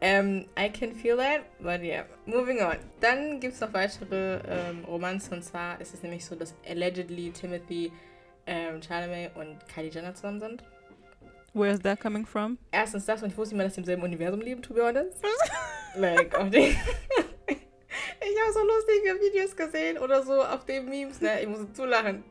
Ähm, 0.00 0.46
I 0.58 0.70
can 0.70 0.94
feel 0.94 1.16
that, 1.16 1.42
but 1.60 1.80
yeah, 1.82 2.04
moving 2.26 2.60
on. 2.60 2.76
Dann 3.00 3.40
gibt 3.40 3.54
es 3.54 3.60
noch 3.60 3.72
weitere 3.72 4.40
ähm, 4.48 4.84
Romanzen 4.86 5.34
und 5.34 5.42
zwar 5.42 5.80
ist 5.80 5.94
es 5.94 6.02
nämlich 6.02 6.24
so, 6.24 6.34
dass 6.34 6.54
allegedly 6.68 7.30
Timothy 7.30 7.92
ähm, 8.46 8.80
Chalamet 8.80 9.36
und 9.36 9.56
Kylie 9.72 9.90
Jenner 9.90 10.14
zusammen 10.14 10.40
sind. 10.40 10.64
Where 11.52 11.70
is 11.70 11.80
that 11.80 12.00
coming 12.00 12.26
from? 12.26 12.58
Erstens 12.72 13.06
das 13.06 13.22
und 13.22 13.30
ich 13.30 13.36
wusste 13.38 13.54
nicht 13.54 13.58
mal, 13.58 13.64
dass 13.64 13.74
sie 13.74 13.80
im 13.80 13.84
selben 13.84 14.02
Universum 14.02 14.40
leben, 14.40 14.60
to 14.60 14.74
be 14.74 14.82
honest. 14.82 15.22
like, 15.96 16.34
auf 16.34 16.50
den. 16.50 16.62
ich 17.46 18.40
habe 18.42 18.52
so 18.52 18.60
lustige 18.60 19.20
Videos 19.20 19.54
gesehen 19.54 19.98
oder 19.98 20.22
so 20.24 20.42
auf 20.42 20.64
den 20.66 20.88
Memes, 20.88 21.20
ne? 21.20 21.40
Ich 21.40 21.46
musste 21.46 21.72
zulachen. 21.72 22.24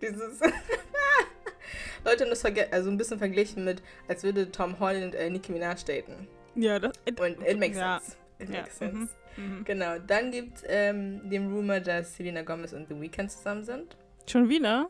Dieses. 0.00 0.40
Leute 2.04 2.24
haben 2.24 2.30
das 2.30 2.44
also 2.72 2.90
ein 2.90 2.96
bisschen 2.96 3.18
verglichen 3.18 3.64
mit, 3.64 3.82
als 4.08 4.22
würde 4.22 4.50
Tom 4.50 4.78
Holland 4.80 5.14
äh, 5.14 5.28
Nicki 5.28 5.52
Minaj 5.52 5.84
daten. 5.84 6.26
Ja, 6.54 6.78
das. 6.78 6.92
Und 7.18 7.46
it 7.46 7.58
makes 7.58 7.76
ja. 7.76 8.00
sense. 8.00 8.16
It 8.38 8.48
Ja, 8.48 8.60
makes 8.62 8.78
sense. 8.78 9.14
mhm, 9.36 9.58
mhm. 9.58 9.64
Genau. 9.64 9.98
Dann 9.98 10.30
gibt 10.30 10.58
es 10.58 10.64
ähm, 10.66 11.28
den 11.28 11.52
Rumor, 11.52 11.80
dass 11.80 12.16
Selena 12.16 12.42
Gomez 12.42 12.72
und 12.72 12.88
The 12.88 13.00
Weeknd 13.00 13.30
zusammen 13.30 13.64
sind. 13.64 13.96
Schon 14.26 14.48
wieder? 14.48 14.88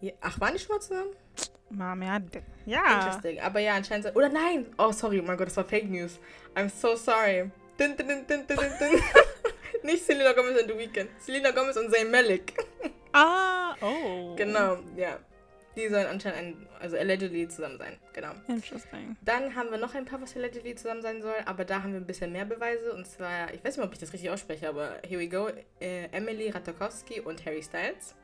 Ja, 0.00 0.12
ach, 0.20 0.40
waren 0.40 0.54
die 0.54 0.60
schon 0.60 0.76
mal 0.76 0.80
zusammen? 0.80 1.10
Mom, 1.70 2.02
ja. 2.02 2.20
Ja. 2.66 2.94
Interesting. 2.94 3.40
Aber 3.40 3.58
ja, 3.60 3.74
anscheinend. 3.74 4.14
Oder 4.14 4.28
nein! 4.28 4.66
Oh, 4.78 4.92
sorry, 4.92 5.20
oh 5.20 5.24
mein 5.24 5.36
Gott, 5.36 5.48
das 5.48 5.56
war 5.56 5.64
Fake 5.64 5.90
News. 5.90 6.18
I'm 6.54 6.68
so 6.68 6.94
sorry. 6.94 7.50
Dun, 7.76 7.96
dun, 7.96 8.24
dun, 8.28 8.44
Nicht 9.84 10.02
Selena 10.02 10.32
Gomez 10.32 10.58
und 10.62 10.68
The 10.68 10.78
Weeknd. 10.78 11.10
Selena 11.20 11.50
Gomez 11.50 11.76
und 11.76 11.92
Zayn 11.92 12.10
Malik. 12.10 12.54
Ah, 13.16 13.76
oh. 13.80 14.34
Genau, 14.34 14.78
ja. 14.96 15.20
Die 15.76 15.86
sollen 15.86 16.08
anscheinend, 16.08 16.36
ein, 16.36 16.66
also 16.80 16.96
allegedly 16.96 17.46
zusammen 17.46 17.78
sein. 17.78 17.96
Genau. 18.12 18.32
Interesting. 18.48 19.16
Dann 19.24 19.54
haben 19.54 19.70
wir 19.70 19.78
noch 19.78 19.94
ein 19.94 20.04
paar, 20.04 20.20
was 20.20 20.34
allegedly 20.34 20.74
zusammen 20.74 21.00
sein 21.00 21.22
soll. 21.22 21.36
Aber 21.44 21.64
da 21.64 21.84
haben 21.84 21.92
wir 21.92 22.00
ein 22.00 22.06
bisschen 22.08 22.32
mehr 22.32 22.44
Beweise. 22.44 22.92
Und 22.92 23.06
zwar, 23.06 23.54
ich 23.54 23.64
weiß 23.64 23.76
nicht, 23.76 23.86
ob 23.86 23.92
ich 23.92 24.00
das 24.00 24.12
richtig 24.12 24.30
ausspreche, 24.30 24.68
aber 24.68 24.96
here 25.06 25.20
we 25.20 25.28
go. 25.28 25.48
Äh, 25.78 26.08
Emily 26.10 26.50
Ratajkowski 26.50 27.20
und 27.20 27.46
Harry 27.46 27.62
Styles. 27.62 28.16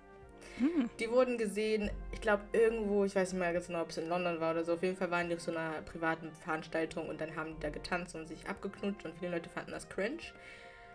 Hm. 0.59 0.91
Die 0.99 1.09
wurden 1.09 1.39
gesehen, 1.39 1.89
ich 2.13 2.21
glaube 2.21 2.43
irgendwo, 2.53 3.05
ich 3.05 3.15
weiß 3.15 3.33
nicht 3.33 3.41
mehr 3.41 3.53
ganz 3.53 3.69
genau, 3.69 3.83
ob 3.83 3.91
es 3.91 3.99
in 3.99 4.09
London 4.09 4.41
war 4.41 4.51
oder 4.51 4.65
so. 4.65 4.73
Auf 4.75 4.83
jeden 4.83 4.97
Fall 4.97 5.13
waren 5.13 5.29
die 5.29 5.37
auf 5.37 5.41
so 5.41 5.53
einer 5.53 5.83
privaten 5.83 6.33
Veranstaltung 6.45 7.09
und 7.09 7.21
dann 7.21 7.37
haben 7.37 7.55
die 7.55 7.61
da 7.61 7.71
getanzt 7.71 8.17
und 8.17 8.27
sich 8.27 8.49
abgeknutscht 8.49 9.05
und 9.05 9.15
viele 9.21 9.31
Leute 9.31 9.49
fanden 9.49 9.71
das 9.71 9.89
cringe. 9.89 10.19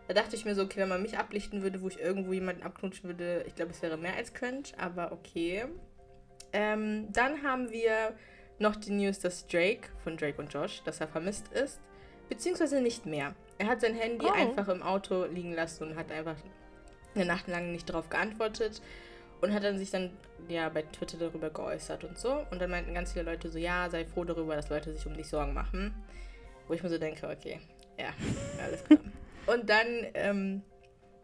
Da 0.07 0.13
dachte 0.13 0.35
ich 0.35 0.45
mir 0.45 0.53
so, 0.55 0.63
okay, 0.63 0.81
wenn 0.81 0.89
man 0.89 1.01
mich 1.01 1.17
ablichten 1.17 1.63
würde, 1.63 1.81
wo 1.81 1.87
ich 1.87 1.99
irgendwo 1.99 2.33
jemanden 2.33 2.63
abknutschen 2.63 3.09
würde, 3.09 3.43
ich 3.47 3.55
glaube, 3.55 3.71
es 3.71 3.81
wäre 3.81 3.97
mehr 3.97 4.15
als 4.15 4.33
cringe, 4.33 4.63
aber 4.77 5.11
okay. 5.11 5.65
Ähm, 6.53 7.07
dann 7.11 7.41
haben 7.43 7.71
wir 7.71 8.13
noch 8.59 8.75
die 8.75 8.91
News, 8.91 9.19
dass 9.19 9.47
Drake 9.47 9.89
von 10.03 10.15
Drake 10.15 10.39
und 10.41 10.53
Josh, 10.53 10.81
dass 10.83 11.01
er 11.01 11.07
vermisst 11.07 11.47
ist, 11.53 11.81
beziehungsweise 12.29 12.81
nicht 12.81 13.05
mehr. 13.05 13.35
Er 13.57 13.67
hat 13.67 13.81
sein 13.81 13.95
Handy 13.95 14.25
Oh. 14.25 14.31
einfach 14.31 14.67
im 14.67 14.83
Auto 14.83 15.25
liegen 15.25 15.53
lassen 15.53 15.89
und 15.89 15.95
hat 15.95 16.11
einfach 16.11 16.35
eine 17.15 17.25
Nacht 17.25 17.47
lang 17.47 17.71
nicht 17.71 17.89
darauf 17.89 18.09
geantwortet 18.09 18.81
und 19.41 19.53
hat 19.53 19.63
dann 19.63 19.77
sich 19.77 19.89
dann 19.91 20.11
ja 20.47 20.69
bei 20.69 20.83
Twitter 20.83 21.17
darüber 21.17 21.49
geäußert 21.49 22.03
und 22.03 22.17
so. 22.17 22.45
Und 22.51 22.61
dann 22.61 22.69
meinten 22.69 22.93
ganz 22.93 23.13
viele 23.13 23.25
Leute 23.25 23.49
so, 23.49 23.57
ja, 23.57 23.89
sei 23.89 24.05
froh 24.05 24.23
darüber, 24.23 24.55
dass 24.55 24.69
Leute 24.69 24.93
sich 24.95 25.05
um 25.05 25.15
dich 25.15 25.27
Sorgen 25.27 25.53
machen. 25.53 25.93
Wo 26.67 26.73
ich 26.73 26.83
mir 26.83 26.89
so 26.89 26.97
denke, 26.97 27.27
okay, 27.27 27.59
Ja, 27.97 28.09
alles 28.63 28.83
klar. 28.83 28.99
Und 29.47 29.69
dann, 29.69 29.87
ähm, 30.13 30.61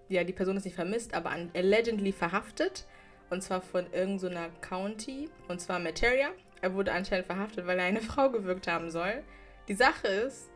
ja, 0.09 0.23
die 0.23 0.33
Person 0.33 0.57
ist 0.57 0.65
nicht 0.65 0.75
vermisst, 0.75 1.13
aber 1.13 1.31
allegedly 1.53 2.11
verhaftet. 2.11 2.85
Und 3.29 3.41
zwar 3.41 3.61
von 3.61 3.91
irgendeiner 3.93 4.49
so 4.49 4.61
County. 4.61 5.29
Und 5.47 5.61
zwar 5.61 5.79
Materia. 5.79 6.29
Er 6.61 6.73
wurde 6.73 6.91
anscheinend 6.91 7.27
verhaftet, 7.27 7.65
weil 7.65 7.79
er 7.79 7.85
eine 7.85 8.01
Frau 8.01 8.29
gewirkt 8.29 8.67
haben 8.67 8.91
soll. 8.91 9.23
Die 9.67 9.73
Sache 9.73 10.07
ist, 10.07 10.49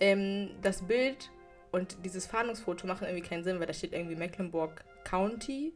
ähm, 0.00 0.50
das 0.62 0.82
Bild 0.82 1.30
und 1.70 2.04
dieses 2.04 2.26
Fahndungsfoto 2.26 2.86
machen 2.86 3.06
irgendwie 3.06 3.26
keinen 3.26 3.44
Sinn, 3.44 3.60
weil 3.60 3.66
da 3.66 3.72
steht 3.72 3.92
irgendwie 3.92 4.16
Mecklenburg 4.16 4.84
County. 5.04 5.72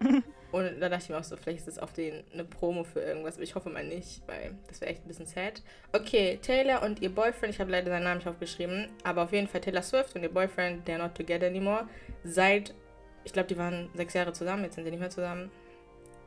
und 0.52 0.80
da 0.80 0.88
dachte 0.88 1.04
ich 1.04 1.08
mir 1.10 1.18
auch 1.18 1.24
so, 1.24 1.36
vielleicht 1.36 1.60
ist 1.60 1.68
das 1.68 1.78
auf 1.78 1.92
den 1.92 2.22
eine 2.32 2.44
Promo 2.44 2.84
für 2.84 3.00
irgendwas, 3.00 3.34
aber 3.34 3.42
ich 3.42 3.54
hoffe 3.54 3.70
mal 3.70 3.84
nicht, 3.84 4.22
weil 4.26 4.52
das 4.68 4.80
wäre 4.80 4.90
echt 4.90 5.04
ein 5.04 5.08
bisschen 5.08 5.26
sad. 5.26 5.62
Okay, 5.92 6.38
Taylor 6.42 6.82
und 6.82 7.00
ihr 7.00 7.12
Boyfriend, 7.12 7.54
ich 7.54 7.60
habe 7.60 7.70
leider 7.70 7.90
seinen 7.90 8.04
Namen 8.04 8.18
nicht 8.18 8.28
aufgeschrieben, 8.28 8.88
aber 9.02 9.22
auf 9.22 9.32
jeden 9.32 9.48
Fall 9.48 9.60
Taylor 9.60 9.82
Swift 9.82 10.14
und 10.14 10.22
ihr 10.22 10.32
Boyfriend, 10.32 10.88
they're 10.88 10.98
not 10.98 11.14
together 11.14 11.46
anymore, 11.46 11.88
seit, 12.22 12.74
ich 13.24 13.32
glaube, 13.32 13.48
die 13.48 13.56
waren 13.56 13.88
sechs 13.94 14.14
Jahre 14.14 14.32
zusammen, 14.32 14.64
jetzt 14.64 14.74
sind 14.74 14.84
sie 14.84 14.90
nicht 14.90 15.00
mehr 15.00 15.10
zusammen. 15.10 15.50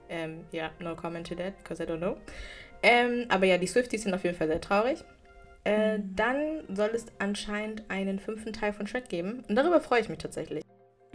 Ähm, 0.10 0.46
ja, 0.52 0.72
no 0.80 0.96
comment 0.96 1.28
to 1.28 1.36
that, 1.36 1.58
because 1.58 1.82
I 1.82 1.86
don't 1.86 1.98
know. 1.98 2.18
Ähm, 2.84 3.26
aber 3.30 3.46
ja, 3.46 3.58
die 3.58 3.68
Swifties 3.68 4.04
sind 4.04 4.14
auf 4.14 4.24
jeden 4.24 4.38
Fall 4.38 4.48
sehr 4.48 4.62
traurig. 4.62 5.04
Äh, 5.66 5.98
mhm. 5.98 6.16
Dann 6.16 6.64
soll 6.76 6.92
es 6.94 7.08
anscheinend 7.20 7.84
einen 7.90 8.20
fünften 8.20 8.54
Teil 8.54 8.74
von 8.74 8.88
Shrek 8.88 9.10
geben. 9.10 9.44
Und 9.48 9.56
darüber 9.56 9.82
freue 9.82 10.02
ich 10.02 10.10
mich 10.10 10.20
tatsächlich. 10.20 10.64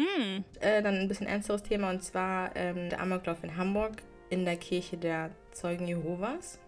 Mhm. 0.01 0.45
Äh, 0.61 0.83
dann 0.83 0.95
ein 0.95 1.09
bisschen 1.09 1.27
ernsteres 1.27 1.63
Thema 1.63 1.91
und 1.91 2.03
zwar 2.03 2.57
ähm, 2.57 2.89
der 2.89 3.01
Amoklauf 3.01 3.45
in 3.45 3.57
Hamburg 3.57 4.03
in 4.31 4.47
der 4.47 4.57
Kirche 4.57 4.97
der 4.97 5.31
Zeugen 5.53 5.87
Jehovas. 5.87 6.59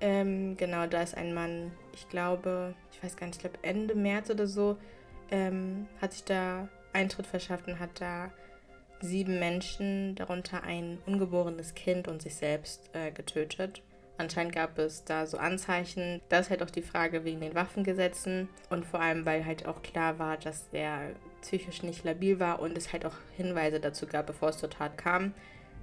Ähm, 0.00 0.56
genau, 0.56 0.86
da 0.86 1.02
ist 1.02 1.16
ein 1.16 1.32
Mann, 1.32 1.72
ich 1.94 2.08
glaube, 2.08 2.74
ich 2.92 3.02
weiß 3.02 3.16
gar 3.16 3.26
nicht, 3.26 3.36
ich 3.36 3.40
glaube 3.40 3.58
Ende 3.62 3.94
März 3.94 4.30
oder 4.30 4.46
so, 4.46 4.76
ähm, 5.30 5.86
hat 6.00 6.12
sich 6.12 6.24
da 6.24 6.68
Eintritt 6.92 7.26
verschafft 7.26 7.68
und 7.68 7.78
hat 7.78 8.00
da 8.00 8.30
sieben 9.00 9.38
Menschen, 9.38 10.14
darunter 10.14 10.62
ein 10.62 10.98
ungeborenes 11.06 11.74
Kind 11.74 12.06
und 12.06 12.20
sich 12.20 12.34
selbst 12.34 12.90
äh, 12.92 13.12
getötet. 13.12 13.82
Anscheinend 14.18 14.54
gab 14.54 14.78
es 14.78 15.04
da 15.04 15.26
so 15.26 15.38
Anzeichen. 15.38 16.20
Das 16.28 16.46
ist 16.46 16.50
halt 16.50 16.62
auch 16.64 16.70
die 16.70 16.82
Frage 16.82 17.24
wegen 17.24 17.40
den 17.40 17.54
Waffengesetzen 17.54 18.48
und 18.68 18.84
vor 18.84 19.00
allem, 19.00 19.24
weil 19.24 19.46
halt 19.46 19.66
auch 19.66 19.82
klar 19.82 20.18
war, 20.18 20.36
dass 20.36 20.66
er 20.72 21.12
psychisch 21.42 21.82
nicht 21.82 22.04
labil 22.04 22.40
war 22.40 22.60
und 22.60 22.76
es 22.76 22.92
halt 22.92 23.06
auch 23.06 23.14
Hinweise 23.36 23.80
dazu 23.80 24.06
gab, 24.06 24.26
bevor 24.26 24.50
es 24.50 24.58
zur 24.58 24.70
Tat 24.70 24.98
kam, 24.98 25.34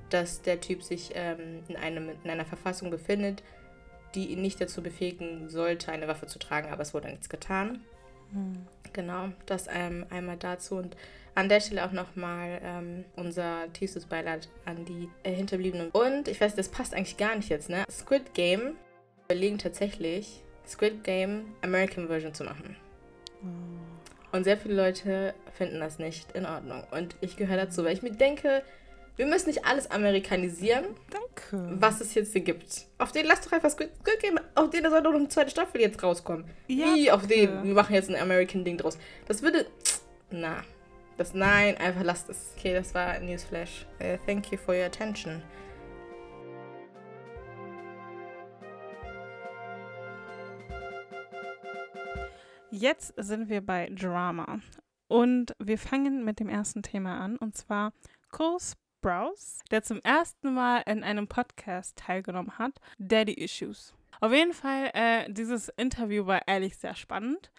dass 0.10 0.42
der 0.42 0.62
Typ 0.62 0.84
sich 0.84 1.12
ähm, 1.16 1.64
in, 1.68 1.76
einem, 1.76 2.10
in 2.24 2.30
einer 2.30 2.46
Verfassung 2.46 2.90
befindet, 2.90 3.44
die 4.14 4.28
ihn 4.28 4.42
nicht 4.42 4.62
dazu 4.62 4.82
befähigen 4.82 5.50
sollte, 5.50 5.92
eine 5.92 6.08
Waffe 6.08 6.28
zu 6.28 6.40
tragen, 6.40 6.72
aber 6.72 6.82
es 6.82 6.94
wurde 6.94 7.10
nichts 7.10 7.30
getan. 7.30 7.82
Hm. 8.32 8.66
Genau, 8.94 9.30
das 9.46 9.68
ähm, 9.72 10.06
einmal 10.10 10.38
dazu 10.38 10.76
und 10.76 10.96
an 11.36 11.50
der 11.50 11.60
Stelle 11.60 11.86
auch 11.86 11.92
nochmal 11.92 12.62
ähm, 12.64 13.06
unser 13.18 13.72
tiefstes 13.74 14.06
Beileid 14.06 14.48
an 14.64 14.86
die 14.86 15.10
äh, 15.24 15.34
Hinterbliebenen. 15.34 15.90
Und 15.92 16.30
ich 16.30 16.40
weiß, 16.40 16.56
das 16.56 16.70
passt 16.70 16.94
eigentlich 16.94 17.18
gar 17.18 17.36
nicht 17.36 17.50
jetzt, 17.50 17.70
ne? 17.70 17.84
Squid 17.92 18.34
Game 18.34 18.76
überlegen 19.26 19.58
tatsächlich, 19.58 20.42
Squid 20.66 21.04
Game 21.04 21.54
American 21.62 22.08
Version 22.08 22.34
zu 22.34 22.46
machen. 22.46 22.78
Oh. 23.44 23.95
Und 24.36 24.44
sehr 24.44 24.58
viele 24.58 24.76
Leute 24.76 25.34
finden 25.58 25.80
das 25.80 25.98
nicht 25.98 26.34
in 26.34 26.46
Ordnung. 26.46 26.84
Und 26.92 27.16
ich 27.22 27.38
gehöre 27.38 27.56
dazu, 27.56 27.86
weil 27.86 27.94
ich 27.94 28.02
mir 28.02 28.12
denke, 28.12 28.64
wir 29.16 29.26
müssen 29.28 29.48
nicht 29.48 29.64
alles 29.64 29.90
amerikanisieren. 29.90 30.84
Danke. 31.10 31.78
Was 31.80 32.02
es 32.02 32.14
jetzt 32.16 32.34
hier 32.34 32.42
gibt. 32.42 32.86
Auf 32.98 33.14
den 33.14 33.26
lass 33.26 33.40
doch 33.40 33.54
einfach 33.54 33.70
Squid 33.70 33.92
Game, 34.20 34.38
auf 34.56 34.72
den 34.72 34.84
soll 34.90 35.02
doch 35.02 35.12
noch 35.12 35.20
eine 35.20 35.30
zweite 35.30 35.52
Staffel 35.52 35.80
jetzt 35.80 36.04
rauskommen. 36.04 36.44
Ja, 36.68 36.94
Wie 36.96 37.10
auf 37.10 37.26
den, 37.28 37.64
wir 37.64 37.74
machen 37.74 37.96
jetzt 37.96 38.10
ein 38.10 38.22
American 38.22 38.66
Ding 38.66 38.78
draus. 38.78 38.98
Das 39.26 39.42
würde, 39.42 39.68
na, 40.32 40.58
das 41.18 41.34
Nein, 41.34 41.78
einfach 41.78 42.04
lasst 42.04 42.30
es. 42.30 42.56
Okay, 42.58 42.74
das 42.74 42.94
war 42.94 43.18
Newsflash. 43.20 43.86
Uh, 44.02 44.18
thank 44.26 44.52
you 44.52 44.58
for 44.58 44.76
your 44.76 44.84
attention. 44.84 45.42
Jetzt 52.78 53.14
sind 53.16 53.48
wir 53.48 53.66
bei 53.66 53.90
Drama. 53.90 54.60
Und 55.08 55.56
wir 55.60 55.78
fangen 55.78 56.26
mit 56.26 56.42
dem 56.42 56.50
ersten 56.50 56.84
Thema 56.84 57.22
an. 57.22 57.38
Und 57.38 57.56
zwar 57.56 57.94
Cole 58.32 58.60
Sprouse, 58.60 59.62
der 59.72 59.82
zum 59.82 60.02
ersten 60.02 60.54
Mal 60.54 60.84
in 60.86 61.02
einem 61.02 61.30
Podcast 61.30 61.96
teilgenommen 61.98 62.60
hat, 62.60 62.82
Daddy 62.98 63.32
Issues. 63.32 63.94
Auf 64.20 64.34
jeden 64.34 64.52
Fall, 64.52 64.92
äh, 64.94 65.32
dieses 65.32 65.70
Interview 65.78 66.26
war 66.26 66.46
ehrlich 66.50 66.76
sehr 66.76 66.96
spannend 66.96 67.50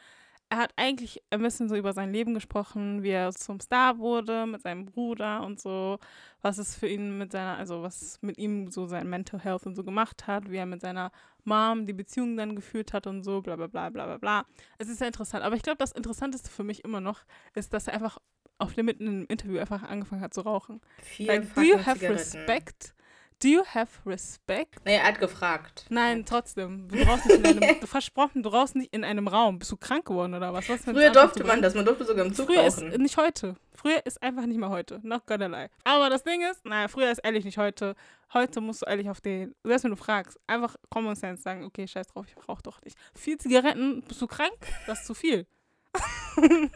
er 0.48 0.58
hat 0.58 0.72
eigentlich 0.76 1.22
ein 1.30 1.42
bisschen 1.42 1.68
so 1.68 1.74
über 1.74 1.92
sein 1.92 2.12
Leben 2.12 2.34
gesprochen, 2.34 3.02
wie 3.02 3.10
er 3.10 3.32
zum 3.32 3.58
Star 3.58 3.98
wurde 3.98 4.46
mit 4.46 4.62
seinem 4.62 4.86
Bruder 4.86 5.42
und 5.42 5.60
so, 5.60 5.98
was 6.40 6.58
es 6.58 6.76
für 6.76 6.86
ihn 6.88 7.18
mit 7.18 7.32
seiner, 7.32 7.56
also 7.56 7.82
was 7.82 8.18
mit 8.22 8.38
ihm 8.38 8.70
so 8.70 8.86
sein 8.86 9.08
Mental 9.08 9.40
Health 9.40 9.66
und 9.66 9.74
so 9.74 9.82
gemacht 9.82 10.26
hat, 10.26 10.50
wie 10.50 10.56
er 10.56 10.66
mit 10.66 10.80
seiner 10.80 11.10
Mom 11.44 11.86
die 11.86 11.92
Beziehung 11.92 12.36
dann 12.36 12.54
geführt 12.54 12.92
hat 12.92 13.06
und 13.06 13.24
so, 13.24 13.40
bla 13.40 13.56
bla 13.56 13.66
bla 13.66 13.90
bla 13.90 14.06
bla 14.06 14.18
bla. 14.18 14.46
Es 14.78 14.88
ist 14.88 14.98
sehr 14.98 15.08
interessant. 15.08 15.42
Aber 15.42 15.56
ich 15.56 15.62
glaube, 15.62 15.78
das 15.78 15.92
Interessanteste 15.92 16.50
für 16.50 16.64
mich 16.64 16.84
immer 16.84 17.00
noch 17.00 17.24
ist, 17.54 17.72
dass 17.72 17.88
er 17.88 17.94
einfach 17.94 18.18
auf 18.58 18.74
dem 18.74 18.86
mitten 18.86 19.06
im 19.06 19.26
Interview 19.26 19.58
einfach 19.58 19.82
angefangen 19.82 20.22
hat 20.22 20.32
zu 20.32 20.42
rauchen. 20.42 20.80
Viel 21.02 21.26
like, 21.26 21.54
do 21.54 21.62
you 21.62 21.76
have 21.76 21.98
Zigaretten. 21.98 22.16
respect 22.16 22.95
Do 23.42 23.48
you 23.48 23.62
have 23.74 23.90
respect? 24.06 24.82
Nee, 24.86 24.96
er 24.96 25.04
hat 25.04 25.20
gefragt. 25.20 25.84
Nein, 25.90 26.24
trotzdem. 26.24 26.88
Du 26.88 27.04
brauchst 27.04 27.26
nicht 27.26 27.38
in 27.38 27.62
einem, 27.62 27.80
du 27.80 27.86
versprochen, 27.86 28.42
du 28.42 28.48
rauchst 28.48 28.76
nicht 28.76 28.94
in 28.94 29.04
einem 29.04 29.28
Raum. 29.28 29.58
Bist 29.58 29.70
du 29.70 29.76
krank 29.76 30.06
geworden 30.06 30.32
oder 30.32 30.54
was? 30.54 30.66
was 30.70 30.84
Früher 30.84 31.10
durfte 31.10 31.44
man 31.44 31.60
das, 31.60 31.74
man 31.74 31.84
durfte 31.84 32.06
sogar 32.06 32.24
im 32.24 32.32
Zug 32.32 32.46
früher 32.46 32.62
rauchen. 32.62 32.90
Ist 32.90 32.98
nicht 32.98 33.18
heute. 33.18 33.56
Früher 33.74 34.04
ist 34.06 34.22
einfach 34.22 34.46
nicht 34.46 34.56
mehr 34.56 34.70
heute. 34.70 35.00
Not 35.02 35.26
gonna 35.26 35.48
lie. 35.48 35.68
Aber 35.84 36.08
das 36.08 36.24
Ding 36.24 36.40
ist, 36.50 36.64
naja, 36.64 36.88
früher 36.88 37.10
ist 37.10 37.18
ehrlich 37.18 37.44
nicht 37.44 37.58
heute. 37.58 37.94
Heute 38.32 38.62
musst 38.62 38.82
du 38.82 38.86
ehrlich 38.86 39.10
auf 39.10 39.20
den, 39.20 39.54
selbst 39.64 39.84
wenn 39.84 39.90
du 39.90 39.96
fragst, 39.98 40.40
einfach 40.46 40.74
Common 40.88 41.14
Sense 41.14 41.42
sagen, 41.42 41.64
okay, 41.64 41.86
scheiß 41.86 42.06
drauf, 42.08 42.24
ich 42.26 42.48
rauch 42.48 42.62
doch 42.62 42.80
nicht. 42.82 42.96
Vier 43.14 43.38
Zigaretten, 43.38 44.02
bist 44.08 44.22
du 44.22 44.26
krank? 44.26 44.56
Das 44.86 45.00
ist 45.00 45.06
zu 45.06 45.12
viel. 45.14 45.46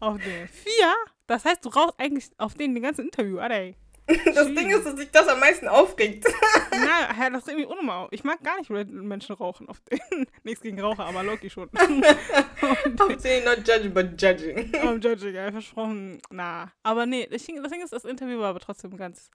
auf 0.00 0.18
den. 0.18 0.48
Vier? 0.48 0.94
Das 1.28 1.44
heißt, 1.44 1.64
du 1.64 1.68
rauchst 1.68 1.94
eigentlich 1.98 2.28
auf 2.38 2.54
den 2.54 2.74
den 2.74 2.82
ganzen 2.82 3.04
Interview, 3.04 3.38
Alter. 3.38 3.76
Das 4.06 4.46
Ding 4.46 4.70
ist, 4.70 4.84
dass 4.84 4.96
sich 4.96 5.10
das 5.10 5.28
am 5.28 5.40
meisten 5.40 5.68
aufregt. 5.68 6.24
Nein, 6.70 7.32
das 7.32 7.46
regt 7.46 7.58
mich 7.58 7.66
unnormal 7.66 8.04
auf. 8.04 8.08
Ich 8.12 8.24
mag 8.24 8.42
gar 8.42 8.58
nicht, 8.58 8.70
wenn 8.70 9.06
Menschen 9.06 9.34
rauchen. 9.34 9.68
Auf 9.68 9.80
den. 9.80 10.26
Nichts 10.42 10.60
gegen 10.60 10.80
Raucher, 10.80 11.06
aber 11.06 11.22
Loki 11.22 11.48
schon. 11.48 11.70
Hauptsächlich 13.00 13.44
not 13.44 13.66
judging, 13.66 13.94
but 13.94 14.20
judging. 14.20 14.72
I'm 14.72 15.00
judging, 15.00 15.34
ja, 15.34 15.50
versprochen. 15.50 16.20
Na. 16.30 16.72
Aber 16.82 17.06
nee, 17.06 17.28
das 17.30 17.44
Ding 17.46 17.62
ist, 17.82 17.92
das 17.92 18.04
Interview 18.04 18.40
war 18.40 18.50
aber 18.50 18.60
trotzdem 18.60 18.96
ganz 18.96 19.30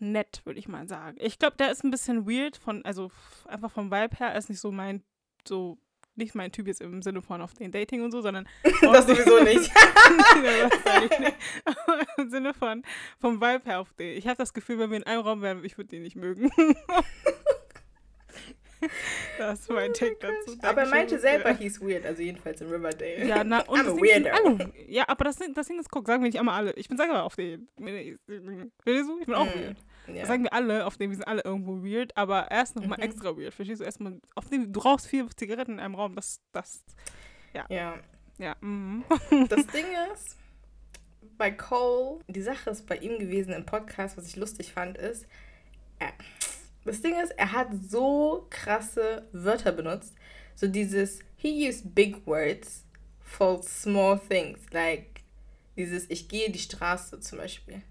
nett, 0.00 0.42
würde 0.44 0.58
ich 0.58 0.68
mal 0.68 0.88
sagen. 0.88 1.16
Ich 1.20 1.38
glaube, 1.38 1.56
der 1.56 1.70
ist 1.70 1.84
ein 1.84 1.90
bisschen 1.90 2.28
weird 2.28 2.56
von, 2.56 2.84
also 2.84 3.10
einfach 3.46 3.70
vom 3.70 3.90
Vibe 3.90 4.16
her, 4.16 4.28
er 4.28 4.38
ist 4.38 4.48
nicht 4.48 4.60
so 4.60 4.70
mein, 4.70 5.02
so 5.46 5.78
nicht 6.18 6.34
mein 6.34 6.52
Typ 6.52 6.66
jetzt 6.66 6.80
im 6.80 7.02
Sinne 7.02 7.22
von 7.22 7.40
auf 7.40 7.54
den 7.54 7.72
Dating 7.72 8.02
und 8.02 8.10
so, 8.10 8.20
sondern. 8.20 8.48
das 8.82 9.06
sowieso 9.06 9.42
nicht. 9.42 9.70
Im 12.18 12.30
Sinne 12.30 12.54
von 12.54 12.82
vom 13.20 13.40
Vibe 13.40 13.64
her 13.64 13.80
auf 13.80 13.92
den. 13.94 14.16
Ich 14.16 14.26
habe 14.26 14.36
das 14.36 14.52
Gefühl, 14.52 14.78
wenn 14.78 14.90
wir 14.90 14.98
in 14.98 15.04
einem 15.04 15.22
Raum 15.22 15.42
wären, 15.42 15.64
ich 15.64 15.78
würde 15.78 15.88
den 15.90 16.02
nicht 16.02 16.16
mögen. 16.16 16.50
das 19.38 19.60
ist 19.60 19.70
mein 19.70 19.92
Take 19.92 20.16
dazu. 20.20 20.58
Aber 20.62 20.82
er 20.82 20.88
meinte 20.88 21.18
selber, 21.18 21.52
hieß 21.52 21.80
weird, 21.80 22.04
also 22.04 22.22
jedenfalls 22.22 22.60
in 22.60 22.68
Riverdale. 22.68 23.26
Ja, 23.26 23.42
na, 23.44 23.60
und 23.62 23.80
I'm 23.80 23.88
a 23.88 23.96
weirdo. 23.96 24.30
Alle, 24.30 24.72
ja, 24.86 25.04
aber 25.08 25.24
das, 25.24 25.38
das 25.54 25.66
Ding 25.66 25.78
ist, 25.78 25.90
guck, 25.90 26.06
sagen 26.06 26.22
wir 26.22 26.28
nicht 26.28 26.38
immer 26.38 26.52
alle. 26.52 26.72
Ich 26.72 26.88
bin 26.88 26.96
selber 26.96 27.24
auf 27.24 27.36
den. 27.36 27.68
Ich 27.76 27.84
bin 27.84 29.34
auch 29.34 29.46
mm. 29.46 29.58
weird. 29.58 29.76
Ja. 30.08 30.20
Das 30.20 30.28
sagen 30.28 30.44
wir 30.44 30.52
alle, 30.52 30.86
auf 30.86 30.96
dem 30.96 31.10
wir 31.10 31.16
sind 31.16 31.26
alle 31.26 31.42
irgendwo 31.44 31.82
weird, 31.84 32.16
aber 32.16 32.40
er 32.42 32.62
ist 32.62 32.76
nochmal 32.76 32.98
mhm. 32.98 33.04
extra 33.04 33.36
weird. 33.36 33.54
Verstehst 33.54 33.80
du? 33.80 33.84
Erstmal, 33.84 34.20
auf 34.34 34.48
dem, 34.48 34.72
du 34.72 34.80
rauchst 34.80 35.06
vier 35.06 35.26
Zigaretten 35.36 35.72
in 35.72 35.80
einem 35.80 35.94
Raum, 35.94 36.14
das, 36.16 36.40
das, 36.52 36.84
ja. 37.54 37.66
Ja. 37.68 37.94
Ja. 38.38 38.56
Mhm. 38.60 39.04
Das 39.48 39.66
Ding 39.68 39.86
ist, 40.12 40.36
bei 41.36 41.50
Cole, 41.50 42.20
die 42.28 42.42
Sache 42.42 42.70
ist 42.70 42.86
bei 42.86 42.96
ihm 42.96 43.18
gewesen 43.18 43.52
im 43.52 43.66
Podcast, 43.66 44.16
was 44.16 44.26
ich 44.26 44.36
lustig 44.36 44.72
fand, 44.72 44.98
ist, 44.98 45.26
er, 45.98 46.12
das 46.84 47.00
Ding 47.00 47.18
ist, 47.20 47.32
er 47.32 47.52
hat 47.52 47.68
so 47.88 48.46
krasse 48.50 49.26
Wörter 49.32 49.72
benutzt. 49.72 50.14
So 50.54 50.66
dieses, 50.66 51.20
he 51.36 51.68
used 51.68 51.94
big 51.94 52.26
words 52.26 52.84
for 53.20 53.62
small 53.62 54.18
things. 54.18 54.60
Like 54.72 55.22
dieses, 55.76 56.08
ich 56.10 56.28
gehe 56.28 56.50
die 56.50 56.58
Straße 56.58 57.20
zum 57.20 57.38
Beispiel. 57.38 57.82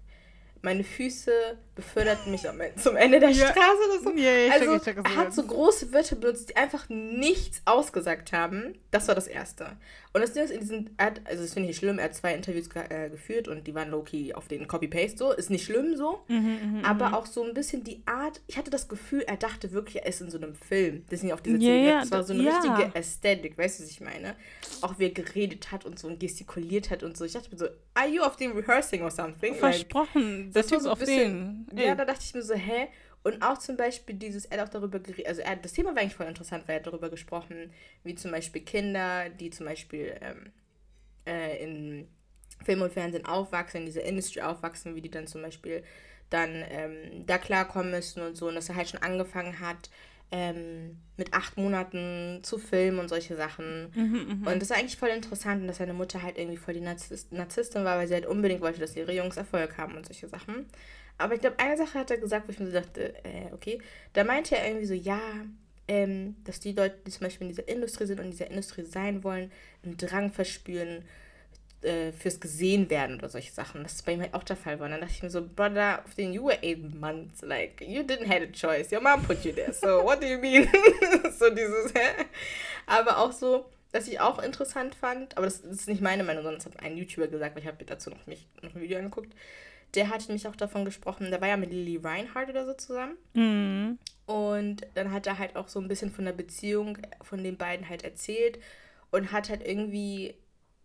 Meine 0.60 0.84
Füße 0.84 1.58
befördert 1.78 2.26
mich 2.26 2.42
zum 2.82 2.96
Ende 2.96 3.20
der 3.20 3.30
Ja. 3.30 3.46
Straße 3.52 3.78
oder 3.88 4.02
so. 4.02 4.12
Ich 4.16 4.24
check, 4.24 4.52
also 4.52 4.78
check, 4.84 4.96
was 4.96 5.04
du 5.04 5.10
er 5.10 5.16
hat 5.16 5.32
so 5.32 5.42
große 5.44 5.92
Wörter 5.92 6.16
benutzt, 6.16 6.48
die 6.48 6.56
einfach 6.56 6.88
nichts 6.88 7.62
ausgesagt 7.66 8.32
haben. 8.32 8.74
Das 8.90 9.06
war 9.06 9.14
das 9.14 9.28
Erste. 9.28 9.76
Und 10.12 10.22
das 10.22 10.32
Ding 10.32 10.42
ist, 10.42 10.50
in 10.50 10.60
diesen, 10.60 10.90
er 10.96 11.06
hat, 11.06 11.20
also 11.26 11.42
das 11.42 11.52
finde 11.52 11.66
ich 11.66 11.76
nicht 11.76 11.78
schlimm, 11.78 11.98
er 11.98 12.06
hat 12.06 12.14
zwei 12.16 12.34
Interviews 12.34 12.68
ge 12.70 12.82
äh, 12.88 13.10
geführt 13.10 13.46
und 13.46 13.66
die 13.68 13.74
waren 13.74 13.90
low-key 13.90 14.32
auf 14.34 14.48
den 14.48 14.66
Copy-Paste 14.66 15.18
so. 15.18 15.32
Ist 15.32 15.50
nicht 15.50 15.64
schlimm 15.66 15.96
so. 15.96 16.24
Mhm, 16.26 16.80
aber 16.82 17.16
auch 17.16 17.26
so 17.26 17.44
ein 17.44 17.54
bisschen 17.54 17.84
die 17.84 18.02
Art, 18.06 18.40
ich 18.48 18.56
hatte 18.58 18.70
das 18.70 18.88
Gefühl, 18.88 19.20
er 19.26 19.36
dachte 19.36 19.70
wirklich, 19.72 19.96
er 20.02 20.06
ist 20.06 20.20
in 20.20 20.30
so 20.30 20.38
einem 20.38 20.54
Film. 20.56 21.04
Disney 21.12 21.32
auf 21.32 21.42
diese 21.42 21.58
ja, 21.58 22.00
Das 22.00 22.10
war 22.10 22.24
so 22.24 22.32
eine 22.32 22.42
ja. 22.42 22.58
richtige 22.58 22.94
Ästhetik, 22.96 23.56
weißt 23.56 23.78
du, 23.78 23.84
was 23.84 23.90
ich 23.90 24.00
meine? 24.00 24.34
Auch 24.80 24.98
wie 24.98 25.04
er 25.04 25.10
geredet 25.10 25.70
hat 25.70 25.84
und 25.84 25.98
so 25.98 26.08
und 26.08 26.18
gestikuliert 26.18 26.90
hat 26.90 27.02
und 27.04 27.16
so. 27.16 27.24
Ich 27.24 27.34
dachte 27.34 27.50
mir 27.52 27.58
so, 27.58 27.66
are 27.94 28.08
you 28.08 28.22
auf 28.22 28.36
dem 28.36 28.52
rehearsing 28.56 29.02
or 29.02 29.10
something? 29.10 29.50
Like, 29.52 29.60
Versprochen, 29.60 30.52
der 30.52 30.62
das 30.62 30.72
war 30.72 30.78
Typ 30.78 30.84
so 30.84 30.90
auf 30.90 30.98
bisschen- 30.98 31.66
den. 31.66 31.67
Ja, 31.74 31.94
da 31.94 32.04
dachte 32.04 32.20
ich 32.22 32.34
mir 32.34 32.42
so, 32.42 32.54
hä? 32.54 32.88
Und 33.22 33.42
auch 33.42 33.58
zum 33.58 33.76
Beispiel 33.76 34.14
dieses, 34.14 34.46
er 34.46 34.60
hat 34.60 34.68
auch 34.68 34.72
darüber 34.72 35.00
geredet, 35.00 35.26
also 35.26 35.40
er, 35.42 35.56
das 35.56 35.72
Thema 35.72 35.94
war 35.94 36.02
eigentlich 36.02 36.14
voll 36.14 36.26
interessant, 36.26 36.66
weil 36.66 36.76
er 36.76 36.80
hat 36.80 36.86
darüber 36.86 37.10
gesprochen, 37.10 37.72
wie 38.04 38.14
zum 38.14 38.30
Beispiel 38.30 38.62
Kinder, 38.62 39.28
die 39.28 39.50
zum 39.50 39.66
Beispiel 39.66 40.16
ähm, 40.20 40.52
äh, 41.26 41.62
in 41.62 42.08
Film 42.64 42.82
und 42.82 42.92
Fernsehen 42.92 43.26
aufwachsen, 43.26 43.80
in 43.80 43.86
dieser 43.86 44.02
Industry 44.04 44.40
aufwachsen, 44.40 44.94
wie 44.94 45.00
die 45.02 45.10
dann 45.10 45.26
zum 45.26 45.42
Beispiel 45.42 45.82
dann 46.30 46.64
ähm, 46.70 47.26
da 47.26 47.38
klarkommen 47.38 47.90
müssen 47.90 48.22
und 48.22 48.36
so. 48.36 48.48
Und 48.48 48.54
dass 48.54 48.68
er 48.68 48.76
halt 48.76 48.88
schon 48.88 49.02
angefangen 49.02 49.60
hat, 49.60 49.90
ähm, 50.30 50.98
mit 51.16 51.32
acht 51.32 51.56
Monaten 51.56 52.40
zu 52.42 52.58
filmen 52.58 52.98
und 52.98 53.08
solche 53.08 53.34
Sachen. 53.34 53.90
Mhm, 53.94 54.46
Und 54.46 54.60
das 54.60 54.70
war 54.70 54.76
eigentlich 54.76 54.98
voll 54.98 55.08
interessant, 55.08 55.62
und 55.62 55.68
dass 55.68 55.78
seine 55.78 55.94
Mutter 55.94 56.22
halt 56.22 56.36
irgendwie 56.36 56.58
voll 56.58 56.74
die 56.74 56.80
Narzisst 56.80 57.32
Narzisstin 57.32 57.84
war, 57.84 57.96
weil 57.98 58.08
sie 58.08 58.14
halt 58.14 58.26
unbedingt 58.26 58.60
wollte, 58.60 58.80
dass 58.80 58.94
ihre 58.94 59.12
Jungs 59.14 59.36
Erfolg 59.38 59.78
haben 59.78 59.96
und 59.96 60.06
solche 60.06 60.28
Sachen. 60.28 60.66
Aber 61.18 61.34
ich 61.34 61.40
glaube, 61.40 61.58
eine 61.58 61.76
Sache 61.76 61.98
hat 61.98 62.10
er 62.10 62.18
gesagt, 62.18 62.46
wo 62.46 62.52
ich 62.52 62.60
mir 62.60 62.66
so 62.66 62.72
dachte, 62.72 63.14
äh, 63.24 63.52
okay. 63.52 63.80
Da 64.12 64.24
meinte 64.24 64.56
er 64.56 64.66
irgendwie 64.66 64.86
so, 64.86 64.94
ja, 64.94 65.20
ähm, 65.88 66.36
dass 66.44 66.60
die 66.60 66.72
Leute, 66.72 66.96
die 67.06 67.10
zum 67.10 67.22
Beispiel 67.22 67.48
in 67.48 67.54
dieser 67.54 67.68
Industrie 67.68 68.06
sind 68.06 68.20
und 68.20 68.26
in 68.26 68.30
dieser 68.30 68.50
Industrie 68.50 68.84
sein 68.84 69.24
wollen, 69.24 69.50
einen 69.82 69.96
Drang 69.96 70.30
verspüren 70.30 71.04
äh, 71.82 72.12
fürs 72.12 72.40
gesehen 72.40 72.90
werden 72.90 73.18
oder 73.18 73.28
solche 73.28 73.52
Sachen. 73.52 73.82
Das 73.82 73.94
ist 73.94 74.04
bei 74.04 74.12
ihm 74.12 74.20
halt 74.20 74.34
auch 74.34 74.44
der 74.44 74.56
Fall 74.56 74.78
war. 74.78 74.86
Und 74.86 74.92
dann 74.92 75.00
dachte 75.00 75.14
ich 75.14 75.22
mir 75.22 75.30
so, 75.30 75.46
brother, 75.46 76.02
of 76.04 76.12
the 76.14 76.24
you 76.24 76.44
were 76.44 76.58
eight 76.62 76.94
months, 76.94 77.42
like, 77.42 77.80
you 77.80 78.02
didn't 78.02 78.28
have 78.28 78.42
a 78.42 78.52
choice. 78.52 78.92
Your 78.92 79.00
mom 79.00 79.22
put 79.22 79.44
you 79.44 79.52
there. 79.52 79.72
So, 79.72 80.04
what 80.04 80.20
do 80.20 80.26
you 80.26 80.38
mean? 80.38 80.68
so 81.38 81.50
dieses, 81.50 81.94
hä? 81.94 82.24
Aber 82.86 83.18
auch 83.18 83.32
so, 83.32 83.66
was 83.92 84.08
ich 84.08 84.20
auch 84.20 84.42
interessant 84.42 84.94
fand, 84.94 85.36
aber 85.36 85.46
das, 85.46 85.62
das 85.62 85.72
ist 85.72 85.88
nicht 85.88 86.02
meine 86.02 86.24
Meinung, 86.24 86.42
sondern 86.42 86.62
das 86.62 86.66
hat 86.66 86.82
ein 86.82 86.96
YouTuber 86.96 87.28
gesagt, 87.28 87.54
weil 87.54 87.62
ich 87.62 87.68
habe 87.68 87.84
dazu 87.84 88.10
noch, 88.10 88.26
mich, 88.26 88.46
noch 88.62 88.74
ein 88.74 88.80
Video 88.80 88.98
angeguckt. 88.98 89.32
Der 89.94 90.10
hat 90.10 90.28
nämlich 90.28 90.46
auch 90.46 90.56
davon 90.56 90.84
gesprochen, 90.84 91.30
da 91.30 91.40
war 91.40 91.48
ja 91.48 91.56
mit 91.56 91.70
Lily 91.70 91.96
Reinhardt 91.96 92.50
oder 92.50 92.66
so 92.66 92.74
zusammen. 92.74 93.16
Mhm. 93.34 93.98
Und 94.26 94.86
dann 94.94 95.12
hat 95.12 95.26
er 95.26 95.38
halt 95.38 95.56
auch 95.56 95.68
so 95.68 95.80
ein 95.80 95.88
bisschen 95.88 96.10
von 96.10 96.26
der 96.26 96.32
Beziehung 96.32 96.98
von 97.22 97.42
den 97.42 97.56
beiden 97.56 97.88
halt 97.88 98.04
erzählt 98.04 98.58
und 99.10 99.32
hat 99.32 99.48
halt 99.48 99.66
irgendwie 99.66 100.34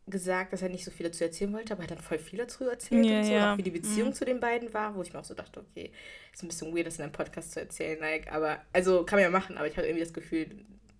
gesagt, 0.05 0.51
dass 0.51 0.61
er 0.61 0.69
nicht 0.69 0.83
so 0.83 0.91
viel 0.91 1.05
dazu 1.05 1.23
erzählen 1.23 1.53
wollte, 1.53 1.73
aber 1.73 1.81
er 1.81 1.83
hat 1.83 1.91
dann 1.91 2.03
voll 2.03 2.19
viel 2.19 2.39
dazu 2.39 2.65
erzählt 2.65 3.05
Ja, 3.05 3.17
und 3.17 3.23
so, 3.25 3.33
und 3.33 3.41
auch 3.41 3.57
wie 3.57 3.63
die 3.63 3.71
Beziehung 3.71 4.13
zu 4.13 4.25
den 4.25 4.39
beiden 4.39 4.73
war, 4.73 4.95
wo 4.95 5.01
ich 5.01 5.13
mir 5.13 5.19
auch 5.19 5.25
so 5.25 5.33
dachte, 5.33 5.61
okay, 5.61 5.91
ist 6.33 6.43
ein 6.43 6.49
bisschen 6.49 6.75
weird, 6.75 6.87
das 6.87 6.97
in 6.97 7.03
einem 7.03 7.13
Podcast 7.13 7.51
zu 7.53 7.61
erzählen, 7.61 7.99
like, 7.99 8.31
aber, 8.31 8.61
also 8.73 9.05
kann 9.05 9.17
man 9.17 9.23
ja 9.23 9.29
machen, 9.29 9.57
aber 9.57 9.67
ich 9.67 9.77
habe 9.77 9.87
irgendwie 9.87 10.03
das 10.03 10.13
Gefühl, 10.13 10.47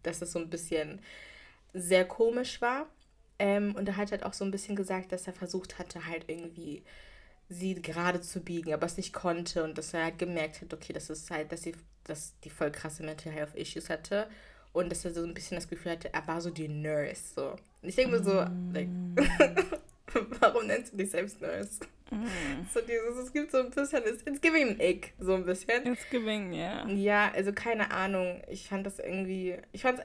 dass 0.04 0.20
das 0.20 0.32
so 0.32 0.40
ein 0.40 0.50
bisschen 0.50 1.02
sehr 1.74 2.06
komisch 2.06 2.62
war. 2.62 2.88
Ähm, 3.40 3.76
und 3.76 3.88
er 3.88 3.98
hat 3.98 4.12
halt 4.12 4.24
auch 4.24 4.34
so 4.34 4.46
ein 4.46 4.52
bisschen 4.52 4.76
gesagt, 4.76 5.12
dass 5.12 5.28
er 5.28 5.34
versucht 5.34 5.80
hatte, 5.80 6.06
halt 6.06 6.26
irgendwie 6.28 6.84
sie 7.50 7.76
gerade 7.76 8.22
zu 8.22 8.42
biegen, 8.42 8.74
aber 8.74 8.86
es 8.86 8.98
nicht 8.98 9.14
konnte 9.14 9.64
und 9.64 9.78
dass 9.78 9.94
er 9.94 10.06
halt 10.06 10.20
gemerkt 10.20 10.62
hat, 10.62 10.74
okay, 10.74 10.94
das 10.94 11.10
ist 11.10 11.30
halt, 11.30 11.52
dass 11.52 11.64
sie, 11.64 11.74
dass 12.04 12.34
die 12.44 12.50
voll 12.50 12.72
krasse 12.72 13.04
Mental 13.04 13.32
Health 13.32 13.56
Issues 13.56 13.90
hatte 13.90 14.28
und 14.72 14.92
dass 14.92 15.06
er 15.06 15.14
so 15.14 15.24
ein 15.24 15.34
bisschen 15.34 15.56
das 15.56 15.68
Gefühl 15.68 15.94
hatte, 15.94 16.14
er 16.14 16.28
war 16.28 16.42
so 16.42 16.50
die 16.50 16.68
Nurse, 16.68 17.34
so. 17.36 17.52
Und 17.82 17.90
ich 17.90 17.96
denke 17.96 18.18
mir 18.18 18.24
so, 18.24 18.46
like, 18.74 18.90
warum 20.40 20.68
nennst 20.68 20.94
du 20.94 20.98
dich 20.98 21.12
selbst 21.12 21.42
Nurse? 21.42 21.80
So 22.74 22.82
dieses, 22.82 23.18
es 23.26 23.34
gibt 23.34 23.52
so 23.52 23.60
ein 23.60 23.72
bisschen, 23.72 24.04
it's, 24.06 24.24
it's 24.26 24.42
giving 24.42 24.70
an 24.70 24.80
ick, 24.80 25.14
so 25.20 25.36
ein 25.36 25.46
bisschen. 25.46 25.86
It's 25.86 26.10
giving, 26.10 26.54
ja. 26.54 26.88
Ja, 26.88 27.32
also 27.34 27.52
keine 27.54 27.92
Ahnung. 27.92 28.42
Ich 28.50 28.68
fand 28.68 28.86
das 28.86 29.00
irgendwie, 29.00 29.58
ich 29.72 29.82
fand's, 29.82 30.02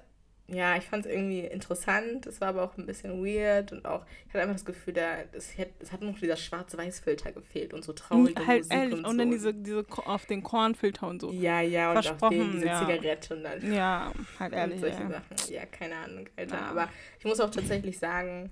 ja, 0.50 0.76
ich 0.76 0.84
fand 0.84 1.04
es 1.04 1.12
irgendwie 1.12 1.40
interessant. 1.40 2.26
Es 2.26 2.40
war 2.40 2.48
aber 2.48 2.62
auch 2.62 2.76
ein 2.78 2.86
bisschen 2.86 3.22
weird 3.24 3.70
und 3.72 3.84
auch, 3.84 4.06
ich 4.26 4.28
hatte 4.32 4.40
einfach 4.42 4.54
das 4.54 4.64
Gefühl, 4.64 4.94
da, 4.94 5.18
es, 5.32 5.58
hat, 5.58 5.68
es 5.78 5.92
hat 5.92 6.00
noch 6.00 6.18
dieser 6.18 6.36
Schwarz-Weiß-Filter 6.36 7.32
gefehlt 7.32 7.74
und 7.74 7.84
so 7.84 7.92
traurige 7.92 8.46
halt 8.46 8.60
Musik 8.60 8.72
ehrlich, 8.72 8.98
und, 8.98 9.04
und, 9.04 9.18
dann 9.18 9.30
diese, 9.30 9.52
diese 9.52 9.84
auf 10.06 10.24
den 10.24 10.42
Kornfilter 10.42 11.06
und 11.06 11.20
so. 11.20 11.30
ja, 11.32 11.60
ja, 11.60 11.90
und 11.90 11.98
auch 11.98 12.02
Versprochen, 12.02 12.52
diese 12.52 12.66
ja. 12.66 12.80
Zigarette 12.80 13.36
und 13.36 13.42
dann 13.44 13.72
Ja, 13.74 14.12
halt 14.38 14.52
und 14.52 14.58
ehrlich. 14.58 14.80
solche 14.80 15.00
Ja. 15.02 15.10
Sachen. 15.10 15.52
Ja, 15.52 15.66
keine 15.66 15.96
Ahnung, 15.96 16.28
Alter. 16.36 16.56
Ja. 16.56 16.66
Aber 16.70 16.88
ich 17.18 17.24
muss 17.26 17.40
auch 17.40 17.50
tatsächlich 17.50 17.98
sagen, 17.98 18.50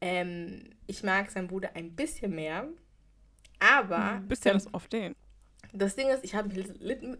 ähm, 0.00 0.70
ich 0.86 1.02
mag 1.02 1.30
seinen 1.30 1.48
Bruder 1.48 1.70
ein 1.74 1.92
bisschen 1.94 2.34
mehr. 2.34 2.68
Aber 3.60 4.22
Bist 4.26 4.44
ja 4.44 4.52
das 4.52 4.72
auf 4.72 4.86
den. 4.88 5.14
Das 5.72 5.96
Ding 5.96 6.08
ist, 6.08 6.24
ich 6.24 6.34
habe 6.34 6.48
mich 6.48 6.66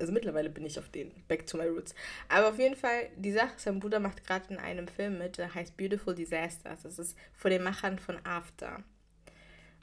also 0.00 0.12
mittlerweile 0.12 0.48
bin 0.48 0.64
ich 0.64 0.78
auf 0.78 0.88
den 0.88 1.12
Back 1.28 1.46
to 1.46 1.58
my 1.58 1.66
roots. 1.66 1.94
Aber 2.28 2.48
auf 2.48 2.58
jeden 2.58 2.76
Fall, 2.76 3.10
die 3.16 3.32
Sache 3.32 3.52
sein 3.56 3.78
Bruder 3.78 4.00
macht 4.00 4.26
gerade 4.26 4.46
in 4.52 4.58
einem 4.58 4.88
Film 4.88 5.18
mit, 5.18 5.36
der 5.38 5.54
heißt 5.54 5.76
Beautiful 5.76 6.14
Disasters. 6.14 6.82
Das 6.82 6.98
ist 6.98 7.16
vor 7.34 7.50
den 7.50 7.62
Machern 7.62 7.98
von 7.98 8.16
After. 8.24 8.82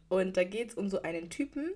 Und 0.10 0.36
da 0.38 0.44
geht 0.44 0.70
es 0.70 0.76
um 0.76 0.90
so 0.90 1.02
einen 1.02 1.30
Typen. 1.30 1.72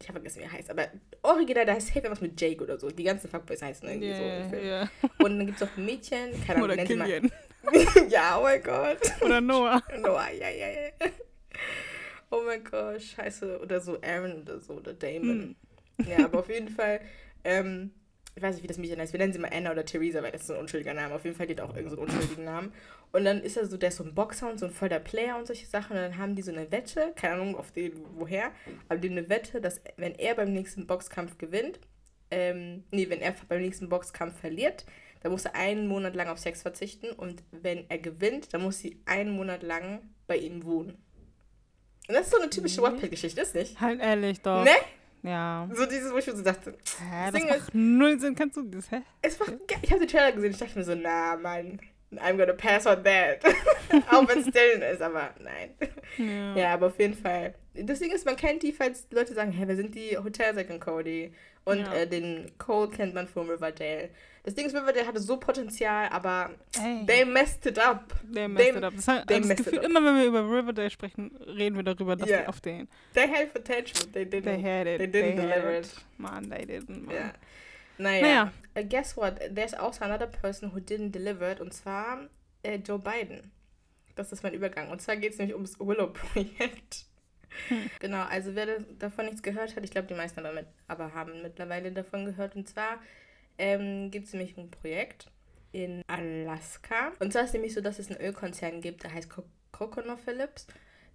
Ich 0.00 0.08
habe 0.08 0.20
vergessen, 0.20 0.40
wie 0.40 0.44
er 0.44 0.52
heißt, 0.52 0.70
aber 0.70 0.88
original, 1.22 1.66
da 1.66 1.74
heißt 1.74 1.94
hey, 1.94 2.02
was 2.04 2.20
mit 2.20 2.40
Jake 2.40 2.62
oder 2.62 2.78
so. 2.78 2.88
Die 2.88 3.02
ganzen 3.02 3.28
Fuckboys 3.28 3.60
heißen 3.60 3.86
irgendwie 3.88 4.14
so 4.14 4.22
im 4.22 4.28
Yeah, 4.28 4.48
Film. 4.48 4.64
yeah. 4.64 4.90
Und 5.18 5.38
dann 5.38 5.46
gibt 5.46 5.60
es 5.60 5.68
auch 5.68 5.76
ein 5.76 5.84
Mädchen, 5.84 6.30
keine 6.46 6.50
Ahnung, 6.50 6.62
Oder 6.64 6.76
nennt. 6.76 6.88
Killian. 6.88 7.32
ja, 8.08 8.38
oh 8.38 8.42
mein 8.44 8.62
Gott. 8.62 8.98
Oder 9.20 9.40
Noah. 9.40 9.82
Noah, 9.98 10.30
ja, 10.30 10.48
ja, 10.48 10.68
ja. 10.68 10.90
Oh 12.30 12.42
mein 12.44 12.62
Gott, 12.64 13.02
scheiße. 13.02 13.60
Oder 13.60 13.80
so 13.80 13.98
Aaron 14.02 14.42
oder 14.42 14.60
so, 14.60 14.74
oder 14.74 14.92
Damon. 14.92 15.56
Ja, 16.06 16.24
aber 16.24 16.40
auf 16.40 16.48
jeden 16.48 16.68
Fall, 16.68 17.00
ähm, 17.44 17.90
ich 18.34 18.42
weiß 18.42 18.54
nicht, 18.54 18.62
wie 18.62 18.68
das 18.68 18.78
Mädchen 18.78 19.00
heißt. 19.00 19.12
Wir 19.12 19.18
nennen 19.18 19.32
sie 19.32 19.38
mal 19.38 19.50
Anna 19.52 19.72
oder 19.72 19.84
Theresa, 19.84 20.22
weil 20.22 20.30
das 20.30 20.42
ist 20.42 20.46
so 20.46 20.54
ein 20.54 20.60
unschuldiger 20.60 20.94
Name. 20.94 21.14
Auf 21.14 21.24
jeden 21.24 21.36
Fall 21.36 21.46
die 21.46 21.54
hat 21.54 21.60
auch 21.60 21.74
irgendeinen 21.74 21.90
so 21.90 21.96
einen 21.96 22.10
unschuldigen 22.10 22.44
Namen. 22.44 22.72
Und 23.10 23.24
dann 23.24 23.42
ist 23.42 23.56
er 23.56 23.66
so, 23.66 23.76
der 23.76 23.88
ist 23.88 23.96
so 23.96 24.04
ein 24.04 24.14
Boxer 24.14 24.48
und 24.50 24.60
so 24.60 24.66
ein 24.66 24.72
voller 24.72 25.00
Player 25.00 25.36
und 25.36 25.46
solche 25.46 25.66
Sachen. 25.66 25.96
Und 25.96 26.02
dann 26.02 26.18
haben 26.18 26.36
die 26.36 26.42
so 26.42 26.52
eine 26.52 26.70
Wette, 26.70 27.12
keine 27.16 27.34
Ahnung 27.34 27.56
auf 27.56 27.72
den, 27.72 27.92
woher, 28.14 28.52
aber 28.88 29.00
die 29.00 29.10
eine 29.10 29.28
Wette, 29.28 29.60
dass 29.60 29.80
wenn 29.96 30.14
er 30.14 30.34
beim 30.34 30.52
nächsten 30.52 30.86
Boxkampf 30.86 31.38
gewinnt, 31.38 31.80
ähm, 32.30 32.84
nee, 32.90 33.08
wenn 33.08 33.20
er 33.20 33.34
beim 33.48 33.62
nächsten 33.62 33.88
Boxkampf 33.88 34.38
verliert, 34.38 34.84
dann 35.22 35.32
muss 35.32 35.46
er 35.46 35.54
einen 35.54 35.88
Monat 35.88 36.14
lang 36.14 36.28
auf 36.28 36.38
Sex 36.38 36.62
verzichten 36.62 37.10
und 37.10 37.42
wenn 37.50 37.88
er 37.88 37.98
gewinnt, 37.98 38.52
dann 38.54 38.62
muss 38.62 38.78
sie 38.78 39.00
einen 39.06 39.32
Monat 39.32 39.62
lang 39.62 40.00
bei 40.26 40.36
ihm 40.36 40.64
wohnen. 40.64 40.96
Und 42.08 42.14
das 42.14 42.26
ist 42.26 42.32
so 42.32 42.38
eine 42.40 42.50
typische. 42.50 42.82
Wattpad-Geschichte, 42.82 43.40
ist 43.40 43.54
nicht? 43.54 43.80
Halt 43.80 44.00
ehrlich 44.00 44.40
doch. 44.40 44.64
Ne? 44.64 44.70
Ja. 45.22 45.68
So 45.74 45.84
dieses, 45.86 46.12
wo 46.12 46.16
ich 46.18 46.26
mir 46.26 46.36
so 46.36 46.42
dachte, 46.42 46.74
Hä, 47.10 47.30
das 47.32 47.42
macht 47.44 47.74
null 47.74 48.18
Sinn. 48.18 48.34
Kannst 48.34 48.56
du 48.56 48.62
das, 48.62 48.90
hä? 48.90 49.02
es 49.20 49.38
macht, 49.38 49.54
ich 49.82 49.90
habe 49.90 50.00
den 50.00 50.08
Trailer 50.08 50.32
gesehen, 50.32 50.52
ich 50.52 50.58
dachte 50.58 50.78
mir 50.78 50.84
so, 50.84 50.94
na, 50.94 51.36
Mann, 51.36 51.78
I'm 52.16 52.36
gonna 52.38 52.52
pass 52.54 52.86
on 52.86 53.02
that. 53.04 53.40
Auch 54.10 54.26
wenn 54.28 54.38
es 54.38 54.46
Dylan 54.46 54.82
ist, 54.92 55.02
aber 55.02 55.30
nein. 55.40 55.74
Ja. 56.16 56.56
Ja, 56.56 56.74
aber 56.74 56.86
auf 56.86 56.98
jeden 56.98 57.14
Fall. 57.14 57.54
Das 57.74 57.98
Ding 57.98 58.10
ist, 58.12 58.24
man 58.24 58.36
kennt 58.36 58.62
die, 58.62 58.72
falls 58.72 59.06
Leute 59.10 59.34
sagen, 59.34 59.52
hä, 59.52 59.64
wer 59.66 59.76
sind 59.76 59.94
die 59.94 60.16
Hotel 60.16 60.54
Zack 60.54 60.70
und 60.70 60.80
Cody? 60.80 61.32
Und 61.64 61.80
Ja. 61.80 61.92
äh, 61.92 62.06
den 62.06 62.50
Cole 62.56 62.88
kennt 62.88 63.12
man 63.14 63.26
von 63.28 63.50
Riverdale. 63.50 64.08
Das 64.48 64.54
Ding 64.54 64.64
ist, 64.64 64.74
Riverdale 64.74 65.06
hatte 65.06 65.20
so 65.20 65.36
Potenzial, 65.36 66.08
aber 66.08 66.50
Ey. 66.82 67.04
they 67.06 67.24
messed 67.26 67.66
it 67.66 67.78
up. 67.78 68.14
Der 68.22 68.48
messed 68.48 68.70
They- 68.72 68.78
it 68.78 68.82
up. 68.84 68.94
Das, 68.96 69.06
hat, 69.08 69.26
they 69.28 69.38
das 69.40 69.46
messed 69.48 69.60
it 69.60 69.66
Gefühl, 69.66 69.78
up. 69.80 69.84
immer 69.90 70.02
wenn 70.04 70.16
wir 70.16 70.24
über 70.24 70.40
Riverdale 70.42 70.88
sprechen, 70.88 71.36
reden 71.46 71.76
wir 71.76 71.82
darüber, 71.82 72.16
dass 72.16 72.30
Ja. 72.30 72.40
die 72.40 72.46
auf 72.46 72.60
den. 72.62 72.88
They 73.12 73.28
had 73.28 73.52
potential, 73.52 74.06
they 74.12 74.22
didn't. 74.24 74.44
They 74.44 74.62
had 74.62 74.86
it. 74.86 74.98
They 74.98 75.06
didn't 75.06 75.36
they 75.36 75.36
deliver 75.36 75.78
it. 75.80 75.94
Man, 76.16 76.48
they 76.50 76.64
didn't. 76.64 77.04
Man. 77.04 77.14
Ja. 77.14 77.32
Naja. 77.98 78.20
Naja. 78.22 78.52
Uh, 78.78 78.84
guess 78.88 79.16
what? 79.18 79.38
There's 79.54 79.74
also 79.74 80.02
another 80.04 80.28
person 80.28 80.72
who 80.72 80.78
didn't 80.78 81.10
deliver 81.10 81.50
it, 81.52 81.60
und 81.60 81.74
zwar 81.74 82.28
äh, 82.62 82.76
Joe 82.76 82.98
Biden. 82.98 83.50
Das 84.14 84.32
ist 84.32 84.42
mein 84.42 84.54
Übergang. 84.54 84.88
Und 84.90 85.02
zwar 85.02 85.16
geht 85.16 85.32
es 85.32 85.38
nämlich 85.38 85.54
ums 85.54 85.78
Willow-Projekt. 85.78 87.04
Hm. 87.68 87.90
Genau, 88.00 88.22
also 88.24 88.54
wer 88.54 88.66
da- 88.66 88.84
davon 88.98 89.24
nichts 89.26 89.42
gehört 89.42 89.74
hat, 89.74 89.82
ich 89.84 89.90
glaube, 89.90 90.06
die 90.06 90.14
meisten 90.14 90.38
aber, 90.40 90.52
mit, 90.52 90.66
aber 90.86 91.12
haben 91.14 91.42
mittlerweile 91.42 91.90
davon 91.92 92.24
gehört. 92.24 92.54
Und 92.56 92.68
zwar 92.68 92.98
ähm, 93.58 94.10
gibt 94.10 94.26
es 94.26 94.32
nämlich 94.32 94.56
ein 94.56 94.70
Projekt 94.70 95.30
in 95.72 96.02
Alaska. 96.06 97.12
Und 97.18 97.32
zwar 97.32 97.44
ist 97.44 97.52
nämlich 97.52 97.74
so, 97.74 97.80
dass 97.80 97.98
es 97.98 98.10
einen 98.10 98.20
Ölkonzern 98.20 98.80
gibt, 98.80 99.04
der 99.04 99.12
heißt 99.12 99.30
Co 99.30 99.44
CoconoPhillips, 99.70 100.66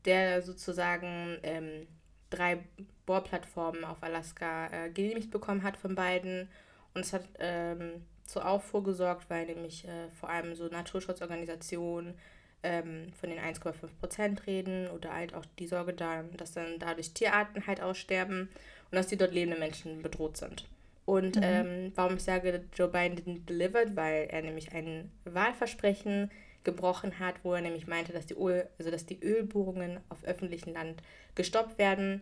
der 0.05 0.41
sozusagen 0.41 1.39
ähm, 1.41 1.87
drei 2.29 2.59
Bohrplattformen 3.05 3.83
auf 3.83 4.01
Alaska 4.01 4.67
äh, 4.67 4.89
genehmigt 4.89 5.31
bekommen 5.31 5.63
hat 5.63 5.75
von 5.75 5.95
beiden. 5.95 6.47
Und 6.93 7.01
es 7.01 7.13
hat 7.13 7.27
ähm, 7.39 8.05
zur 8.25 8.47
Aufruhr 8.47 8.83
gesorgt, 8.83 9.29
weil 9.29 9.47
nämlich 9.47 9.87
äh, 9.87 10.09
vor 10.19 10.29
allem 10.29 10.55
so 10.55 10.67
Naturschutzorganisationen 10.67 12.13
ähm, 12.61 13.11
von 13.19 13.29
den 13.29 13.39
1,5 13.39 13.73
Prozent 13.99 14.47
reden 14.47 14.87
oder 14.89 15.13
halt 15.13 15.33
auch 15.33 15.45
die 15.59 15.67
Sorge 15.67 15.93
da, 15.93 16.23
dass 16.37 16.53
dann 16.53 16.79
dadurch 16.79 17.13
Tierarten 17.13 17.67
halt 17.67 17.81
aussterben 17.81 18.49
und 18.91 18.95
dass 18.95 19.07
die 19.07 19.17
dort 19.17 19.33
lebenden 19.33 19.59
Menschen 19.59 20.01
bedroht 20.01 20.37
sind. 20.37 20.65
Und 21.05 21.35
mhm. 21.35 21.43
ähm, 21.43 21.91
warum 21.95 22.15
ich 22.15 22.23
sage, 22.23 22.63
Joe 22.73 22.87
Biden 22.87 23.17
didn't 23.17 23.45
delivered, 23.45 23.95
weil 23.95 24.27
er 24.29 24.41
nämlich 24.41 24.73
ein 24.73 25.11
Wahlversprechen 25.25 26.31
gebrochen 26.63 27.19
hat, 27.19 27.35
wo 27.43 27.53
er 27.53 27.61
nämlich 27.61 27.87
meinte, 27.87 28.13
dass 28.13 28.25
die, 28.25 28.35
Öl, 28.35 28.67
also 28.79 28.89
dass 28.89 29.05
die 29.05 29.21
Ölbohrungen 29.21 29.99
auf 30.09 30.23
öffentlichem 30.23 30.73
Land 30.73 31.01
gestoppt 31.35 31.77
werden. 31.77 32.21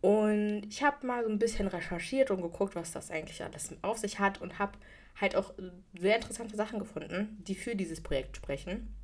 Und 0.00 0.64
ich 0.68 0.82
habe 0.82 1.06
mal 1.06 1.24
so 1.24 1.30
ein 1.30 1.38
bisschen 1.38 1.66
recherchiert 1.68 2.30
und 2.30 2.42
geguckt, 2.42 2.76
was 2.76 2.92
das 2.92 3.10
eigentlich 3.10 3.42
alles 3.42 3.74
auf 3.82 3.98
sich 3.98 4.18
hat 4.18 4.40
und 4.40 4.58
habe 4.58 4.72
halt 5.20 5.34
auch 5.34 5.52
sehr 5.98 6.16
interessante 6.16 6.56
Sachen 6.56 6.78
gefunden, 6.78 7.42
die 7.46 7.54
für 7.54 7.74
dieses 7.74 8.00
Projekt 8.00 8.36
sprechen. 8.36 8.94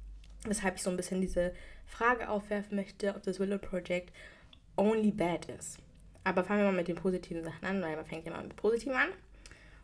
Weshalb 0.46 0.76
ich 0.76 0.82
so 0.82 0.90
ein 0.90 0.96
bisschen 0.96 1.20
diese 1.20 1.52
Frage 1.86 2.28
aufwerfen 2.28 2.76
möchte, 2.76 3.14
ob 3.14 3.22
das 3.22 3.40
Willow 3.40 3.58
Project 3.58 4.12
only 4.76 5.10
bad 5.10 5.46
ist. 5.46 5.78
Aber 6.24 6.42
fangen 6.42 6.60
wir 6.60 6.66
mal 6.66 6.76
mit 6.76 6.88
den 6.88 6.96
positiven 6.96 7.44
Sachen 7.44 7.66
an, 7.66 7.82
weil 7.82 7.96
man 7.96 8.06
fängt 8.06 8.26
ja 8.26 8.32
mal 8.32 8.42
mit 8.42 8.56
positiven 8.56 8.96
an. 8.96 9.08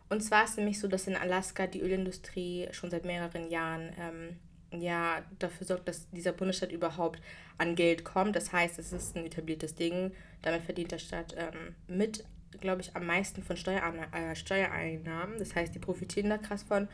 Und 0.09 0.23
zwar 0.23 0.45
ist 0.45 0.57
nämlich 0.57 0.81
so, 0.81 0.89
dass 0.89 1.07
in 1.07 1.15
Alaska 1.17 1.67
die 1.67 1.81
Ölindustrie 1.81 2.69
schon 2.73 2.91
seit 2.91 3.05
mehreren 3.05 3.49
Jahren 3.51 3.93
ähm, 3.99 4.37
ja, 4.81 5.23
dafür 5.39 5.67
sorgt, 5.67 5.89
dass 5.89 6.09
dieser 6.11 6.33
Bundesstaat 6.33 6.73
überhaupt 6.73 7.21
an 7.59 7.75
Geld 7.75 8.05
kommt. 8.05 8.37
Das 8.37 8.53
heißt, 8.53 8.79
es 8.79 8.93
ist 8.93 9.17
ein 9.17 9.27
etabliertes 9.27 9.75
Ding. 9.75 10.13
Damit 10.43 10.63
verdient 10.63 10.93
der 10.93 10.99
Staat 10.99 11.35
ähm, 11.37 11.75
mit, 11.87 12.25
glaube 12.61 12.81
ich, 12.81 12.97
am 12.97 13.07
meisten 13.07 13.43
von 13.43 13.57
Steuerein 13.57 13.99
äh, 14.13 14.35
Steuereinnahmen. 14.35 15.39
Das 15.39 15.55
heißt, 15.55 15.75
die 15.75 15.79
profitieren 15.79 16.31
da 16.31 16.39
krass 16.39 16.63
von 16.63 16.89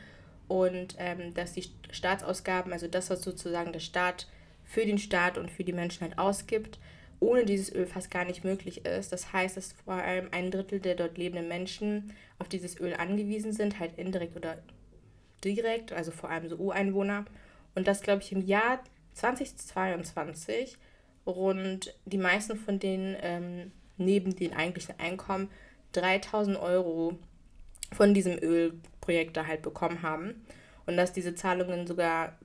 und 0.47 0.95
ähm, 0.97 1.33
dass 1.33 1.53
die 1.53 1.65
Staatsausgaben, 1.91 2.71
also 2.71 2.87
das, 2.87 3.09
was 3.09 3.21
sozusagen 3.21 3.73
der 3.73 3.79
Staat 3.79 4.27
für 4.63 4.85
den 4.85 4.97
Staat 4.97 5.37
und 5.37 5.51
für 5.51 5.63
die 5.63 5.73
Menschen 5.73 6.01
halt 6.01 6.17
ausgibt, 6.17 6.79
ohne 7.19 7.45
dieses 7.45 7.73
Öl 7.73 7.85
fast 7.85 8.11
gar 8.11 8.25
nicht 8.25 8.43
möglich 8.43 8.85
ist. 8.85 9.11
Das 9.11 9.33
heißt, 9.33 9.57
dass 9.57 9.73
vor 9.85 9.95
allem 9.95 10.29
ein 10.31 10.51
Drittel 10.51 10.79
der 10.79 10.95
dort 10.95 11.17
lebenden 11.17 11.47
Menschen 11.47 12.13
auf 12.39 12.47
dieses 12.47 12.79
Öl 12.79 12.93
angewiesen 12.93 13.53
sind, 13.53 13.79
halt 13.79 13.97
indirekt 13.97 14.35
oder 14.35 14.57
direkt, 15.43 15.93
also 15.93 16.11
vor 16.11 16.29
allem 16.29 16.49
so 16.49 16.55
Ureinwohner. 16.57 17.25
Und 17.75 17.87
das, 17.87 18.01
glaube 18.01 18.21
ich, 18.21 18.31
im 18.31 18.45
Jahr 18.45 18.83
2022 19.13 20.77
rund 21.25 21.93
die 22.05 22.17
meisten 22.17 22.55
von 22.55 22.79
denen 22.79 23.15
ähm, 23.21 23.71
neben 23.97 24.35
den 24.35 24.53
eigentlichen 24.53 24.99
Einkommen 24.99 25.49
3000 25.93 26.57
Euro 26.57 27.17
von 27.91 28.13
diesem 28.13 28.37
Ölprojekt 28.37 29.35
da 29.37 29.47
halt 29.47 29.61
bekommen 29.61 30.01
haben. 30.01 30.45
Und 30.85 30.97
dass 30.97 31.13
diese 31.13 31.35
Zahlungen 31.35 31.87
sogar 31.87 32.37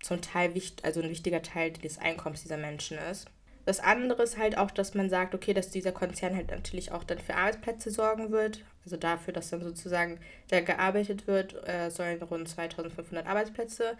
zum 0.00 0.22
Teil 0.22 0.54
wichtig, 0.54 0.84
also 0.84 1.02
ein 1.02 1.10
wichtiger 1.10 1.42
Teil 1.42 1.72
des 1.72 1.98
Einkommens 1.98 2.42
dieser 2.42 2.56
Menschen 2.56 2.96
ist. 3.10 3.26
Das 3.66 3.80
andere 3.80 4.22
ist 4.22 4.38
halt 4.38 4.56
auch, 4.56 4.70
dass 4.70 4.94
man 4.94 5.10
sagt, 5.10 5.34
okay, 5.34 5.52
dass 5.52 5.70
dieser 5.70 5.92
Konzern 5.92 6.34
halt 6.34 6.50
natürlich 6.50 6.92
auch 6.92 7.04
dann 7.04 7.18
für 7.18 7.34
Arbeitsplätze 7.34 7.90
sorgen 7.90 8.30
wird. 8.30 8.64
Also 8.84 8.96
dafür, 8.96 9.32
dass 9.32 9.50
dann 9.50 9.62
sozusagen 9.62 10.18
da 10.48 10.60
gearbeitet 10.60 11.26
wird, 11.26 11.54
äh, 11.68 11.90
sollen 11.90 12.22
rund 12.22 12.48
2500 12.48 13.26
Arbeitsplätze 13.26 13.96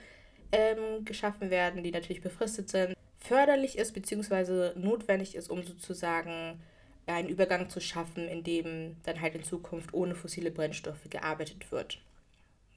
ähm, 0.52 1.04
geschaffen 1.04 1.50
werden, 1.50 1.82
die 1.82 1.90
natürlich 1.92 2.22
befristet 2.22 2.68
sind. 2.70 2.94
Förderlich 3.18 3.76
ist 3.78 3.92
bzw. 3.92 4.72
notwendig 4.78 5.34
ist, 5.34 5.50
um 5.50 5.62
sozusagen 5.62 6.60
einen 7.06 7.28
Übergang 7.28 7.68
zu 7.68 7.80
schaffen, 7.80 8.28
in 8.28 8.42
dem 8.42 8.96
dann 9.02 9.20
halt 9.20 9.34
in 9.34 9.44
Zukunft 9.44 9.92
ohne 9.92 10.14
fossile 10.14 10.50
Brennstoffe 10.50 11.08
gearbeitet 11.10 11.70
wird. 11.70 11.98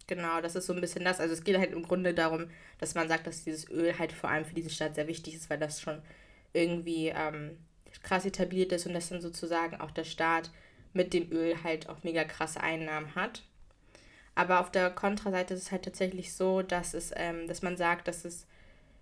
Genau, 0.07 0.41
das 0.41 0.55
ist 0.55 0.65
so 0.65 0.73
ein 0.73 0.81
bisschen 0.81 1.05
das. 1.05 1.19
Also 1.19 1.33
es 1.33 1.43
geht 1.43 1.57
halt 1.57 1.71
im 1.71 1.83
Grunde 1.83 2.13
darum, 2.13 2.49
dass 2.79 2.93
man 2.93 3.07
sagt, 3.07 3.25
dass 3.25 3.45
dieses 3.45 3.69
Öl 3.69 3.97
halt 3.97 4.11
vor 4.11 4.29
allem 4.29 4.43
für 4.43 4.55
diese 4.55 4.69
Stadt 4.69 4.95
sehr 4.95 5.07
wichtig 5.07 5.35
ist, 5.35 5.49
weil 5.49 5.59
das 5.59 5.81
schon 5.81 6.01
irgendwie 6.53 7.07
ähm, 7.07 7.57
krass 8.03 8.25
etabliert 8.25 8.71
ist 8.71 8.85
und 8.85 8.93
dass 8.93 9.09
dann 9.09 9.21
sozusagen 9.21 9.79
auch 9.79 9.91
der 9.91 10.03
Staat 10.03 10.51
mit 10.93 11.13
dem 11.13 11.31
Öl 11.31 11.63
halt 11.63 11.89
auch 11.89 12.03
mega 12.03 12.23
krasse 12.23 12.61
Einnahmen 12.61 13.15
hat. 13.15 13.43
Aber 14.35 14.59
auf 14.59 14.71
der 14.71 14.89
Kontraseite 14.89 15.53
ist 15.53 15.63
es 15.63 15.71
halt 15.71 15.83
tatsächlich 15.83 16.33
so, 16.33 16.61
dass 16.61 16.93
es, 16.93 17.11
ähm, 17.15 17.47
dass 17.47 17.61
man 17.61 17.77
sagt, 17.77 18.07
dass 18.07 18.25
es 18.25 18.47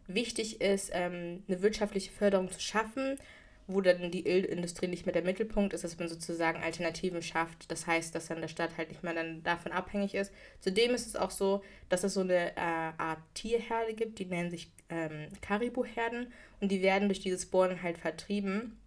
wichtig 0.07 0.61
ist, 0.61 0.91
ähm, 0.93 1.43
eine 1.47 1.61
wirtschaftliche 1.61 2.11
Förderung 2.11 2.51
zu 2.51 2.59
schaffen, 2.59 3.17
wo 3.67 3.79
dann 3.79 4.11
die 4.11 4.27
Ölindustrie 4.27 4.87
nicht 4.87 5.05
mehr 5.05 5.13
der 5.13 5.23
Mittelpunkt 5.23 5.73
ist, 5.73 5.83
dass 5.83 5.97
man 5.97 6.09
sozusagen 6.09 6.61
Alternativen 6.61 7.21
schafft. 7.21 7.71
Das 7.71 7.87
heißt, 7.87 8.13
dass 8.13 8.27
dann 8.27 8.41
der 8.41 8.49
Staat 8.49 8.77
halt 8.77 8.89
nicht 8.89 9.03
mehr 9.03 9.13
dann 9.13 9.43
davon 9.43 9.71
abhängig 9.71 10.15
ist. 10.15 10.33
Zudem 10.59 10.93
ist 10.93 11.07
es 11.07 11.15
auch 11.15 11.31
so, 11.31 11.63
dass 11.87 12.03
es 12.03 12.13
so 12.13 12.21
eine 12.21 12.51
äh, 12.57 12.91
Art 12.97 13.19
Tierherde 13.33 13.93
gibt, 13.93 14.19
die 14.19 14.25
nennen 14.25 14.51
sich 14.51 14.71
ähm, 14.91 15.29
Karibu-Herden 15.41 16.31
und 16.59 16.71
die 16.71 16.83
werden 16.83 17.09
durch 17.09 17.21
dieses 17.21 17.47
Bohren 17.47 17.81
halt 17.81 17.97
vertrieben, 17.97 18.77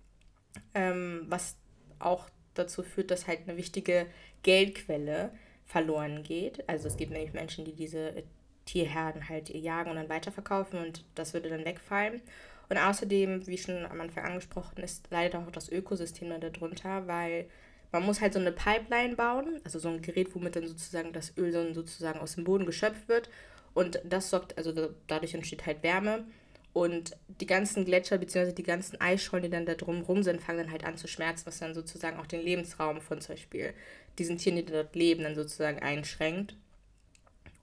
ähm, 0.75 1.25
was 1.29 1.57
auch 1.99 2.29
dazu 2.55 2.83
führt, 2.83 3.11
dass 3.11 3.27
halt 3.27 3.41
eine 3.49 3.57
wichtige 3.57 4.07
Geldquelle 4.43 5.31
verloren 5.65 6.23
geht. 6.23 6.69
Also 6.69 6.87
es 6.87 6.97
gibt 6.97 7.11
nämlich 7.11 7.33
Menschen, 7.33 7.65
die 7.65 7.75
diese 7.75 8.23
Tierherden 8.67 9.29
halt 9.29 9.49
jagen 9.49 9.91
und 9.91 9.97
dann 9.97 10.09
weiterverkaufen 10.09 10.79
und 10.79 11.05
das 11.15 11.35
würde 11.35 11.49
dann 11.49 11.65
wegfallen. 11.65 12.23
Und 12.69 12.79
außerdem, 12.79 13.47
wie 13.47 13.59
schon 13.59 13.85
am 13.85 14.01
Anfang 14.01 14.25
angesprochen 14.25 14.83
ist, 14.83 15.11
leidet 15.11 15.35
auch 15.35 15.51
das 15.51 15.69
Ökosystem 15.69 16.33
darunter, 16.41 17.07
weil 17.07 17.47
man 17.93 18.05
muss 18.05 18.21
halt 18.21 18.33
so 18.33 18.41
eine 18.41 18.53
Pipeline 18.53 19.15
bauen, 19.15 19.61
also 19.65 19.79
so 19.79 19.89
ein 19.89 20.03
Gerät, 20.03 20.35
womit 20.35 20.57
dann 20.57 20.67
sozusagen 20.67 21.13
das 21.13 21.37
Öl 21.37 21.53
dann 21.53 21.75
sozusagen 21.75 22.19
aus 22.21 22.35
dem 22.35 22.45
Boden 22.45 22.67
geschöpft 22.67 23.09
wird. 23.09 23.29
Und 23.75 24.01
das 24.05 24.31
sorgt, 24.31 24.57
also 24.57 24.73
dadurch 25.07 25.35
entsteht 25.35 25.67
halt 25.67 25.83
Wärme. 25.83 26.25
Und 26.73 27.17
die 27.41 27.47
ganzen 27.47 27.85
Gletscher 27.85 28.19
bzw. 28.19 28.53
die 28.53 28.63
ganzen 28.65 29.01
Eisschollen, 29.01 29.45
die 29.45 29.51
dann 29.51 29.67
da 29.67 29.75
drumherum 29.75 30.23
sind, 30.23 30.41
fangen 30.41 30.59
dann 30.59 30.71
halt 30.73 30.85
an 30.85 30.97
zu 30.97 31.07
schmerzen, 31.07 31.47
was 31.47 31.59
dann 31.59 31.75
sozusagen 31.75 32.19
auch 32.19 32.27
den 32.27 32.43
Lebensraum 32.43 33.01
von 33.01 33.21
zum 33.21 33.37
Beispiel 33.37 33.75
diesen 34.19 34.39
Tieren, 34.39 34.57
die 34.57 34.65
dort 34.65 34.95
leben, 34.97 35.23
dann 35.23 35.37
sozusagen 35.37 35.79
einschränkt. 35.81 36.57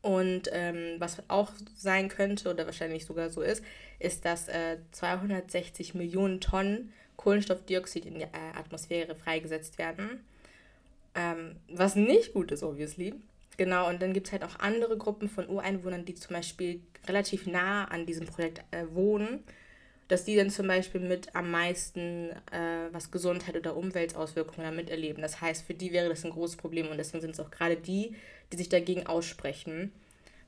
Und 0.01 0.49
ähm, 0.51 0.95
was 0.97 1.21
auch 1.27 1.51
sein 1.75 2.07
könnte 2.07 2.49
oder 2.49 2.65
wahrscheinlich 2.65 3.05
sogar 3.05 3.29
so 3.29 3.41
ist, 3.41 3.63
ist, 3.99 4.25
dass 4.25 4.47
äh, 4.47 4.77
260 4.91 5.93
Millionen 5.93 6.41
Tonnen 6.41 6.91
Kohlenstoffdioxid 7.17 8.05
in 8.05 8.15
die 8.15 8.21
äh, 8.21 8.29
Atmosphäre 8.55 9.13
freigesetzt 9.13 9.77
werden. 9.77 10.25
Ähm, 11.13 11.57
was 11.69 11.95
nicht 11.95 12.33
gut 12.33 12.51
ist, 12.51 12.63
obviously. 12.63 13.13
Genau, 13.57 13.89
und 13.89 14.01
dann 14.01 14.13
gibt 14.13 14.27
es 14.27 14.33
halt 14.33 14.43
auch 14.43 14.59
andere 14.59 14.97
Gruppen 14.97 15.29
von 15.29 15.47
Ureinwohnern, 15.49 16.05
die 16.05 16.15
zum 16.15 16.35
Beispiel 16.35 16.81
relativ 17.07 17.47
nah 17.47 17.85
an 17.85 18.05
diesem 18.05 18.25
Projekt 18.25 18.63
äh, 18.71 18.85
wohnen, 18.93 19.43
dass 20.07 20.23
die 20.25 20.35
dann 20.35 20.49
zum 20.49 20.67
Beispiel 20.67 21.01
mit 21.01 21.35
am 21.35 21.51
meisten 21.51 22.31
äh, 22.51 22.87
was 22.91 23.11
Gesundheit 23.11 23.55
oder 23.55 23.75
Umweltauswirkungen 23.75 24.69
damit 24.69 24.89
erleben. 24.89 25.21
Das 25.21 25.41
heißt, 25.41 25.65
für 25.65 25.73
die 25.73 25.91
wäre 25.93 26.09
das 26.09 26.25
ein 26.25 26.31
großes 26.31 26.57
Problem 26.57 26.87
und 26.89 26.97
deswegen 26.97 27.21
sind 27.21 27.31
es 27.31 27.39
auch 27.39 27.51
gerade 27.51 27.77
die, 27.77 28.15
die 28.51 28.57
sich 28.57 28.69
dagegen 28.69 29.07
aussprechen, 29.07 29.91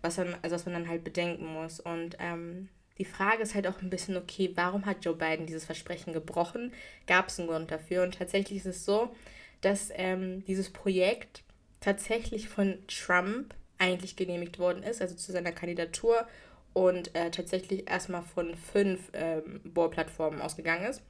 was, 0.01 0.15
dann, 0.15 0.35
also 0.41 0.55
was 0.55 0.65
man 0.65 0.73
dann 0.73 0.89
halt 0.89 1.03
bedenken 1.03 1.45
muss. 1.45 1.79
Und 1.79 2.17
ähm, 2.19 2.69
die 2.97 3.05
Frage 3.05 3.43
ist 3.43 3.55
halt 3.55 3.67
auch 3.67 3.81
ein 3.81 3.89
bisschen, 3.89 4.17
okay, 4.17 4.51
warum 4.55 4.85
hat 4.85 5.05
Joe 5.05 5.15
Biden 5.15 5.45
dieses 5.45 5.65
Versprechen 5.65 6.13
gebrochen? 6.13 6.73
Gab 7.07 7.29
es 7.29 7.39
einen 7.39 7.47
Grund 7.47 7.71
dafür? 7.71 8.03
Und 8.03 8.17
tatsächlich 8.17 8.59
ist 8.59 8.65
es 8.65 8.85
so, 8.85 9.15
dass 9.61 9.89
ähm, 9.93 10.43
dieses 10.45 10.69
Projekt 10.69 11.43
tatsächlich 11.83 12.47
von 12.47 12.77
Trump 12.87 13.53
eigentlich 13.77 14.15
genehmigt 14.15 14.57
worden 14.57 14.83
ist, 14.83 15.01
also 15.01 15.15
zu 15.15 15.31
seiner 15.33 15.51
Kandidatur 15.51 16.25
und 16.71 17.13
äh, 17.13 17.29
tatsächlich 17.29 17.89
erstmal 17.89 18.21
von 18.21 18.55
fünf 18.55 19.09
ähm, 19.13 19.59
Bohrplattformen 19.65 20.41
ausgegangen 20.41 20.85
ist. 20.85 21.01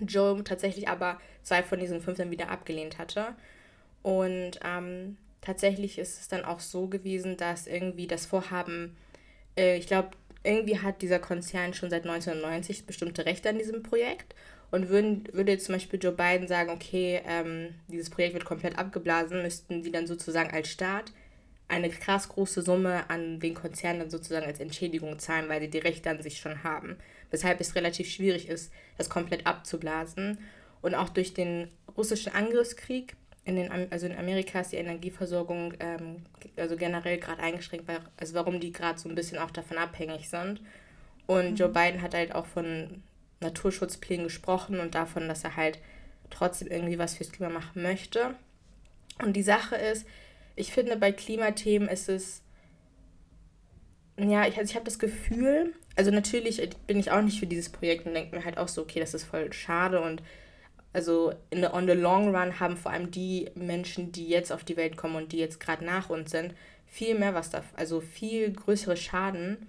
Joe 0.00 0.42
tatsächlich 0.42 0.88
aber 0.88 1.20
zwei 1.42 1.62
von 1.62 1.78
diesen 1.78 2.00
fünf 2.00 2.18
dann 2.18 2.30
wieder 2.30 2.50
abgelehnt 2.50 2.98
hatte. 2.98 3.36
Und 4.02 4.58
ähm, 4.64 5.16
tatsächlich 5.42 5.98
ist 5.98 6.20
es 6.20 6.28
dann 6.28 6.44
auch 6.44 6.58
so 6.60 6.88
gewesen, 6.88 7.36
dass 7.36 7.66
irgendwie 7.66 8.08
das 8.08 8.26
Vorhaben, 8.26 8.96
äh, 9.56 9.76
ich 9.76 9.86
glaube, 9.86 10.10
irgendwie 10.42 10.80
hat 10.80 11.02
dieser 11.02 11.18
Konzern 11.18 11.74
schon 11.74 11.90
seit 11.90 12.04
1990 12.04 12.86
bestimmte 12.86 13.26
Rechte 13.26 13.48
an 13.50 13.58
diesem 13.58 13.82
Projekt. 13.82 14.34
Und 14.70 14.88
würden, 14.88 15.24
würde 15.32 15.52
jetzt 15.52 15.64
zum 15.66 15.74
Beispiel 15.74 15.98
Joe 16.00 16.12
Biden 16.12 16.46
sagen, 16.46 16.70
okay, 16.70 17.20
ähm, 17.26 17.74
dieses 17.88 18.08
Projekt 18.08 18.34
wird 18.34 18.44
komplett 18.44 18.78
abgeblasen, 18.78 19.42
müssten 19.42 19.82
die 19.82 19.90
dann 19.90 20.06
sozusagen 20.06 20.50
als 20.50 20.68
Staat 20.68 21.12
eine 21.70 21.88
krass 21.88 22.28
große 22.28 22.62
Summe 22.62 23.08
an 23.08 23.40
den 23.40 23.54
Konzern 23.54 24.00
dann 24.00 24.10
sozusagen 24.10 24.46
als 24.46 24.60
Entschädigung 24.60 25.18
zahlen, 25.18 25.48
weil 25.48 25.60
sie 25.60 25.70
die 25.70 25.78
Rechte 25.78 26.10
an 26.10 26.22
sich 26.22 26.38
schon 26.38 26.64
haben. 26.64 26.96
Weshalb 27.30 27.60
es 27.60 27.74
relativ 27.76 28.08
schwierig 28.08 28.48
ist, 28.48 28.72
das 28.98 29.08
komplett 29.08 29.46
abzublasen. 29.46 30.38
Und 30.82 30.94
auch 30.94 31.08
durch 31.08 31.32
den 31.34 31.68
russischen 31.96 32.34
Angriffskrieg 32.34 33.14
in 33.44 33.56
den, 33.56 33.70
also 33.90 34.06
in 34.06 34.16
Amerika 34.16 34.60
ist 34.60 34.72
die 34.72 34.76
Energieversorgung 34.76 35.74
ähm, 35.80 36.22
also 36.56 36.76
generell 36.76 37.18
gerade 37.18 37.42
eingeschränkt, 37.42 37.88
weil, 37.88 38.00
also 38.16 38.34
warum 38.34 38.60
die 38.60 38.72
gerade 38.72 38.98
so 38.98 39.08
ein 39.08 39.14
bisschen 39.14 39.38
auch 39.38 39.50
davon 39.50 39.78
abhängig 39.78 40.28
sind. 40.28 40.60
Und 41.26 41.52
mhm. 41.52 41.56
Joe 41.56 41.68
Biden 41.68 42.02
hat 42.02 42.14
halt 42.14 42.34
auch 42.34 42.46
von 42.46 43.02
Naturschutzplänen 43.40 44.24
gesprochen 44.24 44.80
und 44.80 44.94
davon, 44.94 45.28
dass 45.28 45.44
er 45.44 45.56
halt 45.56 45.78
trotzdem 46.30 46.68
irgendwie 46.68 46.98
was 46.98 47.16
fürs 47.16 47.32
Klima 47.32 47.50
machen 47.50 47.82
möchte. 47.82 48.34
Und 49.22 49.34
die 49.34 49.42
Sache 49.42 49.76
ist, 49.76 50.06
ich 50.56 50.72
finde, 50.72 50.96
bei 50.96 51.12
Klimathemen 51.12 51.88
ist 51.88 52.08
es 52.08 52.42
Ja, 54.18 54.46
ich, 54.46 54.58
also 54.58 54.70
ich 54.70 54.74
habe 54.76 54.84
das 54.84 54.98
Gefühl, 54.98 55.74
also 55.96 56.10
natürlich 56.10 56.60
bin 56.86 56.98
ich 56.98 57.10
auch 57.10 57.22
nicht 57.22 57.40
für 57.40 57.46
dieses 57.46 57.70
Projekt 57.70 58.06
und 58.06 58.14
denke 58.14 58.36
mir 58.36 58.44
halt 58.44 58.58
auch 58.58 58.68
so, 58.68 58.82
okay, 58.82 59.00
das 59.00 59.14
ist 59.14 59.24
voll 59.24 59.52
schade 59.52 60.00
und 60.00 60.22
also 60.92 61.32
in 61.50 61.60
the, 61.62 61.68
on 61.68 61.86
the 61.86 61.92
long 61.94 62.34
run 62.34 62.58
haben 62.60 62.76
vor 62.76 62.92
allem 62.92 63.10
die 63.10 63.50
Menschen, 63.54 64.12
die 64.12 64.28
jetzt 64.28 64.52
auf 64.52 64.64
die 64.64 64.76
Welt 64.76 64.96
kommen 64.96 65.16
und 65.16 65.32
die 65.32 65.38
jetzt 65.38 65.60
gerade 65.60 65.84
nach 65.84 66.10
uns 66.10 66.32
sind, 66.32 66.54
viel 66.86 67.16
mehr 67.18 67.34
was 67.34 67.50
da, 67.50 67.62
also 67.76 68.00
viel 68.00 68.52
größere 68.52 68.96
Schaden 68.96 69.68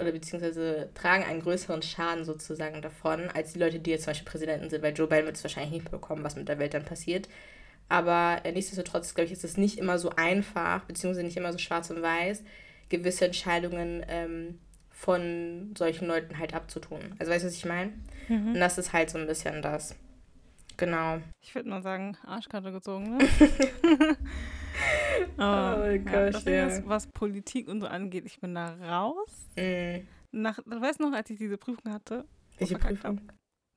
oder 0.00 0.12
beziehungsweise 0.12 0.90
tragen 0.94 1.24
einen 1.24 1.42
größeren 1.42 1.82
Schaden 1.82 2.24
sozusagen 2.24 2.82
davon, 2.82 3.28
als 3.30 3.52
die 3.52 3.58
Leute, 3.58 3.78
die 3.78 3.90
jetzt 3.90 4.04
zum 4.04 4.12
Beispiel 4.12 4.30
Präsidenten 4.30 4.70
sind, 4.70 4.82
weil 4.82 4.94
Joe 4.94 5.06
Biden 5.06 5.26
wird 5.26 5.36
es 5.36 5.44
wahrscheinlich 5.44 5.72
nicht 5.72 5.90
bekommen, 5.90 6.24
was 6.24 6.36
mit 6.36 6.48
der 6.48 6.58
Welt 6.58 6.74
dann 6.74 6.84
passiert. 6.84 7.28
Aber 7.88 8.40
äh, 8.44 8.52
nichtsdestotrotz, 8.52 9.14
glaube 9.14 9.26
ich, 9.26 9.32
ist 9.32 9.44
es 9.44 9.56
nicht 9.56 9.78
immer 9.78 9.98
so 9.98 10.10
einfach, 10.10 10.84
beziehungsweise 10.84 11.24
nicht 11.24 11.36
immer 11.36 11.52
so 11.52 11.58
schwarz 11.58 11.90
und 11.90 12.00
weiß, 12.00 12.42
gewisse 12.88 13.26
Entscheidungen 13.26 14.04
ähm, 14.08 14.58
von 14.90 15.74
solchen 15.76 16.06
Leuten 16.06 16.38
halt 16.38 16.54
abzutun. 16.54 17.14
Also 17.18 17.32
weißt 17.32 17.44
du, 17.44 17.48
was 17.48 17.56
ich 17.56 17.64
meine? 17.64 17.92
Mhm. 18.28 18.54
Und 18.54 18.60
das 18.60 18.78
ist 18.78 18.92
halt 18.92 19.10
so 19.10 19.18
ein 19.18 19.26
bisschen 19.26 19.60
das. 19.62 19.96
Genau. 20.80 21.20
Ich 21.42 21.54
würde 21.54 21.68
mal 21.68 21.82
sagen, 21.82 22.16
Arschkarte 22.24 22.72
gezogen, 22.72 23.18
ne? 23.18 23.28
Aber, 25.36 25.84
oh 25.92 25.98
Gott, 25.98 26.42
ja, 26.46 26.66
ist, 26.68 26.88
was 26.88 27.06
Politik 27.06 27.68
und 27.68 27.82
so 27.82 27.86
angeht, 27.86 28.24
ich 28.24 28.40
bin 28.40 28.54
da 28.54 28.74
raus. 28.76 29.46
Mm. 29.58 30.06
Nach, 30.32 30.58
du 30.64 30.80
weißt 30.80 31.00
noch, 31.00 31.12
als 31.12 31.28
ich 31.28 31.38
diese 31.38 31.58
Prüfung 31.58 31.92
hatte? 31.92 32.24
Welche 32.56 32.78
Prüfung? 32.78 33.20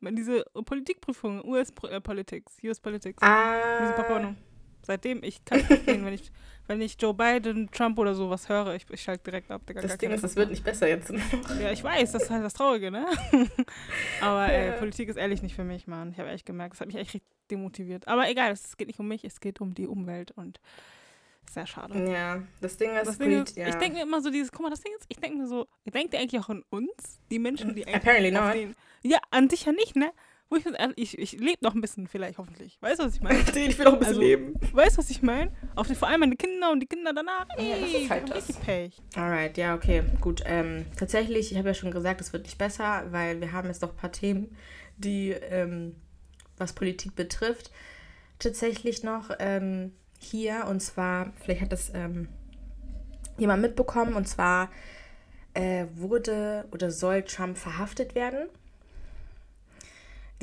Hab, 0.02 0.16
diese 0.16 0.46
Politikprüfung, 0.66 1.44
US-Politics, 1.44 2.60
äh, 2.64 2.70
US-Politics. 2.70 3.22
Ah. 3.22 3.82
Diese 3.82 3.94
Papono. 3.96 4.36
Seitdem, 4.84 5.24
ich 5.24 5.44
kann 5.44 5.58
nicht 5.58 5.68
verstehen, 5.68 6.06
wenn 6.06 6.14
ich, 6.14 6.32
wenn 6.68 6.82
ich 6.82 6.96
Joe 7.00 7.14
Biden, 7.14 7.70
Trump 7.72 8.00
oder 8.00 8.16
sowas 8.16 8.48
höre, 8.48 8.76
ich, 8.76 8.86
ich 8.90 9.02
schalte 9.02 9.26
direkt 9.26 9.52
ab. 9.52 9.66
Digga, 9.68 9.82
das 9.82 9.98
Ding 9.98 10.12
ist, 10.12 10.24
es 10.24 10.36
wird 10.36 10.50
nicht 10.50 10.64
besser 10.64 10.88
jetzt. 10.88 11.10
ja, 11.62 11.72
ich 11.72 11.84
weiß, 11.84 12.14
das 12.14 12.24
ist 12.24 12.30
halt 12.30 12.44
das 12.44 12.54
Traurige, 12.54 12.90
ne? 12.90 13.06
Aber 14.22 14.52
ja. 14.52 14.74
ey, 14.74 14.80
Politik 14.80 15.10
ist 15.10 15.18
ehrlich 15.18 15.42
nicht 15.42 15.56
für 15.56 15.64
mich, 15.66 15.88
Mann. 15.88 16.12
Ich 16.12 16.20
habe 16.20 16.30
echt 16.30 16.46
gemerkt, 16.46 16.74
das 16.74 16.82
hat 16.82 16.88
mich 16.88 16.98
echt 16.98 17.22
demotiviert. 17.52 18.08
Aber 18.08 18.30
egal, 18.30 18.52
es 18.52 18.78
geht 18.78 18.88
nicht 18.88 19.00
um 19.00 19.08
mich, 19.08 19.26
es 19.26 19.40
geht 19.40 19.60
um 19.60 19.74
die 19.74 19.88
Umwelt 19.88 20.32
und 20.32 20.60
sehr 21.52 21.68
schade. 21.68 22.12
Ja, 22.12 22.42
das 22.62 22.78
Ding 22.78 22.96
ist, 22.96 23.08
das 23.08 23.18
Ding 23.18 23.44
ist 23.44 23.58
ja. 23.58 23.68
ich 23.68 23.76
denke 23.76 23.98
mir 23.98 24.04
immer 24.04 24.22
so 24.22 24.30
dieses, 24.30 24.52
guck 24.52 24.62
mal, 24.62 24.70
das 24.70 24.82
Ding 24.82 24.94
ist, 24.98 25.06
ich 25.10 25.18
denke 25.18 25.38
mir 25.38 25.48
so, 25.48 25.68
ich 25.84 25.92
denke 25.92 26.18
eigentlich 26.18 26.42
auch 26.42 26.50
an 26.50 26.64
uns, 26.70 27.20
die 27.30 27.40
Menschen, 27.40 27.76
die 27.76 27.86
eigentlich 27.86 27.96
Apparently 27.96 28.32
not. 28.32 28.54
Den, 28.54 28.76
ja, 29.04 29.20
an 29.32 29.50
dich 29.50 29.66
ja 29.66 29.74
nicht, 29.74 29.96
ne? 29.96 30.12
Wo 30.50 30.58
ich, 30.58 30.66
ich, 30.96 31.18
ich 31.18 31.32
lebe 31.40 31.58
noch 31.62 31.74
ein 31.74 31.82
bisschen 31.82 32.08
vielleicht, 32.08 32.38
hoffentlich. 32.38 32.78
Weißt 32.82 33.00
du, 33.00 33.06
was 33.06 33.16
ich 33.16 33.22
meine? 33.22 33.40
ich 33.56 33.78
will 33.78 33.86
noch 33.86 33.94
ein 33.94 34.00
bisschen 34.00 34.16
also, 34.16 34.22
leben. 34.22 34.54
Weißt 34.72 34.96
du, 34.96 35.00
was 35.00 35.10
ich 35.10 35.22
meine? 35.22 35.52
vor 35.96 36.08
allem 36.08 36.20
meine 36.20 36.36
Kinder 36.36 36.72
und 36.72 36.80
die 36.80 36.86
Kinder 36.86 37.14
danach. 37.14 37.48
Ey, 37.58 37.70
ja, 37.70 37.78
das 37.80 37.94
ist 37.94 38.10
halt 38.10 38.30
das. 38.30 38.54
Pech. 38.58 39.02
Alright, 39.16 39.58
ja, 39.58 39.74
okay, 39.74 40.04
gut. 40.22 40.44
Ähm, 40.46 40.86
tatsächlich, 40.98 41.52
ich 41.52 41.58
habe 41.58 41.70
ja 41.70 41.74
schon 41.74 41.92
gesagt, 41.92 42.22
es 42.22 42.34
wird 42.34 42.44
nicht 42.44 42.58
besser, 42.58 43.06
weil 43.12 43.42
wir 43.42 43.52
haben 43.52 43.68
jetzt 43.68 43.82
noch 43.82 43.90
ein 43.90 43.98
paar 43.98 44.12
Themen, 44.12 44.56
die, 44.98 45.32
ähm, 45.32 45.96
was 46.58 46.74
Politik 46.74 47.16
betrifft, 47.16 47.72
tatsächlich 48.38 49.04
noch 49.04 49.32
ähm, 49.40 49.94
hier. 50.20 50.68
Und 50.70 50.82
zwar, 50.82 51.34
vielleicht 51.42 51.62
hat 51.62 51.72
das 51.72 51.92
ähm, 51.96 52.28
jemand 53.38 53.62
mitbekommen, 53.62 54.14
und 54.14 54.28
zwar 54.28 54.70
äh, 55.54 55.86
wurde 55.96 56.66
oder 56.72 56.92
soll 56.92 57.24
Trump 57.24 57.58
verhaftet 57.58 58.14
werden 58.14 58.50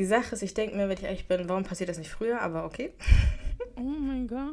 die 0.00 0.06
Sache 0.06 0.34
ist, 0.34 0.42
ich 0.42 0.54
denke 0.54 0.74
mir, 0.76 0.88
wenn 0.88 0.96
ich 0.96 1.04
ehrlich 1.04 1.28
bin, 1.28 1.46
warum 1.46 1.62
passiert 1.62 1.90
das 1.90 1.98
nicht 1.98 2.08
früher? 2.10 2.40
Aber 2.40 2.64
okay. 2.64 2.94
Oh 3.76 3.82
mein 3.82 4.26
Gott. 4.26 4.48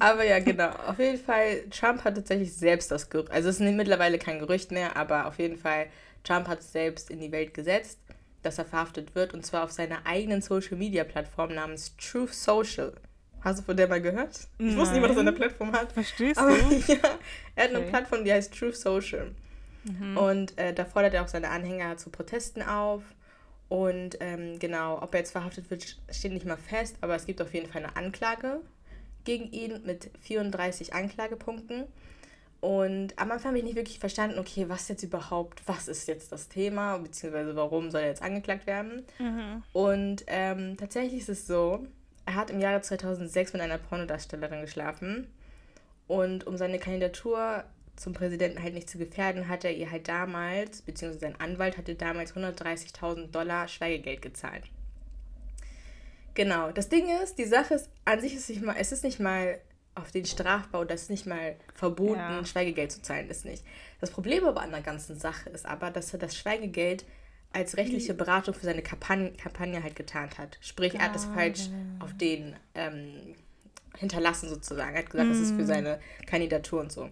aber 0.00 0.24
ja, 0.24 0.40
genau. 0.40 0.70
Auf 0.88 0.98
jeden 0.98 1.22
Fall, 1.22 1.68
Trump 1.70 2.02
hat 2.02 2.16
tatsächlich 2.16 2.52
selbst 2.52 2.90
das 2.90 3.08
Gerücht. 3.08 3.30
Also 3.30 3.48
es 3.48 3.60
ist 3.60 3.74
mittlerweile 3.74 4.18
kein 4.18 4.40
Gerücht 4.40 4.72
mehr, 4.72 4.96
aber 4.96 5.26
auf 5.26 5.38
jeden 5.38 5.56
Fall, 5.56 5.86
Trump 6.24 6.48
hat 6.48 6.58
es 6.58 6.72
selbst 6.72 7.08
in 7.08 7.20
die 7.20 7.30
Welt 7.30 7.54
gesetzt, 7.54 8.00
dass 8.42 8.58
er 8.58 8.64
verhaftet 8.64 9.14
wird. 9.14 9.34
Und 9.34 9.46
zwar 9.46 9.62
auf 9.62 9.70
seiner 9.70 10.04
eigenen 10.04 10.42
Social-Media-Plattform 10.42 11.54
namens 11.54 11.94
Truth 11.98 12.34
Social. 12.34 12.92
Hast 13.40 13.60
du 13.60 13.62
von 13.62 13.76
der 13.76 13.86
mal 13.86 14.02
gehört? 14.02 14.48
Nein. 14.58 14.70
Ich 14.70 14.76
wusste 14.76 14.96
nicht, 14.96 15.08
was 15.08 15.14
er 15.14 15.20
eine 15.20 15.32
Plattform 15.32 15.70
hat. 15.70 15.92
Verstehst 15.92 16.40
aber, 16.40 16.56
du? 16.56 16.74
ja, 16.92 16.98
er 17.54 17.64
hat 17.64 17.70
okay. 17.70 17.76
eine 17.76 17.80
Plattform, 17.82 18.24
die 18.24 18.32
heißt 18.32 18.52
Truth 18.52 18.76
Social. 18.76 19.30
Mhm. 19.86 20.16
Und 20.16 20.58
äh, 20.58 20.72
da 20.72 20.84
fordert 20.84 21.14
er 21.14 21.22
auch 21.22 21.28
seine 21.28 21.50
Anhänger 21.50 21.96
zu 21.96 22.10
Protesten 22.10 22.62
auf. 22.62 23.02
Und 23.68 24.18
ähm, 24.20 24.58
genau, 24.58 25.02
ob 25.02 25.12
er 25.14 25.20
jetzt 25.20 25.32
verhaftet 25.32 25.70
wird, 25.70 25.96
steht 26.10 26.32
nicht 26.32 26.46
mal 26.46 26.56
fest, 26.56 26.96
aber 27.00 27.16
es 27.16 27.26
gibt 27.26 27.42
auf 27.42 27.52
jeden 27.52 27.70
Fall 27.70 27.84
eine 27.84 27.96
Anklage 27.96 28.60
gegen 29.24 29.50
ihn 29.50 29.82
mit 29.84 30.10
34 30.20 30.94
Anklagepunkten. 30.94 31.84
Und 32.60 33.18
am 33.18 33.30
Anfang 33.30 33.50
habe 33.50 33.58
ich 33.58 33.64
nicht 33.64 33.76
wirklich 33.76 33.98
verstanden, 33.98 34.38
okay, 34.38 34.68
was 34.68 34.88
jetzt 34.88 35.02
überhaupt, 35.02 35.62
was 35.66 35.88
ist 35.88 36.08
jetzt 36.08 36.32
das 36.32 36.48
Thema, 36.48 36.98
beziehungsweise 36.98 37.54
warum 37.54 37.90
soll 37.90 38.02
er 38.02 38.08
jetzt 38.08 38.22
angeklagt 38.22 38.66
werden. 38.66 39.04
Mhm. 39.18 39.62
Und 39.72 40.24
ähm, 40.26 40.76
tatsächlich 40.76 41.20
ist 41.20 41.28
es 41.28 41.46
so, 41.46 41.86
er 42.24 42.34
hat 42.34 42.50
im 42.50 42.60
Jahre 42.60 42.80
2006 42.80 43.52
mit 43.52 43.62
einer 43.62 43.78
Pornodarstellerin 43.78 44.62
geschlafen. 44.62 45.26
Und 46.08 46.46
um 46.46 46.56
seine 46.56 46.78
Kandidatur 46.78 47.64
zum 47.96 48.12
Präsidenten 48.12 48.62
halt 48.62 48.74
nicht 48.74 48.90
zu 48.90 48.98
gefährden, 48.98 49.48
hat 49.48 49.64
er 49.64 49.74
ihr 49.74 49.90
halt 49.90 50.08
damals, 50.08 50.82
beziehungsweise 50.82 51.20
sein 51.20 51.40
Anwalt 51.40 51.78
hatte 51.78 51.94
damals 51.94 52.34
130.000 52.34 53.30
Dollar 53.30 53.68
Schweigegeld 53.68 54.22
gezahlt. 54.22 54.64
Genau, 56.34 56.70
das 56.70 56.90
Ding 56.90 57.06
ist, 57.22 57.38
die 57.38 57.46
Sache 57.46 57.74
ist, 57.74 57.88
an 58.04 58.20
sich 58.20 58.34
ist 58.34 58.50
nicht 58.50 58.62
mal, 58.62 58.76
es 58.78 58.92
ist 58.92 59.04
nicht 59.04 59.18
mal 59.18 59.58
auf 59.94 60.10
den 60.12 60.26
Strafbau, 60.26 60.84
das 60.84 61.02
ist 61.02 61.10
nicht 61.10 61.26
mal 61.26 61.56
verboten, 61.74 62.20
ja. 62.20 62.44
Schweigegeld 62.44 62.92
zu 62.92 63.00
zahlen, 63.00 63.30
ist 63.30 63.46
nicht. 63.46 63.64
Das 64.00 64.10
Problem 64.10 64.44
aber 64.44 64.60
an 64.60 64.70
der 64.70 64.82
ganzen 64.82 65.18
Sache 65.18 65.48
ist 65.48 65.64
aber, 65.64 65.90
dass 65.90 66.12
er 66.12 66.18
das 66.18 66.36
Schweigegeld 66.36 67.06
als 67.52 67.78
rechtliche 67.78 68.12
Beratung 68.12 68.52
für 68.52 68.66
seine 68.66 68.82
Kampagne, 68.82 69.32
Kampagne 69.32 69.82
halt 69.82 69.96
getan 69.96 70.28
hat. 70.36 70.58
Sprich, 70.60 70.94
er 70.94 71.04
hat 71.04 71.14
das 71.14 71.24
falsch 71.24 71.70
auf 72.00 72.12
den 72.12 72.54
ähm, 72.74 73.34
hinterlassen 73.96 74.50
sozusagen. 74.50 74.94
Er 74.94 74.98
hat 74.98 75.10
gesagt, 75.10 75.28
mm. 75.28 75.32
das 75.32 75.40
ist 75.40 75.50
für 75.52 75.62
mhm. 75.62 75.66
seine 75.66 76.00
Kandidatur 76.26 76.80
und 76.80 76.92
so. 76.92 77.08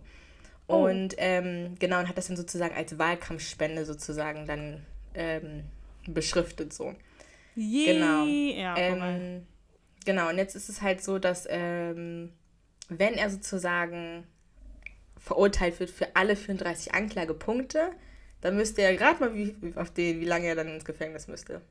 Oh. 0.66 0.84
Und 0.86 1.14
ähm, 1.18 1.74
genau, 1.78 2.00
und 2.00 2.08
hat 2.08 2.16
das 2.16 2.28
dann 2.28 2.36
sozusagen 2.36 2.74
als 2.74 2.98
Wahlkampfspende 2.98 3.84
sozusagen 3.84 4.46
dann 4.46 4.84
ähm, 5.14 5.64
beschriftet 6.06 6.72
so. 6.72 6.94
Yeah. 7.56 7.92
Genau. 7.92 8.24
Ja, 8.24 8.76
ähm, 8.76 9.46
genau, 10.04 10.30
und 10.30 10.38
jetzt 10.38 10.56
ist 10.56 10.68
es 10.68 10.82
halt 10.82 11.02
so, 11.02 11.18
dass 11.18 11.46
ähm, 11.50 12.32
wenn 12.88 13.14
er 13.14 13.30
sozusagen 13.30 14.26
verurteilt 15.18 15.80
wird 15.80 15.90
für 15.90 16.14
alle 16.16 16.36
34 16.36 16.94
Anklagepunkte, 16.94 17.92
dann 18.40 18.56
müsste 18.56 18.82
er 18.82 18.94
gerade 18.96 19.20
mal 19.20 19.34
wie, 19.34 19.56
auf 19.76 19.90
den, 19.90 20.20
wie 20.20 20.26
lange 20.26 20.46
er 20.46 20.54
dann 20.54 20.68
ins 20.68 20.84
Gefängnis 20.84 21.28
müsste. 21.28 21.62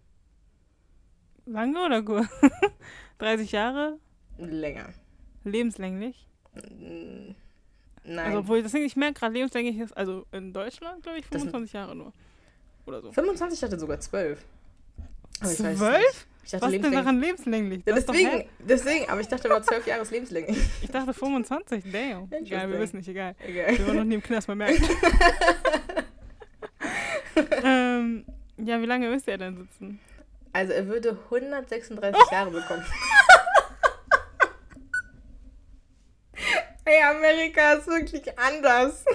Lange 1.45 1.83
oder 1.83 2.01
gut? 2.01 2.27
30 3.19 3.51
Jahre? 3.51 3.99
Länger. 4.37 4.89
Lebenslänglich? 5.43 6.27
Nein. 8.05 8.25
Also, 8.25 8.39
obwohl, 8.39 8.61
deswegen, 8.61 8.85
ich 8.85 8.95
merke 8.95 9.19
gerade, 9.19 9.33
lebenslänglich 9.33 9.79
ist, 9.79 9.95
also 9.95 10.25
in 10.31 10.53
Deutschland, 10.53 11.03
glaube 11.03 11.19
ich, 11.19 11.25
25 11.25 11.73
Jahre 11.73 11.95
nur. 11.95 12.11
Oder 12.85 13.01
so. 13.01 13.11
25 13.11 13.63
hatte 13.63 13.79
sogar 13.79 13.99
12. 13.99 14.39
Aber 15.39 15.49
12? 15.49 16.27
Ich 16.45 16.51
dachte, 16.51 16.65
Was 16.65 16.71
denn 16.71 16.91
daran 16.91 17.21
lebenslänglich? 17.21 17.83
Ja, 17.85 17.95
deswegen, 17.95 18.43
deswegen, 18.59 19.09
aber 19.09 19.21
ich 19.21 19.27
dachte 19.27 19.47
immer 19.47 19.61
12 19.61 19.87
Jahre 19.87 20.01
ist 20.01 20.11
lebenslänglich. 20.11 20.57
Ich 20.81 20.91
dachte 20.91 21.13
25, 21.13 21.85
damn. 21.89 22.29
Egal, 22.31 22.69
wir 22.69 22.79
wissen 22.79 22.97
nicht, 22.97 23.07
egal. 23.07 23.33
egal. 23.39 23.77
Wir 23.77 23.87
wollen 23.87 23.97
noch 23.97 24.03
nie 24.03 24.15
im 24.15 24.23
Knast 24.23 24.49
mal 24.49 24.55
merken. 24.55 24.83
ähm, 27.63 28.25
ja, 28.57 28.81
wie 28.81 28.85
lange 28.85 29.09
müsste 29.09 29.31
er 29.31 29.37
denn 29.37 29.57
sitzen? 29.57 29.99
Also 30.51 30.73
er 30.73 30.87
würde 30.87 31.17
136 31.25 32.21
oh. 32.21 32.27
Jahre 32.31 32.51
bekommen. 32.51 32.83
Hey, 36.85 37.01
Amerika 37.01 37.73
ist 37.73 37.87
wirklich 37.87 38.37
anders. 38.37 39.05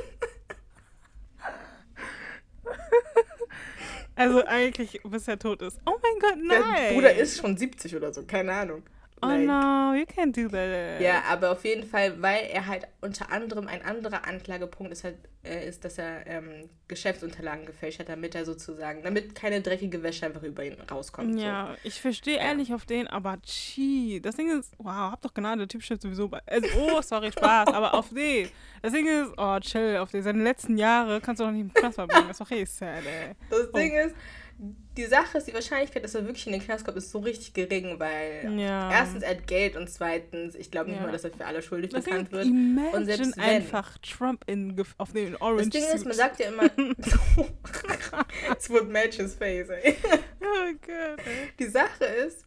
Also 4.16 4.44
eigentlich, 4.46 5.00
bis 5.04 5.28
er 5.28 5.38
tot 5.38 5.62
ist. 5.62 5.78
Oh 5.86 5.96
mein 6.02 6.18
Gott, 6.18 6.38
nein. 6.42 6.88
Der 6.88 6.94
Bruder 6.94 7.14
ist 7.14 7.38
schon 7.38 7.56
70 7.56 7.94
oder 7.94 8.12
so, 8.12 8.24
keine 8.24 8.52
Ahnung. 8.52 8.82
Oh 9.22 9.26
like, 9.26 9.46
no, 9.46 9.94
you 9.94 10.04
can't 10.04 10.32
do 10.32 10.48
that. 10.48 11.00
Ja, 11.00 11.22
aber 11.28 11.52
auf 11.52 11.64
jeden 11.64 11.86
Fall, 11.86 12.20
weil 12.22 12.46
er 12.52 12.66
halt 12.66 12.86
unter 13.00 13.30
anderem 13.32 13.66
ein 13.66 13.82
anderer 13.84 14.26
Anklagepunkt 14.26 14.92
ist 14.92 15.04
halt, 15.04 15.16
äh, 15.44 15.68
ist, 15.68 15.84
dass 15.84 15.98
er 15.98 16.26
ähm, 16.26 16.68
Geschäftsunterlagen 16.88 17.66
gefälscht 17.66 17.98
hat, 18.00 18.08
damit 18.08 18.34
er 18.34 18.44
sozusagen, 18.44 19.02
damit 19.02 19.34
keine 19.34 19.60
dreckige 19.60 20.02
Wäsche 20.02 20.26
einfach 20.26 20.42
über 20.42 20.64
ihn 20.64 20.76
rauskommt. 20.90 21.38
Ja, 21.40 21.68
so. 21.70 21.88
ich 21.88 22.00
verstehe 22.00 22.36
ja. 22.36 22.44
ehrlich 22.44 22.72
auf 22.74 22.86
den, 22.86 23.06
aber 23.06 23.38
chi, 23.38 24.20
das 24.22 24.36
Ding 24.36 24.50
ist, 24.56 24.72
wow, 24.78 25.12
hab 25.12 25.22
doch 25.22 25.34
Gnade, 25.34 25.58
der 25.58 25.68
Typ 25.68 25.82
steht 25.82 26.02
sowieso 26.02 26.28
bei. 26.28 26.40
Also, 26.46 26.68
oh, 26.78 27.02
sorry, 27.02 27.32
Spaß, 27.32 27.68
aber 27.68 27.94
auf 27.94 28.10
den. 28.10 28.48
Das 28.82 28.92
Ding 28.92 29.06
ist, 29.06 29.32
oh, 29.36 29.58
chill, 29.60 29.96
auf 29.98 30.10
den. 30.10 30.22
Seine 30.22 30.42
letzten 30.42 30.78
Jahre 30.78 31.20
kannst 31.20 31.40
du 31.40 31.44
doch 31.44 31.50
nicht 31.50 31.62
im 31.62 31.74
Knast 31.74 31.96
verbringen. 31.96 32.28
Das 32.28 32.40
ist 32.40 32.40
doch 32.40 32.56
eh 32.56 32.64
sad, 32.64 33.04
ey. 33.04 33.34
Das 33.50 33.72
Ding 33.72 33.92
oh. 33.94 34.06
ist, 34.06 34.14
die 34.60 35.04
Sache 35.04 35.38
ist, 35.38 35.46
die 35.46 35.54
Wahrscheinlichkeit, 35.54 36.02
dass 36.02 36.16
er 36.16 36.24
wirklich 36.26 36.46
in 36.48 36.52
den 36.52 36.60
Knast 36.62 36.84
kommt, 36.84 36.96
ist 36.96 37.10
so 37.12 37.20
richtig 37.20 37.54
gering, 37.54 38.00
weil 38.00 38.52
Ja. 38.58 38.90
erstens 38.90 39.22
er 39.22 39.30
hat 39.30 39.46
Geld 39.46 39.76
und 39.76 39.88
zweitens, 39.88 40.56
ich 40.56 40.72
glaube 40.72 40.90
nicht 40.90 40.98
Ja. 40.98 41.06
mal, 41.06 41.12
dass 41.12 41.22
er 41.22 41.30
für 41.30 41.46
alle 41.46 41.62
schuldig 41.62 41.92
Das 41.92 42.04
bekannt 42.04 42.32
wird. 42.32 42.46
Und 42.46 43.04
selbst 43.06 43.36
wenn- 43.36 43.44
einfach 43.44 43.96
Trump 43.98 44.42
in, 44.48 44.74
auf 44.98 45.12
den 45.12 45.36
Orange 45.36 45.70
Das 45.70 45.70
Ding 45.70 45.84
ist, 45.84 45.98
Suit. 45.98 46.06
man 46.06 46.16
sagt 46.16 46.40
ja 46.40 46.48
immer, 46.48 46.64
es 48.58 48.68
would 48.70 48.88
match 48.88 49.16
his 49.18 49.34
face, 49.34 49.68
ey. 49.68 49.94
oh 50.40 50.72
Gott. 50.84 51.24
Die 51.58 51.66
Sache 51.66 52.04
ist, 52.04 52.44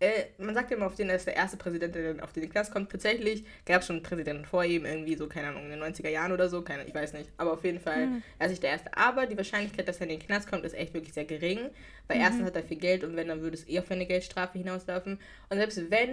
äh, 0.00 0.26
man 0.38 0.54
sagt 0.54 0.70
ja 0.70 0.76
immer, 0.76 0.86
auf 0.86 0.94
den 0.94 1.08
er 1.10 1.16
ist 1.16 1.26
der 1.26 1.34
erste 1.36 1.56
Präsident, 1.56 1.94
der 1.94 2.12
dann 2.14 2.20
auf 2.20 2.32
den 2.32 2.48
Knast 2.50 2.72
kommt. 2.72 2.90
Tatsächlich 2.90 3.44
gab 3.66 3.80
es 3.80 3.86
schon 3.88 3.96
einen 3.96 4.02
Präsidenten 4.04 4.44
vor 4.44 4.64
ihm, 4.64 4.84
irgendwie 4.86 5.16
so, 5.16 5.26
keine 5.26 5.48
Ahnung, 5.48 5.64
in 5.64 5.70
den 5.70 5.82
90er 5.82 6.08
Jahren 6.08 6.32
oder 6.32 6.48
so, 6.48 6.62
keine, 6.62 6.84
ich 6.84 6.94
weiß 6.94 7.12
nicht. 7.14 7.30
Aber 7.36 7.52
auf 7.54 7.64
jeden 7.64 7.80
Fall, 7.80 8.02
Hm. 8.04 8.22
er 8.38 8.46
ist 8.46 8.50
nicht 8.52 8.62
der 8.62 8.70
Erste. 8.70 8.96
Aber 8.96 9.26
die 9.26 9.36
Wahrscheinlichkeit, 9.36 9.88
dass 9.88 9.96
er 9.98 10.04
in 10.04 10.10
den 10.10 10.20
Knast 10.20 10.48
kommt, 10.48 10.64
ist 10.64 10.74
echt 10.74 10.94
wirklich 10.94 11.12
sehr 11.14 11.24
gering. 11.24 11.58
Weil 12.06 12.18
Mhm. 12.18 12.22
erstens 12.24 12.46
hat 12.46 12.56
er 12.56 12.62
viel 12.62 12.76
Geld 12.78 13.02
und 13.04 13.16
wenn, 13.16 13.28
dann 13.28 13.40
würde 13.42 13.56
es 13.56 13.68
eh 13.68 13.78
auf 13.80 13.90
eine 13.90 14.06
Geldstrafe 14.06 14.56
hinauslaufen. 14.58 15.18
Und 15.50 15.56
selbst 15.58 15.90
wenn 15.90 16.10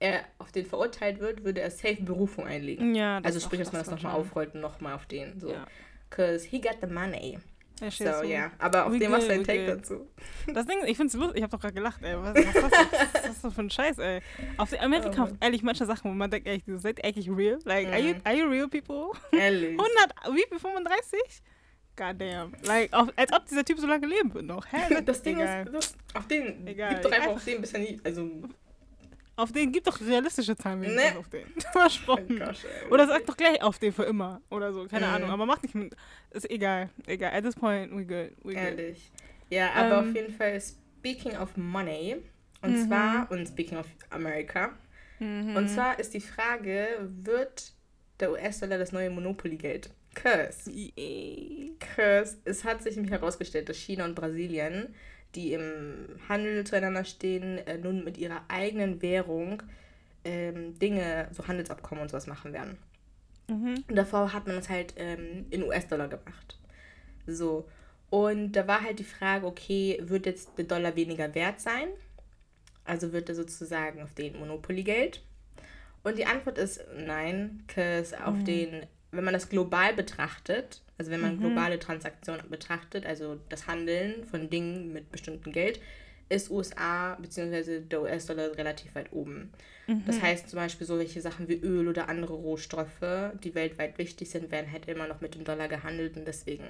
er 0.00 0.20
auf 0.38 0.52
den 0.52 0.64
verurteilt 0.64 1.18
wird, 1.20 1.44
würde 1.44 1.60
er 1.60 1.70
safe 1.70 2.02
Berufung 2.02 2.46
einlegen. 2.46 2.94
Ja, 2.94 3.18
also 3.22 3.40
sprich, 3.40 3.58
dass 3.60 3.72
man 3.72 3.82
das 3.82 3.90
nochmal 3.90 4.12
aufrollt 4.14 4.54
und 4.54 4.60
nochmal 4.60 4.94
auf 4.94 5.06
den. 5.06 5.38
So. 5.40 5.50
Ja. 5.50 5.66
Cause 6.10 6.46
he 6.48 6.60
got 6.60 6.76
the 6.80 6.86
money. 6.86 7.38
Ja, 7.80 7.90
So, 7.90 8.24
ja. 8.24 8.48
du. 8.48 8.54
Aber 8.64 8.86
auf 8.86 8.92
We 8.92 8.98
dem 8.98 9.12
good, 9.12 9.28
dein 9.28 9.40
we 9.40 9.46
Take 9.46 9.66
good. 9.66 9.78
dazu? 9.78 10.10
Das 10.52 10.66
Ding, 10.66 10.78
ich 10.86 10.96
find's 10.96 11.14
lustig, 11.14 11.36
ich 11.38 11.42
hab 11.42 11.50
doch 11.50 11.60
gerade 11.60 11.74
gelacht, 11.74 12.02
ey. 12.02 12.16
Was, 12.18 12.34
was, 12.34 12.44
ist 12.44 12.54
das, 12.56 13.14
was 13.14 13.30
ist 13.30 13.44
das 13.44 13.54
für 13.54 13.60
ein 13.60 13.70
Scheiß, 13.70 13.98
ey? 13.98 14.20
Auf 14.56 14.72
Amerika 14.80 15.28
Oh 15.30 15.36
ehrlich 15.40 15.62
manche 15.62 15.86
Sachen, 15.86 16.10
wo 16.10 16.14
man 16.14 16.30
denkt, 16.30 16.46
ey, 16.48 16.62
ihr 16.66 16.78
seid 16.78 17.04
eigentlich 17.04 17.28
real? 17.30 17.58
Like, 17.64 17.88
are, 17.88 17.98
you, 17.98 18.14
Mhm. 18.14 18.20
are 18.24 18.34
you 18.36 18.46
real 18.48 18.68
people? 18.68 19.10
Ehrlich. 19.32 19.78
100, 19.78 20.36
wie 20.36 20.44
viel, 20.48 20.58
35? 20.58 21.20
Goddamn. 21.96 22.52
Like, 22.62 22.92
auf, 22.92 23.08
als 23.16 23.32
ob 23.32 23.44
dieser 23.46 23.64
Typ 23.64 23.78
so 23.80 23.86
lange 23.86 24.06
leben 24.06 24.32
wird 24.32 24.44
noch. 24.46 24.64
Hä? 24.72 25.02
Das 25.04 25.22
Ding 25.22 25.40
Egal. 25.40 25.66
ist, 25.66 25.74
das, 25.74 25.96
auf 26.14 26.26
den, 26.28 26.66
Egal. 26.66 26.94
gib 26.94 27.02
doch 27.02 27.10
einfach 27.10 27.24
Einfach- 27.28 27.36
auf 27.38 27.44
den 27.44 27.60
bisher 27.60 27.80
nie, 27.80 28.00
also, 28.04 28.22
Auf 29.38 29.52
den 29.52 29.70
gibt 29.70 29.86
doch 29.86 30.00
realistische 30.00 30.56
Zahlen 30.56 30.80
Ne. 30.80 30.88
wenigstens 30.88 31.16
auf 31.16 31.28
den. 31.28 31.46
Versprochen. 31.72 32.38
gosh. 32.38 32.64
Oder 32.90 33.06
sag 33.06 33.24
doch 33.24 33.36
gleich 33.36 33.62
auf 33.62 33.78
den 33.78 33.92
für 33.92 34.02
immer 34.04 34.40
oder 34.50 34.72
so, 34.72 34.86
keine 34.86 35.06
Mhm. 35.06 35.12
Ahnung. 35.14 35.30
Aber 35.30 35.46
mach 35.46 35.62
nicht 35.62 35.74
mit. 35.76 35.94
Ist 36.30 36.50
egal, 36.50 36.90
egal. 37.06 37.32
At 37.32 37.44
this 37.44 37.54
point, 37.54 37.92
we 37.92 38.04
good, 38.04 38.32
we 38.44 38.52
good. 38.52 38.56
Ehrlich. 38.56 39.10
Ja, 39.48 39.70
aber 39.74 39.98
Ähm. 40.02 40.08
auf 40.10 40.14
jeden 40.14 40.32
Fall, 40.34 40.60
speaking 40.60 41.36
of 41.36 41.56
money, 41.56 42.16
und 42.62 42.72
Mhm. 42.72 42.86
zwar, 42.88 43.30
und 43.30 43.46
speaking 43.46 43.78
of 43.78 43.86
America, 44.10 44.72
Mhm. 45.20 45.54
und 45.56 45.68
zwar 45.68 45.98
ist 46.00 46.14
die 46.14 46.20
Frage, 46.20 46.88
wird 47.22 47.72
der 48.20 48.32
US-Dollar 48.32 48.76
das 48.78 48.90
neue 48.90 49.08
Monopoly-Geld? 49.10 49.90
Cause, 50.14 50.68
Yeah. 50.70 51.70
cause 51.94 52.38
es 52.44 52.64
hat 52.64 52.82
sich 52.82 52.96
nämlich 52.96 53.12
herausgestellt, 53.12 53.68
dass 53.68 53.76
China 53.76 54.04
und 54.04 54.16
Brasilien, 54.16 54.94
die 55.34 55.52
im 55.52 56.18
Handel 56.28 56.64
zueinander 56.64 57.04
stehen, 57.04 57.58
äh, 57.66 57.78
nun 57.78 58.04
mit 58.04 58.18
ihrer 58.18 58.42
eigenen 58.48 59.02
Währung 59.02 59.62
ähm, 60.24 60.78
Dinge, 60.78 61.28
so 61.32 61.46
Handelsabkommen 61.46 62.02
und 62.02 62.10
sowas 62.10 62.26
machen 62.26 62.52
werden. 62.52 62.78
Mhm. 63.48 63.84
Und 63.88 63.96
davor 63.96 64.32
hat 64.32 64.46
man 64.46 64.56
das 64.56 64.68
halt 64.68 64.94
ähm, 64.96 65.46
in 65.50 65.62
US-Dollar 65.62 66.08
gemacht. 66.08 66.58
So. 67.26 67.68
Und 68.10 68.52
da 68.52 68.66
war 68.66 68.82
halt 68.82 68.98
die 68.98 69.04
Frage, 69.04 69.46
okay, 69.46 69.98
wird 70.02 70.26
jetzt 70.26 70.56
der 70.56 70.64
Dollar 70.64 70.96
weniger 70.96 71.34
wert 71.34 71.60
sein? 71.60 71.88
Also 72.84 73.12
wird 73.12 73.28
er 73.28 73.34
sozusagen 73.34 74.02
auf 74.02 74.14
den 74.14 74.38
Monopoly-Geld? 74.38 75.22
Und 76.04 76.16
die 76.18 76.26
Antwort 76.26 76.56
ist 76.58 76.80
nein, 76.96 77.64
cause 77.68 78.24
auf 78.24 78.36
Mhm. 78.36 78.44
den, 78.44 78.86
wenn 79.10 79.24
man 79.24 79.34
das 79.34 79.48
global 79.48 79.94
betrachtet, 79.94 80.82
also 80.98 81.10
wenn 81.10 81.20
man 81.20 81.36
Mhm. 81.36 81.40
globale 81.40 81.78
Transaktionen 81.78 82.48
betrachtet, 82.50 83.06
also 83.06 83.38
das 83.48 83.66
Handeln 83.66 84.24
von 84.24 84.50
Dingen 84.50 84.92
mit 84.92 85.10
bestimmtem 85.10 85.52
Geld, 85.52 85.80
ist 86.28 86.50
USA 86.50 87.14
bzw. 87.14 87.80
der 87.80 88.02
US-Dollar 88.02 88.56
relativ 88.58 88.94
weit 88.94 89.12
oben. 89.12 89.50
Mhm. 89.86 90.02
Das 90.06 90.20
heißt 90.20 90.50
zum 90.50 90.58
Beispiel 90.58 90.86
so 90.86 90.98
welche 90.98 91.22
Sachen 91.22 91.48
wie 91.48 91.54
Öl 91.54 91.88
oder 91.88 92.08
andere 92.08 92.34
Rohstoffe, 92.34 93.32
die 93.42 93.54
weltweit 93.54 93.96
wichtig 93.96 94.28
sind, 94.28 94.50
werden 94.50 94.70
halt 94.70 94.86
immer 94.88 95.06
noch 95.08 95.22
mit 95.22 95.34
dem 95.34 95.44
Dollar 95.44 95.68
gehandelt 95.68 96.16
und 96.16 96.26
deswegen 96.26 96.64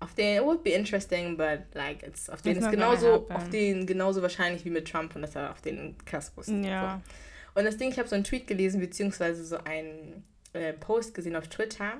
auf 0.00 0.14
den 0.14 0.38
it 0.38 0.42
would 0.42 0.64
be 0.64 0.70
interesting, 0.70 1.36
but 1.36 1.60
like 1.74 2.02
it's 2.02 2.28
auf 2.28 2.42
den 2.42 2.56
ist 2.56 2.70
genauso 2.72 3.28
auf 3.28 3.48
den 3.50 3.86
genauso 3.86 4.20
wahrscheinlich 4.20 4.64
wie 4.64 4.70
mit 4.70 4.90
Trump 4.90 5.14
und 5.14 5.22
dass 5.22 5.36
er 5.36 5.52
auf 5.52 5.60
den 5.60 5.96
Knast 6.04 6.36
muss. 6.36 6.48
Ja. 6.48 7.00
So. 7.54 7.60
Und 7.60 7.64
das 7.66 7.76
Ding, 7.76 7.90
ich 7.90 7.98
habe 8.00 8.08
so 8.08 8.16
einen 8.16 8.24
Tweet 8.24 8.48
gelesen 8.48 8.80
beziehungsweise 8.80 9.44
so 9.44 9.58
einen 9.58 10.24
äh, 10.52 10.72
Post 10.72 11.14
gesehen 11.14 11.36
auf 11.36 11.48
Twitter. 11.48 11.94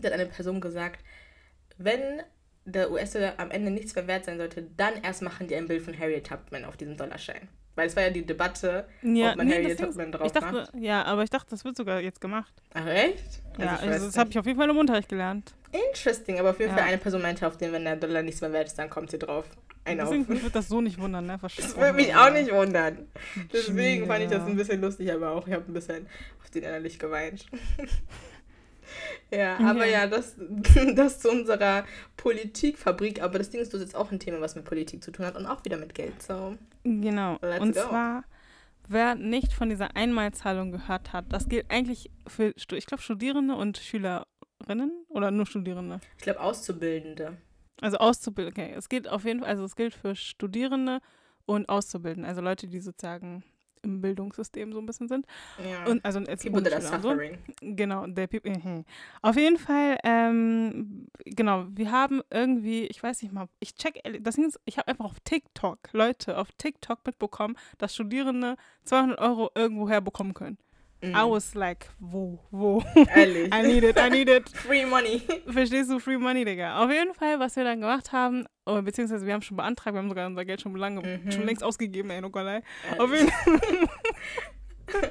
Da 0.00 0.06
hat 0.08 0.12
eine 0.14 0.26
Person 0.26 0.60
gesagt, 0.60 1.04
wenn 1.78 2.22
der 2.64 2.90
US-Dollar 2.90 3.34
am 3.38 3.50
Ende 3.50 3.70
nichts 3.70 3.94
mehr 3.94 4.06
wert 4.06 4.24
sein 4.24 4.38
sollte, 4.38 4.66
dann 4.76 4.94
erst 5.02 5.22
machen 5.22 5.48
die 5.48 5.54
ein 5.56 5.68
Bild 5.68 5.82
von 5.82 5.98
Harriet 5.98 6.26
Tubman 6.26 6.64
auf 6.64 6.76
diesem 6.76 6.96
Dollarschein. 6.96 7.48
Weil 7.76 7.88
es 7.88 7.96
war 7.96 8.04
ja 8.04 8.10
die 8.10 8.24
Debatte, 8.24 8.86
Ja, 9.02 9.30
ob 9.32 9.36
man 9.36 9.46
nee, 9.48 9.54
Harriet 9.54 9.78
Tubman 9.78 10.12
drauf 10.12 10.30
dachte, 10.32 10.52
macht. 10.52 10.74
ja, 10.76 11.02
aber 11.04 11.24
ich 11.24 11.30
dachte, 11.30 11.50
das 11.50 11.64
wird 11.64 11.76
sogar 11.76 12.00
jetzt 12.00 12.20
gemacht. 12.20 12.52
Ach 12.72 12.86
echt? 12.86 13.42
ja, 13.58 13.74
ich 13.82 13.88
also 13.90 14.06
das 14.06 14.16
habe 14.16 14.30
ich 14.30 14.38
auf 14.38 14.46
jeden 14.46 14.58
Fall 14.58 14.70
im 14.70 14.78
Unterricht 14.78 15.08
gelernt. 15.08 15.52
Interesting, 15.90 16.38
aber 16.38 16.50
auf 16.50 16.60
jeden 16.60 16.70
Ja. 16.70 16.78
Fall 16.78 16.86
eine 16.88 16.98
Person 16.98 17.20
meinte 17.20 17.46
auf 17.46 17.56
den, 17.58 17.72
wenn 17.72 17.84
der 17.84 17.96
Dollar 17.96 18.22
nichts 18.22 18.40
mehr 18.40 18.52
wert 18.52 18.68
ist, 18.68 18.78
dann 18.78 18.88
kommt 18.88 19.10
sie 19.10 19.18
drauf. 19.18 19.46
Ein. 19.86 19.98
Deswegen 19.98 20.26
würde 20.28 20.50
das 20.50 20.68
so 20.68 20.80
nicht 20.80 20.98
wundern, 20.98 21.26
ne? 21.26 21.38
Das 21.42 21.76
würde 21.76 21.92
mich 21.92 22.14
auch 22.14 22.32
nicht 22.32 22.50
wundern. 22.52 23.06
Deswegen 23.52 24.04
Schmier. 24.04 24.06
fand 24.06 24.24
ich 24.24 24.30
das 24.30 24.46
ein 24.46 24.56
bisschen 24.56 24.80
lustig, 24.80 25.12
aber 25.12 25.32
auch, 25.32 25.46
ich 25.46 25.52
habe 25.52 25.64
ein 25.70 25.74
bisschen 25.74 26.06
auf 26.42 26.50
den 26.50 26.62
innerlich 26.62 26.98
geweint. 26.98 27.46
ja, 29.30 29.58
aber 29.58 29.86
Ja. 29.86 30.02
ja, 30.02 30.06
das, 30.06 30.36
das 30.94 31.20
zu 31.20 31.30
unserer 31.30 31.84
Politikfabrik. 32.16 33.22
Aber 33.22 33.38
das 33.38 33.50
Ding 33.50 33.60
ist, 33.60 33.72
du 33.72 33.76
hast 33.76 33.84
jetzt 33.84 33.96
auch 33.96 34.10
ein 34.12 34.18
Thema, 34.20 34.40
was 34.40 34.54
mit 34.54 34.64
Politik 34.64 35.02
zu 35.02 35.10
tun 35.10 35.26
hat 35.26 35.36
und 35.36 35.46
auch 35.46 35.64
wieder 35.64 35.76
mit 35.76 35.94
Geld. 35.94 36.22
So. 36.22 36.56
Genau. 36.84 37.38
Let's 37.42 37.60
Und 37.60 37.74
go. 37.74 37.80
zwar, 37.82 38.24
wer 38.88 39.14
nicht 39.14 39.52
von 39.52 39.68
dieser 39.68 39.96
Einmalzahlung 39.96 40.72
gehört 40.72 41.12
hat, 41.12 41.26
das 41.30 41.48
gilt 41.48 41.70
eigentlich 41.70 42.10
für, 42.26 42.54
ich 42.56 42.86
glaube, 42.86 43.02
Studierende 43.02 43.54
und 43.56 43.78
Schülerinnen 43.78 44.24
oder 45.08 45.30
nur 45.30 45.46
Studierende. 45.46 46.00
Ich 46.16 46.22
glaube, 46.22 46.40
Auszubildende. 46.40 47.36
Also 47.80 47.98
Auszubildende. 47.98 48.62
Okay, 48.62 48.74
es 48.76 48.88
gilt 48.88 49.08
auf 49.08 49.24
jeden 49.24 49.40
Fall, 49.40 49.48
also 49.48 49.64
es 49.64 49.76
gilt 49.76 49.94
für 49.94 50.14
Studierende 50.14 51.00
und 51.46 51.68
Auszubildende, 51.68 52.28
also 52.28 52.40
Leute, 52.40 52.66
die 52.66 52.80
sozusagen 52.80 53.42
im 53.84 54.00
Bildungssystem 54.00 54.72
so 54.72 54.78
ein 54.78 54.86
bisschen 54.86 55.08
sind. 55.08 55.26
Ja. 55.62 55.86
Und 55.86 56.04
also 56.04 56.20
jetzt 56.20 56.42
People 56.42 56.62
that 56.62 56.72
are 56.72 56.96
und 56.96 57.02
so. 57.02 57.10
suffering. 57.10 57.38
Genau, 57.60 58.06
der 58.06 58.26
People. 58.26 58.50
mhm. 58.50 58.84
Auf 59.22 59.36
jeden 59.36 59.58
Fall, 59.58 59.98
ähm, 60.02 61.08
genau, 61.24 61.66
wir 61.70 61.92
haben 61.92 62.22
irgendwie, 62.30 62.86
ich 62.86 63.02
weiß 63.02 63.22
nicht 63.22 63.32
mal, 63.32 63.48
ich 63.60 63.74
check, 63.74 64.00
das 64.20 64.36
Ding 64.36 64.46
ist, 64.46 64.58
ich 64.64 64.78
habe 64.78 64.88
einfach 64.88 65.04
auf 65.04 65.20
TikTok, 65.20 65.78
Leute, 65.92 66.38
auf 66.38 66.48
TikTok 66.56 67.06
mitbekommen, 67.06 67.56
dass 67.78 67.94
Studierende 67.94 68.56
200 68.84 69.18
Euro 69.18 69.50
irgendwoher 69.54 70.00
bekommen 70.00 70.34
können. 70.34 70.58
Mhm. 71.08 71.14
I 71.16 71.30
was 71.30 71.54
like, 71.54 71.86
wo, 71.98 72.38
wo? 72.50 72.82
Ehrlich. 73.14 73.52
I 73.54 73.62
need 73.62 73.84
it, 73.84 73.98
I 73.98 74.08
need 74.10 74.28
it. 74.28 74.48
Free 74.54 74.84
money. 74.86 75.22
Verstehst 75.46 75.90
du, 75.90 75.98
Free 75.98 76.18
Money, 76.18 76.44
Digga. 76.44 76.82
Auf 76.84 76.90
jeden 76.90 77.14
Fall, 77.14 77.38
was 77.40 77.56
wir 77.56 77.64
dann 77.64 77.80
gemacht 77.80 78.12
haben, 78.12 78.46
oh, 78.66 78.80
beziehungsweise 78.82 79.26
wir 79.26 79.34
haben 79.34 79.42
schon 79.42 79.56
beantragt, 79.56 79.94
wir 79.94 79.98
haben 80.00 80.08
sogar 80.08 80.26
unser 80.26 80.44
Geld 80.44 80.60
schon 80.60 80.74
lange, 80.76 81.00
Mhm. 81.02 81.30
schon 81.32 81.44
längst 81.44 81.62
ausgegeben, 81.62 82.10
ey, 82.10 82.20
Nokolai. 82.20 82.62
Auf 82.98 83.12
jeden 83.12 83.30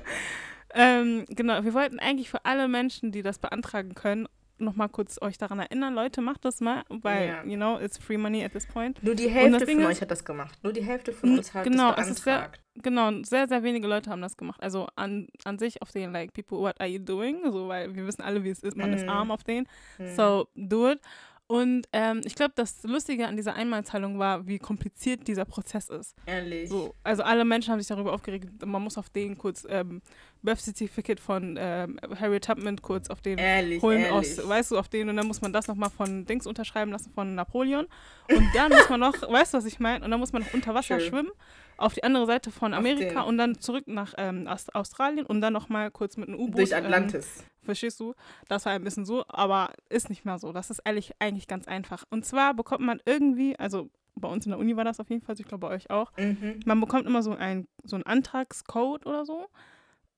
ähm, 0.75 1.25
genau, 1.29 1.63
wir 1.63 1.73
wollten 1.73 1.99
eigentlich 1.99 2.29
für 2.29 2.43
alle 2.45 2.67
Menschen, 2.67 3.11
die 3.11 3.21
das 3.21 3.39
beantragen 3.39 3.93
können, 3.95 4.27
nochmal 4.57 4.89
kurz 4.89 5.21
euch 5.21 5.37
daran 5.37 5.59
erinnern, 5.59 5.93
Leute, 5.93 6.21
macht 6.21 6.45
das 6.45 6.61
mal, 6.61 6.83
weil, 6.89 7.27
Ja. 7.27 7.43
you 7.43 7.55
know, 7.55 7.79
it's 7.79 7.97
free 7.97 8.17
money 8.17 8.43
at 8.45 8.51
this 8.53 8.65
point. 8.67 9.01
Nur 9.03 9.15
die 9.15 9.29
Hälfte 9.29 9.65
von 9.65 9.79
ist- 9.79 9.85
euch 9.87 10.01
hat 10.01 10.11
das 10.11 10.23
gemacht. 10.23 10.57
Nur 10.63 10.73
die 10.73 10.83
Hälfte 10.83 11.11
von 11.11 11.37
uns 11.37 11.53
hat 11.53 11.63
genau, 11.65 11.91
das 11.93 12.07
es 12.07 12.17
ist 12.17 12.23
sehr- 12.23 12.37
beantragt. 12.39 12.59
Genau, 12.75 13.11
sehr, 13.23 13.47
sehr 13.47 13.61
wenige 13.63 13.87
Leute 13.87 14.09
haben 14.09 14.21
das 14.21 14.35
gemacht. 14.35 14.61
Also 14.63 14.87
an, 14.95 15.27
an 15.43 15.59
sich 15.59 15.81
auf 15.83 15.91
den, 15.91 16.11
like, 16.11 16.33
people, 16.33 16.57
what 16.59 16.79
are 16.81 16.89
you 16.89 16.99
doing? 16.99 17.41
So, 17.51 17.67
weil 17.67 17.93
wir 17.95 18.07
wissen 18.07 18.21
alle, 18.23 18.43
wie 18.43 18.49
es 18.49 18.63
ist, 18.63 18.75
man 18.77 18.93
ist 18.93 19.03
Mhm. 19.03 19.09
arm 19.09 19.31
auf 19.31 19.43
den. 19.43 19.67
Mhm. 19.99 20.15
So, 20.15 20.47
do 20.55 20.89
it. 20.91 20.99
Und 21.47 21.87
ähm, 21.91 22.21
ich 22.23 22.35
glaube, 22.35 22.53
das 22.55 22.83
Lustige 22.83 23.27
an 23.27 23.35
dieser 23.35 23.53
Einmalzahlung 23.53 24.17
war, 24.17 24.47
wie 24.47 24.59
kompliziert 24.59 25.27
dieser 25.27 25.45
Prozess 25.45 25.89
ist. 25.89 26.15
Ehrlich. 26.25 26.69
So, 26.69 26.95
also 27.03 27.21
alle 27.23 27.43
Menschen 27.45 27.71
haben 27.71 27.79
sich 27.79 27.89
darüber 27.89 28.13
aufgeregt, 28.13 28.65
man 28.65 28.81
muss 28.81 28.97
auf 28.97 29.09
den 29.09 29.37
kurz 29.37 29.65
ähm, 29.69 30.01
Birth 30.41 30.61
Certificate 30.61 31.19
von 31.19 31.57
ähm, 31.59 31.99
Harriet 32.19 32.45
Tubman 32.45 32.81
kurz 32.81 33.09
auf 33.09 33.21
den 33.21 33.37
Ehrlich, 33.37 33.81
holen 33.81 33.99
ehrlich. 34.01 34.39
aus, 34.39 34.47
weißt 34.47 34.71
du, 34.71 34.77
auf 34.79 34.87
den 34.89 35.09
und 35.09 35.17
dann 35.17 35.27
muss 35.27 35.41
man 35.41 35.51
das 35.53 35.67
nochmal 35.67 35.89
von 35.89 36.25
Dings 36.25 36.47
unterschreiben 36.47 36.91
lassen 36.91 37.11
von 37.11 37.35
Napoleon 37.35 37.87
und 38.29 38.47
dann 38.55 38.71
muss 38.71 38.89
man 38.89 38.99
noch, 39.01 39.13
weißt 39.29 39.53
du, 39.53 39.57
was 39.57 39.65
ich 39.65 39.79
meine? 39.79 40.03
Und 40.03 40.11
dann 40.11 40.19
muss 40.19 40.31
man 40.33 40.43
noch 40.43 40.53
unter 40.53 40.73
Wasser 40.73 40.99
Sure. 40.99 41.01
schwimmen 41.09 41.31
auf 41.77 41.93
die 41.93 42.03
andere 42.03 42.25
Seite 42.25 42.51
von 42.51 42.73
Amerika 42.73 43.21
und 43.21 43.37
dann 43.37 43.59
zurück 43.59 43.87
nach 43.87 44.13
ähm, 44.17 44.47
Aust 44.47 44.73
Australien 44.75 45.25
und 45.25 45.41
dann 45.41 45.53
nochmal 45.53 45.91
kurz 45.91 46.17
mit 46.17 46.29
einem 46.29 46.39
U-Boot. 46.39 46.59
Durch 46.59 46.71
Ähm, 46.71 46.85
Atlantis. 46.85 47.43
Verstehst 47.61 47.99
du? 47.99 48.13
Das 48.47 48.65
war 48.65 48.73
ein 48.73 48.83
bisschen 48.83 49.05
so, 49.05 49.23
aber 49.27 49.71
ist 49.89 50.09
nicht 50.09 50.25
mehr 50.25 50.37
so. 50.37 50.51
Das 50.51 50.69
ist 50.69 50.79
ehrlich 50.79 51.13
eigentlich 51.19 51.47
ganz 51.47 51.67
einfach. 51.67 52.03
Und 52.09 52.25
zwar 52.25 52.53
bekommt 52.53 52.81
man 52.81 53.01
irgendwie, 53.05 53.57
also 53.57 53.89
bei 54.15 54.27
uns 54.27 54.45
in 54.45 54.51
der 54.51 54.59
Uni 54.59 54.75
war 54.75 54.83
das 54.83 54.99
auf 54.99 55.09
jeden 55.09 55.21
Fall, 55.21 55.35
ich 55.39 55.47
glaube 55.47 55.67
bei 55.67 55.73
euch 55.73 55.89
auch, 55.89 56.11
mhm. 56.17 56.59
man 56.65 56.79
bekommt 56.79 57.07
immer 57.07 57.23
so 57.23 57.31
ein 57.31 57.67
so 57.83 57.95
einen 57.95 58.05
Antragscode 58.05 59.05
oder 59.05 59.25
so. 59.25 59.47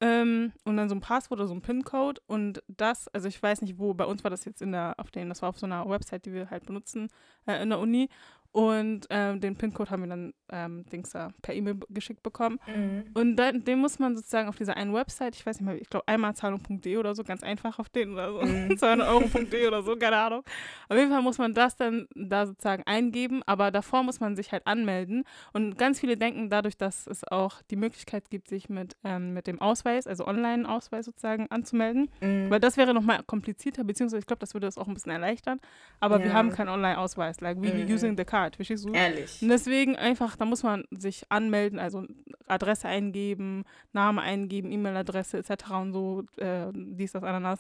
Ähm, 0.02 0.52
und 0.66 0.76
dann 0.76 0.90
so 0.90 0.96
ein 0.96 1.00
Passwort 1.02 1.40
oder 1.40 1.48
so 1.48 1.54
ein 1.54 1.62
PIN-Code. 1.62 2.22
Und 2.28 2.62
das, 2.68 3.08
also 3.10 3.30
ich 3.30 3.42
weiß 3.42 3.62
nicht 3.62 3.80
wo, 3.80 3.94
bei 3.94 4.04
uns 4.04 4.24
war 4.24 4.32
das 4.32 4.44
jetzt 4.44 4.62
in 4.62 4.74
der, 4.74 4.96
auf 4.98 5.10
den, 5.10 5.30
das 5.30 5.42
war 5.42 5.50
auf 5.50 5.58
so 5.58 5.66
einer 5.66 5.88
Website, 5.90 6.26
die 6.26 6.34
wir 6.34 6.50
halt 6.50 6.66
benutzen 6.66 7.08
äh, 7.48 7.62
in 7.64 7.70
der 7.70 7.80
Uni. 7.80 8.10
Und 8.56 9.06
ähm, 9.10 9.42
den 9.42 9.58
PIN-Code 9.58 9.90
haben 9.92 10.04
wir 10.04 10.08
dann 10.08 10.34
ähm, 10.50 10.86
Dings 10.86 11.10
da 11.10 11.34
per 11.42 11.54
E-Mail 11.54 11.76
geschickt 11.90 12.24
bekommen. 12.24 12.58
Mhm. 12.74 13.04
Und 13.14 13.36
dann, 13.36 13.66
den 13.66 13.80
muss 13.80 14.00
man 14.00 14.16
sozusagen 14.16 14.48
auf 14.48 14.56
dieser 14.56 14.78
einen 14.78 14.94
Website, 14.94 15.36
ich 15.36 15.46
weiß 15.46 15.60
nicht 15.60 15.66
mehr, 15.68 15.76
ich 15.82 15.90
glaube 15.90 16.08
einmalzahlung.de 16.08 16.96
oder 16.96 17.14
so, 17.16 17.26
ganz 17.26 17.44
einfach 17.44 17.80
auf 17.80 17.90
den 17.90 18.14
oder 18.14 18.32
so, 18.32 18.40
Mhm. 18.46 18.72
200euro.de 18.80 19.68
oder 19.68 19.84
so, 19.84 19.98
keine 19.98 20.16
Ahnung. 20.16 20.44
Auf 20.88 20.96
jeden 20.98 21.12
Fall 21.12 21.22
muss 21.22 21.38
man 21.38 21.54
das 21.54 21.76
dann 21.76 22.08
da 22.16 22.46
sozusagen 22.46 22.84
eingeben, 22.86 23.42
aber 23.46 23.72
davor 23.72 24.04
muss 24.04 24.22
man 24.22 24.38
sich 24.38 24.54
halt 24.54 24.66
anmelden. 24.68 25.26
Und 25.52 25.78
ganz 25.78 26.00
viele 26.00 26.16
denken 26.16 26.50
dadurch, 26.50 26.78
dass 26.78 27.08
es 27.08 27.28
auch 27.30 27.62
die 27.70 27.76
Möglichkeit 27.76 28.30
gibt, 28.30 28.48
sich 28.48 28.70
mit, 28.70 28.96
ähm, 29.04 29.34
mit 29.34 29.48
dem 29.48 29.60
Ausweis, 29.60 30.08
also 30.08 30.26
Online-Ausweis 30.26 31.04
sozusagen 31.04 31.48
anzumelden. 31.52 32.10
Mhm. 32.22 32.50
Weil 32.50 32.62
das 32.62 32.78
wäre 32.78 32.94
nochmal 32.94 33.22
komplizierter, 33.24 33.84
beziehungsweise 33.84 34.20
ich 34.20 34.28
glaube, 34.28 34.40
das 34.40 34.54
würde 34.54 34.68
das 34.68 34.78
auch 34.78 34.88
ein 34.88 34.94
bisschen 34.94 35.12
erleichtern. 35.12 35.60
Aber 36.00 36.20
wir 36.20 36.28
Ja. 36.28 36.34
haben 36.36 36.52
keinen 36.52 36.70
Online-Ausweis, 36.70 37.42
like 37.42 37.62
we 37.62 37.74
Mhm. 37.74 37.92
using 37.94 38.16
the 38.18 38.24
card, 38.24 38.45
verstehst 38.54 38.86
du? 38.86 38.94
Ehrlich. 38.94 39.42
Und 39.42 39.50
deswegen 39.50 39.96
einfach, 39.96 40.36
da 40.36 40.46
muss 40.46 40.64
man 40.64 40.86
sich 40.92 41.24
anmelden, 41.30 41.80
also 41.80 42.06
Adresse 42.48 42.88
eingeben, 42.88 43.64
Name 43.94 44.22
eingeben, 44.22 44.72
E-Mail-Adresse 44.72 45.38
etc. 45.38 45.72
und 45.72 45.94
so, 45.94 46.24
äh, 46.38 46.68
dies, 46.74 47.14
das, 47.14 47.24
Ananas. 47.24 47.60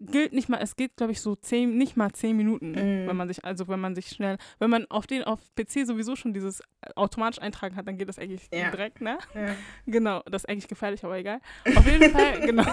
Gilt 0.00 0.32
nicht 0.32 0.48
mal, 0.48 0.58
es 0.60 0.74
geht, 0.76 0.96
glaube 0.96 1.12
ich, 1.12 1.20
so 1.20 1.36
zehn, 1.36 1.78
nicht 1.78 1.96
mal 1.96 2.10
zehn 2.12 2.36
Minuten, 2.36 2.72
Mhm. 2.72 3.06
wenn 3.06 3.16
man 3.16 3.28
sich, 3.28 3.44
also 3.44 3.68
wenn 3.68 3.78
man 3.80 3.94
sich 3.94 4.08
schnell, 4.08 4.38
wenn 4.58 4.68
man 4.68 4.86
auf 4.90 5.06
den, 5.06 5.22
auf 5.22 5.40
PC 5.54 5.86
sowieso 5.86 6.16
schon 6.16 6.34
dieses 6.34 6.60
äh, 6.60 6.64
automatisch 6.96 7.40
eintragen 7.40 7.76
hat, 7.76 7.86
dann 7.86 7.96
geht 7.96 8.08
das 8.08 8.18
eigentlich 8.18 8.48
Ja. 8.52 8.70
direkt, 8.70 9.00
ne? 9.00 9.18
Ja. 9.34 9.54
Genau, 9.86 10.20
das 10.26 10.42
ist 10.42 10.48
eigentlich 10.48 10.66
gefährlich, 10.68 11.04
aber 11.04 11.16
egal. 11.16 11.40
Auf 11.76 11.86
jeden 11.86 12.10
Fall, 12.10 12.40
genau. 12.46 12.66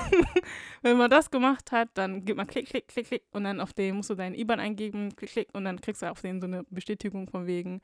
Wenn 0.82 0.98
man 0.98 1.10
das 1.12 1.30
gemacht 1.30 1.72
hat, 1.72 1.90
dann 1.94 2.26
gibt 2.26 2.38
man 2.38 2.48
Klick, 2.48 2.68
Klick, 2.68 2.88
Klick, 2.88 3.08
Klick 3.08 3.24
und 3.32 3.44
dann 3.44 3.60
auf 3.62 3.74
den 3.74 3.96
musst 3.98 4.10
du 4.10 4.16
deinen 4.16 4.34
IBAN 4.36 4.60
eingeben, 4.60 5.16
Klick, 5.16 5.32
Klick 5.32 5.48
und 5.54 5.64
dann 5.66 5.80
kriegst 5.80 6.02
du 6.02 6.10
auf 6.10 6.22
den 6.22 6.42
so 6.42 6.48
eine 6.48 6.64
Bestätigung 6.72 7.30
von 7.30 7.46
wegen, 7.46 7.82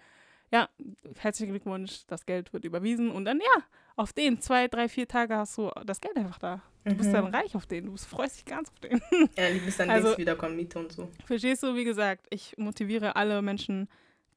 ja, 0.51 0.69
herzlichen 1.17 1.51
Glückwunsch, 1.51 2.05
das 2.07 2.25
Geld 2.25 2.53
wird 2.53 2.63
überwiesen 2.65 3.11
und 3.11 3.25
dann, 3.25 3.39
ja, 3.39 3.63
auf 3.95 4.13
den 4.13 4.39
zwei, 4.41 4.67
drei, 4.67 4.87
vier 4.89 5.07
Tage 5.07 5.35
hast 5.35 5.57
du 5.57 5.71
das 5.85 5.99
Geld 6.01 6.15
einfach 6.17 6.39
da. 6.39 6.61
Du 6.85 6.95
bist 6.95 7.09
Mhm. 7.09 7.13
dann 7.13 7.35
reich 7.35 7.55
auf 7.55 7.65
den, 7.65 7.85
du 7.87 7.91
bist- 7.93 8.05
freust 8.05 8.37
dich 8.37 8.45
ganz 8.45 8.69
auf 8.69 8.79
den. 8.79 9.01
Ja, 9.37 9.49
die 9.51 9.59
bis 9.59 9.77
dann 9.77 9.89
Also- 9.89 10.07
also, 10.09 10.17
wiederkommen, 10.19 10.55
Miete 10.55 10.79
und 10.79 10.91
so. 10.91 11.09
Verstehst 11.25 11.63
du, 11.63 11.75
wie 11.75 11.83
gesagt, 11.83 12.25
ich 12.29 12.55
motiviere 12.57 13.15
alle 13.15 13.41
Menschen, 13.41 13.89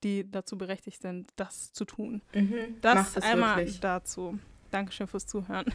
die 0.03 0.29
dazu 0.31 0.57
berechtigt 0.59 1.01
sind, 1.03 1.31
das 1.37 1.73
zu 1.73 1.85
tun. 1.85 2.23
Mhm. 2.35 2.79
Das, 2.81 3.13
das 3.13 3.23
einmal 3.25 3.59
wirklich. 3.59 3.79
dazu. 3.81 4.39
Dankeschön 4.71 5.07
fürs 5.07 5.27
Zuhören. 5.27 5.67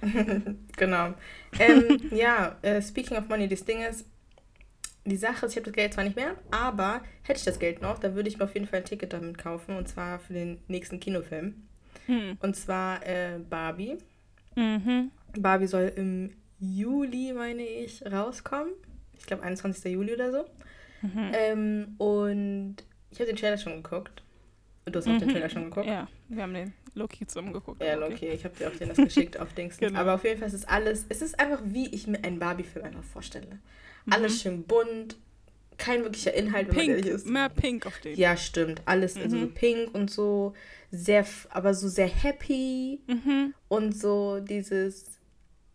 genau. 0.76 1.14
Ähm, 1.58 2.00
ja, 2.10 2.56
äh, 2.62 2.80
speaking 2.82 3.16
of 3.18 3.28
money, 3.28 3.48
das 3.48 3.64
Ding 3.64 3.80
ist, 3.82 4.06
die 5.10 5.16
Sache 5.16 5.46
ist, 5.46 5.52
ich 5.52 5.56
habe 5.56 5.66
das 5.66 5.74
Geld 5.74 5.94
zwar 5.94 6.04
nicht 6.04 6.16
mehr, 6.16 6.36
aber 6.50 7.02
hätte 7.22 7.38
ich 7.38 7.44
das 7.44 7.58
Geld 7.58 7.80
noch, 7.82 7.98
dann 7.98 8.14
würde 8.14 8.28
ich 8.28 8.38
mir 8.38 8.44
auf 8.44 8.54
jeden 8.54 8.66
Fall 8.66 8.80
ein 8.80 8.84
Ticket 8.84 9.12
damit 9.12 9.38
kaufen 9.38 9.76
und 9.76 9.88
zwar 9.88 10.18
für 10.18 10.32
den 10.32 10.58
nächsten 10.68 11.00
Kinofilm. 11.00 11.66
Hm. 12.06 12.36
Und 12.40 12.56
zwar 12.56 13.06
äh, 13.06 13.38
Barbie. 13.38 13.98
Mhm. 14.54 15.10
Barbie 15.38 15.66
soll 15.66 15.92
im 15.96 16.32
Juli, 16.58 17.32
meine 17.32 17.62
ich, 17.62 18.04
rauskommen. 18.10 18.72
Ich 19.18 19.26
glaube 19.26 19.42
21. 19.42 19.92
Juli 19.92 20.14
oder 20.14 20.32
so. 20.32 20.44
Mhm. 21.02 21.32
Ähm, 21.32 21.94
und 21.98 22.76
ich 23.10 23.18
habe 23.18 23.26
den 23.26 23.36
Trailer 23.36 23.58
schon 23.58 23.82
geguckt. 23.82 24.22
Du 24.90 24.98
hast 25.00 25.08
auch 25.08 25.18
den 25.18 25.26
Mhm. 25.28 25.32
Trailer 25.32 25.48
schon 25.48 25.64
geguckt. 25.64 25.86
Ja, 25.86 26.06
wir 26.28 26.42
haben 26.44 26.54
den 26.54 26.72
Loki 26.94 27.26
zusammen 27.26 27.52
geguckt. 27.52 27.82
Ja, 27.82 27.94
aber 27.96 28.06
okay, 28.06 28.30
ich 28.32 28.44
habe 28.44 28.54
dir 28.56 28.68
auch 28.68 28.76
den 28.76 28.88
das 28.88 28.96
geschickt 29.04 29.38
auf 29.38 29.52
Dings. 29.52 29.78
Genau. 29.78 29.98
Aber 29.98 30.14
auf 30.14 30.22
jeden 30.24 30.38
Fall 30.38 30.46
ist 30.48 30.54
es 30.54 30.64
alles, 30.64 31.04
es 31.08 31.22
ist 31.22 31.38
einfach 31.40 31.60
wie 31.64 31.88
ich 31.92 32.06
mir 32.06 32.22
einen 32.22 32.38
Barbie-Film 32.38 32.84
einfach 32.84 33.02
vorstelle. 33.02 33.58
Mhm. 34.04 34.12
Alles 34.12 34.40
schön 34.40 34.62
bunt, 34.62 35.16
kein 35.76 36.04
wirklicher 36.04 36.32
Inhalt, 36.34 36.68
wenn 36.68 36.76
man 36.76 36.88
ehrlich 36.88 37.04
Pink, 37.04 37.14
ist. 37.16 37.26
mehr 37.26 37.48
Pink 37.48 37.84
auf 37.86 37.98
den. 37.98 38.16
Ja, 38.16 38.36
stimmt. 38.36 38.80
Alles 38.84 39.16
also 39.16 39.36
so 39.40 39.46
Mhm. 39.46 39.54
pink 39.54 39.92
und 39.92 40.08
so, 40.10 40.54
sehr, 40.92 41.26
aber 41.50 41.74
so 41.74 41.88
sehr 41.88 42.06
happy 42.08 43.00
Mhm. 43.08 43.54
und 43.66 43.92
so 43.98 44.38
dieses, 44.38 45.18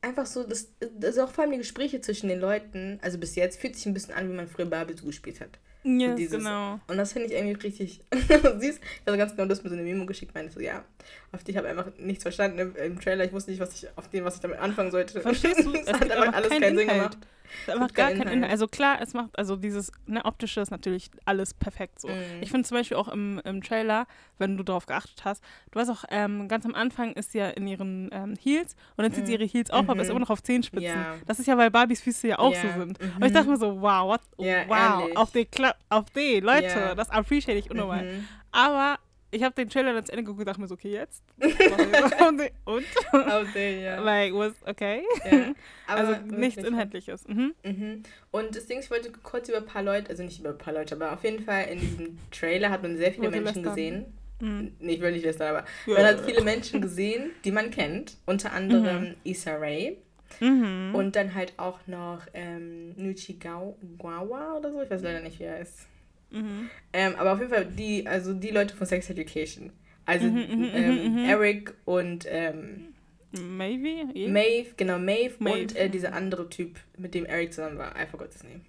einfach 0.01 0.25
so, 0.25 0.43
das, 0.43 0.69
das 0.97 1.17
auch 1.17 1.29
vor 1.31 1.43
allem 1.43 1.51
die 1.51 1.57
Gespräche 1.59 1.99
zwischen 1.99 2.29
den 2.29 2.39
Leuten, 2.39 2.97
also 3.01 3.17
bis 3.17 3.35
jetzt, 3.35 3.59
fühlt 3.59 3.75
sich 3.75 3.85
ein 3.87 3.93
bisschen 3.93 4.13
an, 4.13 4.29
wie 4.29 4.33
man 4.33 4.47
früher 4.47 4.65
Barbie 4.67 4.95
so 4.95 5.05
gespielt 5.05 5.41
hat. 5.41 5.59
Yes, 5.83 6.15
dieses- 6.15 6.37
genau. 6.37 6.79
Und 6.87 6.97
das 6.97 7.13
finde 7.13 7.27
ich 7.29 7.33
irgendwie 7.33 7.59
richtig 7.61 8.01
süß. 8.11 8.61
Ich 8.61 8.79
habe 9.07 9.17
ganz 9.17 9.35
genau 9.35 9.47
das 9.47 9.63
mit 9.63 9.71
so 9.71 9.75
einer 9.77 9.83
Memo 9.83 10.05
geschickt, 10.05 10.33
meinte 10.35 10.53
so, 10.53 10.59
ja, 10.59 10.83
auf 11.31 11.43
die 11.43 11.57
habe 11.57 11.67
ich 11.67 11.71
einfach 11.71 11.91
nichts 11.97 12.23
verstanden 12.23 12.59
im, 12.59 12.75
im 12.75 12.99
Trailer. 12.99 13.25
Ich 13.25 13.33
wusste 13.33 13.51
nicht, 13.51 13.59
was 13.59 13.73
ich 13.73 13.87
auf 13.95 14.07
dem, 14.09 14.23
was 14.23 14.35
ich 14.35 14.41
damit 14.41 14.59
anfangen 14.59 14.91
sollte. 14.91 15.21
Verstehst 15.21 15.63
du? 15.65 15.73
es 15.73 15.81
Es 15.87 15.93
hat 15.93 16.11
einfach 16.11 16.33
alles 16.33 16.49
keinen 16.49 16.77
Sinn 16.77 16.87
gemacht. 16.87 17.17
Einfach 17.67 17.87
gibt 17.87 17.95
gar 17.95 18.09
keinen 18.11 18.23
kein 18.23 18.33
Inhalt. 18.33 18.51
Also 18.51 18.67
klar, 18.67 18.99
es 19.01 19.13
macht, 19.13 19.37
also 19.37 19.55
dieses 19.55 19.91
ne, 20.05 20.23
optische 20.25 20.61
ist 20.61 20.71
natürlich 20.71 21.09
alles 21.25 21.53
perfekt 21.53 21.99
so. 22.01 22.09
Mhm. 22.09 22.41
Ich 22.41 22.49
finde 22.51 22.67
zum 22.67 22.77
Beispiel 22.77 22.97
auch 22.97 23.07
im, 23.07 23.39
im 23.45 23.61
Trailer, 23.63 24.07
wenn 24.37 24.57
du 24.57 24.63
darauf 24.63 24.85
geachtet 24.85 25.23
hast, 25.25 25.43
du 25.71 25.79
weißt 25.79 25.89
auch, 25.91 26.03
ähm, 26.09 26.47
ganz 26.47 26.65
am 26.65 26.75
Anfang 26.75 27.13
ist 27.13 27.31
sie 27.31 27.39
ja 27.39 27.49
in 27.49 27.67
ihren 27.67 28.09
ähm, 28.11 28.35
Heels 28.41 28.75
und 28.97 29.03
dann 29.03 29.11
zieht 29.13 29.25
sie 29.27 29.33
Mhm. 29.35 29.41
ihre 29.41 29.49
Heels 29.51 29.71
auf, 29.71 29.89
aber 29.89 30.01
ist 30.01 30.07
Mhm. 30.07 30.11
immer 30.11 30.19
noch 30.21 30.29
auf 30.29 30.43
Zehenspitzen. 30.43 30.85
Ja. 30.85 31.15
Das 31.25 31.39
ist 31.39 31.45
ja, 31.47 31.57
weil 31.57 31.71
Barbies 31.71 32.01
Füße 32.01 32.27
ja 32.27 32.39
auch 32.39 32.53
Ja. 32.53 32.61
so 32.61 32.71
sind. 32.79 32.99
Mhm. 33.01 33.15
Und 33.17 33.25
ich 33.25 33.31
dachte 33.33 33.49
mir 33.49 33.57
so, 33.57 33.81
wow, 33.81 34.07
what, 34.07 34.21
Ja, 34.39 34.67
wow, 34.67 35.01
ehrlich. 35.01 35.17
auf 35.17 35.31
die, 35.31 35.45
Kla 35.45 35.75
auf 35.89 36.09
die, 36.11 36.39
Leute, 36.39 36.93
das 36.95 37.09
appreciate 37.09 37.57
ich 37.57 37.69
unnormal. 37.71 38.03
Mhm. 38.03 38.27
Aber 38.51 38.97
ich 39.31 39.43
habe 39.43 39.55
den 39.55 39.69
Trailer 39.69 39.93
dann 39.93 40.05
zu 40.05 40.11
Ende 40.11 40.23
geguckt 40.23 40.39
und 40.39 40.45
dachte 40.45 40.61
mir 40.61 40.67
so, 40.67 40.75
okay, 40.75 40.91
jetzt? 40.91 41.23
und? 41.39 42.41
und? 42.65 43.55
Den, 43.55 43.81
ja. 43.81 43.99
Like, 44.01 44.33
was, 44.33 44.53
okay. 44.65 45.03
ja. 45.29 45.53
Aber 45.87 45.99
also 45.99 46.11
wirklich. 46.11 46.39
nichts 46.39 46.63
Inhaltliches. 46.63 47.27
Mhm. 47.27 47.53
Mhm. 47.63 48.03
Und 48.31 48.55
das 48.55 48.67
Ding, 48.67 48.79
ist, 48.79 48.85
ich 48.85 48.91
wollte 48.91 49.11
kurz 49.23 49.47
über 49.49 49.59
ein 49.59 49.65
paar 49.65 49.83
Leute, 49.83 50.09
also 50.09 50.23
nicht 50.23 50.39
über 50.39 50.49
ein 50.49 50.57
paar 50.57 50.73
Leute, 50.73 50.95
aber 50.95 51.13
auf 51.13 51.23
jeden 51.23 51.43
Fall 51.43 51.65
in 51.65 51.79
diesem 51.79 52.17
Trailer 52.31 52.69
hat 52.69 52.83
man 52.83 52.97
sehr 52.97 53.11
viele 53.11 53.27
Wollte 53.27 53.41
Menschen 53.41 53.63
gesehen. 53.63 54.05
Mhm. 54.41 54.73
Nee, 54.79 54.93
ich 54.93 55.01
will 55.01 55.11
nicht 55.11 55.23
lästern, 55.25 55.55
aber 55.55 55.65
Ja. 55.85 55.93
man 55.93 56.05
hat 56.05 56.21
viele 56.25 56.41
Menschen 56.41 56.81
gesehen, 56.81 57.31
die 57.45 57.51
man 57.51 57.71
kennt. 57.71 58.17
Unter 58.25 58.51
anderem 58.51 59.15
Issa 59.23 59.55
Rae. 59.55 59.97
Mhm. 60.39 60.95
Und 60.95 61.15
dann 61.15 61.35
halt 61.35 61.53
auch 61.57 61.79
noch 61.87 62.21
ähm, 62.33 62.93
Nuchi 62.97 63.33
Gawa 63.33 64.57
oder 64.57 64.71
so. 64.71 64.81
Ich 64.81 64.89
weiß 64.89 65.03
leider 65.03 65.21
nicht, 65.21 65.39
wie 65.39 65.43
er 65.43 65.59
ist. 65.59 65.87
Mhm. 66.31 66.69
Ähm, 66.93 67.15
aber 67.17 67.33
auf 67.33 67.39
jeden 67.39 67.51
Fall 67.51 67.65
die, 67.65 68.07
also 68.07 68.33
die 68.33 68.49
Leute 68.49 68.75
von 68.75 68.87
Sex 68.87 69.09
Education. 69.09 69.71
Also 70.05 70.25
Mhm, 70.27 70.33
mhm, 70.33 70.69
ähm, 70.73 70.95
mhm, 71.05 71.19
mhm. 71.21 71.25
Eric 71.29 71.73
und 71.85 72.25
ähm, 72.29 72.87
Maybe? 73.33 74.11
Yeah. 74.13 74.29
Maeve, 74.29 74.73
genau, 74.75 74.99
Maeve, 74.99 75.35
Maeve. 75.39 75.61
und 75.61 75.75
äh, 75.77 75.89
dieser 75.89 76.13
andere 76.13 76.49
Typ, 76.49 76.77
mit 76.97 77.13
dem 77.13 77.25
Eric 77.25 77.53
zusammen 77.53 77.77
war. 77.77 77.93
I 77.95 78.05
forgot 78.05 78.33
his 78.33 78.43
name. 78.43 78.61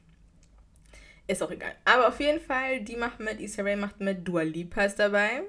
Ist 1.27 1.43
auch 1.43 1.51
egal. 1.51 1.73
Aber 1.85 2.09
auf 2.09 2.21
jeden 2.21 2.41
Fall, 2.41 2.81
die 2.81 2.97
macht 2.97 3.19
mit, 3.19 3.41
Issa 3.41 3.63
Rae 3.63 3.77
macht 3.77 4.01
mit, 4.01 4.27
Dua 4.27 4.43
Lipa 4.43 4.85
ist 4.85 4.99
dabei. 4.99 5.43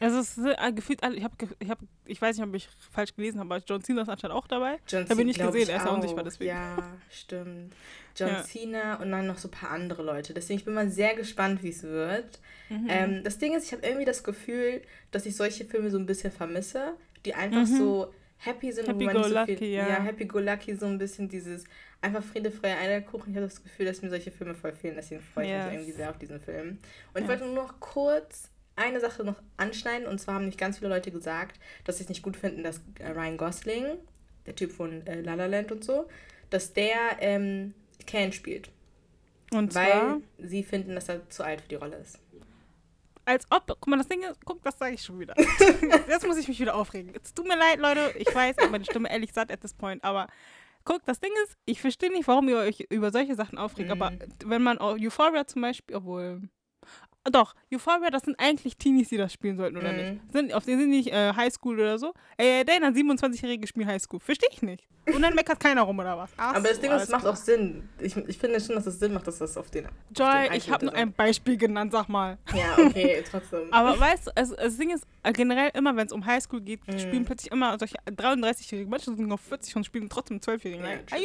Also 0.00 0.18
es 0.20 0.38
ist 0.38 0.46
äh, 0.46 0.72
gefühlt 0.72 1.02
alle, 1.02 1.16
ich 1.16 1.24
habe, 1.24 1.34
ich, 1.58 1.68
hab, 1.68 1.78
ich 2.06 2.22
weiß 2.22 2.36
nicht, 2.38 2.46
ob 2.46 2.54
ich 2.54 2.68
falsch 2.92 3.14
gelesen 3.16 3.40
habe, 3.40 3.52
aber 3.54 3.64
John 3.66 3.82
Cena 3.82 4.02
ist 4.02 4.08
anscheinend 4.08 4.36
auch 4.36 4.46
dabei. 4.46 4.78
John 4.88 5.08
Hab 5.08 5.18
ich 5.18 5.24
nicht 5.24 5.40
gesehen, 5.40 5.68
er 5.68 5.76
ist 5.76 5.84
ja 5.84 5.90
auch. 5.90 5.96
unsichtbar, 5.96 6.24
deswegen. 6.24 6.50
Ja, 6.50 6.76
stimmt. 7.10 7.74
John 8.18 8.28
Ja. 8.28 8.42
Cena 8.42 8.94
und 8.96 9.10
dann 9.12 9.26
noch 9.26 9.38
so 9.38 9.48
ein 9.48 9.52
paar 9.52 9.70
andere 9.70 10.02
Leute. 10.02 10.34
Deswegen 10.34 10.58
ich 10.58 10.64
bin 10.64 10.74
mal 10.74 10.90
sehr 10.90 11.14
gespannt, 11.14 11.62
wie 11.62 11.68
es 11.70 11.82
wird. 11.82 12.40
Mhm. 12.68 12.86
Ähm, 12.88 13.24
das 13.24 13.38
Ding 13.38 13.54
ist, 13.54 13.64
ich 13.64 13.72
habe 13.72 13.86
irgendwie 13.86 14.04
das 14.04 14.24
Gefühl, 14.24 14.82
dass 15.10 15.24
ich 15.26 15.36
solche 15.36 15.64
Filme 15.64 15.90
so 15.90 15.98
ein 15.98 16.06
bisschen 16.06 16.30
vermisse, 16.32 16.94
die 17.24 17.34
einfach 17.34 17.62
Mhm. 17.66 17.76
so 17.78 18.14
happy 18.38 18.70
sind 18.72 18.88
und 18.88 18.94
wo 18.94 18.98
Happy 19.00 19.04
man 19.06 19.14
go 19.14 19.20
nicht 19.20 19.30
so 19.38 19.44
viel, 19.46 19.54
lucky, 19.54 19.74
ja. 19.74 20.02
happy 20.02 20.24
go 20.26 20.38
lucky, 20.38 20.74
so 20.74 20.86
ein 20.86 20.98
bisschen 20.98 21.28
dieses 21.28 21.64
einfach 22.00 22.22
Friede, 22.22 22.50
Freie, 22.50 22.76
Eierkuchen. 22.76 23.32
Ich 23.32 23.36
habe 23.36 23.46
das 23.48 23.62
Gefühl, 23.62 23.86
dass 23.86 24.00
mir 24.02 24.10
solche 24.10 24.30
Filme 24.30 24.54
voll 24.54 24.72
fehlen, 24.72 24.94
deswegen 24.96 25.20
freue 25.20 25.44
ich 25.46 25.50
Yes. 25.50 25.64
mich 25.64 25.74
irgendwie 25.74 25.92
sehr 25.92 26.10
auf 26.10 26.18
diesen 26.18 26.40
Film. 26.40 26.68
Und 26.68 26.78
ich 27.14 27.20
Yes. 27.22 27.28
wollte 27.28 27.44
nur 27.44 27.54
noch 27.54 27.80
kurz 27.80 28.50
eine 28.76 29.00
Sache 29.00 29.24
noch 29.24 29.34
anschneiden 29.56 30.06
und 30.06 30.20
zwar 30.20 30.34
haben 30.36 30.46
nicht 30.46 30.58
ganz 30.58 30.78
viele 30.78 30.90
Leute 30.90 31.10
gesagt, 31.10 31.58
dass 31.84 31.96
sie 31.98 32.04
es 32.04 32.08
nicht 32.08 32.22
gut 32.22 32.36
finden, 32.36 32.62
dass 32.62 32.80
äh, 33.00 33.08
Ryan 33.10 33.36
Gosling, 33.36 33.84
der 34.46 34.54
Typ 34.54 34.70
von 34.70 35.04
äh, 35.06 35.20
La 35.20 35.34
La 35.34 35.46
Land 35.46 35.72
und 35.72 35.82
so, 35.82 36.08
dass 36.50 36.72
der 36.74 36.96
ähm, 37.18 37.74
Ken 38.08 38.32
spielt, 38.32 38.70
Und 39.52 39.74
weil 39.74 39.90
zwar, 39.92 40.20
sie 40.38 40.62
finden, 40.64 40.94
dass 40.96 41.08
er 41.08 41.28
zu 41.30 41.44
alt 41.44 41.60
für 41.60 41.68
die 41.68 41.74
Rolle 41.76 41.96
ist. 41.98 42.18
als 43.24 43.46
ob, 43.50 43.66
guck 43.66 43.86
mal, 43.88 43.98
das 43.98 44.08
Ding 44.08 44.22
ist, 44.22 44.44
guck, 44.44 44.62
das 44.62 44.78
sage 44.78 44.94
ich 44.94 45.02
schon 45.02 45.20
wieder. 45.20 45.34
Jetzt 46.08 46.26
muss 46.26 46.38
ich 46.38 46.48
mich 46.48 46.58
wieder 46.58 46.74
aufregen. 46.74 47.12
Es 47.22 47.34
tut 47.34 47.46
mir 47.46 47.56
leid, 47.58 47.78
Leute, 47.78 48.14
ich 48.18 48.34
weiß, 48.34 48.56
ich 48.62 48.70
meine 48.70 48.84
Stimme 48.84 49.10
ehrlich 49.10 49.32
satt 49.32 49.52
at 49.52 49.60
this 49.60 49.74
point, 49.74 50.02
aber 50.02 50.26
guck, 50.84 51.04
das 51.04 51.20
Ding 51.20 51.32
ist, 51.44 51.56
ich 51.66 51.80
verstehe 51.80 52.10
nicht, 52.10 52.26
warum 52.26 52.48
ihr 52.48 52.56
euch 52.56 52.80
über 52.88 53.10
solche 53.12 53.34
Sachen 53.34 53.58
aufregt, 53.58 53.88
Mhm. 53.94 54.02
aber 54.02 54.12
wenn 54.46 54.62
man 54.62 54.78
auch 54.78 54.96
Euphoria 54.98 55.46
zum 55.46 55.60
Beispiel, 55.62 55.94
obwohl, 55.96 56.48
doch, 57.30 57.54
Euphoria, 57.72 58.10
das 58.10 58.22
sind 58.22 58.38
eigentlich 58.38 58.76
Teenies, 58.76 59.08
die 59.08 59.16
das 59.16 59.32
spielen 59.32 59.56
sollten, 59.56 59.76
oder 59.76 59.92
Mhm. 59.92 59.98
nicht? 59.98 60.32
Sind, 60.32 60.52
auf 60.54 60.64
denen 60.64 60.80
sind 60.80 60.90
nicht 60.90 61.08
äh, 61.12 61.32
Highschool 61.34 61.74
oder 61.78 61.98
so. 61.98 62.12
Ey, 62.36 62.64
Dana, 62.64 62.88
27-Jährige 62.88 63.66
spielen 63.66 63.86
Highschool. 63.88 64.20
Verstehe 64.20 64.48
ich 64.52 64.62
nicht. 64.62 64.86
Und 65.14 65.22
dann 65.22 65.34
meckert 65.34 65.58
keiner 65.58 65.82
rum, 65.82 65.98
oder 65.98 66.18
was? 66.18 66.30
Ach 66.36 66.54
Aber 66.54 66.68
das 66.68 66.76
so, 66.76 66.82
Ding 66.82 66.90
ist, 66.92 67.04
es 67.04 67.08
macht 67.08 67.22
klar. 67.22 67.32
auch 67.32 67.36
Sinn. 67.36 67.88
Ich, 67.98 68.14
ich 68.14 68.36
finde 68.36 68.60
schon, 68.60 68.74
dass 68.74 68.86
es 68.86 68.98
Sinn 68.98 69.14
macht, 69.14 69.26
dass 69.26 69.38
das 69.38 69.56
auf 69.56 69.70
den. 69.70 69.88
Joy, 70.14 70.48
den 70.48 70.52
ich 70.52 70.70
habe 70.70 70.84
nur 70.84 70.94
ein 70.94 71.12
Beispiel 71.14 71.56
genannt, 71.56 71.92
sag 71.92 72.10
mal. 72.10 72.36
Ja, 72.54 72.76
okay, 72.84 73.24
trotzdem. 73.30 73.72
Aber 73.72 73.98
weißt 73.98 74.26
du, 74.26 74.36
also, 74.36 74.54
das 74.56 74.76
Ding 74.76 74.90
ist, 74.90 75.06
äh, 75.22 75.32
generell 75.32 75.70
immer, 75.72 75.96
wenn 75.96 76.06
es 76.06 76.12
um 76.12 76.26
Highschool 76.26 76.60
geht, 76.60 76.86
Mhm. 76.86 76.98
spielen 76.98 77.24
plötzlich 77.24 77.50
immer 77.50 77.78
solche 77.78 77.96
33-Jährige. 78.06 78.90
Manche 78.90 79.06
sind 79.06 79.26
noch 79.26 79.40
40 79.40 79.76
und 79.76 79.84
spielen 79.84 80.10
trotzdem 80.10 80.40
12-Jährige. 80.40 80.82
Ja, 80.84 80.96
true. 81.06 81.20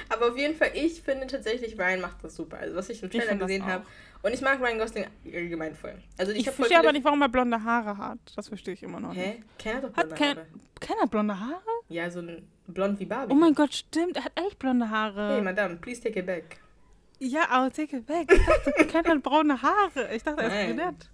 Aber 0.14 0.28
auf 0.28 0.36
jeden 0.36 0.54
Fall, 0.56 0.70
ich 0.74 1.02
finde 1.02 1.26
tatsächlich, 1.26 1.78
Ryan 1.78 2.00
macht 2.00 2.22
das 2.22 2.34
super. 2.36 2.58
Also, 2.58 2.74
was 2.76 2.88
ich 2.88 3.02
im 3.02 3.10
Trailer 3.10 3.34
gesehen 3.36 3.64
habe. 3.66 3.84
Und 4.22 4.32
ich 4.32 4.40
mag 4.40 4.60
Ryan 4.60 4.78
Gosling 4.78 5.06
allgemein 5.32 5.74
voll. 5.74 5.94
Also, 6.16 6.32
ich, 6.32 6.38
Ich 6.46 6.50
verstehe 6.50 6.78
aber 6.78 6.92
nicht, 6.92 7.04
warum 7.04 7.22
er 7.22 7.28
blonde 7.28 7.62
Haare 7.62 7.96
hat. 7.98 8.18
Das 8.34 8.48
verstehe 8.48 8.74
ich 8.74 8.82
immer 8.82 8.98
noch 9.00 9.12
nicht. 9.12 9.20
Hä? 9.24 9.42
Ken 9.58 9.76
hat 9.76 9.84
doch 9.84 9.88
Hat 9.88 9.94
blonde 10.08 10.14
Ken- 10.16 10.36
Haare. 10.36 10.46
Keiner 10.80 11.00
hat 11.02 11.10
blonde 11.10 11.38
Haare? 11.40 11.62
Ja, 11.88 12.10
so 12.10 12.20
ein 12.20 12.48
blond 12.66 12.98
wie 13.00 13.04
Barbie. 13.04 13.32
Oh 13.32 13.36
mein 13.36 13.54
Gott, 13.54 13.74
stimmt. 13.74 14.16
Er 14.16 14.24
hat 14.24 14.32
echt 14.34 14.58
blonde 14.58 14.90
Haare. 14.90 15.34
Hey, 15.34 15.42
Madame, 15.42 15.76
please 15.76 16.00
take 16.02 16.18
it 16.18 16.26
back. 16.26 16.58
Ja, 17.20 17.48
aber 17.50 17.72
take 17.72 17.96
it 17.96 18.06
back. 18.06 18.32
Ich 18.32 18.44
dachte, 18.44 18.72
Ken 18.86 19.04
hat 19.04 19.22
braune 19.22 19.60
Haare. 19.62 20.14
Ich 20.14 20.22
dachte, 20.22 20.42
er 20.42 20.48
ist 20.62 20.66
brünett. 20.76 21.10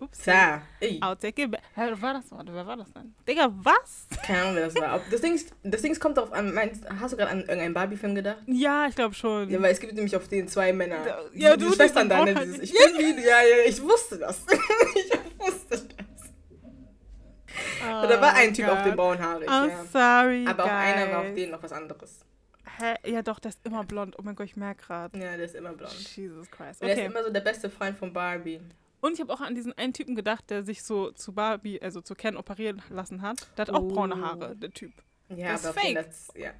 Ups. 0.00 0.24
Sa. 0.24 0.60
Ey. 0.80 0.98
I'll 1.02 1.16
take 1.16 1.40
it 1.42 1.50
back. 1.50 1.62
Hä, 1.74 1.82
Wer 1.88 2.02
war 2.02 2.14
das? 2.14 2.30
Warte, 2.30 2.52
wer 2.52 2.66
war 2.66 2.76
das 2.76 2.92
denn? 2.92 3.14
Digga, 3.28 3.48
was? 3.62 4.06
Keine 4.26 4.42
Ahnung, 4.42 4.54
wer 4.56 4.64
das 4.66 4.74
war. 4.74 5.00
Das 5.10 5.20
Ding, 5.20 5.34
ist, 5.34 5.54
das 5.62 5.82
Ding 5.82 5.92
ist, 5.92 6.00
kommt 6.00 6.18
auf 6.18 6.32
an. 6.32 6.52
Meinst, 6.52 6.84
hast 7.00 7.12
du 7.12 7.16
gerade 7.16 7.30
an 7.30 7.40
irgendeinen 7.40 7.74
Barbie-Film 7.74 8.14
gedacht? 8.14 8.38
Ja, 8.46 8.86
ich 8.88 8.96
glaube 8.96 9.14
schon. 9.14 9.48
Ja, 9.48 9.62
weil 9.62 9.72
es 9.72 9.80
gibt 9.80 9.94
nämlich 9.94 10.14
auf 10.16 10.26
den 10.28 10.48
zwei 10.48 10.72
Männer. 10.72 11.06
Ja, 11.34 11.56
die, 11.56 11.62
du, 11.64 11.70
die 11.70 11.76
Schwestern 11.76 12.08
die 12.08 12.14
da, 12.14 12.24
ne? 12.24 12.34
Dieses, 12.34 12.58
ich 12.58 12.72
bin 12.72 12.98
wie. 12.98 13.20
Ja, 13.20 13.40
ja, 13.42 13.68
ich 13.68 13.80
wusste 13.82 14.18
das. 14.18 14.44
ich 14.96 15.38
wusste 15.38 15.78
das. 15.78 16.30
oh, 17.82 18.06
da 18.08 18.20
war 18.20 18.34
ein 18.34 18.52
Typ 18.52 18.68
auf 18.68 18.82
dem 18.82 18.96
Gott. 18.96 19.18
braunen 19.18 19.48
I'm 19.48 19.68
ja. 19.68 19.84
sorry, 19.92 20.44
Aber 20.48 20.64
auch 20.64 20.70
einer 20.70 21.10
war 21.12 21.18
auf 21.20 21.24
guys. 21.26 21.34
den 21.36 21.50
noch 21.50 21.62
was 21.62 21.72
anderes. 21.72 22.20
Hä? 22.78 22.94
Ja, 23.08 23.22
doch, 23.22 23.38
der 23.38 23.50
ist 23.50 23.60
immer 23.64 23.84
blond. 23.84 24.16
Oh 24.18 24.22
mein 24.22 24.34
Gott, 24.34 24.46
ich 24.46 24.56
merke 24.56 24.84
gerade. 24.84 25.16
Ja, 25.18 25.36
der 25.36 25.44
ist 25.46 25.54
immer 25.54 25.72
blond. 25.72 25.92
Jesus 26.16 26.50
Christ. 26.50 26.80
Und 26.82 26.88
der 26.88 26.96
ist 26.96 27.02
Okay. 27.02 27.10
immer 27.10 27.22
so 27.24 27.30
der 27.30 27.40
beste 27.40 27.70
Freund 27.70 27.96
von 27.96 28.12
Barbie. 28.12 28.60
Und 29.04 29.12
ich 29.12 29.20
habe 29.20 29.30
auch 29.34 29.42
an 29.42 29.54
diesen 29.54 29.76
einen 29.76 29.92
Typen 29.92 30.14
gedacht, 30.14 30.48
der 30.48 30.64
sich 30.64 30.82
so 30.82 31.10
zu 31.10 31.34
Barbie, 31.34 31.82
also 31.82 32.00
zu 32.00 32.14
Ken 32.14 32.38
operieren 32.38 32.80
lassen 32.88 33.20
hat. 33.20 33.48
Der 33.58 33.66
hat 33.66 33.74
auch 33.74 33.86
braune 33.86 34.14
Oh. 34.14 34.20
Haare, 34.22 34.56
der 34.56 34.70
Typ. 34.70 34.94
Ja, 35.28 35.52
Das 35.52 35.60
ist 35.60 35.66
aber 35.66 35.80
den 35.82 35.94
fake. 35.94 36.06
das, 36.06 36.28
ja, 36.34 36.52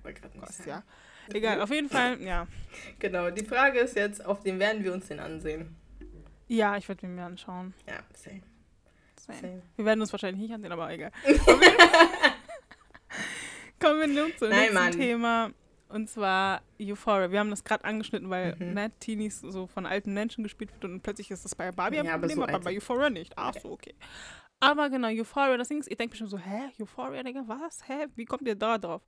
sagen. 0.53 0.69
ja. 0.69 0.83
Egal, 1.33 1.63
auf 1.63 1.71
jeden 1.71 1.89
Fall, 1.89 2.21
ja. 2.21 2.47
Genau, 2.99 3.31
die 3.31 3.47
Frage 3.47 3.79
ist 3.79 3.97
jetzt, 3.97 4.23
auf 4.27 4.43
den 4.43 4.59
werden 4.59 4.85
wir 4.85 4.93
uns 4.93 5.09
den 5.09 5.21
ansehen. 5.21 5.75
Ja, 6.47 6.77
ich 6.77 6.87
werde 6.87 7.07
mir 7.07 7.25
anschauen. 7.25 7.73
Ja, 7.89 8.01
same. 8.13 8.43
Same. 9.19 9.39
same. 9.39 9.63
Wir 9.77 9.85
werden 9.87 10.03
uns 10.03 10.13
wahrscheinlich 10.13 10.43
nicht 10.43 10.53
ansehen, 10.53 10.73
aber 10.73 10.93
egal. 10.93 11.13
Kommen 13.81 14.01
wir 14.01 14.07
nun 14.07 14.33
zum 14.37 14.51
Nein, 14.51 14.59
nächsten 14.61 14.75
Mann. 14.75 14.93
Thema. 14.93 15.51
Und 15.89 16.09
zwar 16.09 16.63
Euphoria. 16.81 17.31
Wir 17.31 17.39
haben 17.41 17.51
das 17.51 17.63
gerade 17.65 17.85
angeschnitten, 17.85 18.31
weil 18.31 18.57
Mhm. 18.57 18.75
ne, 18.75 18.91
Teenies 18.99 19.41
so 19.41 19.67
von 19.67 19.87
alten 19.87 20.13
Menschen 20.15 20.43
gespielt 20.43 20.73
wird 20.73 20.85
und 20.85 21.03
plötzlich 21.03 21.31
ist 21.31 21.45
das 21.45 21.55
bei 21.55 21.71
Barbie 21.73 21.99
ein 22.01 22.07
Ja, 22.07 22.15
aber 22.15 22.21
Problem, 22.29 22.37
so 22.39 22.43
aber, 22.45 22.61
bei 22.61 22.77
Euphoria 22.77 23.11
nicht. 23.11 23.33
Ach 23.37 23.55
so, 23.55 23.71
okay. 23.73 23.95
Aber 24.61 24.89
genau, 24.89 25.09
Euphoria, 25.09 25.57
das 25.57 25.69
Ding 25.69 25.79
ist, 25.81 25.91
ihr 25.91 25.97
denkt 25.97 26.13
bestimmt 26.13 26.31
so, 26.31 26.39
hä, 26.39 26.71
Euphoria, 26.81 27.23
Digga, 27.23 27.45
was? 27.47 27.87
Hä? 27.87 28.07
Wie 28.17 28.25
kommt 28.25 28.49
ihr 28.49 28.55
da 28.55 28.79
drauf? 28.79 29.03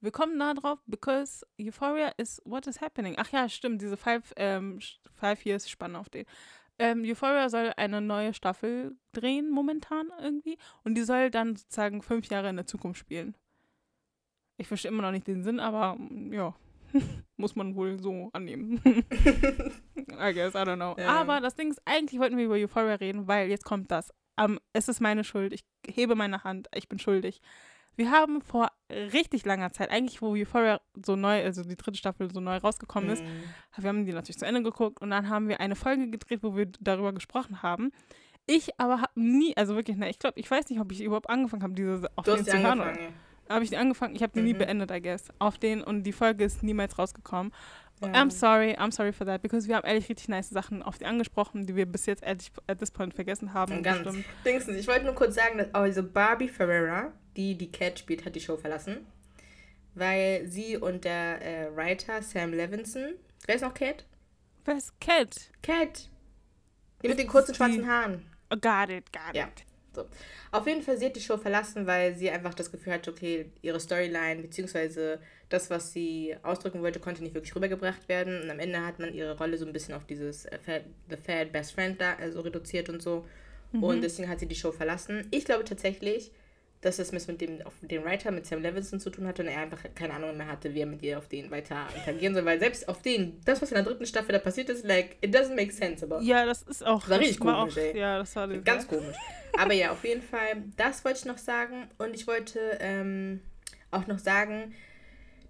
Wir 0.00 0.10
kommen 0.12 0.38
da 0.38 0.54
drauf, 0.54 0.78
because 0.86 1.46
Euphoria 1.60 2.12
is 2.16 2.40
what 2.44 2.66
is 2.66 2.80
happening. 2.80 3.14
Ach 3.18 3.30
ja, 3.30 3.48
stimmt, 3.48 3.80
diese 3.82 3.96
Five, 3.96 4.32
ähm, 4.36 4.78
five 5.14 5.44
Years 5.44 5.68
Spanne 5.68 5.98
auf 5.98 6.08
den. 6.08 6.24
Ähm, 6.78 7.04
Euphoria 7.04 7.48
soll 7.48 7.72
eine 7.76 8.00
neue 8.00 8.34
Staffel 8.34 8.96
drehen, 9.12 9.48
momentan 9.50 10.10
irgendwie. 10.20 10.58
Und 10.82 10.96
die 10.96 11.02
soll 11.02 11.30
dann 11.30 11.54
sozusagen 11.56 12.02
fünf 12.02 12.26
Jahre 12.28 12.48
in 12.48 12.56
der 12.56 12.66
Zukunft 12.66 12.98
spielen. 13.00 13.36
Ich 14.56 14.68
verstehe 14.68 14.90
immer 14.90 15.02
noch 15.02 15.10
nicht 15.10 15.26
den 15.26 15.42
Sinn, 15.42 15.60
aber 15.60 15.96
mm, 15.96 16.32
ja, 16.32 16.54
muss 17.36 17.56
man 17.56 17.74
wohl 17.74 17.98
so 18.00 18.30
annehmen. 18.32 18.80
I 18.84 20.32
guess, 20.32 20.54
I 20.54 20.58
don't 20.58 20.76
know. 20.76 20.94
Ja. 20.98 21.08
Aber 21.20 21.40
das 21.40 21.54
Ding 21.56 21.70
ist, 21.70 21.80
eigentlich 21.84 22.20
wollten 22.20 22.36
wir 22.36 22.44
über 22.44 22.54
Euphoria 22.54 22.94
reden, 22.94 23.26
weil 23.26 23.48
jetzt 23.48 23.64
kommt 23.64 23.90
das. 23.90 24.12
Ähm, 24.38 24.58
es 24.72 24.88
ist 24.88 25.00
meine 25.00 25.24
Schuld. 25.24 25.52
Ich 25.52 25.64
hebe 25.86 26.14
meine 26.14 26.44
Hand. 26.44 26.68
Ich 26.74 26.88
bin 26.88 26.98
schuldig. 26.98 27.40
Wir 27.96 28.10
haben 28.10 28.40
vor 28.42 28.72
richtig 28.90 29.44
langer 29.44 29.70
Zeit, 29.70 29.90
eigentlich 29.90 30.20
wo 30.20 30.34
Euphoria 30.34 30.80
so 31.04 31.14
neu, 31.14 31.42
also 31.44 31.62
die 31.62 31.76
dritte 31.76 31.96
Staffel 31.96 32.28
so 32.32 32.40
neu 32.40 32.56
rausgekommen 32.56 33.08
ist, 33.10 33.22
Mhm. 33.22 33.28
wir 33.76 33.88
haben 33.88 34.04
die 34.04 34.12
natürlich 34.12 34.38
zu 34.38 34.46
Ende 34.46 34.64
geguckt 34.64 35.00
und 35.00 35.10
dann 35.10 35.28
haben 35.28 35.48
wir 35.48 35.60
eine 35.60 35.76
Folge 35.76 36.10
gedreht, 36.10 36.42
wo 36.42 36.56
wir 36.56 36.66
darüber 36.80 37.12
gesprochen 37.12 37.62
haben. 37.62 37.92
Ich 38.46 38.78
aber 38.80 39.00
habe 39.00 39.12
nie, 39.14 39.56
also 39.56 39.76
wirklich, 39.76 39.96
ne, 39.96 40.10
ich 40.10 40.18
glaube, 40.18 40.40
ich 40.40 40.50
weiß 40.50 40.68
nicht, 40.70 40.80
ob 40.80 40.90
ich 40.90 41.02
überhaupt 41.02 41.30
angefangen 41.30 41.62
habe, 41.62 41.74
diese 41.74 42.10
auf 42.16 42.24
Du 42.24 42.32
den 42.32 42.40
hast 42.40 42.50
zu 42.50 42.58
hören. 42.58 42.80
Habe 43.48 43.64
ich 43.64 43.76
angefangen? 43.76 44.14
Ich 44.16 44.22
habe 44.22 44.32
die 44.34 44.42
nie 44.42 44.54
Mhm. 44.54 44.58
beendet, 44.58 44.90
I 44.90 45.00
guess. 45.02 45.28
Auf 45.38 45.58
den 45.58 45.82
und 45.82 46.02
die 46.04 46.12
Folge 46.12 46.44
ist 46.44 46.62
niemals 46.62 46.98
rausgekommen. 46.98 47.52
Ja. 48.00 48.08
I'm 48.08 48.30
sorry, 48.30 48.72
I'm 48.74 48.90
sorry 48.90 49.12
for 49.12 49.26
that, 49.26 49.40
because 49.42 49.68
wir 49.68 49.76
haben 49.76 49.86
ehrlich 49.86 50.08
richtig 50.08 50.28
nice 50.28 50.50
Sachen 50.50 50.82
auf 50.82 50.98
die 50.98 51.06
angesprochen, 51.06 51.64
die 51.66 51.76
wir 51.76 51.86
bis 51.86 52.06
jetzt 52.06 52.22
ehrlich 52.24 52.50
at 52.66 52.78
this 52.78 52.90
point 52.90 53.14
vergessen 53.14 53.54
haben. 53.54 53.82
Ganz. 53.82 54.08
Dingsens, 54.44 54.78
ich 54.78 54.88
wollte 54.88 55.04
nur 55.04 55.14
kurz 55.14 55.34
sagen, 55.36 55.58
dass 55.58 55.72
also 55.74 56.02
Barbie 56.02 56.48
Ferreira, 56.48 57.12
die 57.36 57.56
die 57.56 57.70
Cat 57.70 57.98
spielt, 58.00 58.24
hat 58.24 58.34
die 58.34 58.40
Show 58.40 58.56
verlassen. 58.56 59.06
Weil 59.94 60.46
sie 60.48 60.76
und 60.76 61.04
der 61.04 61.40
äh, 61.40 61.76
Writer 61.76 62.20
Sam 62.20 62.52
Levinson, 62.52 63.14
wer 63.46 63.54
ist 63.54 63.60
noch 63.62 63.74
Cat? 63.74 64.04
Wer 64.64 64.76
ist 64.76 64.98
Cat? 65.00 65.50
Cat. 65.62 66.10
Die 67.02 67.08
mit 67.08 67.18
den 67.18 67.28
kurzen 67.28 67.52
die- 67.52 67.56
schwarzen 67.56 67.86
Haaren. 67.86 68.26
Oh, 68.50 68.56
got 68.56 68.88
it, 68.90 69.12
got 69.12 69.34
Ja. 69.36 69.44
it. 69.44 69.64
Auf 70.50 70.66
jeden 70.66 70.82
Fall, 70.82 70.98
sie 70.98 71.06
hat 71.06 71.16
die 71.16 71.20
Show 71.20 71.36
verlassen, 71.36 71.86
weil 71.86 72.14
sie 72.14 72.30
einfach 72.30 72.54
das 72.54 72.70
Gefühl 72.70 72.92
hatte, 72.92 73.10
okay, 73.10 73.46
ihre 73.62 73.80
Storyline, 73.80 74.42
beziehungsweise 74.42 75.18
das, 75.48 75.70
was 75.70 75.92
sie 75.92 76.36
ausdrücken 76.42 76.82
wollte, 76.82 77.00
konnte 77.00 77.22
nicht 77.22 77.34
wirklich 77.34 77.54
rübergebracht 77.54 78.08
werden. 78.08 78.42
Und 78.42 78.50
am 78.50 78.58
Ende 78.58 78.84
hat 78.84 78.98
man 78.98 79.12
ihre 79.12 79.36
Rolle 79.36 79.58
so 79.58 79.66
ein 79.66 79.72
bisschen 79.72 79.94
auf 79.94 80.04
dieses 80.06 80.46
äh, 80.46 80.58
The 81.08 81.16
Fat 81.16 81.52
Best 81.52 81.72
Friend 81.72 82.00
da 82.00 82.14
also 82.14 82.40
reduziert 82.40 82.88
und 82.88 83.02
so. 83.02 83.24
Mhm. 83.72 83.82
Und 83.82 84.00
deswegen 84.02 84.28
hat 84.28 84.40
sie 84.40 84.46
die 84.46 84.54
Show 84.54 84.72
verlassen. 84.72 85.26
Ich 85.30 85.44
glaube 85.44 85.64
tatsächlich, 85.64 86.32
dass 86.84 86.98
es 86.98 87.12
mit 87.12 87.40
dem, 87.40 87.62
auf 87.62 87.72
dem 87.80 88.04
Writer, 88.04 88.30
mit 88.30 88.46
Sam 88.46 88.60
Levinson 88.60 89.00
zu 89.00 89.10
tun 89.10 89.26
hatte 89.26 89.42
und 89.42 89.48
er 89.48 89.60
einfach 89.60 89.78
keine 89.94 90.14
Ahnung 90.14 90.36
mehr 90.36 90.48
hatte, 90.48 90.74
wie 90.74 90.80
er 90.80 90.86
mit 90.86 91.02
ihr 91.02 91.16
auf 91.16 91.28
den 91.28 91.50
weiter 91.50 91.86
interagieren 91.94 92.34
soll. 92.34 92.44
Weil 92.44 92.60
selbst 92.60 92.88
auf 92.88 93.00
den, 93.00 93.40
das, 93.44 93.62
was 93.62 93.70
in 93.70 93.76
der 93.76 93.84
dritten 93.84 94.04
Staffel 94.04 94.32
da 94.32 94.38
passiert 94.38 94.68
ist, 94.68 94.84
like, 94.84 95.16
it 95.22 95.34
doesn't 95.34 95.54
make 95.54 95.72
sense. 95.72 96.04
Aber 96.04 96.20
Ja, 96.20 96.44
das 96.44 96.62
ist 96.62 96.84
auch. 96.84 97.00
Das 97.00 97.10
war 97.10 97.20
richtig 97.20 97.40
auch, 97.40 97.60
komisch, 97.60 97.76
ey. 97.78 97.98
Ja, 97.98 98.18
das 98.18 98.36
war 98.36 98.48
Ganz 98.48 98.86
komisch. 98.86 99.16
Aber 99.58 99.72
ja, 99.72 99.92
auf 99.92 100.04
jeden 100.04 100.22
Fall, 100.22 100.64
das 100.76 101.04
wollte 101.04 101.20
ich 101.20 101.24
noch 101.24 101.38
sagen. 101.38 101.88
Und 101.98 102.14
ich 102.14 102.26
wollte 102.26 102.60
ähm, 102.80 103.40
auch 103.90 104.06
noch 104.06 104.18
sagen, 104.18 104.74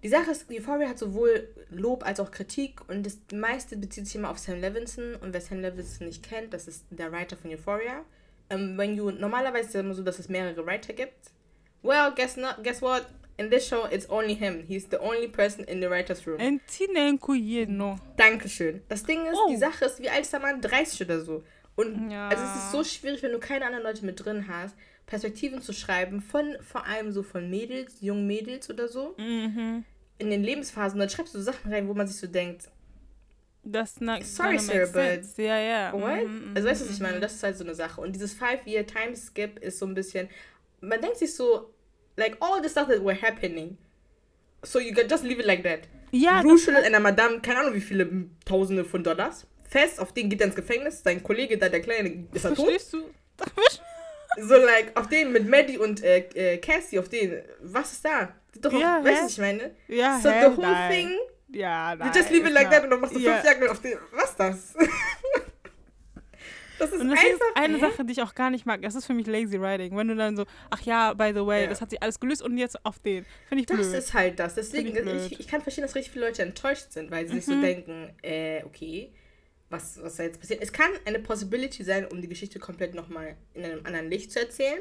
die 0.03 0.09
Sache 0.09 0.31
ist, 0.31 0.49
Euphoria 0.51 0.87
hat 0.87 0.99
sowohl 0.99 1.49
Lob 1.69 2.05
als 2.05 2.19
auch 2.19 2.29
Kritik 2.31 2.87
und 2.87 3.05
das 3.05 3.17
meiste 3.33 3.75
bezieht 3.75 4.05
sich 4.05 4.15
immer 4.15 4.29
auf 4.29 4.37
Sam 4.37 4.61
Levinson. 4.61 5.15
Und 5.15 5.33
wer 5.33 5.41
Sam 5.41 5.61
Levinson 5.61 6.07
nicht 6.07 6.23
kennt, 6.23 6.53
das 6.53 6.67
ist 6.67 6.85
der 6.91 7.11
Writer 7.11 7.35
von 7.35 7.51
Euphoria. 7.51 8.05
Ähm, 8.49 8.77
wenn 8.77 8.95
you, 8.95 9.11
normalerweise 9.11 9.69
ist 9.69 9.75
es 9.75 9.81
immer 9.81 9.93
so, 9.93 10.03
dass 10.03 10.19
es 10.19 10.29
mehrere 10.29 10.65
Writer 10.65 10.93
gibt. 10.93 11.31
Well, 11.81 12.11
guess 12.15 12.37
not, 12.37 12.57
guess 12.63 12.81
what? 12.81 13.05
In 13.37 13.49
this 13.49 13.67
show, 13.67 13.85
it's 13.91 14.09
only 14.09 14.33
him. 14.35 14.63
He's 14.65 14.87
the 14.89 14.97
only 14.99 15.27
person 15.27 15.65
in 15.65 15.81
the 15.81 15.89
writer's 15.89 16.25
room. 16.25 16.39
Jeno. 17.35 17.97
Dankeschön. 18.17 18.81
Das 18.87 19.03
Ding 19.03 19.25
ist, 19.25 19.35
Oh. 19.37 19.49
die 19.49 19.57
Sache 19.57 19.85
ist, 19.85 19.99
wie 20.01 20.09
alt 20.09 20.21
ist 20.21 20.31
der 20.31 20.39
Mann? 20.39 20.61
30 20.61 21.01
oder 21.01 21.19
so. 21.21 21.43
Und 21.75 22.09
Ja. 22.09 22.29
also 22.29 22.43
es 22.43 22.55
ist 22.55 22.71
so 22.71 22.83
schwierig, 22.83 23.21
wenn 23.23 23.33
du 23.33 23.39
keine 23.39 23.65
anderen 23.65 23.83
Leute 23.83 24.05
mit 24.05 24.23
drin 24.23 24.45
hast, 24.47 24.75
Perspektiven 25.05 25.61
zu 25.61 25.73
schreiben, 25.73 26.21
von 26.21 26.55
vor 26.61 26.85
allem 26.85 27.11
so 27.11 27.23
von 27.23 27.49
Mädels, 27.49 27.97
jungen 27.99 28.25
Mädels 28.25 28.69
oder 28.69 28.87
so, 28.87 29.15
Mhm. 29.17 29.83
in 30.17 30.29
den 30.29 30.41
Lebensphasen. 30.43 30.97
Dann 30.97 31.09
schreibst 31.09 31.35
du 31.35 31.39
Sachen 31.41 31.71
rein, 31.73 31.87
wo 31.89 31.93
man 31.93 32.07
sich 32.07 32.17
so 32.17 32.27
denkt, 32.27 32.69
Das 33.67 33.99
not 33.99 34.23
Sorry, 34.23 34.59
sir, 34.59 34.73
make 34.81 34.91
but- 34.91 35.23
sense. 35.25 35.41
Ja, 35.41 35.59
ja. 35.59 35.91
what? 35.93 36.27
Mhm, 36.27 36.51
Also 36.55 36.67
weißt 36.69 36.81
du, 36.81 36.85
was 36.85 36.93
ich 36.95 37.01
meine? 37.01 37.19
Das 37.19 37.33
ist 37.33 37.43
halt 37.43 37.57
so 37.57 37.63
eine 37.63 37.73
Sache. 37.75 37.99
Und 37.99 38.13
dieses 38.13 38.33
Five-Year-Time-Skip 38.33 39.59
ist 39.59 39.79
so 39.79 39.85
ein 39.87 39.93
bisschen, 39.95 40.29
man 40.81 41.01
denkt 41.01 41.17
sich 41.17 41.33
so, 41.33 41.73
like 42.15 42.37
all 42.39 42.61
the 42.63 42.69
stuff 42.69 42.87
that 42.87 43.03
were 43.03 43.19
happening, 43.19 43.77
so 44.63 44.79
you 44.79 44.93
can 44.93 45.07
just 45.09 45.23
leave 45.23 45.39
it 45.39 45.45
like 45.45 45.63
that. 45.63 45.79
Ja, 46.11 46.41
Rouge 46.41 46.59
schuldet 46.59 46.85
einer 46.85 46.99
Madame, 46.99 47.41
keine 47.41 47.59
Ahnung 47.61 47.73
wie 47.73 47.81
viele 47.81 48.07
Tausende 48.45 48.85
von 48.85 49.03
Dollars, 49.03 49.47
fest, 49.67 49.99
auf 49.99 50.13
den 50.13 50.29
geht 50.29 50.39
er 50.41 50.47
ins 50.47 50.55
Gefängnis, 50.55 51.01
sein 51.03 51.21
Kollege 51.23 51.57
da, 51.57 51.67
der 51.67 51.81
Kleine, 51.81 52.25
ist 52.33 52.45
er 52.45 52.53
tot. 52.53 52.65
verstehst 52.67 52.93
du? 52.93 53.09
So, 54.37 54.55
like, 54.57 54.91
auf 54.99 55.07
den 55.07 55.31
mit 55.31 55.47
Maddie 55.47 55.77
und 55.77 56.03
äh, 56.03 56.17
äh, 56.35 56.57
Cassie, 56.57 56.99
auf 56.99 57.07
den, 57.07 57.41
was 57.61 57.93
ist 57.93 58.03
da? 58.03 58.33
Doch, 58.59 58.73
Ja, 58.73 59.01
weißt 59.01 59.21
du, 59.21 59.25
was 59.25 59.31
ich 59.31 59.37
meine? 59.37 59.71
Ja, 59.87 60.19
so, 60.21 60.27
the 60.29 60.57
whole 60.57 60.67
nein. 60.67 60.91
thing, 60.91 61.09
Ja, 61.49 61.95
nein. 61.95 62.07
you 62.11 62.19
just 62.19 62.31
leave 62.31 62.47
it 62.47 62.53
like 62.53 62.69
that 62.71 62.83
und 62.83 62.89
dann 62.89 62.99
machst 62.99 63.15
du 63.15 63.19
ja. 63.19 63.35
fünf 63.37 63.45
Jahre 63.45 63.71
auf 63.71 63.79
den, 63.81 63.97
was 64.11 64.35
das? 64.35 64.73
das 66.79 66.91
ist 66.91 66.99
Und 67.01 67.09
das 67.09 67.19
einfach, 67.19 67.47
ist 67.47 67.55
eine 67.55 67.75
hä? 67.75 67.79
Sache, 67.79 68.05
die 68.05 68.11
ich 68.13 68.21
auch 68.21 68.35
gar 68.35 68.49
nicht 68.49 68.65
mag. 68.65 68.81
Das 68.81 68.95
ist 68.95 69.05
für 69.05 69.13
mich 69.13 69.27
lazy 69.27 69.61
writing. 69.61 69.95
Wenn 69.95 70.07
du 70.09 70.15
dann 70.15 70.35
so, 70.35 70.45
ach 70.69 70.81
ja, 70.81 71.13
by 71.13 71.31
the 71.33 71.45
way, 71.45 71.63
Ja. 71.63 71.69
das 71.69 71.79
hat 71.81 71.89
sich 71.91 72.01
alles 72.03 72.19
gelöst 72.19 72.41
und 72.41 72.57
jetzt 72.57 72.83
auf 72.85 72.99
den. 72.99 73.25
Finde 73.47 73.61
ich 73.61 73.65
Das 73.67 73.77
blöd. 73.77 73.93
ist 73.93 74.13
halt 74.13 74.39
das. 74.39 74.55
Deswegen, 74.55 74.95
ich 74.95 75.31
ich, 75.31 75.39
ich 75.41 75.47
kann 75.47 75.61
verstehen, 75.61 75.83
dass 75.83 75.95
richtig 75.95 76.11
viele 76.13 76.25
Leute 76.25 76.41
enttäuscht 76.41 76.91
sind, 76.91 77.11
weil 77.11 77.27
sie 77.27 77.35
sich 77.35 77.45
so 77.45 77.53
Mhm. 77.53 77.61
denken, 77.61 78.09
äh, 78.23 78.63
okay, 78.65 79.13
was, 79.69 80.01
was 80.01 80.17
da 80.17 80.23
jetzt 80.23 80.39
passiert. 80.41 80.61
Es 80.61 80.73
kann 80.73 80.89
eine 81.05 81.19
Possibility 81.19 81.83
sein, 81.83 82.05
um 82.07 82.21
die 82.21 82.27
Geschichte 82.27 82.59
komplett 82.59 82.93
nochmal 82.93 83.37
in 83.53 83.63
einem 83.63 83.85
anderen 83.85 84.09
Licht 84.09 84.31
zu 84.31 84.39
erzählen. 84.39 84.79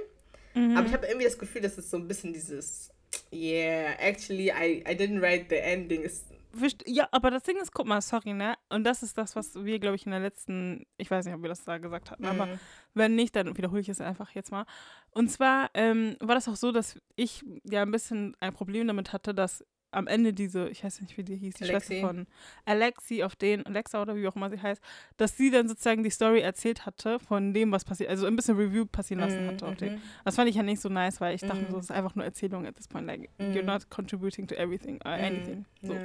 Mhm. 0.54 0.76
Aber 0.76 0.86
ich 0.86 0.92
habe 0.92 1.06
irgendwie 1.06 1.26
das 1.26 1.38
Gefühl, 1.38 1.62
dass 1.62 1.78
es 1.78 1.90
so 1.90 1.96
ein 1.96 2.08
bisschen 2.08 2.32
dieses, 2.32 2.90
yeah, 3.32 3.92
actually, 3.98 4.48
I, 4.50 4.82
I 4.88 4.94
didn't 4.96 5.20
write 5.20 5.46
the 5.48 5.56
ending. 5.56 6.02
Ist, 6.02 6.26
Ja, 6.86 7.08
aber 7.10 7.30
das 7.30 7.42
Ding 7.42 7.56
ist, 7.56 7.72
guck 7.72 7.86
mal, 7.86 8.00
sorry, 8.00 8.32
ne? 8.32 8.54
Und 8.68 8.84
das 8.84 9.02
ist 9.02 9.16
das, 9.18 9.36
was 9.36 9.54
wir, 9.64 9.78
glaube 9.78 9.96
ich, 9.96 10.06
in 10.06 10.12
der 10.12 10.20
letzten, 10.20 10.86
ich 10.96 11.10
weiß 11.10 11.24
nicht, 11.26 11.34
ob 11.34 11.42
wir 11.42 11.48
das 11.48 11.64
da 11.64 11.78
gesagt 11.78 12.10
hatten, 12.10 12.24
aber 12.26 12.46
Mhm. 12.46 12.60
wenn 12.94 13.14
nicht, 13.14 13.34
dann 13.36 13.56
wiederhole 13.56 13.80
ich 13.80 13.88
es 13.88 14.00
einfach 14.00 14.30
jetzt 14.30 14.50
mal. 14.50 14.64
Und 15.10 15.30
zwar 15.30 15.70
ähm, 15.74 16.16
war 16.20 16.34
das 16.34 16.48
auch 16.48 16.56
so, 16.56 16.72
dass 16.72 16.98
ich 17.16 17.44
ja 17.64 17.82
ein 17.82 17.90
bisschen 17.90 18.36
ein 18.40 18.52
Problem 18.52 18.86
damit 18.86 19.12
hatte, 19.12 19.34
dass 19.34 19.64
am 19.90 20.08
Ende 20.08 20.32
diese, 20.32 20.68
ich 20.70 20.82
weiß 20.82 21.02
nicht, 21.02 21.16
wie 21.16 21.22
die 21.22 21.36
hieß, 21.36 21.54
die 21.54 21.64
Alexi. 21.70 21.86
Schwester 22.00 22.08
von 22.08 22.26
Alexi, 22.64 23.22
auf 23.22 23.36
den, 23.36 23.64
Alexa 23.64 24.02
oder 24.02 24.16
wie 24.16 24.26
auch 24.26 24.34
immer 24.34 24.50
sie 24.50 24.60
heißt, 24.60 24.82
dass 25.18 25.36
sie 25.36 25.52
dann 25.52 25.68
sozusagen 25.68 26.02
die 26.02 26.10
Story 26.10 26.40
erzählt 26.40 26.84
hatte 26.84 27.20
von 27.20 27.54
dem, 27.54 27.70
was 27.70 27.84
passiert, 27.84 28.10
also 28.10 28.26
ein 28.26 28.34
bisschen 28.34 28.56
Review 28.56 28.86
passieren 28.86 29.20
lassen 29.20 29.46
hatte 29.46 29.64
auf 29.64 29.76
den. 29.76 29.94
Mhm. 29.94 30.02
Das 30.24 30.34
fand 30.34 30.50
ich 30.50 30.56
ja 30.56 30.64
nicht 30.64 30.80
so 30.80 30.88
nice, 30.88 31.20
weil 31.20 31.36
ich 31.36 31.42
dachte, 31.42 31.62
Mhm. 31.62 31.70
so, 31.70 31.78
es 31.78 31.84
ist 31.84 31.90
einfach 31.92 32.16
nur 32.16 32.24
Erzählung 32.24 32.66
at 32.66 32.74
this 32.74 32.88
point. 32.88 33.06
Like, 33.06 33.30
Mhm. 33.38 33.52
you're 33.52 33.62
not 33.62 33.88
contributing 33.88 34.48
to 34.48 34.56
everything, 34.56 34.96
uh, 35.04 35.10
anything. 35.10 35.64
So. 35.80 35.92
Ja. 35.94 36.00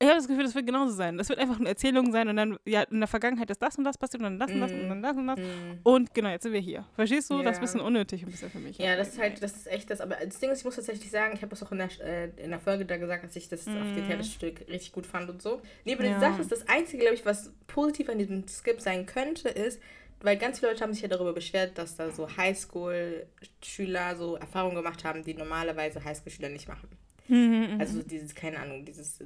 Ich 0.00 0.06
habe 0.06 0.16
das 0.16 0.28
Gefühl, 0.28 0.44
das 0.44 0.54
wird 0.54 0.64
genauso 0.66 0.92
sein. 0.92 1.18
Das 1.18 1.28
wird 1.28 1.40
einfach 1.40 1.58
eine 1.58 1.68
Erzählung 1.70 2.12
sein 2.12 2.28
und 2.28 2.36
dann, 2.36 2.56
ja, 2.64 2.82
in 2.82 3.00
der 3.00 3.08
Vergangenheit 3.08 3.50
ist 3.50 3.60
das 3.60 3.76
und 3.78 3.82
das 3.84 3.98
passiert 3.98 4.20
und 4.22 4.24
dann 4.24 4.38
das 4.38 4.52
und 4.52 4.60
das 4.60 4.72
und 4.72 4.84
Mhm. 4.84 4.88
dann 4.90 5.02
das 5.02 5.16
und 5.16 5.26
das. 5.26 5.38
Mhm. 5.40 5.80
Und 5.82 6.14
genau, 6.14 6.28
jetzt 6.28 6.44
sind 6.44 6.52
wir 6.52 6.60
hier. 6.60 6.84
Verstehst 6.94 7.30
du? 7.30 7.42
Das 7.42 7.42
ist 7.42 7.46
ein 7.48 7.54
Ja. 7.54 7.60
bisschen 7.62 7.80
unnötig 7.80 8.22
ein 8.22 8.30
bisschen 8.30 8.48
für 8.50 8.60
mich. 8.60 8.78
Ja, 8.78 8.94
das 8.96 9.08
ist 9.08 9.18
halt, 9.18 9.42
das 9.42 9.56
ist 9.56 9.66
echt 9.66 9.90
das. 9.90 10.00
Aber 10.00 10.14
das 10.14 10.38
Ding 10.38 10.50
ist, 10.50 10.58
ich 10.60 10.64
muss 10.64 10.76
tatsächlich 10.76 11.10
sagen, 11.10 11.32
ich 11.34 11.42
habe 11.42 11.50
das 11.50 11.64
auch 11.64 11.72
in 11.72 11.78
der, 11.78 11.88
äh, 12.00 12.30
in 12.36 12.50
der 12.50 12.60
Folge 12.60 12.84
da 12.86 12.96
gesagt, 12.96 13.24
dass 13.24 13.34
ich 13.34 13.48
das 13.48 13.66
auf 13.66 13.74
Mhm. 13.74 13.94
dem 13.96 14.06
Theaterstück 14.06 14.60
richtig 14.68 14.92
gut 14.92 15.04
fand 15.04 15.28
und 15.30 15.42
so. 15.42 15.60
Nee, 15.84 15.94
aber 15.94 16.04
Ja. 16.04 16.14
die 16.14 16.20
Sache 16.20 16.42
ist, 16.42 16.52
das 16.52 16.68
Einzige, 16.68 16.98
glaube 17.02 17.16
ich, 17.16 17.26
was 17.26 17.52
positiv 17.66 18.08
an 18.08 18.18
diesem 18.18 18.46
Skip 18.46 18.80
sein 18.80 19.04
könnte, 19.04 19.48
ist, 19.48 19.80
weil 20.20 20.36
ganz 20.36 20.60
viele 20.60 20.70
Leute 20.72 20.84
haben 20.84 20.92
sich 20.92 21.02
ja 21.02 21.08
darüber 21.08 21.32
beschwert, 21.32 21.76
dass 21.76 21.96
da 21.96 22.10
so 22.12 22.28
Highschool-Schüler 22.36 24.16
so 24.16 24.36
Erfahrungen 24.36 24.76
gemacht 24.76 25.04
haben, 25.04 25.24
die 25.24 25.34
normalerweise 25.34 26.04
Highschool-Schüler 26.04 26.48
nicht 26.50 26.68
machen. 26.68 26.88
Mhm, 27.28 27.74
mhm. 27.74 27.80
Also 27.80 28.02
dieses, 28.02 28.34
keine 28.34 28.58
Ahnung, 28.60 28.84
dieses 28.84 29.18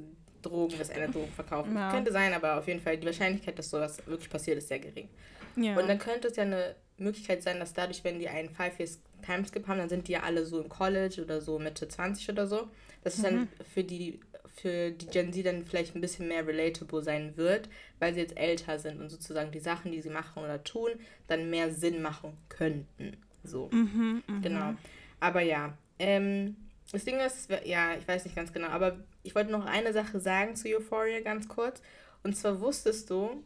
Drogen, 0.43 0.74
das 0.79 0.91
eine 0.91 1.09
Drogen 1.09 1.33
verkaufen. 1.33 1.74
Ja. 1.74 1.91
Könnte 1.91 2.12
sein, 2.12 2.33
aber 2.35 2.59
auf 2.59 2.66
jeden 2.66 2.81
Fall 2.81 2.97
die 2.99 3.07
Wahrscheinlichkeit, 3.07 3.59
dass 3.59 3.70
sowas 3.70 3.99
wirklich 4.07 4.29
passiert, 4.31 4.59
ist 4.59 4.69
sehr 4.69 4.81
gering. 4.81 5.09
ja. 5.57 5.79
Und 5.79 5.89
dann 5.89 5.99
könnte 5.99 6.29
es 6.29 6.37
ja 6.37 6.43
eine 6.43 6.74
Möglichkeit 6.99 7.43
sein, 7.43 7.59
dass 7.61 7.73
dadurch, 7.73 8.03
wenn 8.05 8.19
die 8.19 8.29
einen 8.29 8.51
Five 8.51 8.79
Years 8.79 9.01
Time 9.24 9.45
Skip 9.47 9.69
haben, 9.69 9.79
dann 9.79 9.89
sind 9.89 10.09
die 10.09 10.12
ja 10.12 10.20
alle 10.24 10.45
so 10.45 10.61
im 10.61 10.69
College 10.69 11.23
oder 11.23 11.41
so 11.41 11.59
Mitte 11.59 11.87
20 11.87 12.29
oder 12.31 12.47
so. 12.47 12.69
Dass 13.05 13.16
es 13.16 13.23
dann 13.23 13.41
Mhm. 13.43 13.49
für 13.73 13.85
die, 13.85 14.20
für 14.57 14.91
die 14.91 15.07
Gen 15.07 15.33
Z 15.33 15.47
dann 15.47 15.65
vielleicht 15.65 15.95
ein 15.95 16.01
bisschen 16.01 16.27
mehr 16.29 16.47
relatable 16.47 17.03
sein 17.03 17.37
wird, 17.37 17.69
weil 18.01 18.15
sie 18.15 18.20
jetzt 18.20 18.37
älter 18.37 18.79
sind 18.81 19.01
und 19.01 19.11
sozusagen 19.11 19.51
die 19.53 19.61
Sachen, 19.61 19.93
die 19.93 20.01
sie 20.01 20.11
machen 20.11 20.43
oder 20.43 20.62
tun, 20.65 20.91
dann 21.29 21.51
mehr 21.51 21.73
Sinn 21.73 22.03
machen 22.03 22.37
könnten. 22.49 23.16
So. 23.45 23.69
mhm, 23.73 24.23
mhm. 24.27 24.43
Genau. 24.43 24.74
Aber 25.20 25.41
ja, 25.41 25.77
ähm, 25.99 26.57
das 26.93 27.05
Ding 27.05 27.19
ist, 27.20 27.48
ja, 27.64 27.94
ich 27.94 28.06
weiß 28.06 28.24
nicht 28.24 28.36
ganz 28.36 28.52
genau, 28.52 28.69
aber 28.69 28.98
ich 29.23 29.35
wollte 29.35 29.51
noch 29.51 29.64
eine 29.64 29.93
Sache 29.93 30.20
sagen 30.20 30.55
zu 30.56 30.69
Euphoria 30.69 31.20
ganz 31.20 31.48
kurz. 31.48 31.82
Und 32.23 32.36
zwar 32.36 32.60
wusstest 32.60 33.10
du, 33.10 33.44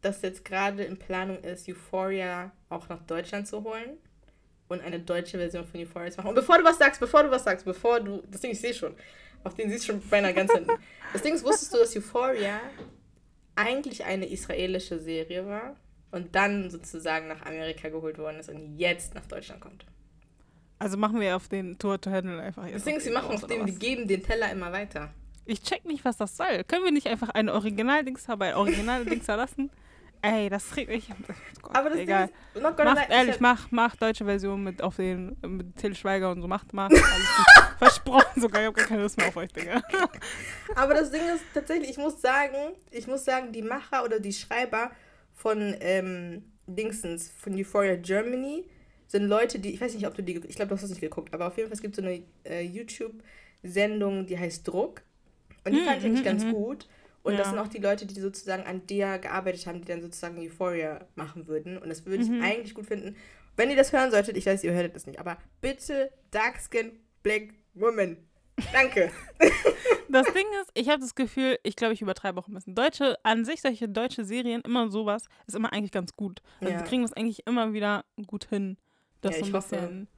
dass 0.00 0.22
jetzt 0.22 0.44
gerade 0.44 0.84
in 0.84 0.98
Planung 0.98 1.38
ist, 1.42 1.68
Euphoria 1.68 2.52
auch 2.68 2.88
nach 2.88 3.02
Deutschland 3.02 3.46
zu 3.46 3.62
holen 3.64 3.98
und 4.68 4.80
eine 4.80 4.98
deutsche 4.98 5.38
Version 5.38 5.66
von 5.66 5.80
Euphoria 5.80 6.10
zu 6.10 6.18
machen. 6.18 6.28
Und 6.30 6.34
bevor 6.34 6.58
du 6.58 6.64
was 6.64 6.78
sagst, 6.78 7.00
bevor 7.00 7.22
du 7.22 7.30
was 7.30 7.44
sagst, 7.44 7.64
bevor 7.64 8.00
du, 8.00 8.22
das 8.30 8.40
Ding, 8.40 8.50
ich 8.50 8.60
sehe 8.60 8.74
schon, 8.74 8.94
auf 9.44 9.54
den 9.54 9.70
siehst 9.70 9.84
du 9.84 9.92
schon 9.92 10.08
beinahe 10.08 10.34
ganz 10.34 10.52
hinten. 10.52 10.72
Das 11.12 11.22
Ding 11.22 11.34
ist, 11.34 11.44
wusstest 11.44 11.74
du, 11.74 11.78
dass 11.78 11.94
Euphoria 11.96 12.60
eigentlich 13.54 14.04
eine 14.04 14.26
israelische 14.26 14.98
Serie 14.98 15.46
war 15.46 15.76
und 16.10 16.34
dann 16.34 16.70
sozusagen 16.70 17.28
nach 17.28 17.42
Amerika 17.44 17.88
geholt 17.88 18.18
worden 18.18 18.40
ist 18.40 18.48
und 18.48 18.76
jetzt 18.78 19.14
nach 19.14 19.26
Deutschland 19.26 19.60
kommt? 19.60 19.84
Also 20.78 20.96
machen 20.96 21.20
wir 21.20 21.36
auf 21.36 21.48
den 21.48 21.78
Tour 21.78 22.00
to 22.00 22.10
Handle 22.10 22.40
einfach 22.40 22.64
jetzt. 22.64 22.76
Das 22.76 22.84
Ding 22.84 22.96
ist, 22.96 23.04
sie 23.04 23.10
machen 23.10 23.30
auf 23.34 23.46
dem, 23.46 23.64
die 23.66 23.74
geben 23.74 24.06
den 24.06 24.22
Teller 24.22 24.50
immer 24.50 24.72
weiter. 24.72 25.10
Ich 25.46 25.62
check 25.62 25.84
nicht, 25.84 26.04
was 26.04 26.16
das 26.16 26.36
soll. 26.36 26.64
Können 26.64 26.84
wir 26.84 26.92
nicht 26.92 27.06
einfach 27.06 27.30
ein 27.30 27.48
Original-Dings 27.48 28.28
haben, 28.28 28.42
ein 28.42 28.54
Original-Dings 28.54 29.26
lassen? 29.28 29.70
Ey, 30.22 30.48
das 30.48 30.74
regt 30.76 30.90
mich. 30.90 31.08
Gott, 31.62 31.76
Aber 31.76 31.90
das 31.90 31.98
egal. 31.98 32.30
Ding 32.54 32.64
ist, 32.64 32.78
Macht 32.84 33.10
ehrlich, 33.10 33.34
ich 33.36 33.40
mach, 33.40 33.70
mach 33.70 33.96
deutsche 33.96 34.24
Version 34.24 34.64
mit 34.64 34.82
auf 34.82 34.96
den 34.96 35.36
mit 35.46 35.76
Till 35.76 35.94
Schweiger 35.94 36.30
und 36.32 36.42
so. 36.42 36.48
Macht 36.48 36.72
gut. 36.72 36.92
Versprochen 37.78 38.40
sogar. 38.40 38.62
Ich 38.62 38.66
hab 38.66 38.74
gar 38.74 38.86
keine 38.86 39.02
Lust 39.02 39.16
mehr 39.18 39.28
auf 39.28 39.36
euch, 39.36 39.52
Digga. 39.52 39.82
aber 40.74 40.94
das 40.94 41.10
Ding 41.10 41.22
ist 41.32 41.44
tatsächlich, 41.54 41.90
ich 41.90 41.98
muss 41.98 42.20
sagen, 42.20 42.72
ich 42.90 43.06
muss 43.06 43.24
sagen, 43.24 43.52
die 43.52 43.62
Macher 43.62 44.04
oder 44.04 44.18
die 44.18 44.32
Schreiber 44.32 44.90
von 45.32 45.76
ähm, 45.80 46.52
Dingsens, 46.66 47.30
von 47.38 47.54
Euphoria 47.54 47.96
Germany, 47.96 48.64
sind 49.08 49.24
Leute, 49.28 49.58
die, 49.58 49.72
ich 49.72 49.80
weiß 49.80 49.94
nicht, 49.94 50.06
ob 50.06 50.14
du 50.14 50.22
die, 50.22 50.36
ich 50.46 50.56
glaube, 50.56 50.68
du 50.70 50.74
hast 50.74 50.82
das 50.82 50.90
nicht 50.90 51.00
geguckt, 51.00 51.32
aber 51.34 51.46
auf 51.46 51.56
jeden 51.56 51.68
Fall, 51.68 51.74
es 51.74 51.82
gibt 51.82 51.94
so 51.96 52.02
eine 52.02 52.22
äh, 52.44 52.62
YouTube-Sendung, 52.62 54.26
die 54.26 54.38
heißt 54.38 54.66
Druck. 54.66 55.02
Und 55.64 55.72
die 55.72 55.78
Mhm, 55.80 55.84
fand 55.84 55.98
ich 55.98 56.04
eigentlich 56.04 56.20
mhm, 56.20 56.24
ganz 56.24 56.44
mhm. 56.44 56.52
gut. 56.52 56.88
Und 57.22 57.36
das 57.36 57.48
Ja. 57.48 57.50
sind 57.50 57.58
auch 57.58 57.68
die 57.68 57.78
Leute, 57.78 58.06
die 58.06 58.20
sozusagen 58.20 58.62
an 58.64 58.86
der 58.86 59.18
gearbeitet 59.18 59.66
haben, 59.66 59.80
die 59.80 59.86
dann 59.88 60.00
sozusagen 60.00 60.38
Euphoria 60.38 61.04
machen 61.16 61.48
würden. 61.48 61.76
Und 61.76 61.88
das 61.88 62.06
würde 62.06 62.22
ich 62.22 62.30
Mhm. 62.30 62.40
eigentlich 62.42 62.74
gut 62.74 62.86
finden. 62.86 63.16
Wenn 63.56 63.70
ihr 63.70 63.76
das 63.76 63.92
hören 63.92 64.10
solltet, 64.12 64.36
ich 64.36 64.46
weiß, 64.46 64.62
ihr 64.64 64.72
hörtet 64.72 64.94
das 64.94 65.06
nicht, 65.06 65.18
aber 65.18 65.38
bitte 65.60 66.10
Dark 66.30 66.60
Skin 66.60 66.92
Black 67.22 67.54
Woman. 67.74 68.16
Danke. 68.72 69.10
Das 70.08 70.24
Ding 70.32 70.46
ist, 70.62 70.70
ich 70.74 70.88
habe 70.88 71.00
das 71.00 71.16
Gefühl, 71.16 71.58
ich 71.64 71.74
glaube, 71.74 71.92
ich 71.92 72.00
übertreibe 72.00 72.38
auch 72.38 72.46
ein 72.46 72.54
bisschen. 72.54 72.76
Deutsche, 72.76 73.16
an 73.24 73.44
sich 73.44 73.60
solche 73.60 73.88
deutsche 73.88 74.24
Serien, 74.24 74.60
immer 74.62 74.88
sowas, 74.88 75.24
ist 75.48 75.56
immer 75.56 75.72
eigentlich 75.72 75.90
ganz 75.90 76.14
gut. 76.14 76.40
Also 76.62 76.70
Ja. 76.70 76.78
die 76.78 76.84
kriegen 76.84 77.02
das 77.02 77.12
eigentlich 77.12 77.44
immer 77.46 77.72
wieder 77.72 78.04
gut 78.28 78.44
hin, 78.44 78.76
das 79.20 79.40
Ja, 79.40 79.40
so 79.40 79.46
ein 79.46 79.52
bisschen 79.52 80.08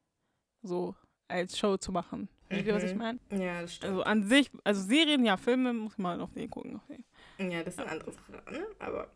so 0.62 0.94
als 1.28 1.58
Show 1.58 1.76
zu 1.76 1.92
machen. 1.92 2.28
Versteht 2.48 2.66
ihr, 2.66 2.74
was 2.74 2.82
ich 2.84 2.92
Mhm. 2.94 2.98
meine? 2.98 3.18
Ja, 3.30 3.60
das 3.62 3.74
stimmt. 3.74 3.90
Also 3.92 4.02
an 4.04 4.22
sich, 4.24 4.50
also 4.64 4.82
Serien, 4.82 5.24
ja, 5.24 5.36
Filme, 5.36 5.72
muss 5.72 5.98
man 5.98 6.20
auf 6.20 6.32
den 6.32 6.48
gucken. 6.50 6.76
Auf 6.76 6.86
den. 6.86 7.04
Ja, 7.50 7.62
das 7.62 7.74
ist 7.74 7.80
eine 7.80 7.90
andere 7.90 8.12
Sache, 8.12 8.32
ne? 8.52 8.66
Aber 8.78 9.08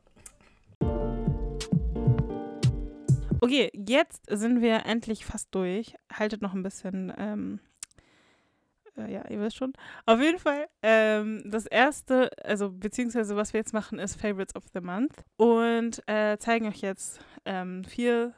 Okay, 3.41 3.71
jetzt 3.75 4.23
sind 4.31 4.61
wir 4.61 4.87
endlich 4.87 5.25
fast 5.25 5.53
durch. 5.55 5.97
Haltet 6.13 6.43
noch 6.43 6.55
ein 6.55 6.63
bisschen, 6.63 7.13
ähm, 7.17 7.59
äh, 8.97 9.13
ja, 9.13 9.29
ihr 9.29 9.41
wisst 9.41 9.57
schon. 9.57 9.73
Auf 10.07 10.21
jeden 10.21 10.39
Fall, 10.39 10.69
ähm, 10.83 11.43
das 11.47 11.67
erste, 11.67 12.31
also 12.45 12.71
beziehungsweise 12.71 13.35
was 13.35 13.53
wir 13.53 13.59
jetzt 13.59 13.73
machen, 13.73 13.99
ist 13.99 14.21
Favorites 14.21 14.55
of 14.55 14.65
the 14.73 14.81
Month 14.81 15.25
und 15.39 16.03
äh, 16.09 16.39
zeigen 16.39 16.69
euch 16.69 16.83
jetzt 16.83 17.21
ähm, 17.45 17.83
vier 17.83 18.33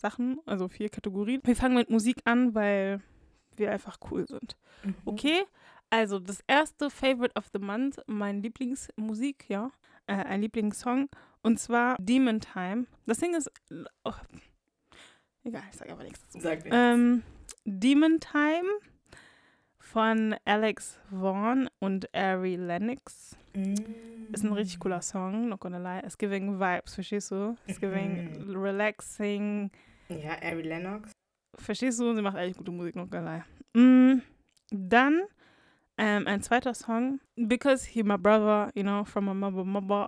Sachen, 0.00 0.40
also 0.46 0.68
vier 0.68 0.88
Kategorien. 0.88 1.40
Wir 1.44 1.56
fangen 1.56 1.76
mit 1.76 1.90
Musik 1.90 2.22
an, 2.24 2.54
weil 2.54 3.00
wir 3.56 3.70
einfach 3.70 3.98
cool 4.10 4.26
sind. 4.26 4.56
Mhm. 4.82 4.94
Okay, 5.04 5.42
also 5.90 6.18
das 6.18 6.42
erste 6.46 6.90
Favorite 6.90 7.34
of 7.36 7.48
the 7.52 7.58
Month, 7.58 8.00
mein 8.06 8.42
Lieblingsmusik, 8.42 9.44
ja, 9.48 9.70
äh, 10.06 10.14
ein 10.14 10.40
Lieblingssong 10.40 11.08
und 11.42 11.58
zwar 11.58 11.96
Demon 11.98 12.40
Time. 12.40 12.86
Das 13.06 13.18
Ding 13.18 13.34
ist, 13.34 13.50
oh, 14.04 14.12
egal, 15.44 15.62
ich 15.70 15.76
sage 15.76 15.92
aber 15.92 16.04
nichts 16.04 16.20
dazu. 16.22 16.40
Sag. 16.40 16.64
Ähm, 16.70 17.22
Demon 17.64 18.20
Time 18.20 18.68
von 19.78 20.36
Alex 20.44 20.98
Vaughn 21.10 21.68
und 21.80 22.14
Ari 22.14 22.56
Lennox. 22.56 23.36
Ist 24.32 24.44
ein 24.44 24.52
richtig 24.52 24.78
cooler 24.78 25.02
Song, 25.02 25.48
not 25.48 25.60
gonna 25.60 25.78
lie. 25.78 26.04
It's 26.06 26.16
giving 26.16 26.60
Vibes, 26.60 26.94
verstehst 26.94 27.32
du? 27.32 27.56
It's 27.66 27.80
giving 27.80 28.54
relaxing. 28.56 29.72
Ja, 30.10 30.42
Ari 30.42 30.62
Lennox. 30.62 31.12
Verstehst 31.56 32.00
du? 32.00 32.14
Sie 32.14 32.22
macht 32.22 32.36
eigentlich 32.36 32.56
gute 32.56 32.72
Musik, 32.72 32.94
gonna 33.10 33.44
lie. 33.74 33.80
Mm, 33.80 34.22
dann 34.70 35.22
ähm, 36.00 36.26
ein 36.26 36.42
zweiter 36.42 36.74
Song, 36.74 37.20
Because 37.36 37.86
He 37.86 38.02
My 38.02 38.16
Brother, 38.18 38.70
you 38.74 38.82
know, 38.82 39.04
from 39.04 39.28
a 39.28 39.34
bobo, 39.34 39.64
bobo. 39.64 40.00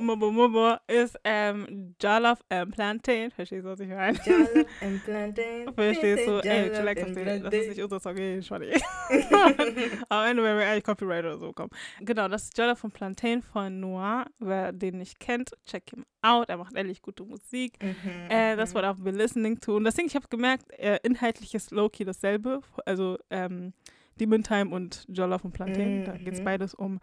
Mobber 0.00 0.30
Mobber 0.30 0.80
ist 0.86 1.18
ähm, 1.24 1.94
Jollof 2.00 2.38
and 2.48 2.72
Plantain. 2.72 3.30
Verstehst 3.30 3.64
du, 3.64 3.70
was 3.70 3.80
ich 3.80 3.88
meine? 3.88 4.18
Jollof 4.24 4.66
and 4.82 5.04
Plantain. 5.04 5.74
Verstehst 5.74 6.26
du? 6.26 6.38
Ey, 6.44 6.70
chillax 6.70 7.02
auf 7.02 7.08
and 7.08 7.16
den. 7.16 7.42
Das 7.42 7.54
ist 7.54 7.68
nicht 7.70 7.82
unser 7.82 8.00
Song, 8.00 8.16
ey, 8.16 8.42
Schwaddy. 8.42 8.70
Am 10.08 10.26
Ende 10.26 10.42
werden 10.42 10.58
wir 10.58 10.68
eigentlich 10.68 10.84
Copyright 10.84 11.24
oder 11.24 11.38
so 11.38 11.52
kommen. 11.52 11.70
Genau, 12.00 12.28
das 12.28 12.44
ist 12.44 12.58
Jollof 12.58 12.78
von 12.78 12.90
Plantain 12.90 13.42
von 13.42 13.80
Noir. 13.80 14.26
Wer 14.38 14.72
den 14.72 14.98
nicht 14.98 15.18
kennt, 15.18 15.50
check 15.66 15.90
him 15.90 16.04
out. 16.22 16.48
Er 16.48 16.56
macht 16.56 16.76
ehrlich 16.76 17.02
gute 17.02 17.24
Musik. 17.24 17.82
Mhm, 17.82 18.30
Äh, 18.30 18.56
das 18.56 18.70
mhm. 18.70 18.74
war 18.78 18.90
auch 18.92 18.96
wir 19.00 19.12
listening 19.12 19.58
to. 19.60 19.76
Und 19.76 19.84
deswegen, 19.84 20.08
ich 20.08 20.14
habe 20.14 20.28
gemerkt, 20.28 20.70
äh, 20.78 20.98
inhaltlich 21.02 21.54
ist 21.54 21.70
Loki 21.70 22.04
dasselbe. 22.04 22.60
Also 22.84 23.18
ähm, 23.30 23.72
Demon 24.20 24.42
Time 24.42 24.70
und 24.70 25.04
Jollof 25.08 25.44
und 25.44 25.52
Plantain. 25.52 26.04
Da 26.04 26.16
geht 26.16 26.34
es 26.34 26.40
Mhm. 26.40 26.44
beides 26.44 26.74
um 26.74 27.00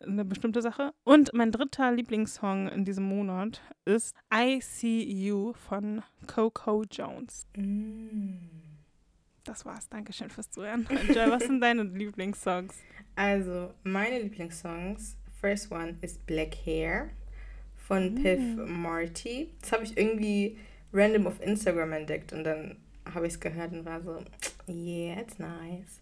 eine 0.00 0.24
bestimmte 0.24 0.60
Sache. 0.62 0.92
Und 1.04 1.32
mein 1.34 1.50
dritter 1.52 1.90
Lieblingssong 1.92 2.68
in 2.68 2.84
diesem 2.84 3.04
Monat 3.04 3.62
ist 3.84 4.14
I 4.32 4.60
See 4.60 5.02
You 5.02 5.52
von 5.54 6.02
Coco 6.26 6.84
Jones. 6.90 7.46
Mm. 7.56 8.36
Das 9.44 9.64
war's. 9.64 9.88
Dankeschön 9.88 10.30
fürs 10.30 10.50
Zuhören. 10.50 10.86
Joy, 11.08 11.30
was 11.30 11.44
sind 11.44 11.60
deine 11.60 11.82
Lieblingssongs? 11.82 12.74
Also, 13.16 13.72
meine 13.82 14.20
Lieblingssongs. 14.20 15.16
First 15.40 15.70
one 15.70 15.96
ist 16.00 16.24
Black 16.26 16.54
Hair 16.64 17.10
von 17.76 18.14
Piff 18.14 18.40
Marty. 18.66 19.50
Das 19.60 19.72
habe 19.72 19.84
ich 19.84 19.96
irgendwie 19.96 20.58
random 20.92 21.26
auf 21.26 21.40
Instagram 21.42 21.92
entdeckt 21.92 22.32
und 22.32 22.44
dann 22.44 22.76
habe 23.12 23.26
ich 23.26 23.34
es 23.34 23.40
gehört 23.40 23.72
und 23.72 23.84
war 23.84 24.00
so, 24.02 24.18
yeah, 24.68 25.20
it's 25.20 25.38
nice. 25.38 26.00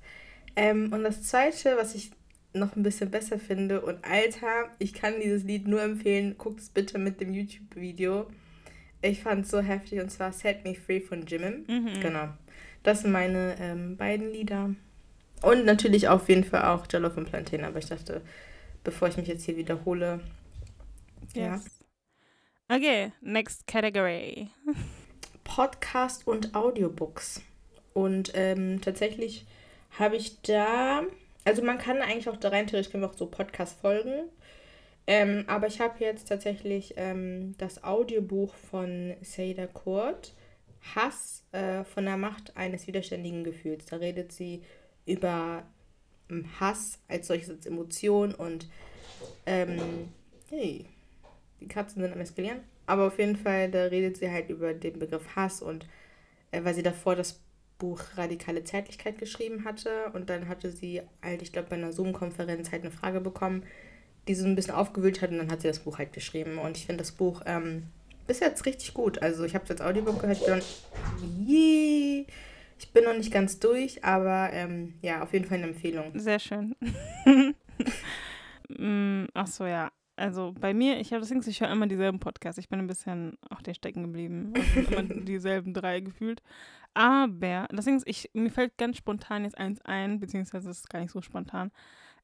Ähm, 0.56 0.92
und 0.92 1.02
das 1.02 1.22
zweite, 1.22 1.76
was 1.76 1.94
ich 1.94 2.10
noch 2.54 2.76
ein 2.76 2.82
bisschen 2.82 3.10
besser 3.10 3.38
finde 3.38 3.80
und 3.80 4.04
Alter, 4.04 4.70
ich 4.78 4.92
kann 4.92 5.20
dieses 5.20 5.44
Lied 5.44 5.66
nur 5.66 5.82
empfehlen, 5.82 6.36
guckt 6.36 6.60
es 6.60 6.68
bitte 6.68 6.98
mit 6.98 7.20
dem 7.20 7.32
YouTube-Video. 7.32 8.26
Ich 9.00 9.22
fand 9.22 9.44
es 9.44 9.50
so 9.50 9.60
heftig 9.60 10.00
und 10.00 10.10
zwar 10.10 10.32
Set 10.32 10.64
Me 10.64 10.74
Free 10.74 11.00
von 11.00 11.26
Jimin. 11.26 11.64
Mhm. 11.66 12.00
Genau. 12.00 12.28
Das 12.82 13.02
sind 13.02 13.12
meine 13.12 13.56
ähm, 13.58 13.96
beiden 13.96 14.30
Lieder. 14.32 14.74
Und 15.40 15.64
natürlich 15.64 16.08
auf 16.08 16.28
jeden 16.28 16.44
Fall 16.44 16.64
auch 16.64 16.86
Jollof 16.88 17.16
und 17.16 17.26
Plantain, 17.26 17.64
aber 17.64 17.78
ich 17.78 17.86
dachte, 17.86 18.22
bevor 18.84 19.08
ich 19.08 19.16
mich 19.16 19.28
jetzt 19.28 19.44
hier 19.44 19.56
wiederhole. 19.56 20.20
Ja. 21.34 21.54
Yes. 21.54 21.64
Okay, 22.68 23.12
next 23.20 23.66
category. 23.66 24.50
Podcast 25.42 26.26
und 26.26 26.54
Audiobooks. 26.54 27.42
Und 27.92 28.32
ähm, 28.34 28.80
tatsächlich 28.80 29.46
habe 29.98 30.16
ich 30.16 30.40
da, 30.42 31.02
also 31.44 31.62
man 31.62 31.78
kann 31.78 31.98
eigentlich 31.98 32.28
auch 32.28 32.36
da 32.36 32.48
rein 32.48 32.66
theoretisch 32.66 32.90
können 32.90 33.02
wir 33.02 33.10
auch 33.10 33.16
so 33.16 33.26
Podcast 33.26 33.80
folgen. 33.80 34.28
Ähm, 35.06 35.44
aber 35.48 35.66
ich 35.66 35.80
habe 35.80 36.02
jetzt 36.04 36.28
tatsächlich 36.28 36.94
ähm, 36.96 37.56
das 37.58 37.82
Audiobuch 37.82 38.54
von 38.54 39.14
Seda 39.20 39.66
Kurt, 39.66 40.32
Hass 40.94 41.44
äh, 41.52 41.84
von 41.84 42.04
der 42.04 42.16
Macht 42.16 42.56
eines 42.56 42.86
widerständigen 42.86 43.44
Gefühls. 43.44 43.86
Da 43.86 43.96
redet 43.96 44.32
sie 44.32 44.62
über 45.04 45.64
ähm, 46.30 46.46
Hass 46.60 47.00
als 47.08 47.26
solches 47.26 47.50
als 47.50 47.66
Emotion 47.66 48.34
und 48.34 48.68
ähm, 49.46 50.08
hey, 50.50 50.86
die 51.60 51.68
Katzen 51.68 52.02
sind 52.02 52.12
am 52.12 52.20
Eskalieren. 52.20 52.60
Aber 52.86 53.06
auf 53.06 53.18
jeden 53.18 53.36
Fall, 53.36 53.70
da 53.70 53.84
redet 53.84 54.16
sie 54.16 54.30
halt 54.30 54.50
über 54.50 54.72
den 54.74 54.98
Begriff 54.98 55.34
Hass 55.34 55.62
und 55.62 55.86
äh, 56.52 56.62
weil 56.62 56.74
sie 56.74 56.82
davor 56.82 57.16
das 57.16 57.40
Buch 57.82 58.00
Radikale 58.16 58.62
Zärtlichkeit 58.62 59.18
geschrieben 59.18 59.64
hatte 59.64 59.90
und 60.12 60.30
dann 60.30 60.46
hatte 60.46 60.70
sie 60.70 61.02
halt, 61.20 61.42
ich 61.42 61.52
glaube, 61.52 61.68
bei 61.70 61.76
einer 61.76 61.92
Zoom-Konferenz 61.92 62.70
halt 62.70 62.82
eine 62.82 62.92
Frage 62.92 63.20
bekommen, 63.20 63.64
die 64.28 64.36
so 64.36 64.46
ein 64.46 64.54
bisschen 64.54 64.74
aufgewühlt 64.74 65.20
hat 65.20 65.32
und 65.32 65.38
dann 65.38 65.50
hat 65.50 65.62
sie 65.62 65.68
das 65.68 65.80
Buch 65.80 65.98
halt 65.98 66.12
geschrieben. 66.12 66.58
Und 66.58 66.76
ich 66.76 66.86
finde 66.86 67.02
das 67.02 67.10
Buch 67.10 67.42
ähm, 67.44 67.88
bis 68.28 68.38
jetzt 68.38 68.66
richtig 68.66 68.94
gut. 68.94 69.20
Also 69.20 69.42
ich 69.42 69.56
habe 69.56 69.64
es 69.64 69.70
als 69.72 69.80
Audiobook 69.80 70.20
gehört, 70.20 70.38
ich 70.38 70.46
bin, 70.46 70.58
noch, 70.58 70.64
Yee. 71.44 72.26
ich 72.78 72.88
bin 72.92 73.02
noch 73.02 73.16
nicht 73.16 73.32
ganz 73.32 73.58
durch, 73.58 74.04
aber 74.04 74.50
ähm, 74.52 74.94
ja, 75.02 75.24
auf 75.24 75.32
jeden 75.32 75.46
Fall 75.46 75.58
eine 75.58 75.66
Empfehlung. 75.66 76.12
Sehr 76.14 76.38
schön. 76.38 76.76
mm, 78.68 79.24
ach 79.34 79.48
so, 79.48 79.66
ja. 79.66 79.90
Also 80.14 80.54
bei 80.60 80.72
mir, 80.72 81.00
ich 81.00 81.12
habe 81.12 81.20
das 81.20 81.30
Ding, 81.30 81.42
ich 81.44 81.60
höre 81.60 81.72
immer 81.72 81.88
dieselben 81.88 82.20
Podcasts. 82.20 82.58
Ich 82.58 82.68
bin 82.68 82.78
ein 82.78 82.86
bisschen 82.86 83.38
auf 83.50 83.60
den 83.62 83.74
Stecken 83.74 84.02
geblieben. 84.02 84.52
Also 84.54 84.92
immer 84.92 85.02
dieselben 85.24 85.74
drei 85.74 85.98
gefühlt. 85.98 86.42
Aber 86.94 87.66
das 87.70 87.84
Ding 87.86 87.96
ist, 87.96 88.06
ich, 88.06 88.30
mir 88.34 88.50
fällt 88.50 88.76
ganz 88.76 88.96
spontan 88.98 89.44
jetzt 89.44 89.56
eins 89.58 89.80
ein, 89.82 90.20
beziehungsweise 90.20 90.70
es 90.70 90.78
ist 90.80 90.90
gar 90.90 91.00
nicht 91.00 91.12
so 91.12 91.22
spontan. 91.22 91.70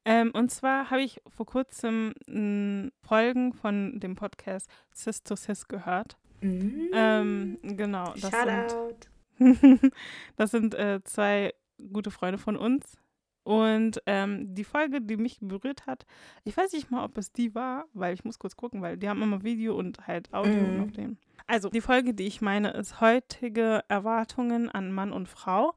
Ähm, 0.05 0.31
und 0.33 0.51
zwar 0.51 0.91
habe 0.91 1.03
ich 1.03 1.21
vor 1.29 1.47
kurzem 1.47 2.15
m, 2.27 2.93
Folgen 3.03 3.53
von 3.53 3.99
dem 4.01 4.15
Podcast 4.15 4.71
Sis 4.93 5.23
to 5.23 5.37
Sis 5.37 5.69
gehört. 5.69 6.17
Mhm. 6.41 6.89
Ähm, 6.93 7.59
genau. 7.63 8.15
Das 8.21 8.31
Shoutout. 8.31 9.07
sind, 9.39 9.93
das 10.37 10.51
sind 10.51 10.75
äh, 10.75 11.01
zwei 11.05 11.53
gute 11.93 12.11
Freunde 12.11 12.39
von 12.39 12.57
uns. 12.57 12.97
Und 13.45 14.03
ähm, 14.05 14.55
die 14.55 14.65
Folge, 14.65 15.01
die 15.01 15.17
mich 15.17 15.39
berührt 15.41 15.87
hat, 15.87 16.05
ich 16.45 16.55
weiß 16.57 16.73
nicht 16.75 16.91
mal, 16.91 17.05
ob 17.05 17.17
es 17.17 17.33
die 17.33 17.55
war, 17.55 17.87
weil 17.95 18.13
ich 18.13 18.23
muss 18.25 18.39
kurz 18.39 18.57
gucken, 18.57 18.83
weil 18.83 18.99
die 18.99 19.09
haben 19.09 19.23
immer 19.23 19.43
Video 19.43 19.75
und 19.77 20.07
halt 20.07 20.33
Audio 20.35 20.53
Mhm. 20.55 20.83
auf 20.83 20.93
dem. 20.93 21.17
Also 21.49 21.69
die 21.71 21.81
Folge, 21.81 22.15
die 22.15 22.27
ich 22.27 22.41
meine, 22.41 22.71
ist 22.71 23.01
heutige 23.01 23.83
Erwartungen 23.89 24.71
an 24.71 24.93
Mann 24.93 25.13
und 25.13 25.29
Frau. 25.29 25.75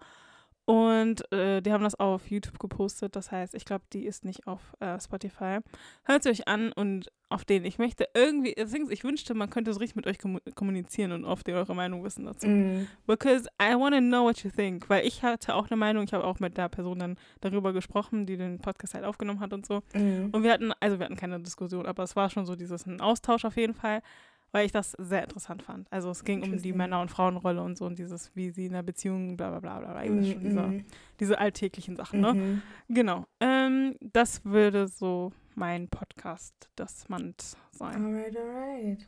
Und 0.66 1.30
äh, 1.34 1.60
die 1.62 1.74
haben 1.74 1.84
das 1.84 2.00
auf 2.00 2.30
YouTube 2.30 2.60
gepostet. 2.60 3.16
Das 3.16 3.32
heißt, 3.32 3.56
ich 3.56 3.66
glaube, 3.66 3.84
die 3.92 4.06
ist 4.06 4.24
nicht 4.24 4.48
auf 4.48 4.62
äh, 4.80 5.00
Spotify. 5.02 5.58
Hört 6.04 6.24
sie 6.24 6.30
euch 6.30 6.48
an 6.48 6.72
und 6.72 7.12
auf 7.30 7.44
den. 7.46 7.66
Ich 7.66 7.80
möchte 7.80 8.08
irgendwie, 8.14 8.54
deswegen, 8.56 8.90
ich 8.92 9.04
wünschte, 9.04 9.34
man 9.34 9.50
könnte 9.50 9.74
so 9.74 9.80
richtig 9.80 9.96
mit 9.96 10.08
euch 10.08 10.18
kommu- 10.18 10.54
kommunizieren 10.54 11.14
und 11.14 11.26
auf 11.26 11.44
den 11.44 11.56
eure 11.56 11.76
Meinung 11.76 12.04
wissen 12.04 12.26
dazu. 12.26 12.48
Mhm. 12.48 12.88
Because 13.08 13.50
I 13.62 13.74
want 13.74 13.96
to 13.96 14.02
know 14.02 14.24
what 14.24 14.44
you 14.44 14.52
think. 14.52 14.88
Weil 14.88 15.06
ich 15.06 15.24
hatte 15.24 15.56
auch 15.56 15.70
eine 15.70 15.78
Meinung, 15.78 16.04
ich 16.04 16.14
habe 16.14 16.24
auch 16.24 16.40
mit 16.40 16.56
der 16.58 16.70
Person 16.70 17.00
dann 17.00 17.18
darüber 17.42 17.74
gesprochen, 17.74 18.26
die 18.26 18.38
den 18.38 18.60
Podcast 18.60 18.94
halt 18.94 19.04
aufgenommen 19.04 19.40
hat 19.40 19.52
und 19.54 19.66
so. 19.66 19.82
Mhm. 19.94 20.30
Und 20.32 20.44
wir 20.44 20.54
hatten, 20.54 20.72
also 20.80 21.00
wir 21.00 21.06
hatten 21.06 21.18
keine 21.18 21.40
Diskussion, 21.40 21.86
aber 21.86 22.04
es 22.04 22.16
war 22.16 22.30
schon 22.30 22.46
so 22.46 22.56
dieses 22.56 22.86
ein 22.86 23.02
Austausch 23.02 23.46
auf 23.46 23.58
jeden 23.58 23.74
Fall, 23.74 24.04
weil 24.52 24.66
ich 24.66 24.72
das 24.72 24.92
sehr 25.00 25.24
interessant 25.24 25.64
fand. 25.64 25.92
Also 25.92 26.10
es 26.10 26.24
ging 26.24 26.44
um 26.44 26.58
die. 26.58 26.74
Männer- 26.74 27.02
und 27.02 27.10
Frauenrolle 27.10 27.62
und 27.62 27.78
so 27.78 27.86
und 27.86 27.98
dieses, 28.00 28.36
wie 28.36 28.50
sie 28.52 28.66
in 28.66 28.74
der 28.74 28.84
Beziehung, 28.84 29.38
bla 29.38 29.50
bla 29.50 29.60
bla 29.60 29.80
bla. 29.80 30.04
Ihr 30.04 30.16
wisst 30.18 30.32
schon, 30.32 30.86
diese, 31.20 31.40
alltäglichen 31.40 31.96
Sachen, 31.96 32.22
ne? 32.22 32.34
Mhm. 32.34 32.62
Genau. 32.90 33.26
Ähm, 33.40 33.96
das 34.02 34.44
würde 34.46 34.88
so 34.88 35.32
mein 35.56 35.88
Podcast 35.90 36.70
das 36.76 37.08
Mannt 37.10 37.56
sein. 37.72 38.06
Alright, 38.06 38.38
alright. 38.38 39.08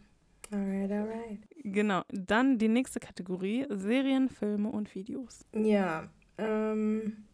Alright, 0.51 0.91
alright. 0.91 1.39
Genau. 1.63 2.01
Dann 2.11 2.57
die 2.57 2.67
nächste 2.67 2.99
Kategorie: 2.99 3.65
Serien, 3.69 4.29
Filme 4.29 4.69
und 4.69 4.93
Videos. 4.93 5.45
Ja, 5.53 6.09
ähm. 6.37 7.25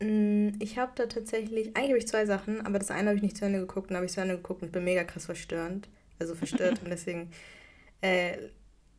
mh, 0.00 0.52
Ich 0.60 0.78
habe 0.78 0.92
da 0.94 1.06
tatsächlich, 1.06 1.76
eigentlich 1.76 1.90
habe 1.90 1.98
ich 1.98 2.08
zwei 2.08 2.26
Sachen, 2.26 2.64
aber 2.64 2.78
das 2.78 2.90
eine 2.90 3.08
habe 3.08 3.16
ich 3.16 3.22
nicht 3.22 3.36
zu 3.36 3.44
Ende 3.44 3.60
geguckt 3.60 3.90
und 3.90 3.96
habe 3.96 4.06
ich 4.06 4.12
zu 4.12 4.20
Ende 4.20 4.36
geguckt 4.36 4.62
und 4.62 4.72
bin 4.72 4.84
mega 4.84 5.04
krass 5.04 5.26
verstörend. 5.26 5.88
Also 6.22 6.34
verstört 6.36 6.80
und 6.84 6.90
deswegen, 6.90 7.30
äh, 8.00 8.36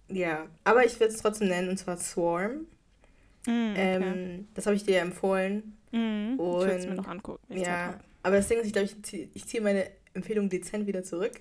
ja. 0.09 0.47
Aber 0.65 0.85
ich 0.85 0.99
würde 0.99 1.13
es 1.13 1.21
trotzdem 1.21 1.47
nennen 1.47 1.69
und 1.69 1.77
zwar 1.77 1.95
Swarm. 1.97 2.67
Mm, 3.45 3.71
okay. 3.71 3.75
Ähm, 3.77 4.47
das 4.53 4.65
habe 4.65 4.75
ich 4.75 4.83
dir 4.83 4.95
ja 4.95 5.01
empfohlen. 5.01 5.77
Mhm. 5.91 6.33
Ich 6.33 6.39
will 6.39 6.69
es 6.71 6.83
mir 6.85 6.91
und- 6.91 6.97
noch 6.97 7.07
angucken. 7.07 7.41
Ja, 7.57 7.99
aber 8.23 8.35
das 8.37 8.47
Ding 8.47 8.59
ist, 8.59 8.67
ich 8.67 8.73
glaube, 8.73 8.85
ich 8.87 9.01
ziehe 9.03 9.29
zieh 9.33 9.59
meine 9.61 9.87
Empfehlung 10.13 10.49
dezent 10.49 10.85
wieder 10.85 11.03
zurück. 11.03 11.31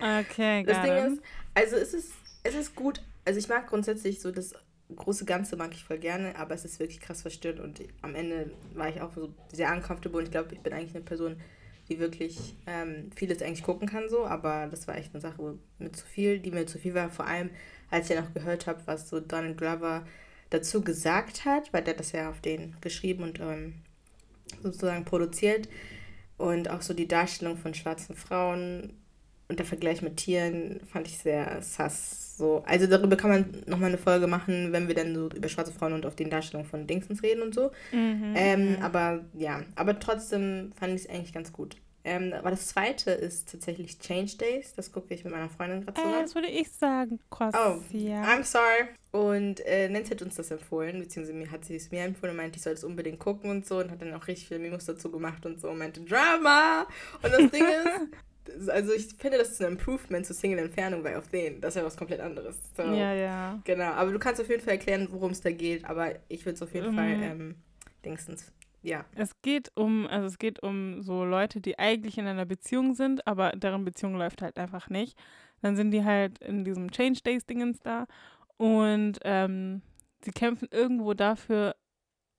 Okay, 0.00 0.62
Das 0.66 0.82
Ding 0.82 0.92
it. 0.96 1.12
ist, 1.12 1.22
also 1.54 1.76
es 1.76 1.94
ist, 1.94 2.12
es 2.42 2.54
ist 2.54 2.74
gut. 2.74 3.00
Also 3.24 3.38
ich 3.38 3.48
mag 3.48 3.66
grundsätzlich 3.68 4.20
so 4.20 4.30
das 4.32 4.54
große 4.94 5.24
Ganze 5.24 5.56
mag 5.56 5.72
ich 5.72 5.84
voll 5.84 5.98
gerne, 5.98 6.34
aber 6.36 6.54
es 6.54 6.64
ist 6.64 6.80
wirklich 6.80 6.98
krass 7.00 7.22
verstörend 7.22 7.60
und 7.60 7.80
am 8.02 8.14
Ende 8.14 8.50
war 8.74 8.88
ich 8.88 9.00
auch 9.02 9.12
so 9.14 9.32
sehr 9.52 9.70
uncomfortable 9.72 10.18
und 10.20 10.24
ich 10.26 10.30
glaube, 10.30 10.54
ich 10.54 10.60
bin 10.60 10.72
eigentlich 10.72 10.94
eine 10.94 11.04
Person, 11.04 11.36
die 11.88 11.98
wirklich 11.98 12.54
ähm, 12.66 13.10
vieles 13.16 13.42
eigentlich 13.42 13.62
gucken 13.62 13.88
kann 13.88 14.08
so, 14.08 14.26
aber 14.26 14.68
das 14.70 14.86
war 14.86 14.96
echt 14.96 15.14
eine 15.14 15.20
Sache 15.20 15.58
mit 15.78 15.96
zu 15.96 16.06
viel, 16.06 16.38
die 16.38 16.50
mir 16.50 16.66
zu 16.66 16.78
viel 16.78 16.94
war, 16.94 17.10
vor 17.10 17.26
allem 17.26 17.50
als 17.90 18.08
ich 18.08 18.16
ja 18.16 18.22
noch 18.22 18.34
gehört 18.34 18.66
habe, 18.66 18.82
was 18.86 19.08
so 19.08 19.20
Donald 19.20 19.56
Glover 19.56 20.06
dazu 20.50 20.82
gesagt 20.82 21.44
hat, 21.44 21.72
weil 21.72 21.82
der 21.82 21.94
das 21.94 22.12
ja 22.12 22.30
auf 22.30 22.40
den 22.40 22.76
geschrieben 22.80 23.22
und 23.22 23.40
ähm, 23.40 23.74
sozusagen 24.62 25.04
produziert 25.04 25.68
und 26.36 26.70
auch 26.70 26.82
so 26.82 26.94
die 26.94 27.08
Darstellung 27.08 27.56
von 27.56 27.74
schwarzen 27.74 28.16
Frauen 28.16 28.94
und 29.48 29.58
der 29.58 29.66
Vergleich 29.66 30.02
mit 30.02 30.18
Tieren 30.18 30.80
fand 30.90 31.08
ich 31.08 31.18
sehr 31.18 31.60
sass. 31.62 32.27
So. 32.38 32.62
Also 32.66 32.86
darüber 32.86 33.16
kann 33.16 33.30
man 33.30 33.62
nochmal 33.66 33.88
eine 33.88 33.98
Folge 33.98 34.26
machen, 34.28 34.72
wenn 34.72 34.86
wir 34.88 34.94
dann 34.94 35.14
so 35.14 35.28
über 35.28 35.48
schwarze 35.48 35.72
Frauen 35.72 35.92
und 35.92 36.06
auf 36.06 36.14
den 36.14 36.30
Darstellungen 36.30 36.70
von 36.70 36.86
Dingsens 36.86 37.22
reden 37.22 37.42
und 37.42 37.54
so. 37.54 37.72
Mhm, 37.92 38.34
Ähm, 38.36 38.70
mhm. 38.76 38.82
aber 38.82 39.24
ja, 39.34 39.62
aber 39.74 39.98
trotzdem 39.98 40.72
fand 40.78 40.94
ich 40.94 41.02
es 41.04 41.10
eigentlich 41.10 41.32
ganz 41.32 41.52
gut. 41.52 41.76
Ähm, 42.04 42.32
aber 42.32 42.50
das 42.50 42.68
zweite 42.68 43.10
ist 43.10 43.50
tatsächlich 43.50 43.98
Change 43.98 44.36
Days. 44.38 44.72
Das 44.74 44.92
gucke 44.92 45.12
ich 45.12 45.24
mit 45.24 45.32
meiner 45.32 45.50
Freundin 45.50 45.84
gerade 45.84 46.00
Äh, 46.00 46.04
zusammen. 46.04 46.22
das 46.22 46.34
würde 46.36 46.48
ich 46.48 46.70
sagen, 46.70 47.18
Cross. 47.28 47.54
Oh, 47.54 47.80
ja. 47.90 48.22
I'm 48.22 48.44
sorry. 48.44 48.88
Und 49.10 49.60
äh, 49.66 49.88
Nancy 49.88 50.10
hat 50.10 50.22
uns 50.22 50.36
das 50.36 50.50
empfohlen, 50.52 51.00
beziehungsweise 51.00 51.36
mir 51.36 51.50
hat 51.50 51.64
sie 51.64 51.74
es 51.76 51.90
mir 51.90 52.04
empfohlen 52.04 52.30
und 52.30 52.36
meinte, 52.36 52.56
ich 52.56 52.62
soll 52.62 52.74
es 52.74 52.84
unbedingt 52.84 53.18
gucken 53.18 53.50
und 53.50 53.66
so 53.66 53.78
und 53.80 53.90
hat 53.90 54.00
dann 54.00 54.14
auch 54.14 54.26
richtig 54.28 54.46
viele 54.48 54.60
Memos 54.60 54.84
dazu 54.86 55.10
gemacht 55.10 55.44
und 55.44 55.60
so 55.60 55.68
und 55.70 55.78
meinte 55.78 56.00
Drama. 56.02 56.86
Und 57.22 57.32
das 57.32 57.50
Ding 57.50 57.64
ist, 57.84 58.08
also 58.68 58.92
ich 58.92 59.14
finde, 59.18 59.38
das 59.38 59.50
ist 59.50 59.62
ein 59.62 59.72
Improvement 59.72 60.24
zu 60.26 60.34
Single 60.34 60.58
Entfernung 60.58 61.02
bei 61.02 61.16
auf 61.16 61.28
den. 61.28 61.60
Das 61.60 61.74
ist 61.74 61.80
ja 61.80 61.86
was 61.86 61.96
komplett 61.96 62.20
anderes. 62.20 62.56
So. 62.76 62.82
ja, 62.82 63.12
ja. 63.12 63.58
Genau, 63.64 63.90
aber 63.92 64.12
du 64.12 64.18
kannst 64.18 64.40
auf 64.40 64.48
jeden 64.48 64.62
Fall 64.62 64.74
erklären, 64.74 65.08
worum 65.10 65.32
es 65.32 65.40
da 65.40 65.50
geht, 65.50 65.84
aber 65.84 66.14
ich 66.28 66.44
würde 66.44 66.54
es 66.54 66.62
auf 66.62 66.72
jeden 66.74 66.92
Mhm. 66.92 66.96
Fall, 66.96 67.16
ähm, 67.20 67.54
Dingstens, 68.04 68.52
ja. 68.82 69.04
Es 69.16 69.32
geht 69.42 69.70
um, 69.74 70.06
also 70.06 70.26
es 70.26 70.38
geht 70.38 70.62
um 70.62 71.02
so 71.02 71.24
Leute, 71.24 71.60
die 71.60 71.78
eigentlich 71.78 72.16
in 72.18 72.26
einer 72.26 72.46
Beziehung 72.46 72.94
sind, 72.94 73.26
aber 73.26 73.50
deren 73.52 73.84
Beziehung 73.84 74.14
läuft 74.16 74.42
halt 74.42 74.58
einfach 74.58 74.88
nicht. 74.88 75.18
Dann 75.62 75.74
sind 75.76 75.90
die 75.90 76.04
halt 76.04 76.38
in 76.38 76.64
diesem 76.64 76.90
Change 76.90 77.20
Days 77.22 77.44
Dingens 77.44 77.80
da 77.80 78.06
und 78.56 79.18
ähm, 79.24 79.82
sie 80.22 80.30
kämpfen 80.30 80.68
irgendwo 80.70 81.14
dafür, 81.14 81.74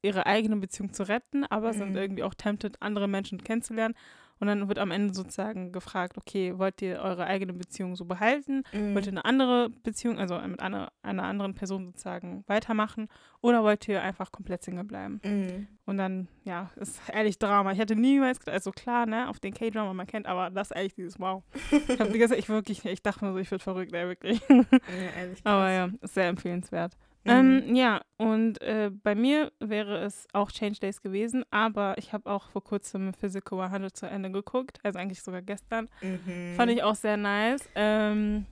ihre 0.02 0.26
eigene 0.26 0.56
Beziehung 0.56 0.94
zu 0.94 1.04
retten, 1.08 1.44
aber 1.44 1.74
sind 1.74 1.90
Mhm. 1.92 1.98
irgendwie 1.98 2.24
auch 2.24 2.34
tempted, 2.34 2.82
andere 2.82 3.10
Menschen 3.10 3.44
kennenzulernen. 3.44 3.96
Und 4.40 4.48
dann 4.48 4.68
wird 4.70 4.80
am 4.80 4.92
Ende 4.92 5.14
sozusagen 5.14 5.72
gefragt, 5.72 6.18
okay, 6.18 6.58
wollt 6.58 6.82
ihr 6.82 7.00
eure 7.00 7.26
eigene 7.26 7.54
Beziehung 7.54 7.96
so 7.96 8.06
behalten? 8.06 8.64
Mhm. 8.72 8.96
Wollt 8.96 9.06
ihr 9.06 9.12
eine 9.12 9.26
andere 9.26 9.70
Beziehung, 9.70 10.18
also 10.18 10.40
mit 10.40 10.62
einer, 10.62 10.92
einer 11.02 11.24
anderen 11.24 11.56
Person 11.56 11.88
sozusagen 11.88 12.44
weitermachen? 12.48 13.10
Oder 13.42 13.64
wollt 13.64 13.88
ihr 13.88 14.02
einfach 14.02 14.32
komplett 14.32 14.64
Single 14.64 14.86
bleiben? 14.86 15.20
Mhm. 15.24 15.68
Und 15.86 15.98
dann, 15.98 16.28
ja, 16.46 16.70
ist 16.78 17.02
ehrlich 17.12 17.38
Drama. 17.38 17.74
Ich 17.74 17.80
hätte 17.80 17.96
niemals 17.96 18.40
gedacht, 18.40 18.54
also 18.54 18.72
klar, 18.72 19.06
ne, 19.06 19.28
auf 19.28 19.40
den 19.40 19.54
K-Drama 19.54 19.94
man 19.94 20.08
kennt, 20.08 20.26
aber 20.26 20.50
das 20.50 20.72
ist 20.72 20.78
ehrlich 20.78 20.94
dieses 20.96 21.20
Wow. 21.20 21.44
Ich 21.72 22.00
habe 22.00 22.12
die 22.12 22.20
ganze 22.20 22.36
Zeit, 22.36 22.40
ich 22.40 22.50
wirklich, 22.50 22.86
ich 22.86 23.02
dachte 23.02 23.26
mir 23.26 23.34
so, 23.34 23.40
ich 23.40 23.52
würde 23.52 23.64
verrückt, 23.64 23.94
ey, 23.94 24.08
wirklich. 24.08 24.42
Ja, 24.50 25.20
ehrlich. 25.20 25.40
aber 25.44 25.70
ja, 25.72 25.90
ist 26.02 26.14
sehr 26.14 26.28
empfehlenswert. 26.28 26.96
Mhm. 27.24 27.32
Ähm, 27.32 27.76
ja, 27.76 28.02
und 28.18 28.62
äh, 28.62 28.92
bei 28.92 29.14
mir 29.14 29.52
wäre 29.60 30.00
es 30.04 30.28
auch 30.34 30.52
Change 30.52 30.80
Days 30.80 31.02
gewesen, 31.02 31.44
aber 31.52 31.98
ich 31.98 32.14
habe 32.14 32.30
auch 32.30 32.50
vor 32.50 32.64
kurzem 32.64 33.14
Physical 33.14 33.60
100 33.60 33.96
zu 33.96 34.06
Ende 34.06 34.32
geguckt, 34.32 34.80
also 34.84 35.00
eigentlich 35.00 35.22
sogar 35.22 35.42
gestern. 35.42 35.90
Mhm. 36.02 36.54
Fand 36.56 36.72
ich 36.72 36.82
auch 36.84 36.96
sehr 36.96 37.18
nice. 37.18 37.68
Ähm, 37.76 38.46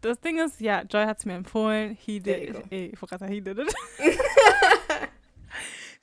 das 0.00 0.20
Ding 0.20 0.38
ist, 0.38 0.60
ja, 0.60 0.82
Joy 0.82 1.04
hat 1.04 1.18
es 1.18 1.26
mir 1.26 1.34
empfohlen. 1.34 1.96
He 2.00 2.18
did 2.18 2.50
it. 2.50 2.62
Ey, 2.70 2.90
ich 2.92 3.00
wollte 3.00 3.24
he 3.26 3.40
did 3.40 3.58
it. 3.58 3.72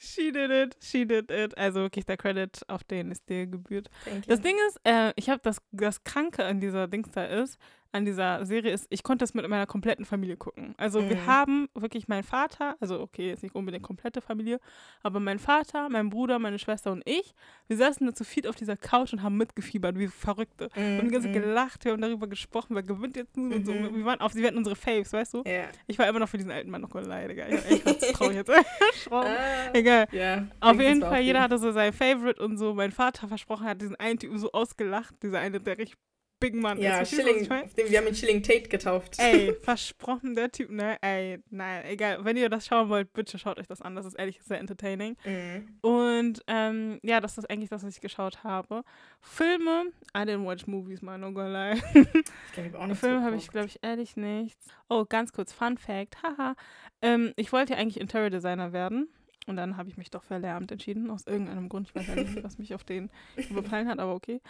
She 0.01 0.31
did 0.31 0.49
it, 0.49 0.77
she 0.80 1.05
did 1.05 1.30
it. 1.30 1.57
Also 1.57 1.81
wirklich 1.81 2.05
der 2.05 2.15
Credit 2.15 2.61
auf 2.69 2.85
den 2.85 3.11
ist 3.11 3.27
dir 3.27 3.47
gebührt. 3.47 3.89
Das 4.27 4.39
Ding 4.39 4.55
ist, 4.69 4.80
äh, 4.85 5.11
ich 5.17 5.30
habe 5.30 5.41
das, 5.43 5.57
das 5.71 6.03
Kranke 6.05 6.45
an 6.45 6.61
dieser 6.61 6.88
Dings 6.88 7.11
da 7.11 7.26
ist, 7.26 7.59
an 7.91 8.05
dieser 8.05 8.45
Serie 8.45 8.71
ist, 8.71 8.85
ich 8.89 9.01
konnte 9.03 9.25
es 9.25 9.33
mit 9.33 9.47
meiner 9.47 9.65
kompletten 9.65 10.05
Familie 10.05 10.37
gucken. 10.37 10.75
Also 10.77 11.09
wir 11.09 11.15
Mhm. 11.17 11.25
haben 11.25 11.69
wirklich 11.73 12.07
meinen 12.07 12.23
Vater, 12.23 12.75
also 12.79 12.99
okay, 13.01 13.29
jetzt 13.29 13.41
nicht 13.41 13.55
unbedingt 13.55 13.83
komplette 13.83 14.21
Familie, 14.21 14.59
aber 15.01 15.19
mein 15.19 15.39
Vater, 15.39 15.89
mein 15.89 16.09
Bruder, 16.09 16.37
meine 16.37 16.59
Schwester 16.59 16.91
und 16.91 17.01
ich, 17.05 17.33
wir 17.67 17.77
saßen 17.77 18.05
da 18.05 18.13
zu 18.13 18.23
viel 18.23 18.47
auf 18.47 18.55
dieser 18.55 18.77
Couch 18.77 19.11
und 19.13 19.23
haben 19.23 19.37
mitgefiebert, 19.37 19.97
wie 19.97 20.07
Verrückte. 20.07 20.69
Mhm, 20.75 20.99
Und 20.99 21.05
die 21.07 21.11
ganze 21.11 21.29
mhm. 21.29 21.33
gelacht, 21.33 21.83
wir 21.85 21.93
haben 21.93 22.01
darüber 22.01 22.27
gesprochen, 22.27 22.75
wer 22.75 22.83
gewinnt 22.83 23.17
jetzt 23.17 23.35
nun 23.35 23.51
und 23.53 23.65
so. 23.65 23.73
Mhm. 23.73 23.95
Wir 23.95 24.05
waren 24.05 24.21
auf, 24.21 24.33
sie 24.33 24.43
werden 24.43 24.57
unsere 24.57 24.75
Faves, 24.75 25.11
weißt 25.11 25.33
du? 25.33 25.43
Ja. 25.47 25.63
Ich 25.87 25.97
war 25.97 26.07
immer 26.07 26.19
noch 26.19 26.29
für 26.29 26.37
diesen 26.37 26.51
alten 26.51 26.69
Mann 26.69 26.81
noch 26.81 26.93
leid, 26.93 27.31
Digga. 27.31 27.47
Ich, 27.47 27.85
war 27.85 27.97
zu 27.97 28.13
traurig 28.13 28.35
jetzt. 28.35 28.51
Ah, 29.11 29.25
Egal. 29.73 30.07
ja. 30.11 30.45
Auf 30.59 30.79
jeden 30.79 30.99
das 31.01 31.09
Fall, 31.09 31.21
jeder 31.21 31.41
hatte 31.41 31.57
so 31.57 31.71
sein 31.71 31.91
Favorite 31.93 32.43
und 32.43 32.57
so. 32.57 32.73
Mein 32.73 32.91
Vater 32.91 33.27
versprochen 33.27 33.65
hat 33.65 33.81
diesen 33.81 33.95
einen 33.95 34.19
Typen 34.19 34.37
so 34.37 34.51
ausgelacht, 34.51 35.15
dieser 35.23 35.39
eine, 35.39 35.59
der 35.59 35.77
richtig 35.77 35.97
Big 36.39 36.55
Mann 36.55 36.79
Ja, 36.79 36.99
ist. 36.99 37.11
Ich 37.11 37.19
Schilling, 37.19 37.47
mein? 37.49 37.65
auf 37.65 37.73
den, 37.73 37.89
wir 37.89 37.97
haben 37.97 38.07
ihn 38.07 38.15
Schilling 38.15 38.41
Tate 38.41 38.69
getauft. 38.69 39.15
Ey, 39.19 39.53
versprochen, 39.61 40.35
der 40.35 40.51
Typ, 40.51 40.69
ne? 40.71 40.97
Ey, 41.01 41.39
nein, 41.49 41.83
egal. 41.85 42.23
Wenn 42.23 42.37
ihr 42.37 42.49
das 42.49 42.65
schauen 42.65 42.89
wollt, 42.89 43.11
bitte 43.13 43.37
schaut 43.37 43.59
euch 43.59 43.67
das 43.67 43.81
an. 43.81 43.95
Das 43.95 44.05
ist 44.05 44.13
ehrlich 44.15 44.39
sehr 44.43 44.59
entertaining. 44.59 45.17
Mhm. 45.25 45.79
Und 45.81 46.43
ähm, 46.47 46.99
ja, 47.03 47.19
das 47.19 47.37
ist 47.37 47.49
eigentlich 47.49 47.69
das, 47.69 47.83
was 47.83 47.95
ich 47.95 48.01
geschaut 48.01 48.43
habe. 48.43 48.83
Filme, 49.21 49.91
I 50.15 50.19
didn't 50.21 50.45
watch 50.45 50.65
movies, 50.67 51.01
man, 51.01 51.21
no 51.21 51.31
gonna 51.31 51.71
lie. 51.73 51.81
Ich 52.55 52.65
ich 52.65 52.75
auch 52.75 52.87
nicht 52.87 52.99
Filme 52.99 53.23
habe 53.23 53.35
ich, 53.35 53.47
glaube 53.49 53.67
ich, 53.67 53.79
ehrlich 53.81 54.15
nichts. 54.15 54.67
Oh, 54.89 55.05
ganz 55.07 55.31
kurz, 55.33 55.53
Fun 55.53 55.77
Fact, 55.77 56.21
haha. 56.23 56.55
Ähm, 57.01 57.33
ich 57.35 57.51
wollte 57.51 57.73
ja 57.73 57.79
eigentlich 57.79 57.99
Interior 57.99 58.29
Designer 58.29 58.73
werden. 58.73 59.09
Und 59.47 59.55
dann 59.55 59.77
habe 59.77 59.89
ich 59.89 59.97
mich 59.97 60.11
doch 60.11 60.23
für 60.23 60.37
Lehramt 60.37 60.71
entschieden, 60.71 61.09
aus 61.09 61.25
irgendeinem 61.25 61.69
Grund. 61.69 61.87
Ich 61.87 61.95
weiß 61.95 62.07
ja 62.07 62.15
nicht, 62.15 62.43
was 62.43 62.59
mich 62.59 62.75
auf 62.75 62.83
den 62.83 63.09
überfallen 63.49 63.87
hat, 63.87 63.97
aber 63.99 64.13
okay. 64.13 64.41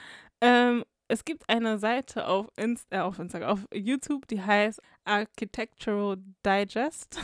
Ähm, 0.42 0.84
es 1.10 1.26
gibt 1.26 1.50
eine 1.50 1.80
Seite 1.80 2.28
auf, 2.28 2.48
Inst 2.56 2.88
äh, 2.92 3.00
auf 3.00 3.20
Instagram, 3.20 3.50
auf 3.50 3.68
YouTube, 3.74 4.28
die 4.28 4.42
heißt 4.42 4.80
Architectural 5.04 6.18
Digest. 6.46 7.20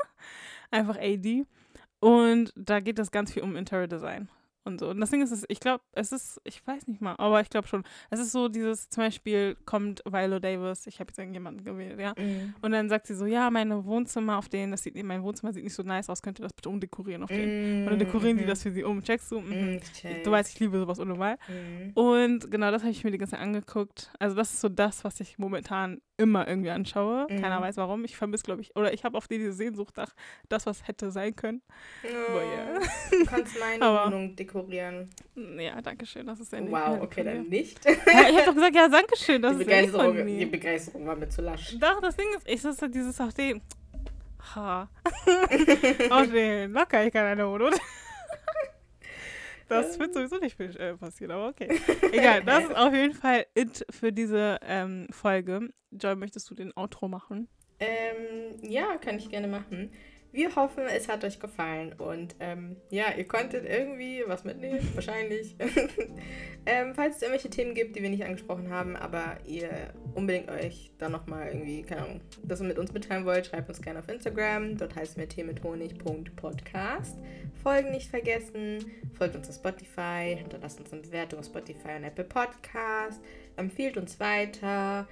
Einfach 0.70 0.96
AD. 0.96 1.44
Und 2.00 2.52
da 2.56 2.80
geht 2.80 2.98
es 2.98 3.10
ganz 3.10 3.32
viel 3.32 3.42
um 3.42 3.56
Interior 3.56 3.88
Design 3.88 4.28
und 4.66 4.80
so. 4.80 4.88
Und 4.90 5.00
das 5.00 5.10
Ding 5.10 5.22
ist, 5.22 5.30
es- 5.30 5.44
ich 5.48 5.60
glaube, 5.60 5.82
es 5.92 6.12
ist, 6.12 6.40
ich 6.44 6.66
weiß 6.66 6.86
nicht 6.88 7.00
mal, 7.00 7.14
aber 7.18 7.40
ich 7.40 7.48
glaube 7.50 7.66
schon, 7.68 7.84
es 8.10 8.20
ist 8.20 8.32
so 8.32 8.48
dieses, 8.48 8.88
zum 8.88 9.04
Beispiel 9.04 9.56
kommt 9.64 10.02
Viola 10.04 10.40
Davis, 10.40 10.86
ich 10.86 11.00
habe 11.00 11.10
jetzt 11.10 11.18
irgendjemanden 11.18 11.64
gewählt, 11.64 11.98
ja. 12.00 12.14
Mhm. 12.18 12.54
Und 12.62 12.72
dann 12.72 12.88
sagt 12.88 13.06
sie 13.06 13.14
so, 13.14 13.26
ja, 13.26 13.50
meine 13.50 13.84
Wohnzimmer 13.84 14.38
auf 14.38 14.48
denen, 14.48 14.72
das 14.72 14.82
sieht, 14.82 15.02
mein 15.02 15.22
Wohnzimmer 15.22 15.52
sieht 15.52 15.64
nicht 15.64 15.74
so 15.74 15.82
nice 15.82 16.10
aus, 16.10 16.20
könnt 16.22 16.38
ihr 16.40 16.42
das 16.42 16.52
bitte 16.52 16.68
umdekorieren 16.68 17.22
auf 17.22 17.30
denen? 17.30 17.82
Und 17.84 17.90
dann 17.90 17.98
dekorieren 17.98 18.36
die 18.36 18.44
Mhm. 18.44 18.48
das 18.48 18.62
für 18.62 18.72
sie 18.72 18.84
um. 18.84 19.02
Checkst 19.02 19.30
du? 19.32 19.40
Mhm. 19.40 19.48
Mhm, 19.48 19.78
ich 19.82 19.92
check. 19.92 20.24
Du 20.24 20.30
weißt, 20.30 20.50
ich 20.52 20.60
liebe 20.60 20.78
sowas 20.78 20.98
unnormal. 20.98 21.36
Mhm. 21.48 21.92
Und 21.92 22.50
genau 22.50 22.70
das 22.70 22.82
habe 22.82 22.90
ich 22.90 23.04
mir 23.04 23.10
die 23.12 23.18
ganze 23.18 23.32
Zeit 23.32 23.40
angeguckt. 23.42 24.10
Also 24.18 24.34
das 24.36 24.52
ist 24.52 24.60
so 24.60 24.68
das, 24.68 25.04
was 25.04 25.20
ich 25.20 25.38
momentan 25.38 26.00
immer 26.18 26.48
irgendwie 26.48 26.70
anschaue. 26.70 27.26
Keiner 27.28 27.58
Mhm. 27.58 27.64
weiß 27.64 27.76
warum. 27.76 28.04
Ich 28.04 28.16
vermisse, 28.16 28.44
glaube 28.44 28.62
ich, 28.62 28.74
oder 28.76 28.92
ich 28.92 29.04
habe 29.04 29.18
auf 29.18 29.28
die 29.28 29.38
diese 29.38 29.52
Sehnsucht 29.52 29.96
nach 29.96 30.14
das, 30.48 30.64
was 30.66 30.86
hätte 30.88 31.10
sein 31.10 31.36
können. 31.36 31.60
Aber 32.30 32.42
ja. 32.42 32.78
Du 33.10 33.26
kannst 33.26 33.58
meine 33.60 33.84
Aber- 33.84 34.06
Wohnung 34.06 34.34
dekorieren. 34.36 35.10
Ja, 35.58 35.80
danke 35.82 36.06
schön. 36.06 36.26
Das 36.26 36.40
ist 36.40 36.50
sehr 36.50 36.60
nett 36.62 36.72
Wow, 36.72 37.02
okay, 37.02 37.22
dann 37.24 37.48
nicht. 37.48 37.84
Ja, 37.84 37.92
ich 38.30 38.36
habe 38.36 38.46
doch 38.46 38.54
gesagt, 38.54 38.74
ja, 38.76 38.88
danke 38.88 39.16
schön. 39.16 39.42
Das 39.42 39.52
die, 39.56 39.62
ist 39.62 39.66
Begeisterung, 39.66 40.16
von 40.16 40.26
die. 40.26 40.46
Begeisterung 40.46 41.06
war 41.06 41.16
mir 41.16 41.28
zu 41.28 41.42
lasch. 41.42 41.76
Doch, 41.78 42.00
das 42.00 42.16
Ding 42.16 42.26
ist, 42.36 42.48
ich 42.48 42.62
sitze 42.62 42.88
dieses 42.88 43.20
auf 43.20 43.34
den. 43.34 43.60
Ha. 44.54 44.88
auf 46.10 46.30
den. 46.30 46.72
Locker, 46.72 47.04
ich 47.06 47.12
kann 47.12 47.26
eine 47.26 47.48
Wohnung. 47.48 47.72
Das 49.68 49.98
wird 49.98 50.14
sowieso 50.14 50.38
nicht 50.38 50.56
viel, 50.56 50.76
äh, 50.76 50.96
passieren, 50.96 51.32
aber 51.32 51.48
okay. 51.48 51.68
Egal, 52.12 52.44
das 52.44 52.64
ist 52.64 52.74
auf 52.76 52.94
jeden 52.94 53.14
Fall 53.14 53.46
it 53.54 53.84
für 53.90 54.12
diese 54.12 54.58
ähm, 54.62 55.06
Folge. 55.10 55.70
Joy, 55.90 56.14
möchtest 56.16 56.48
du 56.50 56.54
den 56.54 56.76
Outro 56.76 57.08
machen? 57.08 57.48
Ähm, 57.78 58.56
ja, 58.62 58.96
kann 58.96 59.18
ich 59.18 59.28
gerne 59.28 59.48
machen. 59.48 59.90
Wir 60.36 60.54
hoffen, 60.54 60.84
es 60.84 61.08
hat 61.08 61.24
euch 61.24 61.40
gefallen 61.40 61.94
und 61.94 62.36
ähm, 62.40 62.76
ja, 62.90 63.06
ihr 63.16 63.26
konntet 63.26 63.64
irgendwie 63.64 64.22
was 64.26 64.44
mitnehmen, 64.44 64.86
wahrscheinlich. 64.94 65.56
ähm, 66.66 66.92
falls 66.94 67.16
es 67.16 67.22
irgendwelche 67.22 67.48
Themen 67.48 67.74
gibt, 67.74 67.96
die 67.96 68.02
wir 68.02 68.10
nicht 68.10 68.22
angesprochen 68.22 68.68
haben, 68.68 68.96
aber 68.96 69.38
ihr 69.46 69.70
unbedingt 70.14 70.50
euch 70.50 70.90
dann 70.98 71.12
nochmal 71.12 71.48
irgendwie, 71.48 71.80
keine 71.84 72.02
Ahnung, 72.02 72.20
das 72.42 72.60
mit 72.60 72.78
uns 72.78 72.92
mitteilen 72.92 73.24
wollt, 73.24 73.46
schreibt 73.46 73.70
uns 73.70 73.80
gerne 73.80 74.00
auf 74.00 74.10
Instagram. 74.10 74.76
Dort 74.76 74.94
heißen 74.94 75.16
wir 75.16 75.26
teemithonig.podcast. 75.26 77.16
Folgen 77.62 77.92
nicht 77.92 78.10
vergessen, 78.10 78.84
folgt 79.16 79.36
uns 79.36 79.48
auf 79.48 79.54
Spotify, 79.54 80.36
hinterlasst 80.36 80.78
uns 80.80 80.92
eine 80.92 81.00
Bewertung 81.00 81.38
auf 81.38 81.46
Spotify 81.46 81.96
und 81.96 82.04
Apple 82.04 82.24
Podcast, 82.24 83.22
empfiehlt 83.56 83.96
uns 83.96 84.20
weiter. 84.20 85.08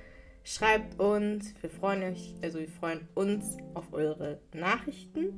Schreibt 0.46 1.00
uns, 1.00 1.54
wir 1.62 1.70
freuen 1.70 2.02
euch, 2.02 2.34
also 2.42 2.58
wir 2.58 2.68
freuen 2.68 3.08
uns 3.14 3.56
auf 3.72 3.94
eure 3.94 4.40
Nachrichten. 4.52 5.32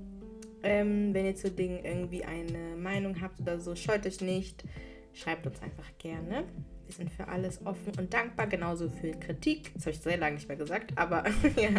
Ähm, 0.64 1.14
wenn 1.14 1.26
ihr 1.26 1.36
zu 1.36 1.48
Dingen 1.48 1.84
irgendwie 1.84 2.24
eine 2.24 2.76
Meinung 2.76 3.20
habt 3.20 3.40
oder 3.40 3.60
so, 3.60 3.76
scheut 3.76 4.04
euch 4.04 4.20
nicht. 4.20 4.64
Schreibt 5.12 5.46
uns 5.46 5.62
einfach 5.62 5.86
gerne. 5.98 6.42
Wir 6.86 6.92
sind 6.92 7.12
für 7.12 7.28
alles 7.28 7.64
offen 7.64 7.92
und 7.98 8.12
dankbar, 8.12 8.48
genauso 8.48 8.88
für 8.88 9.12
Kritik. 9.12 9.72
Das 9.74 9.84
habe 9.84 9.92
ich 9.92 10.00
sehr 10.00 10.16
lange 10.16 10.34
nicht 10.34 10.48
mehr 10.48 10.56
gesagt, 10.56 10.92
aber 10.96 11.22
ja, 11.56 11.70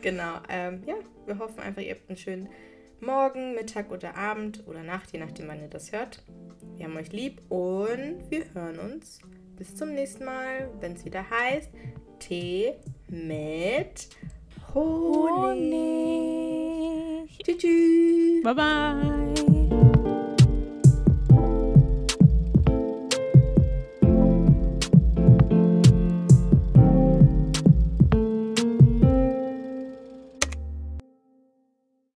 genau. 0.00 0.34
Ähm, 0.48 0.84
ja, 0.86 0.94
wir 1.26 1.38
hoffen 1.40 1.58
einfach, 1.58 1.82
ihr 1.82 1.96
habt 1.96 2.08
einen 2.08 2.16
schönen 2.16 2.48
Morgen, 3.00 3.56
Mittag 3.56 3.90
oder 3.90 4.16
Abend 4.16 4.62
oder 4.68 4.84
Nacht, 4.84 5.12
je 5.12 5.18
nachdem, 5.18 5.48
wann 5.48 5.60
ihr 5.60 5.68
das 5.68 5.90
hört. 5.90 6.22
Wir 6.76 6.84
haben 6.84 6.96
euch 6.96 7.10
lieb 7.10 7.40
und 7.48 8.30
wir 8.30 8.44
hören 8.54 8.78
uns 8.78 9.18
bis 9.56 9.74
zum 9.74 9.94
nächsten 9.94 10.24
Mal, 10.24 10.70
wenn 10.80 10.92
es 10.92 11.04
wieder 11.04 11.28
heißt 11.28 11.70
Tee 12.22 12.72
mit 13.08 14.08
Honig. 14.74 15.58
Tschüss. 17.44 17.58
tschüss. 17.58 18.42
Bye 18.44 18.54
bye. 18.54 19.61